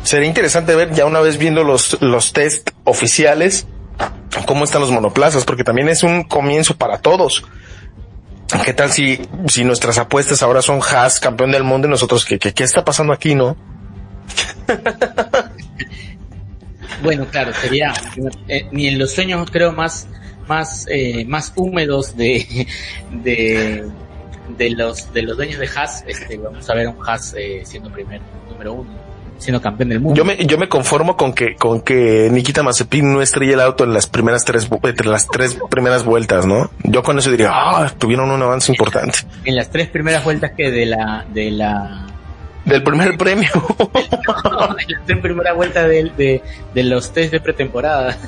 Sería 0.02 0.28
interesante 0.28 0.74
ver 0.74 0.92
ya 0.94 1.04
una 1.04 1.20
vez 1.20 1.36
viendo 1.36 1.64
los, 1.64 2.00
los 2.00 2.32
test 2.32 2.70
oficiales 2.84 3.66
cómo 4.44 4.64
están 4.64 4.80
los 4.80 4.90
monoplazas, 4.90 5.44
porque 5.44 5.64
también 5.64 5.88
es 5.88 6.02
un 6.02 6.24
comienzo 6.24 6.76
para 6.76 6.98
todos. 6.98 7.44
¿Qué 8.64 8.72
tal 8.72 8.92
si, 8.92 9.20
si 9.48 9.64
nuestras 9.64 9.98
apuestas 9.98 10.42
ahora 10.42 10.62
son 10.62 10.80
Haas, 10.80 11.18
campeón 11.20 11.50
del 11.50 11.64
mundo, 11.64 11.88
y 11.88 11.90
nosotros, 11.90 12.24
¿qué, 12.24 12.38
qué, 12.38 12.52
qué 12.52 12.64
está 12.64 12.84
pasando 12.84 13.12
aquí, 13.12 13.34
no? 13.34 13.56
Bueno, 17.02 17.26
claro, 17.30 17.52
sería 17.54 17.92
eh, 18.48 18.66
ni 18.72 18.88
en 18.88 18.98
los 18.98 19.12
sueños 19.12 19.50
creo 19.50 19.72
más 19.72 20.08
más 20.48 20.86
eh, 20.88 21.24
más 21.26 21.52
húmedos 21.56 22.16
de, 22.16 22.66
de 23.10 23.84
de 24.56 24.70
los 24.70 25.12
de 25.12 25.22
los 25.22 25.36
dueños 25.36 25.58
de 25.58 25.68
Haas, 25.74 26.04
este, 26.06 26.36
vamos 26.36 26.68
a 26.68 26.74
ver 26.74 26.88
un 26.88 26.96
Haas 27.06 27.34
eh, 27.36 27.62
siendo 27.64 27.90
primer 27.90 28.20
número 28.48 28.74
uno, 28.74 28.90
siendo 29.38 29.60
campeón 29.60 29.88
del 29.88 30.00
mundo. 30.00 30.16
Yo 30.16 30.24
me 30.24 30.36
yo 30.46 30.56
me 30.56 30.68
conformo 30.68 31.16
con 31.16 31.32
que 31.32 31.56
con 31.56 31.80
que 31.80 32.28
Nikita 32.30 32.62
Mazepin 32.62 33.12
no 33.12 33.22
estrella 33.22 33.54
el 33.54 33.60
auto 33.60 33.84
en 33.84 33.92
las 33.92 34.06
primeras 34.06 34.44
tres 34.44 34.68
entre 34.84 35.08
las 35.08 35.26
tres 35.28 35.58
primeras 35.68 36.04
vueltas, 36.04 36.46
¿no? 36.46 36.70
Yo 36.84 37.02
con 37.02 37.18
eso 37.18 37.30
diría, 37.30 37.50
ah, 37.52 37.92
tuvieron 37.98 38.30
un 38.30 38.42
avance 38.42 38.70
importante. 38.72 39.18
En 39.44 39.56
las 39.56 39.70
tres 39.70 39.88
primeras 39.88 40.24
vueltas 40.24 40.52
que 40.56 40.70
de 40.70 40.86
la 40.86 41.26
de 41.32 41.50
la 41.50 42.06
del 42.66 42.82
primer 42.82 43.16
premio. 43.16 43.48
en 45.08 45.22
primera 45.22 45.54
vuelta 45.54 45.86
de, 45.88 46.10
de, 46.16 46.42
de, 46.74 46.82
los 46.82 47.12
test 47.12 47.32
de 47.32 47.40
pretemporada. 47.40 48.18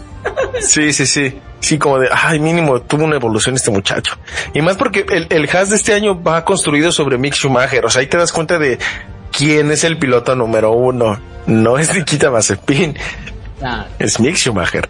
sí, 0.60 0.92
sí, 0.92 1.06
sí. 1.06 1.38
Sí, 1.60 1.76
como 1.76 1.98
de, 1.98 2.08
ay, 2.10 2.38
mínimo, 2.38 2.80
tuvo 2.80 3.04
una 3.04 3.16
evolución 3.16 3.56
este 3.56 3.70
muchacho. 3.70 4.16
Y 4.54 4.62
más 4.62 4.76
porque 4.76 5.04
el, 5.10 5.26
el 5.28 5.48
Haas 5.50 5.70
de 5.70 5.76
este 5.76 5.92
año 5.92 6.22
va 6.22 6.44
construido 6.44 6.92
sobre 6.92 7.18
Mick 7.18 7.34
Schumacher. 7.34 7.84
O 7.84 7.90
sea, 7.90 8.00
ahí 8.00 8.06
te 8.06 8.16
das 8.16 8.32
cuenta 8.32 8.58
de 8.58 8.78
quién 9.36 9.70
es 9.72 9.82
el 9.84 9.98
piloto 9.98 10.36
número 10.36 10.70
uno. 10.70 11.20
No 11.46 11.76
es 11.76 11.92
Nikita 11.92 12.30
Mazepin. 12.30 12.96
Es 13.98 14.20
Mick 14.20 14.36
Schumacher. 14.36 14.88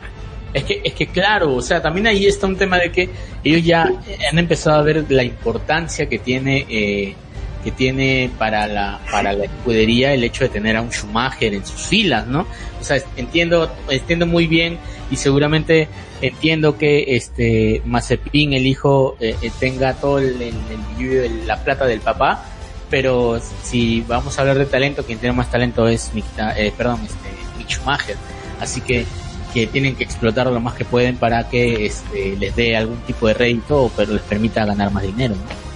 Es 0.53 0.65
que, 0.65 0.81
es 0.85 0.93
que 0.95 1.07
claro, 1.07 1.55
o 1.55 1.63
sea, 1.63 1.81
también 1.81 2.07
ahí 2.07 2.27
está 2.27 2.47
un 2.47 2.57
tema 2.57 2.79
de 2.79 2.91
que 2.91 3.09
ellos 3.45 3.65
ya 3.65 3.83
han 4.31 4.39
empezado 4.39 4.79
a 4.79 4.83
ver 4.83 5.05
la 5.09 5.23
importancia 5.23 6.09
que 6.09 6.19
tiene 6.19 6.67
eh, 6.69 7.15
que 7.63 7.73
tiene 7.73 8.31
para 8.39 8.67
la, 8.67 9.01
para 9.11 9.33
la 9.33 9.45
escudería 9.45 10.15
el 10.15 10.25
hecho 10.25 10.45
de 10.45 10.51
tener 10.51 10.77
a 10.77 10.83
un 10.83 10.91
Schumacher 10.91 11.55
en 11.55 11.65
sus 11.65 11.81
filas, 11.83 12.27
¿no? 12.27 12.47
O 12.81 12.85
sea, 12.85 12.99
entiendo, 13.17 13.71
entiendo 13.89 14.27
muy 14.27 14.47
bien 14.47 14.79
y 15.11 15.17
seguramente 15.17 15.89
entiendo 16.21 16.77
que 16.77 17.17
este 17.17 17.83
Mazepin, 17.85 18.53
el 18.53 18.67
hijo, 18.67 19.17
eh, 19.21 19.35
eh, 19.43 19.51
tenga 19.59 19.95
todo 19.95 20.19
el, 20.19 20.41
el, 20.41 21.47
la 21.47 21.63
plata 21.63 21.87
del 21.87 22.01
papá, 22.01 22.45
pero 22.91 23.41
si 23.63 24.03
vamos 24.03 24.39
a 24.39 24.43
hablar 24.43 24.59
de 24.59 24.67
talento, 24.67 25.05
quien 25.05 25.19
tiene 25.19 25.37
más 25.37 25.51
talento 25.51 25.89
es 25.89 26.11
eh, 26.57 26.73
perdón, 26.77 27.01
este, 27.05 27.29
Mick 27.59 27.69
Schumacher. 27.69 28.17
Así 28.61 28.81
que 28.81 29.05
que 29.53 29.67
tienen 29.67 29.97
que 29.97 30.05
explotar 30.05 30.47
lo 30.47 30.61
más 30.61 30.75
que 30.75 30.85
pueden 30.85 31.17
para 31.17 31.49
que 31.49 31.87
este, 31.87 32.37
les 32.37 32.55
dé 32.55 32.77
algún 32.77 32.99
tipo 32.99 33.27
de 33.29 33.35
rédito, 33.35 33.91
pero 33.97 34.13
les 34.13 34.23
permita 34.23 34.65
ganar 34.65 34.93
más 34.93 35.03
dinero. 35.03 35.35
¿no? 35.35 35.68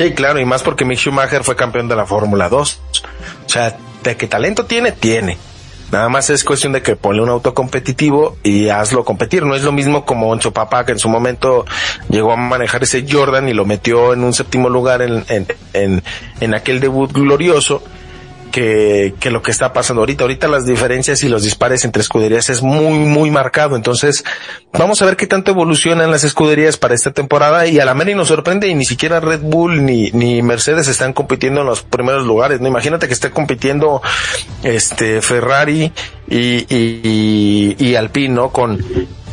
Sí, 0.00 0.12
claro, 0.12 0.40
y 0.40 0.46
más 0.46 0.62
porque 0.62 0.86
Mick 0.86 0.98
Schumacher 0.98 1.44
fue 1.44 1.56
campeón 1.56 1.86
de 1.86 1.94
la 1.94 2.06
Fórmula 2.06 2.48
2. 2.48 2.80
O 3.44 3.48
sea, 3.50 3.76
de 4.02 4.16
qué 4.16 4.26
talento 4.26 4.64
tiene, 4.64 4.92
tiene. 4.92 5.36
Nada 5.92 6.08
más 6.08 6.30
es 6.30 6.42
cuestión 6.42 6.72
de 6.72 6.80
que 6.80 6.96
ponle 6.96 7.20
un 7.20 7.28
auto 7.28 7.52
competitivo 7.52 8.38
y 8.42 8.70
hazlo 8.70 9.04
competir. 9.04 9.44
No 9.44 9.54
es 9.54 9.62
lo 9.62 9.72
mismo 9.72 10.06
como 10.06 10.30
Oncho 10.30 10.54
Papá, 10.54 10.86
que 10.86 10.92
en 10.92 10.98
su 10.98 11.10
momento 11.10 11.66
llegó 12.08 12.32
a 12.32 12.36
manejar 12.36 12.82
ese 12.82 13.04
Jordan 13.06 13.50
y 13.50 13.52
lo 13.52 13.66
metió 13.66 14.14
en 14.14 14.24
un 14.24 14.32
séptimo 14.32 14.70
lugar 14.70 15.02
en, 15.02 15.22
en, 15.28 15.46
en, 15.74 16.02
en 16.40 16.54
aquel 16.54 16.80
debut 16.80 17.12
glorioso. 17.12 17.82
Que, 18.50 19.14
que 19.18 19.30
lo 19.30 19.42
que 19.42 19.50
está 19.50 19.72
pasando 19.72 20.02
ahorita. 20.02 20.24
Ahorita 20.24 20.48
las 20.48 20.66
diferencias 20.66 21.22
y 21.22 21.28
los 21.28 21.42
dispares 21.42 21.84
entre 21.84 22.02
escuderías 22.02 22.50
es 22.50 22.62
muy, 22.62 22.98
muy 22.98 23.30
marcado. 23.30 23.76
Entonces, 23.76 24.24
vamos 24.72 25.00
a 25.00 25.06
ver 25.06 25.16
qué 25.16 25.26
tanto 25.26 25.52
evolucionan 25.52 26.10
las 26.10 26.24
escuderías 26.24 26.76
para 26.76 26.94
esta 26.94 27.12
temporada 27.12 27.66
y 27.66 27.80
a 27.80 27.84
la 27.84 27.94
Mary 27.94 28.14
nos 28.14 28.28
sorprende 28.28 28.68
y 28.68 28.74
ni 28.74 28.84
siquiera 28.84 29.20
Red 29.20 29.40
Bull 29.40 29.84
ni, 29.84 30.10
ni 30.10 30.42
Mercedes 30.42 30.88
están 30.88 31.12
compitiendo 31.12 31.62
en 31.62 31.66
los 31.66 31.82
primeros 31.82 32.26
lugares. 32.26 32.60
¿no? 32.60 32.68
Imagínate 32.68 33.06
que 33.06 33.14
esté 33.14 33.30
compitiendo 33.30 34.02
este 34.62 35.22
Ferrari 35.22 35.92
y, 36.28 36.66
y, 36.68 37.76
y 37.78 37.94
Alpine, 37.94 38.34
¿no? 38.34 38.50
Con 38.50 38.84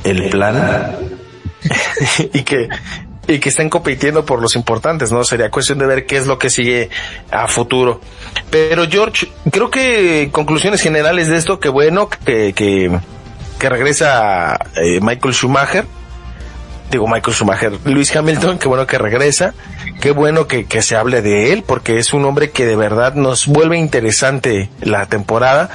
el 0.03 0.29
plan 0.29 0.95
y 2.33 2.43
que 2.43 2.69
y 3.27 3.39
que 3.39 3.49
estén 3.49 3.69
compitiendo 3.69 4.25
por 4.25 4.41
los 4.41 4.55
importantes, 4.55 5.11
¿no? 5.11 5.23
Sería 5.23 5.51
cuestión 5.51 5.77
de 5.79 5.85
ver 5.85 6.05
qué 6.05 6.17
es 6.17 6.27
lo 6.27 6.39
que 6.39 6.49
sigue 6.49 6.89
a 7.29 7.47
futuro. 7.47 7.99
Pero 8.49 8.87
George, 8.89 9.27
creo 9.51 9.69
que 9.69 10.29
conclusiones 10.31 10.81
generales 10.81 11.27
de 11.27 11.37
esto, 11.37 11.59
que 11.59 11.69
bueno 11.69 12.09
que, 12.09 12.53
que, 12.53 12.97
que 13.59 13.69
regresa 13.69 14.57
eh, 14.75 14.99
Michael 15.01 15.33
Schumacher, 15.33 15.85
digo 16.89 17.07
Michael 17.07 17.35
Schumacher, 17.35 17.73
Luis 17.83 18.15
Hamilton, 18.15 18.59
qué 18.59 18.67
bueno 18.69 18.87
que 18.87 18.97
regresa, 18.97 19.53
qué 19.99 20.11
bueno 20.11 20.47
que, 20.47 20.65
que 20.65 20.81
se 20.81 20.95
hable 20.95 21.21
de 21.21 21.51
él, 21.51 21.63
porque 21.67 21.97
es 21.97 22.13
un 22.13 22.23
hombre 22.23 22.51
que 22.51 22.65
de 22.65 22.77
verdad 22.77 23.13
nos 23.15 23.47
vuelve 23.47 23.77
interesante 23.77 24.69
la 24.81 25.05
temporada, 25.07 25.69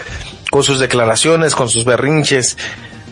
con 0.50 0.62
sus 0.62 0.78
declaraciones, 0.80 1.54
con 1.54 1.68
sus 1.68 1.84
berrinches, 1.84 2.56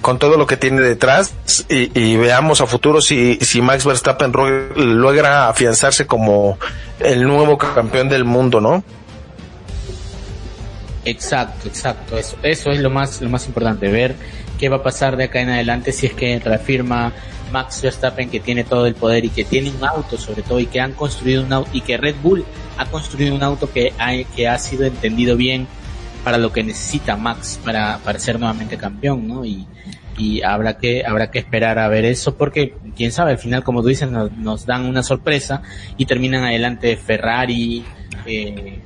con 0.01 0.19
todo 0.19 0.37
lo 0.37 0.47
que 0.47 0.57
tiene 0.57 0.81
detrás 0.81 1.33
y, 1.69 1.99
y 1.99 2.17
veamos 2.17 2.61
a 2.61 2.67
futuro 2.67 3.01
si, 3.01 3.37
si 3.41 3.61
Max 3.61 3.85
Verstappen 3.85 4.33
logra 4.77 5.49
afianzarse 5.49 6.07
como 6.07 6.59
el 7.01 7.25
nuevo 7.25 7.59
campeón 7.59 8.09
del 8.09 8.25
mundo, 8.25 8.61
¿no? 8.61 8.83
Exacto, 11.05 11.69
exacto. 11.69 12.19
Eso, 12.19 12.37
eso 12.43 12.71
es 12.71 12.81
lo 12.81 12.91
más, 12.91 13.21
lo 13.21 13.31
más 13.31 13.47
importante, 13.47 13.89
ver 13.89 14.15
qué 14.59 14.69
va 14.69 14.77
a 14.77 14.83
pasar 14.83 15.17
de 15.17 15.25
acá 15.25 15.41
en 15.41 15.51
adelante 15.51 15.93
si 15.93 16.07
es 16.07 16.13
que 16.13 16.39
reafirma 16.39 17.13
Max 17.51 17.81
Verstappen 17.83 18.29
que 18.29 18.41
tiene 18.41 18.65
todo 18.65 18.87
el 18.87 18.95
poder 18.95 19.25
y 19.25 19.31
que 19.31 19.45
tiene 19.45 19.71
un 19.71 19.85
auto 19.85 20.19
sobre 20.19 20.43
todo 20.43 20.61
y 20.61 20.67
que 20.67 20.81
han 20.81 20.93
construido 20.93 21.43
un 21.43 21.53
auto 21.53 21.71
y 21.73 21.81
que 21.81 21.97
Red 21.97 22.17
Bull 22.23 22.45
ha 22.77 22.87
construido 22.87 23.35
un 23.35 23.43
auto 23.43 23.71
que 23.73 23.93
ha, 23.99 24.13
que 24.37 24.49
ha 24.49 24.59
sido 24.59 24.85
entendido 24.85 25.37
bien 25.37 25.67
para 26.25 26.39
lo 26.39 26.53
que 26.53 26.63
necesita 26.63 27.17
Max 27.17 27.61
para, 27.65 27.99
para 27.99 28.19
ser 28.19 28.39
nuevamente 28.39 28.77
campeón, 28.77 29.27
¿no? 29.27 29.45
Y, 29.45 29.67
y 30.19 30.43
habrá 30.43 30.77
que, 30.79 31.05
habrá 31.05 31.31
que 31.31 31.39
esperar 31.39 31.79
a 31.79 31.89
ver 31.89 32.05
eso 32.05 32.37
porque 32.37 32.75
quién 32.97 33.13
sabe, 33.13 33.33
al 33.33 33.39
final 33.39 33.65
como 33.65 33.83
tú 33.83 33.89
dices 33.89 34.11
nos, 34.11 34.33
nos 34.33 34.67
dan 34.67 34.85
una 34.85 35.03
sorpresa 35.03 35.63
y 35.97 36.07
terminan 36.07 36.45
adelante 36.45 36.97
Ferrari, 36.97 37.85
eh, 38.27 38.81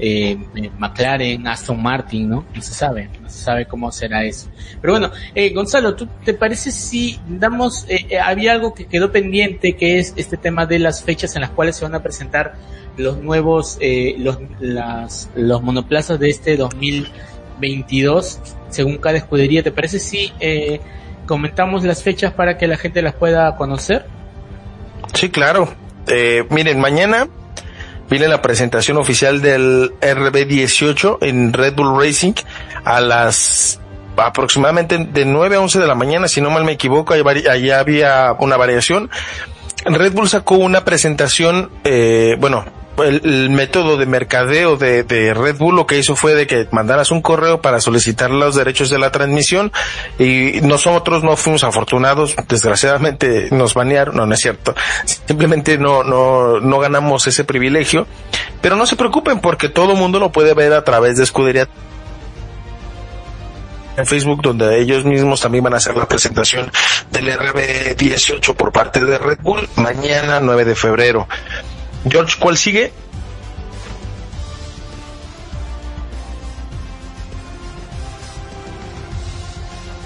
eh, 0.00 0.38
McLaren, 0.78 1.46
Aston 1.46 1.82
Martin, 1.82 2.28
¿no? 2.28 2.44
No 2.54 2.62
se 2.62 2.72
sabe, 2.72 3.10
no 3.20 3.28
se 3.28 3.38
sabe 3.40 3.66
cómo 3.66 3.90
será 3.90 4.24
eso. 4.24 4.48
Pero 4.80 4.92
bueno, 4.92 5.10
eh, 5.34 5.52
Gonzalo, 5.52 5.94
¿tú 5.96 6.06
te 6.24 6.34
parece 6.34 6.70
si 6.70 7.18
damos, 7.28 7.84
eh, 7.88 8.06
eh, 8.10 8.18
había 8.18 8.52
algo 8.52 8.74
que 8.74 8.86
quedó 8.86 9.10
pendiente 9.10 9.76
que 9.76 9.98
es 9.98 10.14
este 10.16 10.36
tema 10.36 10.66
de 10.66 10.78
las 10.78 11.02
fechas 11.02 11.34
en 11.34 11.42
las 11.42 11.50
cuales 11.50 11.76
se 11.76 11.84
van 11.84 11.94
a 11.94 12.02
presentar 12.02 12.54
los 12.98 13.18
nuevos, 13.22 13.78
eh, 13.80 14.16
los, 14.18 14.38
las, 14.60 15.30
los 15.34 15.62
monoplazas 15.62 16.20
de 16.20 16.28
este 16.30 16.56
2022 16.56 18.40
según 18.70 18.98
cada 18.98 19.16
escudería? 19.16 19.62
¿Te 19.62 19.72
parece 19.72 19.98
si 19.98 20.32
eh, 20.40 20.80
comentamos 21.26 21.84
las 21.84 22.02
fechas 22.02 22.32
para 22.32 22.58
que 22.58 22.66
la 22.66 22.76
gente 22.76 23.02
las 23.02 23.14
pueda 23.14 23.56
conocer? 23.56 24.06
Sí, 25.14 25.30
claro. 25.30 25.72
Eh, 26.06 26.44
miren, 26.50 26.80
mañana 26.80 27.28
viene 28.08 28.28
la 28.28 28.40
presentación 28.40 28.96
oficial 28.96 29.40
del 29.42 29.92
RB18 30.00 31.18
en 31.22 31.52
Red 31.52 31.74
Bull 31.74 32.02
Racing 32.02 32.34
a 32.84 33.00
las 33.00 33.80
aproximadamente 34.16 34.98
de 34.98 35.24
9 35.24 35.56
a 35.56 35.60
11 35.60 35.78
de 35.78 35.86
la 35.86 35.94
mañana, 35.94 36.26
si 36.26 36.40
no 36.40 36.50
mal 36.50 36.64
me 36.64 36.72
equivoco, 36.72 37.14
ahí, 37.14 37.70
había 37.70 38.34
una 38.40 38.56
variación. 38.56 39.10
Red 39.84 40.12
Bull 40.12 40.28
sacó 40.28 40.56
una 40.56 40.84
presentación, 40.84 41.70
eh, 41.84 42.36
bueno, 42.40 42.64
el, 43.04 43.50
método 43.50 43.96
de 43.96 44.06
mercadeo 44.06 44.76
de, 44.76 45.02
de, 45.02 45.34
Red 45.34 45.56
Bull 45.56 45.76
lo 45.76 45.86
que 45.86 45.98
hizo 45.98 46.16
fue 46.16 46.34
de 46.34 46.46
que 46.46 46.68
mandaras 46.70 47.10
un 47.10 47.22
correo 47.22 47.60
para 47.60 47.80
solicitar 47.80 48.30
los 48.30 48.54
derechos 48.54 48.90
de 48.90 48.98
la 48.98 49.10
transmisión 49.10 49.72
y 50.18 50.60
nosotros 50.62 51.22
no 51.22 51.36
fuimos 51.36 51.64
afortunados, 51.64 52.34
desgraciadamente 52.48 53.48
nos 53.50 53.74
banearon, 53.74 54.16
no, 54.16 54.26
no 54.26 54.34
es 54.34 54.40
cierto, 54.40 54.74
simplemente 55.04 55.78
no, 55.78 56.04
no, 56.04 56.60
no 56.60 56.78
ganamos 56.78 57.26
ese 57.26 57.44
privilegio, 57.44 58.06
pero 58.60 58.76
no 58.76 58.86
se 58.86 58.96
preocupen 58.96 59.40
porque 59.40 59.68
todo 59.68 59.92
el 59.92 59.98
mundo 59.98 60.18
lo 60.18 60.32
puede 60.32 60.54
ver 60.54 60.72
a 60.72 60.84
través 60.84 61.16
de 61.16 61.24
escudería 61.24 61.68
en 63.98 64.06
Facebook 64.06 64.42
donde 64.42 64.80
ellos 64.80 65.04
mismos 65.04 65.40
también 65.40 65.64
van 65.64 65.74
a 65.74 65.78
hacer 65.78 65.96
la 65.96 66.06
presentación 66.06 66.70
del 67.10 67.36
RB18 67.36 68.54
por 68.54 68.70
parte 68.70 69.04
de 69.04 69.18
Red 69.18 69.38
Bull 69.42 69.68
mañana 69.76 70.38
9 70.40 70.64
de 70.64 70.74
febrero. 70.76 71.26
George, 72.10 72.36
¿cuál 72.38 72.56
sigue? 72.56 72.92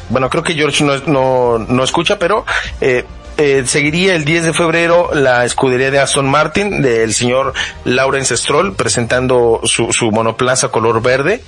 Bueno, 0.08 0.28
creo 0.28 0.42
que 0.42 0.54
George 0.54 0.84
no, 0.84 0.98
no, 1.06 1.58
no 1.58 1.84
escucha, 1.84 2.18
pero 2.18 2.44
eh, 2.82 3.06
eh, 3.38 3.62
seguiría 3.66 4.14
el 4.14 4.26
10 4.26 4.44
de 4.44 4.52
febrero 4.52 5.10
la 5.14 5.46
escudería 5.46 5.90
de 5.90 5.98
Aston 5.98 6.28
Martin 6.28 6.82
del 6.82 7.14
señor 7.14 7.54
Lawrence 7.84 8.36
Stroll 8.36 8.74
presentando 8.74 9.62
su, 9.64 9.90
su 9.92 10.10
monoplaza 10.10 10.68
color 10.68 11.00
verde. 11.00 11.42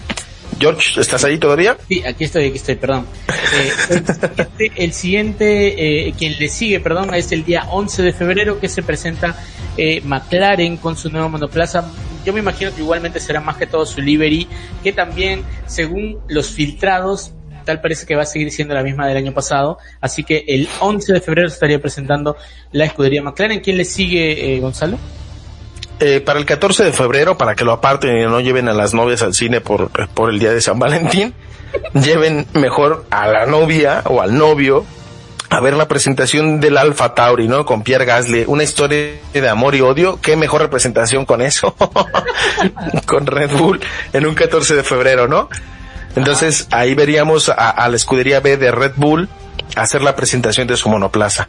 George, 0.58 1.00
¿estás 1.00 1.24
ahí 1.24 1.38
todavía? 1.38 1.76
Sí, 1.88 2.02
aquí 2.04 2.24
estoy, 2.24 2.46
aquí 2.46 2.56
estoy, 2.56 2.76
perdón. 2.76 3.06
Eh, 3.28 3.72
el 3.88 4.04
siguiente, 4.06 4.72
el 4.76 4.92
siguiente 4.92 6.08
eh, 6.08 6.14
quien 6.16 6.36
le 6.38 6.48
sigue, 6.48 6.80
perdón, 6.80 7.14
es 7.14 7.32
el 7.32 7.44
día 7.44 7.66
11 7.70 8.02
de 8.02 8.12
febrero 8.12 8.60
que 8.60 8.68
se 8.68 8.82
presenta 8.82 9.36
eh, 9.76 10.00
McLaren 10.04 10.76
con 10.76 10.96
su 10.96 11.10
nuevo 11.10 11.28
monoplaza. 11.28 11.90
Yo 12.24 12.32
me 12.32 12.40
imagino 12.40 12.74
que 12.74 12.80
igualmente 12.80 13.20
será 13.20 13.40
más 13.40 13.56
que 13.56 13.66
todo 13.66 13.84
su 13.84 14.00
livery, 14.00 14.48
que 14.82 14.92
también, 14.92 15.42
según 15.66 16.20
los 16.28 16.48
filtrados, 16.48 17.32
tal 17.64 17.80
parece 17.80 18.06
que 18.06 18.14
va 18.14 18.22
a 18.22 18.26
seguir 18.26 18.50
siendo 18.50 18.74
la 18.74 18.82
misma 18.82 19.06
del 19.06 19.16
año 19.16 19.32
pasado. 19.32 19.78
Así 20.00 20.24
que 20.24 20.44
el 20.46 20.68
11 20.80 21.12
de 21.12 21.20
febrero 21.20 21.48
estaría 21.48 21.80
presentando 21.80 22.36
la 22.72 22.84
escudería 22.84 23.22
McLaren. 23.22 23.60
¿Quién 23.60 23.76
le 23.76 23.84
sigue, 23.84 24.54
eh, 24.54 24.60
Gonzalo? 24.60 24.98
Eh, 26.00 26.20
para 26.20 26.38
el 26.38 26.44
14 26.44 26.84
de 26.84 26.92
febrero, 26.92 27.38
para 27.38 27.54
que 27.54 27.64
lo 27.64 27.72
aparten 27.72 28.16
y 28.18 28.24
no 28.24 28.40
lleven 28.40 28.68
a 28.68 28.72
las 28.72 28.94
novias 28.94 29.22
al 29.22 29.32
cine 29.32 29.60
por, 29.60 29.90
por 29.90 30.30
el 30.30 30.38
día 30.38 30.52
de 30.52 30.60
San 30.60 30.78
Valentín, 30.78 31.34
lleven 31.94 32.46
mejor 32.52 33.04
a 33.10 33.28
la 33.28 33.46
novia 33.46 34.02
o 34.06 34.20
al 34.20 34.36
novio 34.36 34.84
a 35.50 35.60
ver 35.60 35.74
la 35.74 35.86
presentación 35.86 36.58
del 36.58 36.76
Alfa 36.76 37.14
Tauri, 37.14 37.46
¿no? 37.46 37.64
Con 37.64 37.82
Pierre 37.82 38.04
Gasly, 38.04 38.44
una 38.48 38.64
historia 38.64 39.14
de 39.32 39.48
amor 39.48 39.76
y 39.76 39.82
odio. 39.82 40.18
Qué 40.20 40.36
mejor 40.36 40.62
representación 40.62 41.24
con 41.24 41.42
eso, 41.42 41.76
con 43.06 43.26
Red 43.26 43.56
Bull 43.56 43.80
en 44.12 44.26
un 44.26 44.34
14 44.34 44.74
de 44.74 44.82
febrero, 44.82 45.28
¿no? 45.28 45.48
Entonces 46.16 46.66
ahí 46.72 46.94
veríamos 46.94 47.48
a, 47.48 47.70
a, 47.70 47.88
la 47.88 47.96
escudería 47.96 48.40
B 48.40 48.56
de 48.56 48.72
Red 48.72 48.92
Bull 48.96 49.28
hacer 49.76 50.02
la 50.02 50.16
presentación 50.16 50.66
de 50.66 50.76
su 50.76 50.88
monoplaza. 50.88 51.46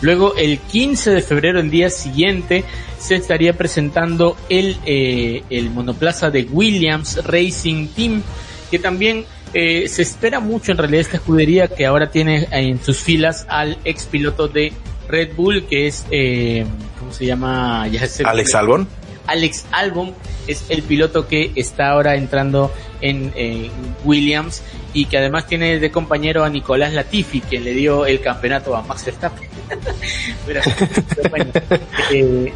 Luego 0.00 0.34
el 0.36 0.58
15 0.58 1.10
de 1.10 1.22
febrero, 1.22 1.60
el 1.60 1.70
día 1.70 1.90
siguiente, 1.90 2.64
se 2.98 3.16
estaría 3.16 3.52
presentando 3.54 4.36
el, 4.48 4.76
eh, 4.86 5.42
el 5.50 5.70
monoplaza 5.70 6.30
de 6.30 6.44
Williams 6.50 7.24
Racing 7.24 7.88
Team, 7.88 8.22
que 8.70 8.78
también 8.78 9.26
eh, 9.52 9.88
se 9.88 10.02
espera 10.02 10.40
mucho 10.40 10.72
en 10.72 10.78
realidad 10.78 11.02
esta 11.02 11.16
escudería 11.18 11.68
que 11.68 11.86
ahora 11.86 12.10
tiene 12.10 12.48
en 12.50 12.82
sus 12.82 12.98
filas 12.98 13.46
al 13.48 13.78
ex 13.84 14.06
piloto 14.06 14.48
de 14.48 14.72
Red 15.08 15.36
Bull, 15.36 15.66
que 15.66 15.86
es, 15.86 16.06
eh, 16.10 16.66
¿cómo 16.98 17.12
se 17.12 17.26
llama? 17.26 17.86
Ya 17.92 18.00
Alex 18.24 18.54
Albon. 18.54 18.88
Alex 19.26 19.64
Albon 19.70 20.12
es 20.46 20.64
el 20.68 20.82
piloto 20.82 21.28
que 21.28 21.52
está 21.54 21.90
ahora 21.90 22.16
entrando 22.16 22.72
en 23.00 23.32
eh, 23.36 23.70
Williams 24.04 24.62
y 24.94 25.06
que 25.06 25.18
además 25.18 25.46
tiene 25.46 25.78
de 25.78 25.90
compañero 25.90 26.44
a 26.44 26.48
Nicolás 26.48 26.94
Latifi, 26.94 27.40
quien 27.40 27.64
le 27.64 27.72
dio 27.72 28.06
el 28.06 28.20
campeonato 28.20 28.74
a 28.74 28.82
Max 28.82 29.04
Verstappen. 29.04 29.48
eh, 32.12 32.52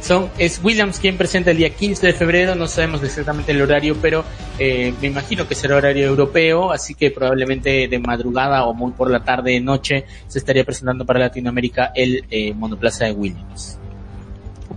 son, 0.00 0.30
es 0.38 0.60
Williams 0.62 1.00
quien 1.00 1.16
presenta 1.16 1.50
el 1.50 1.56
día 1.56 1.70
15 1.70 2.06
de 2.06 2.12
febrero, 2.12 2.54
no 2.54 2.68
sabemos 2.68 3.02
exactamente 3.02 3.52
el 3.52 3.62
horario, 3.62 3.96
pero 4.00 4.24
eh, 4.58 4.94
me 5.00 5.08
imagino 5.08 5.48
que 5.48 5.54
será 5.54 5.76
horario 5.76 6.06
europeo, 6.06 6.70
así 6.70 6.94
que 6.94 7.10
probablemente 7.10 7.88
de 7.88 7.98
madrugada 7.98 8.64
o 8.66 8.74
muy 8.74 8.92
por 8.92 9.10
la 9.10 9.24
tarde, 9.24 9.58
noche, 9.60 10.04
se 10.28 10.38
estaría 10.38 10.64
presentando 10.64 11.04
para 11.04 11.18
Latinoamérica 11.18 11.90
el 11.94 12.24
eh, 12.30 12.52
monoplaza 12.54 13.06
de 13.06 13.12
Williams. 13.12 13.78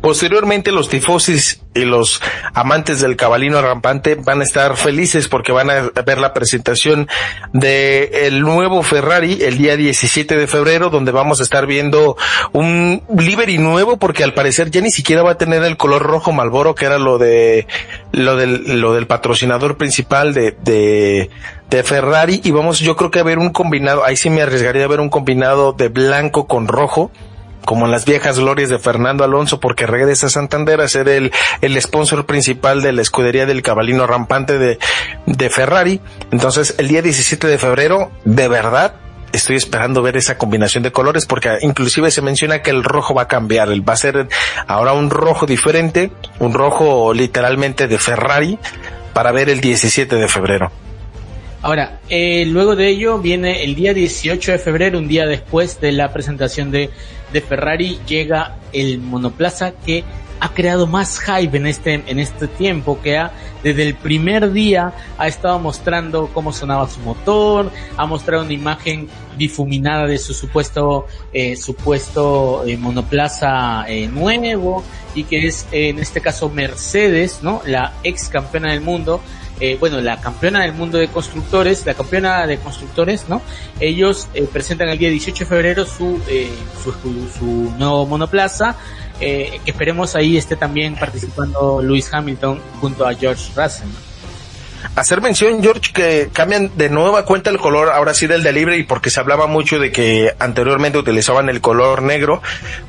Posteriormente 0.01 0.71
los 0.71 0.89
tifosis 0.89 1.61
y 1.73 1.85
los 1.85 2.21
amantes 2.53 3.01
del 3.01 3.15
cabalino 3.15 3.61
rampante 3.61 4.15
van 4.15 4.41
a 4.41 4.43
estar 4.43 4.75
felices 4.75 5.27
porque 5.27 5.51
van 5.51 5.69
a 5.69 5.91
ver 6.05 6.17
la 6.17 6.33
presentación 6.33 7.07
de 7.53 8.27
el 8.27 8.41
nuevo 8.41 8.83
Ferrari 8.83 9.43
el 9.43 9.57
día 9.57 9.77
17 9.77 10.35
de 10.35 10.47
febrero 10.47 10.89
donde 10.89 11.11
vamos 11.11 11.39
a 11.39 11.43
estar 11.43 11.67
viendo 11.67 12.17
un 12.51 13.03
livery 13.15 13.57
nuevo 13.57 13.97
porque 13.97 14.23
al 14.23 14.33
parecer 14.33 14.69
ya 14.71 14.81
ni 14.81 14.91
siquiera 14.91 15.23
va 15.23 15.31
a 15.31 15.37
tener 15.37 15.63
el 15.63 15.77
color 15.77 16.01
rojo 16.01 16.31
Malboro 16.31 16.75
que 16.75 16.85
era 16.85 16.97
lo 16.97 17.17
de 17.17 17.67
lo 18.11 18.35
del 18.35 18.81
lo 18.81 18.93
del 18.93 19.07
patrocinador 19.07 19.77
principal 19.77 20.33
de 20.33 20.57
de 20.63 21.29
de 21.69 21.83
Ferrari. 21.83 22.41
Y 22.43 22.51
vamos 22.51 22.79
yo 22.79 22.95
creo 22.95 23.09
que 23.09 23.19
a 23.19 23.23
ver 23.23 23.39
un 23.39 23.49
combinado 23.49 24.03
ahí 24.03 24.17
sí 24.17 24.29
me 24.29 24.41
arriesgaría 24.41 24.83
a 24.83 24.87
ver 24.87 24.99
un 24.99 25.09
combinado 25.09 25.73
de 25.73 25.87
blanco 25.87 26.45
con 26.45 26.67
rojo 26.67 27.11
como 27.65 27.85
en 27.85 27.91
las 27.91 28.05
viejas 28.05 28.39
glorias 28.39 28.69
de 28.69 28.79
Fernando 28.79 29.23
Alonso, 29.23 29.59
porque 29.59 29.85
regresa 29.85 30.27
a 30.27 30.29
Santander 30.29 30.81
a 30.81 30.87
ser 30.87 31.07
el, 31.09 31.31
el 31.61 31.81
sponsor 31.81 32.25
principal 32.25 32.81
de 32.81 32.91
la 32.91 33.01
escudería 33.01 33.45
del 33.45 33.61
cabalino 33.61 34.07
rampante 34.07 34.57
de, 34.57 34.79
de 35.25 35.49
Ferrari. 35.49 36.01
Entonces, 36.31 36.75
el 36.77 36.87
día 36.87 37.01
17 37.01 37.47
de 37.47 37.57
febrero, 37.57 38.11
de 38.25 38.47
verdad, 38.47 38.95
estoy 39.33 39.55
esperando 39.55 40.01
ver 40.01 40.17
esa 40.17 40.37
combinación 40.37 40.83
de 40.83 40.91
colores 40.91 41.25
porque 41.25 41.57
inclusive 41.61 42.11
se 42.11 42.21
menciona 42.21 42.61
que 42.61 42.69
el 42.69 42.83
rojo 42.83 43.13
va 43.13 43.23
a 43.23 43.27
cambiar, 43.27 43.69
va 43.87 43.93
a 43.93 43.97
ser 43.97 44.27
ahora 44.67 44.93
un 44.93 45.09
rojo 45.09 45.45
diferente, 45.45 46.11
un 46.39 46.53
rojo 46.53 47.13
literalmente 47.13 47.87
de 47.87 47.97
Ferrari 47.97 48.59
para 49.13 49.31
ver 49.31 49.49
el 49.49 49.61
17 49.61 50.15
de 50.15 50.27
febrero. 50.27 50.71
Ahora, 51.63 51.99
eh, 52.09 52.45
luego 52.47 52.75
de 52.75 52.87
ello 52.87 53.19
viene 53.19 53.63
el 53.63 53.75
día 53.75 53.93
18 53.93 54.53
de 54.53 54.57
febrero, 54.57 54.97
un 54.97 55.07
día 55.07 55.27
después 55.27 55.79
de 55.79 55.91
la 55.91 56.11
presentación 56.11 56.71
de, 56.71 56.89
de 57.31 57.41
Ferrari, 57.41 57.99
llega 58.07 58.57
el 58.73 58.99
monoplaza 58.99 59.71
que 59.71 60.03
ha 60.41 60.49
creado 60.55 60.87
más 60.87 61.19
hype 61.19 61.55
en 61.55 61.67
este, 61.67 62.03
en 62.07 62.19
este 62.19 62.47
tiempo, 62.47 62.99
que 63.01 63.15
ha, 63.15 63.31
desde 63.63 63.87
el 63.87 63.93
primer 63.93 64.51
día 64.51 64.91
ha 65.19 65.27
estado 65.27 65.59
mostrando 65.59 66.31
cómo 66.33 66.51
sonaba 66.51 66.89
su 66.89 66.99
motor, 67.01 67.71
ha 67.95 68.05
mostrado 68.07 68.43
una 68.43 68.53
imagen 68.53 69.07
difuminada 69.37 70.07
de 70.07 70.17
su 70.17 70.33
supuesto, 70.33 71.05
eh, 71.31 71.55
supuesto 71.55 72.63
eh, 72.65 72.75
monoplaza 72.75 73.85
eh, 73.87 74.07
nuevo, 74.07 74.83
y 75.13 75.25
que 75.25 75.45
es 75.45 75.67
en 75.71 75.99
este 75.99 76.21
caso 76.21 76.49
Mercedes, 76.49 77.43
¿no? 77.43 77.61
La 77.67 77.93
ex 78.03 78.27
campeona 78.27 78.71
del 78.71 78.81
mundo, 78.81 79.21
eh, 79.61 79.77
bueno, 79.79 80.01
la 80.01 80.19
campeona 80.19 80.63
del 80.63 80.73
mundo 80.73 80.97
de 80.97 81.07
constructores, 81.07 81.85
la 81.85 81.93
campeona 81.93 82.47
de 82.47 82.57
constructores, 82.57 83.29
¿no? 83.29 83.43
Ellos 83.79 84.27
eh, 84.33 84.47
presentan 84.51 84.89
el 84.89 84.97
día 84.97 85.11
18 85.11 85.43
de 85.43 85.45
febrero 85.45 85.85
su, 85.85 86.19
eh, 86.27 86.49
su, 86.83 86.91
su, 87.37 87.71
nuevo 87.77 88.07
monoplaza, 88.07 88.75
que 89.19 89.61
esperemos 89.67 90.15
ahí 90.15 90.35
esté 90.35 90.55
también 90.55 90.95
participando 90.95 91.79
Lewis 91.79 92.11
Hamilton 92.11 92.59
junto 92.79 93.05
a 93.05 93.13
George 93.13 93.51
Russell. 93.55 93.87
Hacer 94.95 95.21
mención, 95.21 95.61
George, 95.61 95.93
que 95.93 96.29
cambian 96.33 96.71
de 96.75 96.89
nueva 96.89 97.23
cuenta 97.23 97.51
el 97.51 97.59
color, 97.59 97.89
ahora 97.89 98.15
sí 98.15 98.25
del 98.25 98.41
delivery, 98.41 98.81
porque 98.81 99.11
se 99.11 99.19
hablaba 99.19 99.45
mucho 99.45 99.77
de 99.77 99.91
que 99.91 100.33
anteriormente 100.39 100.97
utilizaban 100.97 101.49
el 101.49 101.61
color 101.61 102.01
negro, 102.01 102.41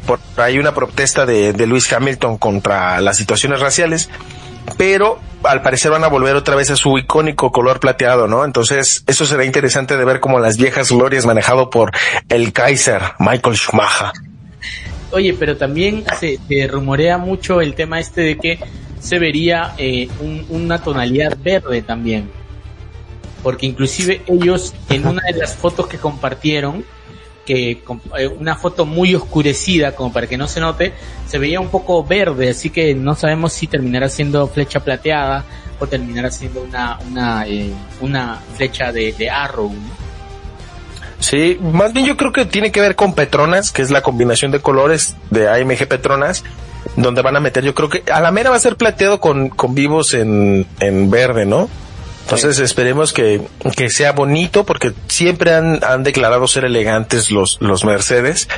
por 0.07 0.21
hay 0.39 0.59
una 0.59 0.73
protesta 0.73 1.27
de, 1.27 1.53
de 1.53 1.67
Lewis 1.67 1.93
Hamilton 1.93 2.39
contra 2.39 2.99
las 3.03 3.19
situaciones 3.19 3.61
raciales 3.61 4.09
pero 4.77 5.19
al 5.45 5.63
parecer 5.63 5.91
van 5.91 6.05
a 6.05 6.09
volver 6.09 6.37
otra 6.37 6.55
vez 6.55 6.71
a 6.71 6.77
su 6.77 6.99
icónico 6.99 7.51
color 7.51 7.81
plateado, 7.81 8.29
¿no? 8.29 8.45
Entonces, 8.45 9.05
eso 9.07 9.27
será 9.27 9.45
interesante 9.45 9.97
de 9.97 10.05
ver 10.05 10.21
como 10.21 10.39
las 10.39 10.57
viejas 10.57 10.91
glorias 10.91 11.27
manejado 11.27 11.71
por 11.71 11.91
el 12.29 12.53
Kaiser, 12.53 13.03
Michael 13.19 13.57
Schumacher. 13.57 14.13
Oye, 15.11 15.35
pero 15.39 15.57
también 15.57 16.05
se, 16.19 16.39
rumorea 16.69 17.19
mucho 17.19 17.61
el 17.61 17.75
tema 17.75 18.01
este 18.01 18.23
de 18.23 18.39
que 18.39 18.59
se 18.99 19.19
vería 19.19 19.75
eh, 19.77 20.09
una 20.49 20.83
tonalidad 20.83 21.37
verde 21.43 21.83
también. 21.83 22.31
Porque 23.43 23.67
inclusive 23.67 24.23
ellos 24.27 24.73
en 24.89 25.07
una 25.07 25.23
de 25.31 25.39
las 25.39 25.57
fotos 25.57 25.87
que 25.89 25.99
compartieron, 25.99 26.85
que 27.45 27.83
eh, 28.19 28.27
una 28.27 28.57
foto 28.57 28.87
muy 28.87 29.15
oscurecida 29.15 29.93
como 29.93 30.13
para 30.13 30.27
que 30.27 30.37
no 30.37 30.47
se 30.49 30.61
note, 30.61 30.93
se 31.27 31.39
veía 31.39 31.61
un 31.61 31.69
poco 31.69 32.05
verde, 32.05 32.51
así 32.51 32.71
que 32.71 32.95
no 32.95 33.15
sabemos 33.15 33.53
si 33.53 33.67
terminará 33.67 34.09
siendo 34.09 34.47
flecha 34.49 34.81
plateada 34.81 35.45
o 35.79 35.87
terminará 35.87 36.31
siendo 36.31 36.63
una 36.63 36.99
una 37.11 37.47
eh, 37.47 37.73
una 38.01 38.41
flecha 38.57 38.93
de, 38.93 39.13
de 39.13 39.31
Arrow. 39.31 39.73
Sí, 41.19 41.59
más 41.61 41.93
bien 41.93 42.07
yo 42.07 42.17
creo 42.17 42.33
que 42.33 42.45
tiene 42.47 42.73
que 42.73 42.81
ver 42.81 42.97
con 42.97 43.15
Petronas, 43.15 43.71
que 43.71 43.83
es 43.83 43.91
la 43.91 44.03
combinación 44.03 44.51
de 44.51 44.61
colores 44.61 45.15
de 45.31 45.49
AMG 45.49 45.87
Petronas, 45.87 46.43
donde 46.97 47.23
van 47.23 47.37
a 47.37 47.41
meter, 47.41 47.65
yo 47.65 47.75
creo 47.75 47.89
que 47.89 48.03
a 48.13 48.21
la 48.21 48.33
mera 48.33 48.51
va 48.51 48.57
a 48.57 48.61
ser 48.61 48.77
plateado 48.77 49.21
con, 49.21 49.49
con 49.49 49.75
vivos 49.75 50.15
en, 50.15 50.67
en 50.81 51.11
verde, 51.11 51.47
¿no? 51.47 51.69
Entonces 52.25 52.59
esperemos 52.61 53.13
que, 53.13 53.43
que 53.77 53.91
sea 53.91 54.13
bonito 54.13 54.65
porque 54.65 54.93
siempre 55.09 55.53
han, 55.55 55.81
han 55.85 56.03
declarado 56.03 56.47
ser 56.47 56.65
elegantes 56.65 57.31
los, 57.31 57.59
los 57.61 57.85
Mercedes. 57.85 58.49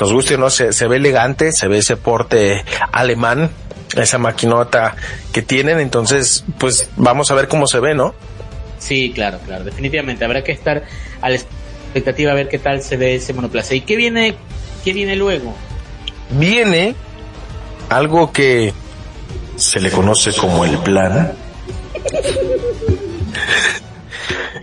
Nos 0.00 0.12
guste 0.12 0.38
no, 0.38 0.50
se, 0.50 0.72
se 0.72 0.88
ve 0.88 0.96
elegante, 0.96 1.52
se 1.52 1.68
ve 1.68 1.78
ese 1.78 1.96
porte 1.96 2.64
alemán, 2.90 3.50
esa 3.96 4.18
maquinota 4.18 4.96
que 5.32 5.42
tienen. 5.42 5.78
Entonces, 5.78 6.44
pues 6.58 6.88
vamos 6.96 7.30
a 7.30 7.34
ver 7.34 7.48
cómo 7.48 7.66
se 7.66 7.80
ve, 7.80 7.94
¿no? 7.94 8.14
Sí, 8.78 9.12
claro, 9.14 9.38
claro. 9.46 9.64
Definitivamente 9.64 10.24
habrá 10.24 10.42
que 10.42 10.52
estar 10.52 10.84
a 11.20 11.28
la 11.28 11.36
expectativa 11.36 12.32
a 12.32 12.34
ver 12.34 12.48
qué 12.48 12.58
tal 12.58 12.82
se 12.82 12.96
ve 12.96 13.16
ese 13.16 13.34
monoplaza. 13.34 13.74
¿Y 13.74 13.82
qué 13.82 13.96
viene, 13.96 14.34
qué 14.82 14.92
viene 14.92 15.16
luego? 15.16 15.54
Viene 16.30 16.94
algo 17.90 18.32
que 18.32 18.72
se 19.56 19.80
le 19.80 19.90
conoce 19.90 20.32
como 20.32 20.64
el 20.64 20.78
plan 20.78 21.32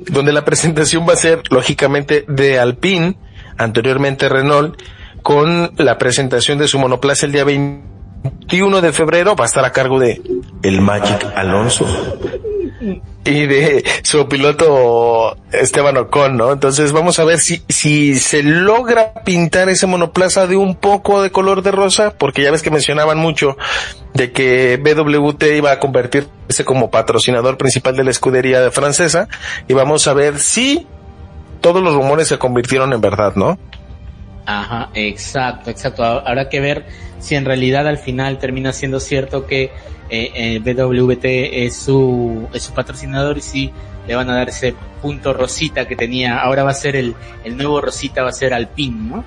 donde 0.09 0.31
la 0.31 0.45
presentación 0.45 1.07
va 1.07 1.13
a 1.13 1.17
ser 1.17 1.41
lógicamente 1.49 2.25
de 2.27 2.59
Alpine, 2.59 3.17
anteriormente 3.57 4.29
Renault, 4.29 4.81
con 5.21 5.71
la 5.77 5.97
presentación 5.97 6.57
de 6.57 6.67
su 6.67 6.79
monoplaza 6.79 7.25
el 7.25 7.31
día 7.33 7.43
21 7.43 8.81
de 8.81 8.93
febrero, 8.93 9.35
va 9.35 9.45
a 9.45 9.47
estar 9.47 9.65
a 9.65 9.71
cargo 9.71 9.99
de 9.99 10.21
el 10.63 10.81
Magic 10.81 11.25
Alonso 11.35 11.85
y 13.27 13.45
de 13.45 13.83
su 14.03 14.27
piloto 14.27 15.37
Esteban 15.51 15.97
Ocon, 15.97 16.37
¿no? 16.37 16.51
Entonces 16.51 16.91
vamos 16.91 17.19
a 17.19 17.23
ver 17.23 17.39
si, 17.39 17.61
si 17.67 18.19
se 18.19 18.43
logra 18.43 19.13
pintar 19.25 19.69
ese 19.69 19.87
monoplaza 19.87 20.47
de 20.47 20.55
un 20.55 20.75
poco 20.75 21.21
de 21.21 21.31
color 21.31 21.61
de 21.61 21.71
rosa, 21.71 22.13
porque 22.17 22.43
ya 22.43 22.51
ves 22.51 22.63
que 22.63 22.71
mencionaban 22.71 23.17
mucho 23.17 23.57
de 24.13 24.31
que 24.31 24.77
BWT 24.77 25.43
iba 25.57 25.71
a 25.71 25.79
convertirse 25.79 26.65
como 26.65 26.89
patrocinador 26.89 27.57
principal 27.57 27.95
de 27.95 28.03
la 28.03 28.11
escudería 28.11 28.71
francesa, 28.71 29.27
y 29.67 29.73
vamos 29.73 30.07
a 30.07 30.13
ver 30.13 30.39
si 30.39 30.87
todos 31.61 31.83
los 31.83 31.93
rumores 31.93 32.27
se 32.27 32.37
convirtieron 32.37 32.93
en 32.93 33.01
verdad, 33.01 33.33
¿no? 33.35 33.59
Ajá, 34.47 34.89
exacto, 34.93 35.69
exacto. 35.69 36.05
Habrá 36.05 36.47
que 36.47 36.61
ver 36.61 36.85
si 37.19 37.35
en 37.35 37.43
realidad 37.43 37.85
al 37.85 37.97
final 37.97 38.39
termina 38.39 38.71
siendo 38.71 39.01
cierto 39.01 39.45
que 39.45 39.71
eh, 40.09 40.31
eh 40.33 40.59
BWT 40.59 41.25
es 41.25 41.75
su, 41.75 42.47
es 42.53 42.63
su 42.63 42.73
patrocinador 42.73 43.37
y 43.37 43.41
si 43.41 43.71
le 44.07 44.15
van 44.15 44.29
a 44.29 44.35
dar 44.35 44.47
ese 44.47 44.73
punto 45.01 45.33
rosita 45.33 45.85
que 45.85 45.97
tenía, 45.97 46.39
ahora 46.39 46.63
va 46.63 46.71
a 46.71 46.75
ser 46.75 46.95
el, 46.95 47.13
el 47.43 47.57
nuevo 47.57 47.81
rosita, 47.81 48.23
va 48.23 48.29
a 48.29 48.31
ser 48.31 48.53
Alpine, 48.53 49.09
¿no? 49.09 49.25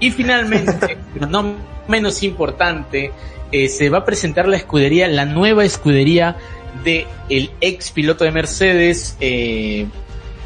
Y 0.00 0.10
finalmente, 0.10 0.96
pero 1.12 1.26
no 1.26 1.56
menos 1.86 2.22
importante, 2.22 3.12
eh, 3.52 3.68
se 3.68 3.90
va 3.90 3.98
a 3.98 4.04
presentar 4.06 4.48
la 4.48 4.56
escudería, 4.56 5.08
la 5.08 5.26
nueva 5.26 5.66
escudería 5.66 6.36
de 6.84 7.06
el 7.28 7.50
ex 7.60 7.90
piloto 7.90 8.24
de 8.24 8.30
Mercedes, 8.30 9.18
eh, 9.20 9.86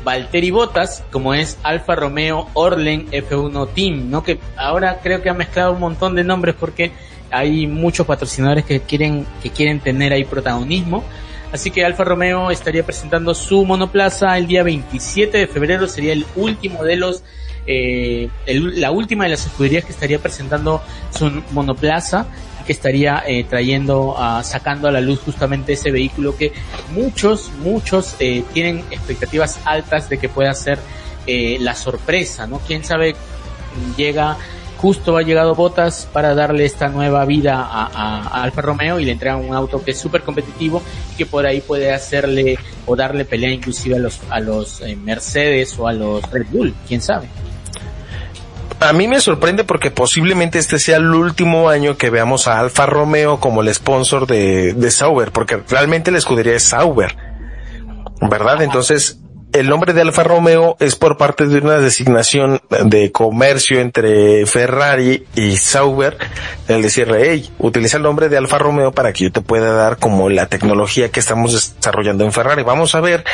Valtteri 0.08 0.50
Bottas, 0.50 1.04
como 1.12 1.34
es 1.34 1.58
Alfa 1.62 1.94
Romeo 1.94 2.48
Orlen 2.54 3.10
F1 3.10 3.74
Team, 3.74 4.10
¿no? 4.10 4.22
Que 4.22 4.40
ahora 4.56 5.00
creo 5.02 5.20
que 5.20 5.28
ha 5.28 5.34
mezclado 5.34 5.72
un 5.72 5.80
montón 5.80 6.14
de 6.14 6.24
nombres 6.24 6.54
porque 6.58 6.92
hay 7.30 7.66
muchos 7.66 8.06
patrocinadores 8.06 8.64
que 8.64 8.80
quieren, 8.80 9.26
que 9.42 9.50
quieren 9.50 9.80
tener 9.80 10.14
ahí 10.14 10.24
protagonismo. 10.24 11.04
Así 11.52 11.70
que 11.70 11.84
Alfa 11.84 12.04
Romeo 12.04 12.50
estaría 12.50 12.86
presentando 12.86 13.34
su 13.34 13.66
monoplaza 13.66 14.38
el 14.38 14.46
día 14.46 14.62
27 14.62 15.36
de 15.36 15.46
febrero, 15.46 15.86
sería 15.86 16.14
el 16.14 16.24
último 16.36 16.84
de 16.84 16.96
los, 16.96 17.22
eh, 17.66 18.30
la 18.46 18.90
última 18.90 19.24
de 19.24 19.30
las 19.30 19.44
escuderías 19.44 19.84
que 19.84 19.92
estaría 19.92 20.18
presentando 20.20 20.80
su 21.10 21.42
monoplaza 21.52 22.28
que 22.68 22.74
estaría 22.74 23.24
eh, 23.26 23.44
trayendo, 23.44 24.14
sacando 24.42 24.88
a 24.88 24.92
la 24.92 25.00
luz 25.00 25.20
justamente 25.20 25.72
ese 25.72 25.90
vehículo 25.90 26.36
que 26.36 26.52
muchos, 26.92 27.50
muchos 27.62 28.14
eh, 28.20 28.44
tienen 28.52 28.84
expectativas 28.90 29.58
altas 29.64 30.10
de 30.10 30.18
que 30.18 30.28
pueda 30.28 30.52
ser 30.52 30.78
eh, 31.26 31.56
la 31.60 31.74
sorpresa, 31.74 32.46
¿no? 32.46 32.58
Quién 32.58 32.84
sabe, 32.84 33.16
llega, 33.96 34.36
justo 34.76 35.16
ha 35.16 35.22
llegado 35.22 35.54
Botas 35.54 36.06
para 36.12 36.34
darle 36.34 36.66
esta 36.66 36.88
nueva 36.90 37.24
vida 37.24 37.56
a, 37.58 38.42
Alfa 38.42 38.60
Romeo 38.60 39.00
y 39.00 39.06
le 39.06 39.12
entrega 39.12 39.36
un 39.36 39.54
auto 39.54 39.82
que 39.82 39.92
es 39.92 39.98
súper 39.98 40.20
competitivo 40.20 40.82
y 41.14 41.16
que 41.16 41.24
por 41.24 41.46
ahí 41.46 41.62
puede 41.62 41.90
hacerle 41.90 42.58
o 42.84 42.94
darle 42.96 43.24
pelea 43.24 43.50
inclusive 43.50 43.96
a 43.96 43.98
los, 43.98 44.20
a 44.28 44.40
los 44.40 44.82
Mercedes 45.02 45.78
o 45.78 45.88
a 45.88 45.94
los 45.94 46.22
Red 46.30 46.48
Bull, 46.50 46.74
quién 46.86 47.00
sabe. 47.00 47.28
A 48.80 48.92
mí 48.92 49.08
me 49.08 49.20
sorprende 49.20 49.64
porque 49.64 49.90
posiblemente 49.90 50.58
este 50.58 50.78
sea 50.78 50.98
el 50.98 51.12
último 51.12 51.68
año 51.68 51.96
que 51.96 52.10
veamos 52.10 52.46
a 52.48 52.60
Alfa 52.60 52.86
Romeo 52.86 53.40
como 53.40 53.62
el 53.62 53.72
sponsor 53.74 54.26
de, 54.26 54.72
de 54.74 54.90
Sauber, 54.90 55.32
porque 55.32 55.62
realmente 55.68 56.10
la 56.10 56.18
escudería 56.18 56.54
es 56.54 56.64
Sauber, 56.64 57.16
¿verdad? 58.20 58.62
Entonces, 58.62 59.18
el 59.52 59.68
nombre 59.68 59.94
de 59.94 60.02
Alfa 60.02 60.22
Romeo 60.22 60.76
es 60.78 60.94
por 60.94 61.16
parte 61.16 61.46
de 61.46 61.58
una 61.58 61.78
designación 61.78 62.60
de 62.84 63.10
comercio 63.10 63.80
entre 63.80 64.44
Ferrari 64.46 65.24
y 65.34 65.56
Sauber, 65.56 66.18
el 66.68 66.82
decirle, 66.82 67.30
hey, 67.30 67.50
utiliza 67.58 67.96
el 67.96 68.02
nombre 68.02 68.28
de 68.28 68.36
Alfa 68.36 68.58
Romeo 68.58 68.92
para 68.92 69.12
que 69.12 69.24
yo 69.24 69.32
te 69.32 69.40
pueda 69.40 69.72
dar 69.72 69.96
como 69.96 70.28
la 70.28 70.46
tecnología 70.46 71.10
que 71.10 71.20
estamos 71.20 71.74
desarrollando 71.74 72.24
en 72.24 72.32
Ferrari. 72.32 72.62
Vamos 72.62 72.94
a 72.94 73.00
ver 73.00 73.24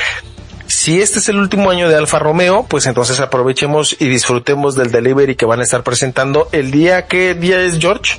si 0.66 1.00
este 1.00 1.18
es 1.18 1.28
el 1.28 1.36
último 1.36 1.70
año 1.70 1.88
de 1.88 1.96
Alfa 1.96 2.18
Romeo, 2.18 2.66
pues 2.68 2.86
entonces 2.86 3.20
aprovechemos 3.20 3.96
y 3.98 4.08
disfrutemos 4.08 4.74
del 4.74 4.90
delivery 4.90 5.34
que 5.36 5.46
van 5.46 5.60
a 5.60 5.62
estar 5.62 5.82
presentando 5.82 6.48
el 6.52 6.70
día, 6.70 7.06
¿qué 7.06 7.34
día 7.34 7.60
es 7.60 7.78
George? 7.78 8.18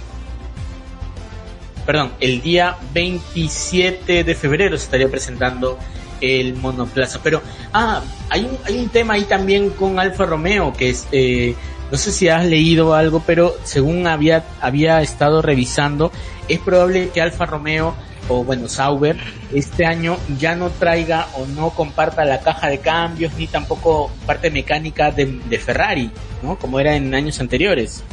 Perdón, 1.86 2.14
el 2.20 2.42
día 2.42 2.78
27 2.94 4.24
de 4.24 4.36
febrero 4.36 4.78
se 4.78 4.86
estaría 4.86 5.10
presentando 5.10 5.78
el 6.22 6.56
monoplaza. 6.56 7.20
Pero, 7.24 7.42
ah, 7.74 8.02
hay 8.30 8.46
un, 8.46 8.58
hay 8.66 8.78
un 8.80 8.90
tema 8.90 9.16
ahí 9.16 9.24
también 9.24 9.70
con 9.70 10.00
Alfa 10.00 10.26
Romeo, 10.26 10.74
que 10.74 10.90
es, 10.90 11.08
eh, 11.12 11.56
no 11.92 11.98
sé 11.98 12.12
si 12.12 12.30
has 12.30 12.46
leído 12.46 12.96
algo, 12.96 13.22
pero 13.26 13.56
según 13.64 14.08
había, 14.08 14.44
había 14.62 15.02
estado 15.02 15.42
revisando, 15.42 16.12
es 16.48 16.60
probable 16.60 17.10
que 17.10 17.22
Alfa 17.22 17.46
Romeo 17.46 17.96
o 18.28 18.44
bueno, 18.44 18.68
Sauber, 18.68 19.18
este 19.54 19.86
año 19.86 20.18
ya 20.38 20.56
no 20.56 20.70
traiga 20.70 21.28
o 21.38 21.46
no 21.46 21.70
comparta 21.72 22.26
la 22.26 22.40
caja 22.40 22.68
de 22.68 22.80
cambios 22.80 23.34
ni 23.38 23.48
tampoco 23.48 24.12
parte 24.26 24.50
mecánica 24.50 25.12
de, 25.12 25.26
de 25.26 25.60
Ferrari, 25.60 26.12
¿no? 26.42 26.58
Como 26.58 26.80
era 26.80 26.96
en 26.96 27.14
años 27.14 27.40
anteriores. 27.40 28.04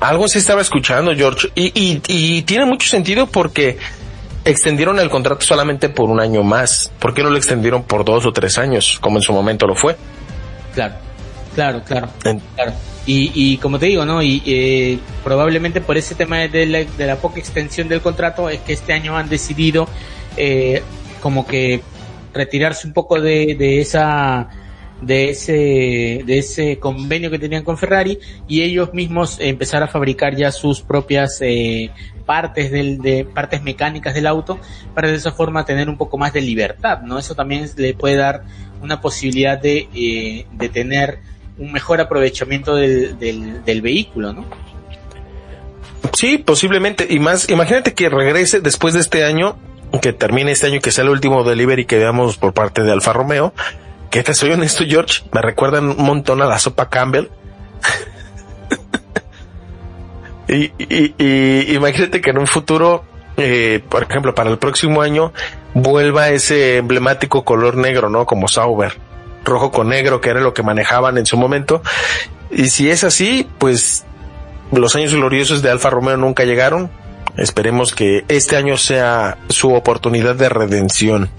Algo 0.00 0.28
se 0.28 0.38
estaba 0.38 0.60
escuchando, 0.60 1.14
George, 1.14 1.48
y, 1.54 1.72
y, 1.74 2.02
y 2.08 2.42
tiene 2.42 2.66
mucho 2.66 2.88
sentido 2.88 3.26
porque 3.26 3.78
extendieron 4.44 4.98
el 5.00 5.10
contrato 5.10 5.44
solamente 5.44 5.88
por 5.88 6.08
un 6.10 6.20
año 6.20 6.42
más. 6.42 6.92
¿Por 6.98 7.14
qué 7.14 7.22
no 7.22 7.30
lo 7.30 7.36
extendieron 7.36 7.82
por 7.82 8.04
dos 8.04 8.26
o 8.26 8.32
tres 8.32 8.58
años, 8.58 8.98
como 9.00 9.16
en 9.16 9.22
su 9.22 9.32
momento 9.32 9.66
lo 9.66 9.74
fue? 9.74 9.96
Claro, 10.74 10.94
claro, 11.54 11.82
claro. 11.82 12.08
claro. 12.54 12.72
Y, 13.06 13.30
y 13.34 13.58
como 13.58 13.78
te 13.78 13.86
digo, 13.86 14.04
¿no? 14.04 14.20
Y 14.20 14.42
eh, 14.44 14.98
probablemente 15.22 15.80
por 15.80 15.96
ese 15.96 16.16
tema 16.16 16.38
de 16.38 16.66
la, 16.66 16.84
de 16.84 17.06
la, 17.06 17.16
poca 17.16 17.38
extensión 17.38 17.88
del 17.88 18.00
contrato 18.00 18.50
es 18.50 18.60
que 18.60 18.72
este 18.72 18.92
año 18.92 19.16
han 19.16 19.28
decidido 19.28 19.88
eh, 20.36 20.82
como 21.20 21.46
que 21.46 21.80
retirarse 22.34 22.86
un 22.86 22.92
poco 22.92 23.20
de, 23.20 23.54
de 23.54 23.80
esa 23.80 24.48
de 25.00 25.30
ese 25.30 26.22
de 26.24 26.38
ese 26.38 26.78
convenio 26.78 27.30
que 27.30 27.38
tenían 27.38 27.62
con 27.62 27.76
Ferrari 27.76 28.18
y 28.48 28.62
ellos 28.62 28.94
mismos 28.94 29.38
empezar 29.40 29.82
a 29.82 29.88
fabricar 29.88 30.34
ya 30.34 30.50
sus 30.50 30.80
propias 30.80 31.38
eh, 31.42 31.90
partes 32.24 32.70
del, 32.70 32.98
de 32.98 33.24
partes 33.24 33.62
mecánicas 33.62 34.14
del 34.14 34.26
auto 34.26 34.58
para 34.94 35.08
de 35.08 35.16
esa 35.16 35.32
forma 35.32 35.66
tener 35.66 35.90
un 35.90 35.98
poco 35.98 36.16
más 36.16 36.32
de 36.32 36.40
libertad 36.40 37.02
no 37.02 37.18
eso 37.18 37.34
también 37.34 37.68
le 37.76 37.92
puede 37.92 38.16
dar 38.16 38.44
una 38.82 39.00
posibilidad 39.00 39.60
de, 39.60 39.88
eh, 39.94 40.46
de 40.52 40.68
tener 40.70 41.18
un 41.58 41.72
mejor 41.72 42.00
aprovechamiento 42.00 42.74
del, 42.74 43.18
del, 43.18 43.64
del 43.64 43.82
vehículo 43.82 44.32
no 44.32 44.44
sí 46.12 46.38
posiblemente 46.38 47.06
y 47.08 47.18
más 47.18 47.48
imagínate 47.48 47.94
que 47.94 48.08
regrese 48.08 48.60
después 48.60 48.94
de 48.94 49.00
este 49.00 49.24
año 49.24 49.56
que 50.02 50.12
termine 50.12 50.52
este 50.52 50.66
año 50.66 50.80
que 50.80 50.90
sea 50.90 51.04
el 51.04 51.10
último 51.10 51.44
delivery 51.44 51.86
que 51.86 51.98
veamos 51.98 52.36
por 52.36 52.52
parte 52.52 52.82
de 52.82 52.92
Alfa 52.92 53.12
Romeo 53.12 53.54
que 54.10 54.22
te 54.22 54.34
soy 54.34 54.50
honesto, 54.52 54.84
George, 54.86 55.24
me 55.32 55.42
recuerdan 55.42 55.90
un 55.90 56.02
montón 56.02 56.40
a 56.42 56.46
la 56.46 56.58
sopa 56.58 56.88
Campbell. 56.88 57.28
y, 60.48 60.72
y, 60.78 61.14
y, 61.18 61.74
imagínate 61.74 62.20
que 62.20 62.30
en 62.30 62.38
un 62.38 62.46
futuro, 62.46 63.04
eh, 63.36 63.82
por 63.88 64.04
ejemplo, 64.04 64.34
para 64.34 64.50
el 64.50 64.58
próximo 64.58 65.02
año, 65.02 65.32
vuelva 65.74 66.30
ese 66.30 66.78
emblemático 66.78 67.44
color 67.44 67.76
negro, 67.76 68.08
¿no? 68.08 68.26
Como 68.26 68.48
Sauber, 68.48 68.94
rojo 69.46 69.70
con 69.70 69.88
negro, 69.88 70.20
que 70.20 70.30
era 70.30 70.40
lo 70.40 70.52
que 70.52 70.62
manejaban 70.62 71.16
en 71.16 71.26
su 71.26 71.36
momento. 71.36 71.82
Y 72.50 72.68
si 72.68 72.90
es 72.90 73.04
así, 73.04 73.48
pues 73.58 74.04
los 74.72 74.94
años 74.96 75.14
gloriosos 75.14 75.62
de 75.62 75.70
Alfa 75.70 75.90
Romeo 75.90 76.16
nunca 76.16 76.44
llegaron. 76.44 76.90
Esperemos 77.36 77.94
que 77.94 78.24
este 78.28 78.56
año 78.56 78.76
sea 78.76 79.38
su 79.48 79.72
oportunidad 79.74 80.34
de 80.34 80.48
redención. 80.48 81.30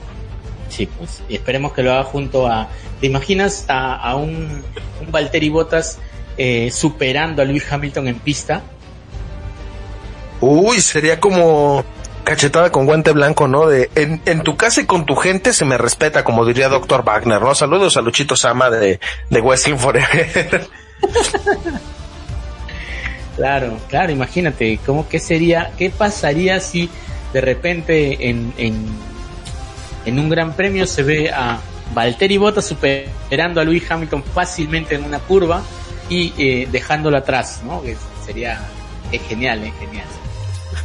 Sí, 0.70 0.86
pues, 0.86 1.24
y 1.30 1.36
esperemos 1.36 1.74
que 1.74 1.84
lo 1.84 1.92
haga 1.92 2.04
junto 2.04 2.48
a. 2.48 2.68
¿Te 3.00 3.08
imaginas 3.08 3.66
a, 3.68 3.96
a 3.96 4.16
un, 4.16 4.64
un 5.02 5.12
Valtteri 5.12 5.50
Bottas 5.50 6.00
eh, 6.38 6.70
superando 6.72 7.42
a 7.42 7.46
Lewis 7.46 7.72
Hamilton 7.72 8.08
en 8.08 8.20
pista? 8.20 8.62
Uy, 10.40 10.82
sería 10.82 11.20
como 11.20 11.84
cachetada 12.28 12.72
con 12.74 12.86
guante 12.86 13.14
blanco, 13.14 13.48
¿no? 13.48 13.68
De 13.68 13.90
en, 13.96 14.44
tu 14.44 14.58
casa 14.58 14.82
y 14.82 14.86
con 14.86 15.06
tu 15.06 15.16
gente 15.16 15.54
se 15.54 15.64
me 15.64 15.78
respeta, 15.78 16.26
como 16.26 16.46
diría 16.46 16.68
Doctor 16.68 17.04
Wagner, 17.06 17.42
¿no? 17.42 17.56
Saludos 17.56 17.96
a 17.96 18.02
Luchito 18.02 18.36
Sama 18.36 18.70
de, 18.70 19.00
de 19.30 19.42
Wrestling 19.42 19.78
Forever. 19.78 20.68
claro, 23.38 23.78
claro, 23.88 24.12
imagínate, 24.12 24.78
¿cómo 24.86 25.08
que 25.08 25.20
sería, 25.20 25.72
qué 25.78 25.90
pasaría 25.90 26.60
si 26.60 26.90
de 27.32 27.40
repente 27.40 28.30
en, 28.30 28.54
en 28.58 30.20
un 30.20 30.30
gran 30.30 30.54
premio 30.54 30.86
se 30.86 31.04
ve 31.04 31.32
a 31.32 31.60
Valtteri 31.94 32.38
Bottas 32.38 32.66
superando 32.66 33.62
a 33.62 33.64
Lewis 33.64 33.90
Hamilton 33.90 34.24
fácilmente 34.24 34.96
en 34.96 35.06
una 35.06 35.20
curva 35.20 35.62
y 36.10 36.34
eh, 36.38 36.68
dejándolo 36.70 37.18
atrás, 37.18 37.62
¿no? 37.64 37.82
Que 37.82 37.96
sería 38.26 38.60
es 39.14 39.22
genial, 39.24 39.64
es 39.64 39.74
genial. 39.80 40.08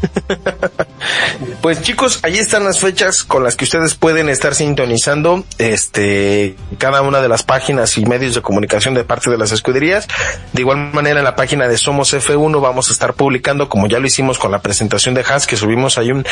Pues 1.61 1.83
chicos, 1.83 2.21
ahí 2.23 2.39
están 2.39 2.65
las 2.65 2.81
fechas 2.81 3.23
con 3.23 3.45
las 3.45 3.57
que 3.57 3.65
ustedes 3.65 3.95
pueden 3.95 4.29
estar 4.29 4.55
sintonizando 4.55 5.45
este 5.59 6.57
cada 6.79 7.03
una 7.03 7.21
de 7.21 7.29
las 7.29 7.45
páginas 7.45 7.97
y 7.99 8.05
medios 8.05 8.35
de 8.35 8.43
comunicación 8.43 8.95
de 8.95 9.05
parte 9.05 9.31
de 9.31 9.39
las 9.39 9.53
escuderías. 9.53 10.09
De 10.53 10.63
igual 10.63 10.93
manera 10.93 11.21
en 11.21 11.25
la 11.25 11.37
página 11.37 11.69
de 11.69 11.79
Somos 11.79 12.15
F1 12.15 12.61
vamos 12.61 12.89
a 12.89 12.93
estar 12.93 13.15
publicando, 13.15 13.69
como 13.69 13.87
ya 13.87 14.01
lo 14.01 14.07
hicimos 14.07 14.39
con 14.39 14.51
la 14.51 14.61
presentación 14.61 15.15
de 15.15 15.23
Haas, 15.23 15.47
que 15.47 15.57
subimos 15.57 15.99
ahí 15.99 16.11
un, 16.11 16.25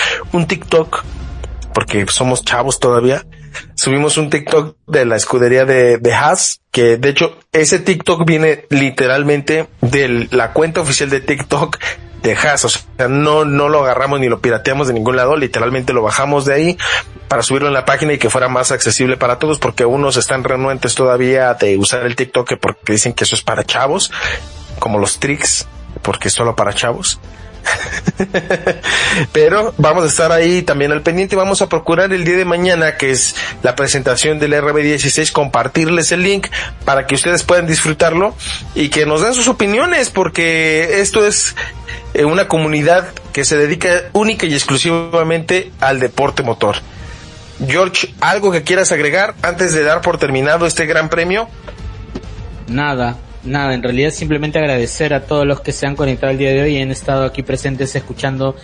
TikTok 0.47 1.05
porque 1.73 2.05
somos 2.09 2.45
chavos 2.45 2.81
todavía, 2.81 3.25
subimos 3.77 4.17
un 4.17 4.31
TikTok 4.31 4.77
de 4.89 5.05
la 5.05 5.15
escudería 5.15 5.65
de, 5.65 5.99
de 5.99 6.13
Haas, 6.13 6.61
que 6.73 6.97
de 6.97 7.09
hecho 7.09 7.39
ese 7.53 7.79
TikTok 7.79 8.25
viene 8.27 8.67
literalmente 8.71 9.69
de 9.81 10.29
la 10.33 10.53
cuenta 10.53 10.81
oficial 10.81 11.11
de 11.11 11.21
TikTok 11.21 11.79
de 12.23 12.35
Haas, 12.35 12.65
o 12.65 12.69
sea, 12.69 13.09
no, 13.09 13.45
no 13.45 13.69
lo 13.69 13.83
agarramos 13.83 14.21
ni 14.21 14.29
lo 14.29 14.41
pirateamos 14.41 14.89
de 14.89 14.95
ningún 14.95 15.17
lado, 15.17 15.37
literalmente 15.37 15.93
lo 15.93 16.03
bajamos 16.03 16.45
de 16.45 16.55
ahí 16.55 16.79
para 17.29 17.43
subirlo 17.43 17.69
en 17.69 17.75
la 17.75 17.85
página 17.85 18.13
y 18.13 18.19
que 18.19 18.29
fuera 18.29 18.49
más 18.49 18.73
accesible 18.73 19.17
para 19.17 19.39
todos, 19.39 19.59
porque 19.59 19.85
unos 19.85 20.17
están 20.17 20.45
renuentes 20.45 20.95
todavía 20.95 21.55
de 21.55 21.79
usar 21.79 22.05
el 22.05 22.17
TikTok 22.17 22.59
porque 22.61 22.93
dicen 22.93 23.13
que 23.13 23.25
eso 23.25 23.37
es 23.37 23.43
para 23.43 23.65
chavos, 23.65 24.11
como 24.79 24.99
los 24.99 25.21
tricks, 25.21 25.67
porque 26.03 26.29
es 26.29 26.35
solo 26.35 26.57
para 26.57 26.75
chavos. 26.75 27.21
Pero 29.33 29.75
vamos 29.79 30.05
a 30.05 30.07
estar 30.07 30.33
ahí 30.33 30.63
también 30.63 30.93
al 30.93 31.03
pendiente. 31.03 31.37
Vamos 31.37 31.63
a 31.63 31.69
procurar 31.69 32.13
el 32.13 32.25
día 32.25 32.37
de 32.37 32.45
mañana, 32.45 32.97
que 32.97 33.11
es 33.11 33.35
la 33.63 33.75
presentación 33.77 34.39
del 34.39 34.53
RB16, 34.55 35.33
compartirles 35.33 36.13
el 36.13 36.23
link 36.23 36.49
para 36.85 37.07
que 37.07 37.15
ustedes 37.15 37.43
puedan 37.43 37.67
disfrutarlo 37.67 38.35
y 38.75 38.89
que 38.89 39.07
nos 39.07 39.23
den 39.23 39.35
sus 39.35 39.49
opiniones, 39.49 40.11
porque 40.11 41.01
esto 41.01 41.27
es 41.27 41.55
eh, 42.15 42.25
una 42.25 42.49
comunidad 42.49 43.09
que 43.33 43.45
se 43.45 43.57
dedica 43.57 44.03
única 44.13 44.47
y 44.47 44.55
exclusivamente 44.55 45.71
al 45.81 46.01
deporte 46.01 46.43
motor. 46.43 46.77
George, 47.67 48.15
¿algo 48.21 48.51
que 48.53 48.63
quieras 48.63 48.91
agregar 48.91 49.35
antes 49.43 49.75
de 49.75 49.85
dar 49.85 50.01
por 50.01 50.19
terminado 50.19 50.67
este 50.67 50.87
gran 50.87 51.11
premio? 51.11 51.49
Nada, 52.67 53.17
nada, 53.45 53.75
en 53.75 53.83
realidad 53.83 54.11
simplemente 54.11 54.59
agradecer 54.59 55.15
a 55.15 55.23
todos 55.23 55.47
los 55.47 55.61
que 55.61 55.73
se 55.73 55.87
han 55.87 55.97
conectado 55.97 56.33
el 56.33 56.39
día 56.39 56.51
de 56.51 56.63
hoy 56.63 56.77
y 56.77 56.83
han 56.83 56.91
estado 56.91 57.25
aquí 57.25 57.43
presentes 57.43 57.95
escuchando 57.95 58.57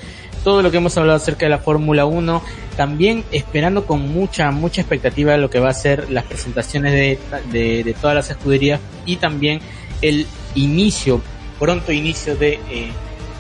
todo 0.45 0.63
lo 0.63 0.71
que 0.71 0.77
hemos 0.77 0.97
hablado 0.97 1.17
acerca 1.17 1.47
de 1.47 1.51
la 1.51 1.59
Fórmula 1.59 2.07
1, 2.07 2.43
también 2.77 3.25
esperando 3.33 3.85
con 3.85 4.01
mucha, 4.13 4.51
mucha 4.53 4.81
expectativa 4.81 5.37
lo 5.37 5.51
que 5.51 5.59
va 5.59 5.71
a 5.71 5.75
ser 5.75 6.09
las 6.11 6.25
presentaciones 6.25 6.93
de, 6.93 7.19
de, 7.51 7.83
de 7.83 7.95
todas 7.95 8.15
las 8.15 8.31
escuderías 8.31 8.81
y 9.07 9.17
también 9.17 9.61
el 10.03 10.27
inicio, 10.55 11.21
pronto 11.59 11.91
inicio 11.91 12.37
de 12.37 12.61
eh, 12.71 12.91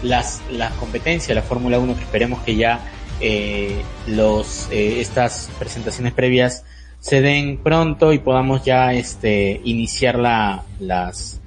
las, 0.02 0.42
las 0.50 0.72
competencias 0.72 1.34
la 1.34 1.42
Fórmula 1.42 1.78
1 1.78 1.94
que 1.94 2.02
esperemos 2.02 2.40
que 2.42 2.56
ya 2.56 2.80
eh, 3.20 3.82
los, 4.06 4.68
eh, 4.70 5.00
estas 5.00 5.48
presentaciones 5.58 6.12
previas 6.12 6.64
se 7.06 7.20
den 7.20 7.58
pronto 7.58 8.12
y 8.12 8.18
podamos 8.18 8.64
ya 8.64 8.92
este 8.92 9.60
iniciar 9.62 10.18
la, 10.18 10.64
las 10.80 11.40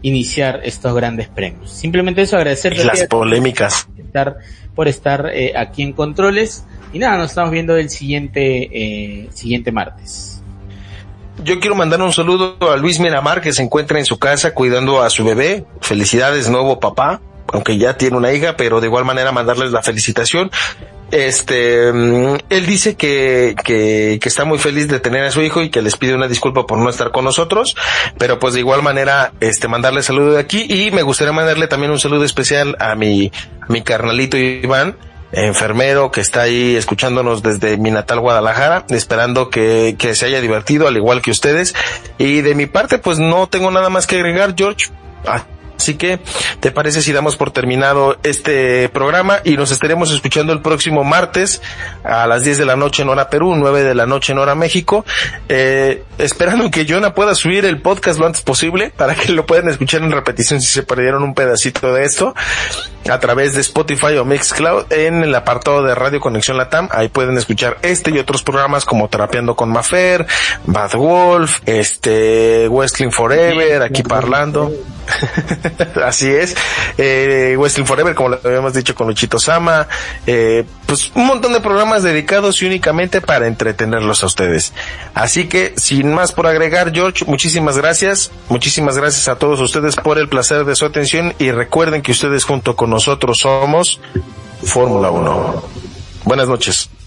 iniciar 0.00 0.62
estos 0.64 0.94
grandes 0.94 1.28
premios. 1.28 1.70
Simplemente 1.70 2.22
eso 2.22 2.38
agradecer 2.38 2.74
las 2.82 3.04
polémicas 3.04 3.86
por 3.94 4.00
estar, 4.06 4.36
por 4.74 4.88
estar 4.88 5.30
eh, 5.34 5.52
aquí 5.54 5.82
en 5.82 5.92
controles 5.92 6.64
y 6.94 6.98
nada, 6.98 7.18
nos 7.18 7.28
estamos 7.28 7.50
viendo 7.50 7.76
el 7.76 7.90
siguiente 7.90 8.70
eh, 8.72 9.28
siguiente 9.34 9.70
martes. 9.70 10.42
yo 11.44 11.60
quiero 11.60 11.74
mandar 11.74 12.00
un 12.00 12.14
saludo 12.14 12.56
a 12.60 12.76
Luis 12.78 12.98
Miramar 12.98 13.42
que 13.42 13.52
se 13.52 13.62
encuentra 13.62 13.98
en 13.98 14.06
su 14.06 14.18
casa 14.18 14.54
cuidando 14.54 15.02
a 15.02 15.10
su 15.10 15.26
bebé. 15.26 15.66
Felicidades, 15.82 16.48
nuevo 16.48 16.80
papá, 16.80 17.20
aunque 17.52 17.76
ya 17.76 17.98
tiene 17.98 18.16
una 18.16 18.32
hija, 18.32 18.56
pero 18.56 18.80
de 18.80 18.86
igual 18.86 19.04
manera 19.04 19.30
mandarles 19.30 19.72
la 19.72 19.82
felicitación. 19.82 20.50
Este, 21.12 21.92
mm, 21.92 22.38
él 22.48 22.66
dice 22.66 22.96
que, 22.96 23.54
que, 23.64 24.18
que 24.20 24.28
está 24.28 24.46
muy 24.46 24.58
feliz 24.58 24.88
de 24.88 24.98
tener 24.98 25.22
a 25.24 25.30
su 25.30 25.42
hijo 25.42 25.60
y 25.60 25.68
que 25.68 25.82
les 25.82 25.98
pide 25.98 26.14
una 26.14 26.26
disculpa 26.26 26.66
por 26.66 26.78
no 26.78 26.88
estar 26.88 27.10
con 27.10 27.26
nosotros, 27.26 27.76
pero 28.16 28.38
pues 28.38 28.54
de 28.54 28.60
igual 28.60 28.82
manera, 28.82 29.34
este, 29.40 29.68
mandarle 29.68 30.02
saludo 30.02 30.32
de 30.32 30.40
aquí 30.40 30.66
y 30.68 30.90
me 30.90 31.02
gustaría 31.02 31.34
mandarle 31.34 31.68
también 31.68 31.92
un 31.92 32.00
saludo 32.00 32.24
especial 32.24 32.76
a 32.80 32.94
mi, 32.94 33.30
a 33.60 33.70
mi 33.70 33.82
carnalito 33.82 34.38
Iván, 34.38 34.96
enfermero 35.32 36.10
que 36.10 36.22
está 36.22 36.42
ahí 36.42 36.76
escuchándonos 36.76 37.42
desde 37.42 37.76
mi 37.76 37.90
natal 37.90 38.20
Guadalajara, 38.20 38.86
esperando 38.88 39.50
que, 39.50 39.96
que 39.98 40.14
se 40.14 40.24
haya 40.24 40.40
divertido 40.40 40.88
al 40.88 40.96
igual 40.96 41.20
que 41.20 41.30
ustedes. 41.30 41.74
Y 42.16 42.40
de 42.40 42.54
mi 42.54 42.64
parte, 42.64 42.96
pues 42.96 43.18
no 43.18 43.48
tengo 43.48 43.70
nada 43.70 43.90
más 43.90 44.06
que 44.06 44.16
agregar, 44.16 44.54
George. 44.56 44.86
Ah, 45.26 45.44
Así 45.76 45.94
que, 45.94 46.20
¿te 46.60 46.70
parece 46.70 47.02
si 47.02 47.12
damos 47.12 47.36
por 47.36 47.50
terminado 47.50 48.16
este 48.22 48.88
programa 48.88 49.40
y 49.44 49.56
nos 49.56 49.70
estaremos 49.70 50.10
escuchando 50.12 50.52
el 50.52 50.62
próximo 50.62 51.04
martes 51.04 51.60
a 52.04 52.26
las 52.26 52.44
10 52.44 52.58
de 52.58 52.66
la 52.66 52.76
noche 52.76 53.02
en 53.02 53.08
hora 53.08 53.28
Perú, 53.28 53.54
9 53.56 53.82
de 53.82 53.94
la 53.94 54.06
noche 54.06 54.32
en 54.32 54.38
hora 54.38 54.54
México? 54.54 55.04
Eh, 55.48 56.04
esperando 56.18 56.70
que 56.70 56.86
Jonah 56.88 57.14
pueda 57.14 57.34
subir 57.34 57.64
el 57.64 57.80
podcast 57.80 58.18
lo 58.18 58.26
antes 58.26 58.42
posible 58.42 58.92
para 58.96 59.14
que 59.14 59.32
lo 59.32 59.46
puedan 59.46 59.68
escuchar 59.68 60.02
en 60.02 60.12
repetición 60.12 60.60
si 60.60 60.68
se 60.68 60.82
perdieron 60.82 61.22
un 61.22 61.34
pedacito 61.34 61.92
de 61.92 62.04
esto 62.04 62.34
a 63.10 63.18
través 63.18 63.54
de 63.54 63.60
Spotify 63.60 64.16
o 64.16 64.24
Mixcloud 64.24 64.92
en 64.92 65.24
el 65.24 65.34
apartado 65.34 65.82
de 65.82 65.94
Radio 65.94 66.20
Conexión 66.20 66.56
Latam. 66.56 66.88
Ahí 66.92 67.08
pueden 67.08 67.36
escuchar 67.36 67.78
este 67.82 68.10
y 68.10 68.18
otros 68.18 68.42
programas 68.42 68.84
como 68.84 69.08
Terapeando 69.08 69.56
con 69.56 69.70
Mafer, 69.70 70.26
Bad 70.66 70.92
Wolf, 70.94 71.60
este, 71.66 72.68
Wrestling 72.68 73.10
Forever, 73.10 73.82
aquí 73.82 74.02
parlando. 74.02 74.72
Así 76.04 76.28
es. 76.28 76.54
Eh, 76.98 77.56
Wrestling 77.58 77.84
Forever, 77.84 78.14
como 78.14 78.30
lo 78.30 78.40
habíamos 78.44 78.74
dicho 78.74 78.94
con 78.94 79.06
Luchito 79.06 79.38
Sama. 79.38 79.86
Eh, 80.26 80.64
pues 80.86 81.12
un 81.14 81.26
montón 81.26 81.52
de 81.52 81.60
programas 81.60 82.02
dedicados 82.02 82.62
y 82.62 82.66
únicamente 82.66 83.20
para 83.20 83.46
entretenerlos 83.46 84.22
a 84.22 84.26
ustedes. 84.26 84.72
Así 85.14 85.48
que, 85.48 85.74
sin 85.76 86.12
más 86.12 86.32
por 86.32 86.46
agregar, 86.46 86.92
George, 86.92 87.24
muchísimas 87.26 87.78
gracias. 87.78 88.30
Muchísimas 88.48 88.96
gracias 88.96 89.28
a 89.28 89.36
todos 89.36 89.60
ustedes 89.60 89.96
por 89.96 90.18
el 90.18 90.28
placer 90.28 90.64
de 90.64 90.76
su 90.76 90.84
atención 90.84 91.34
y 91.38 91.50
recuerden 91.50 92.02
que 92.02 92.12
ustedes 92.12 92.44
junto 92.44 92.76
con 92.76 92.90
nosotros 92.90 93.38
somos 93.38 94.00
Fórmula 94.64 95.10
1. 95.10 95.64
Buenas 96.24 96.48
noches. 96.48 97.01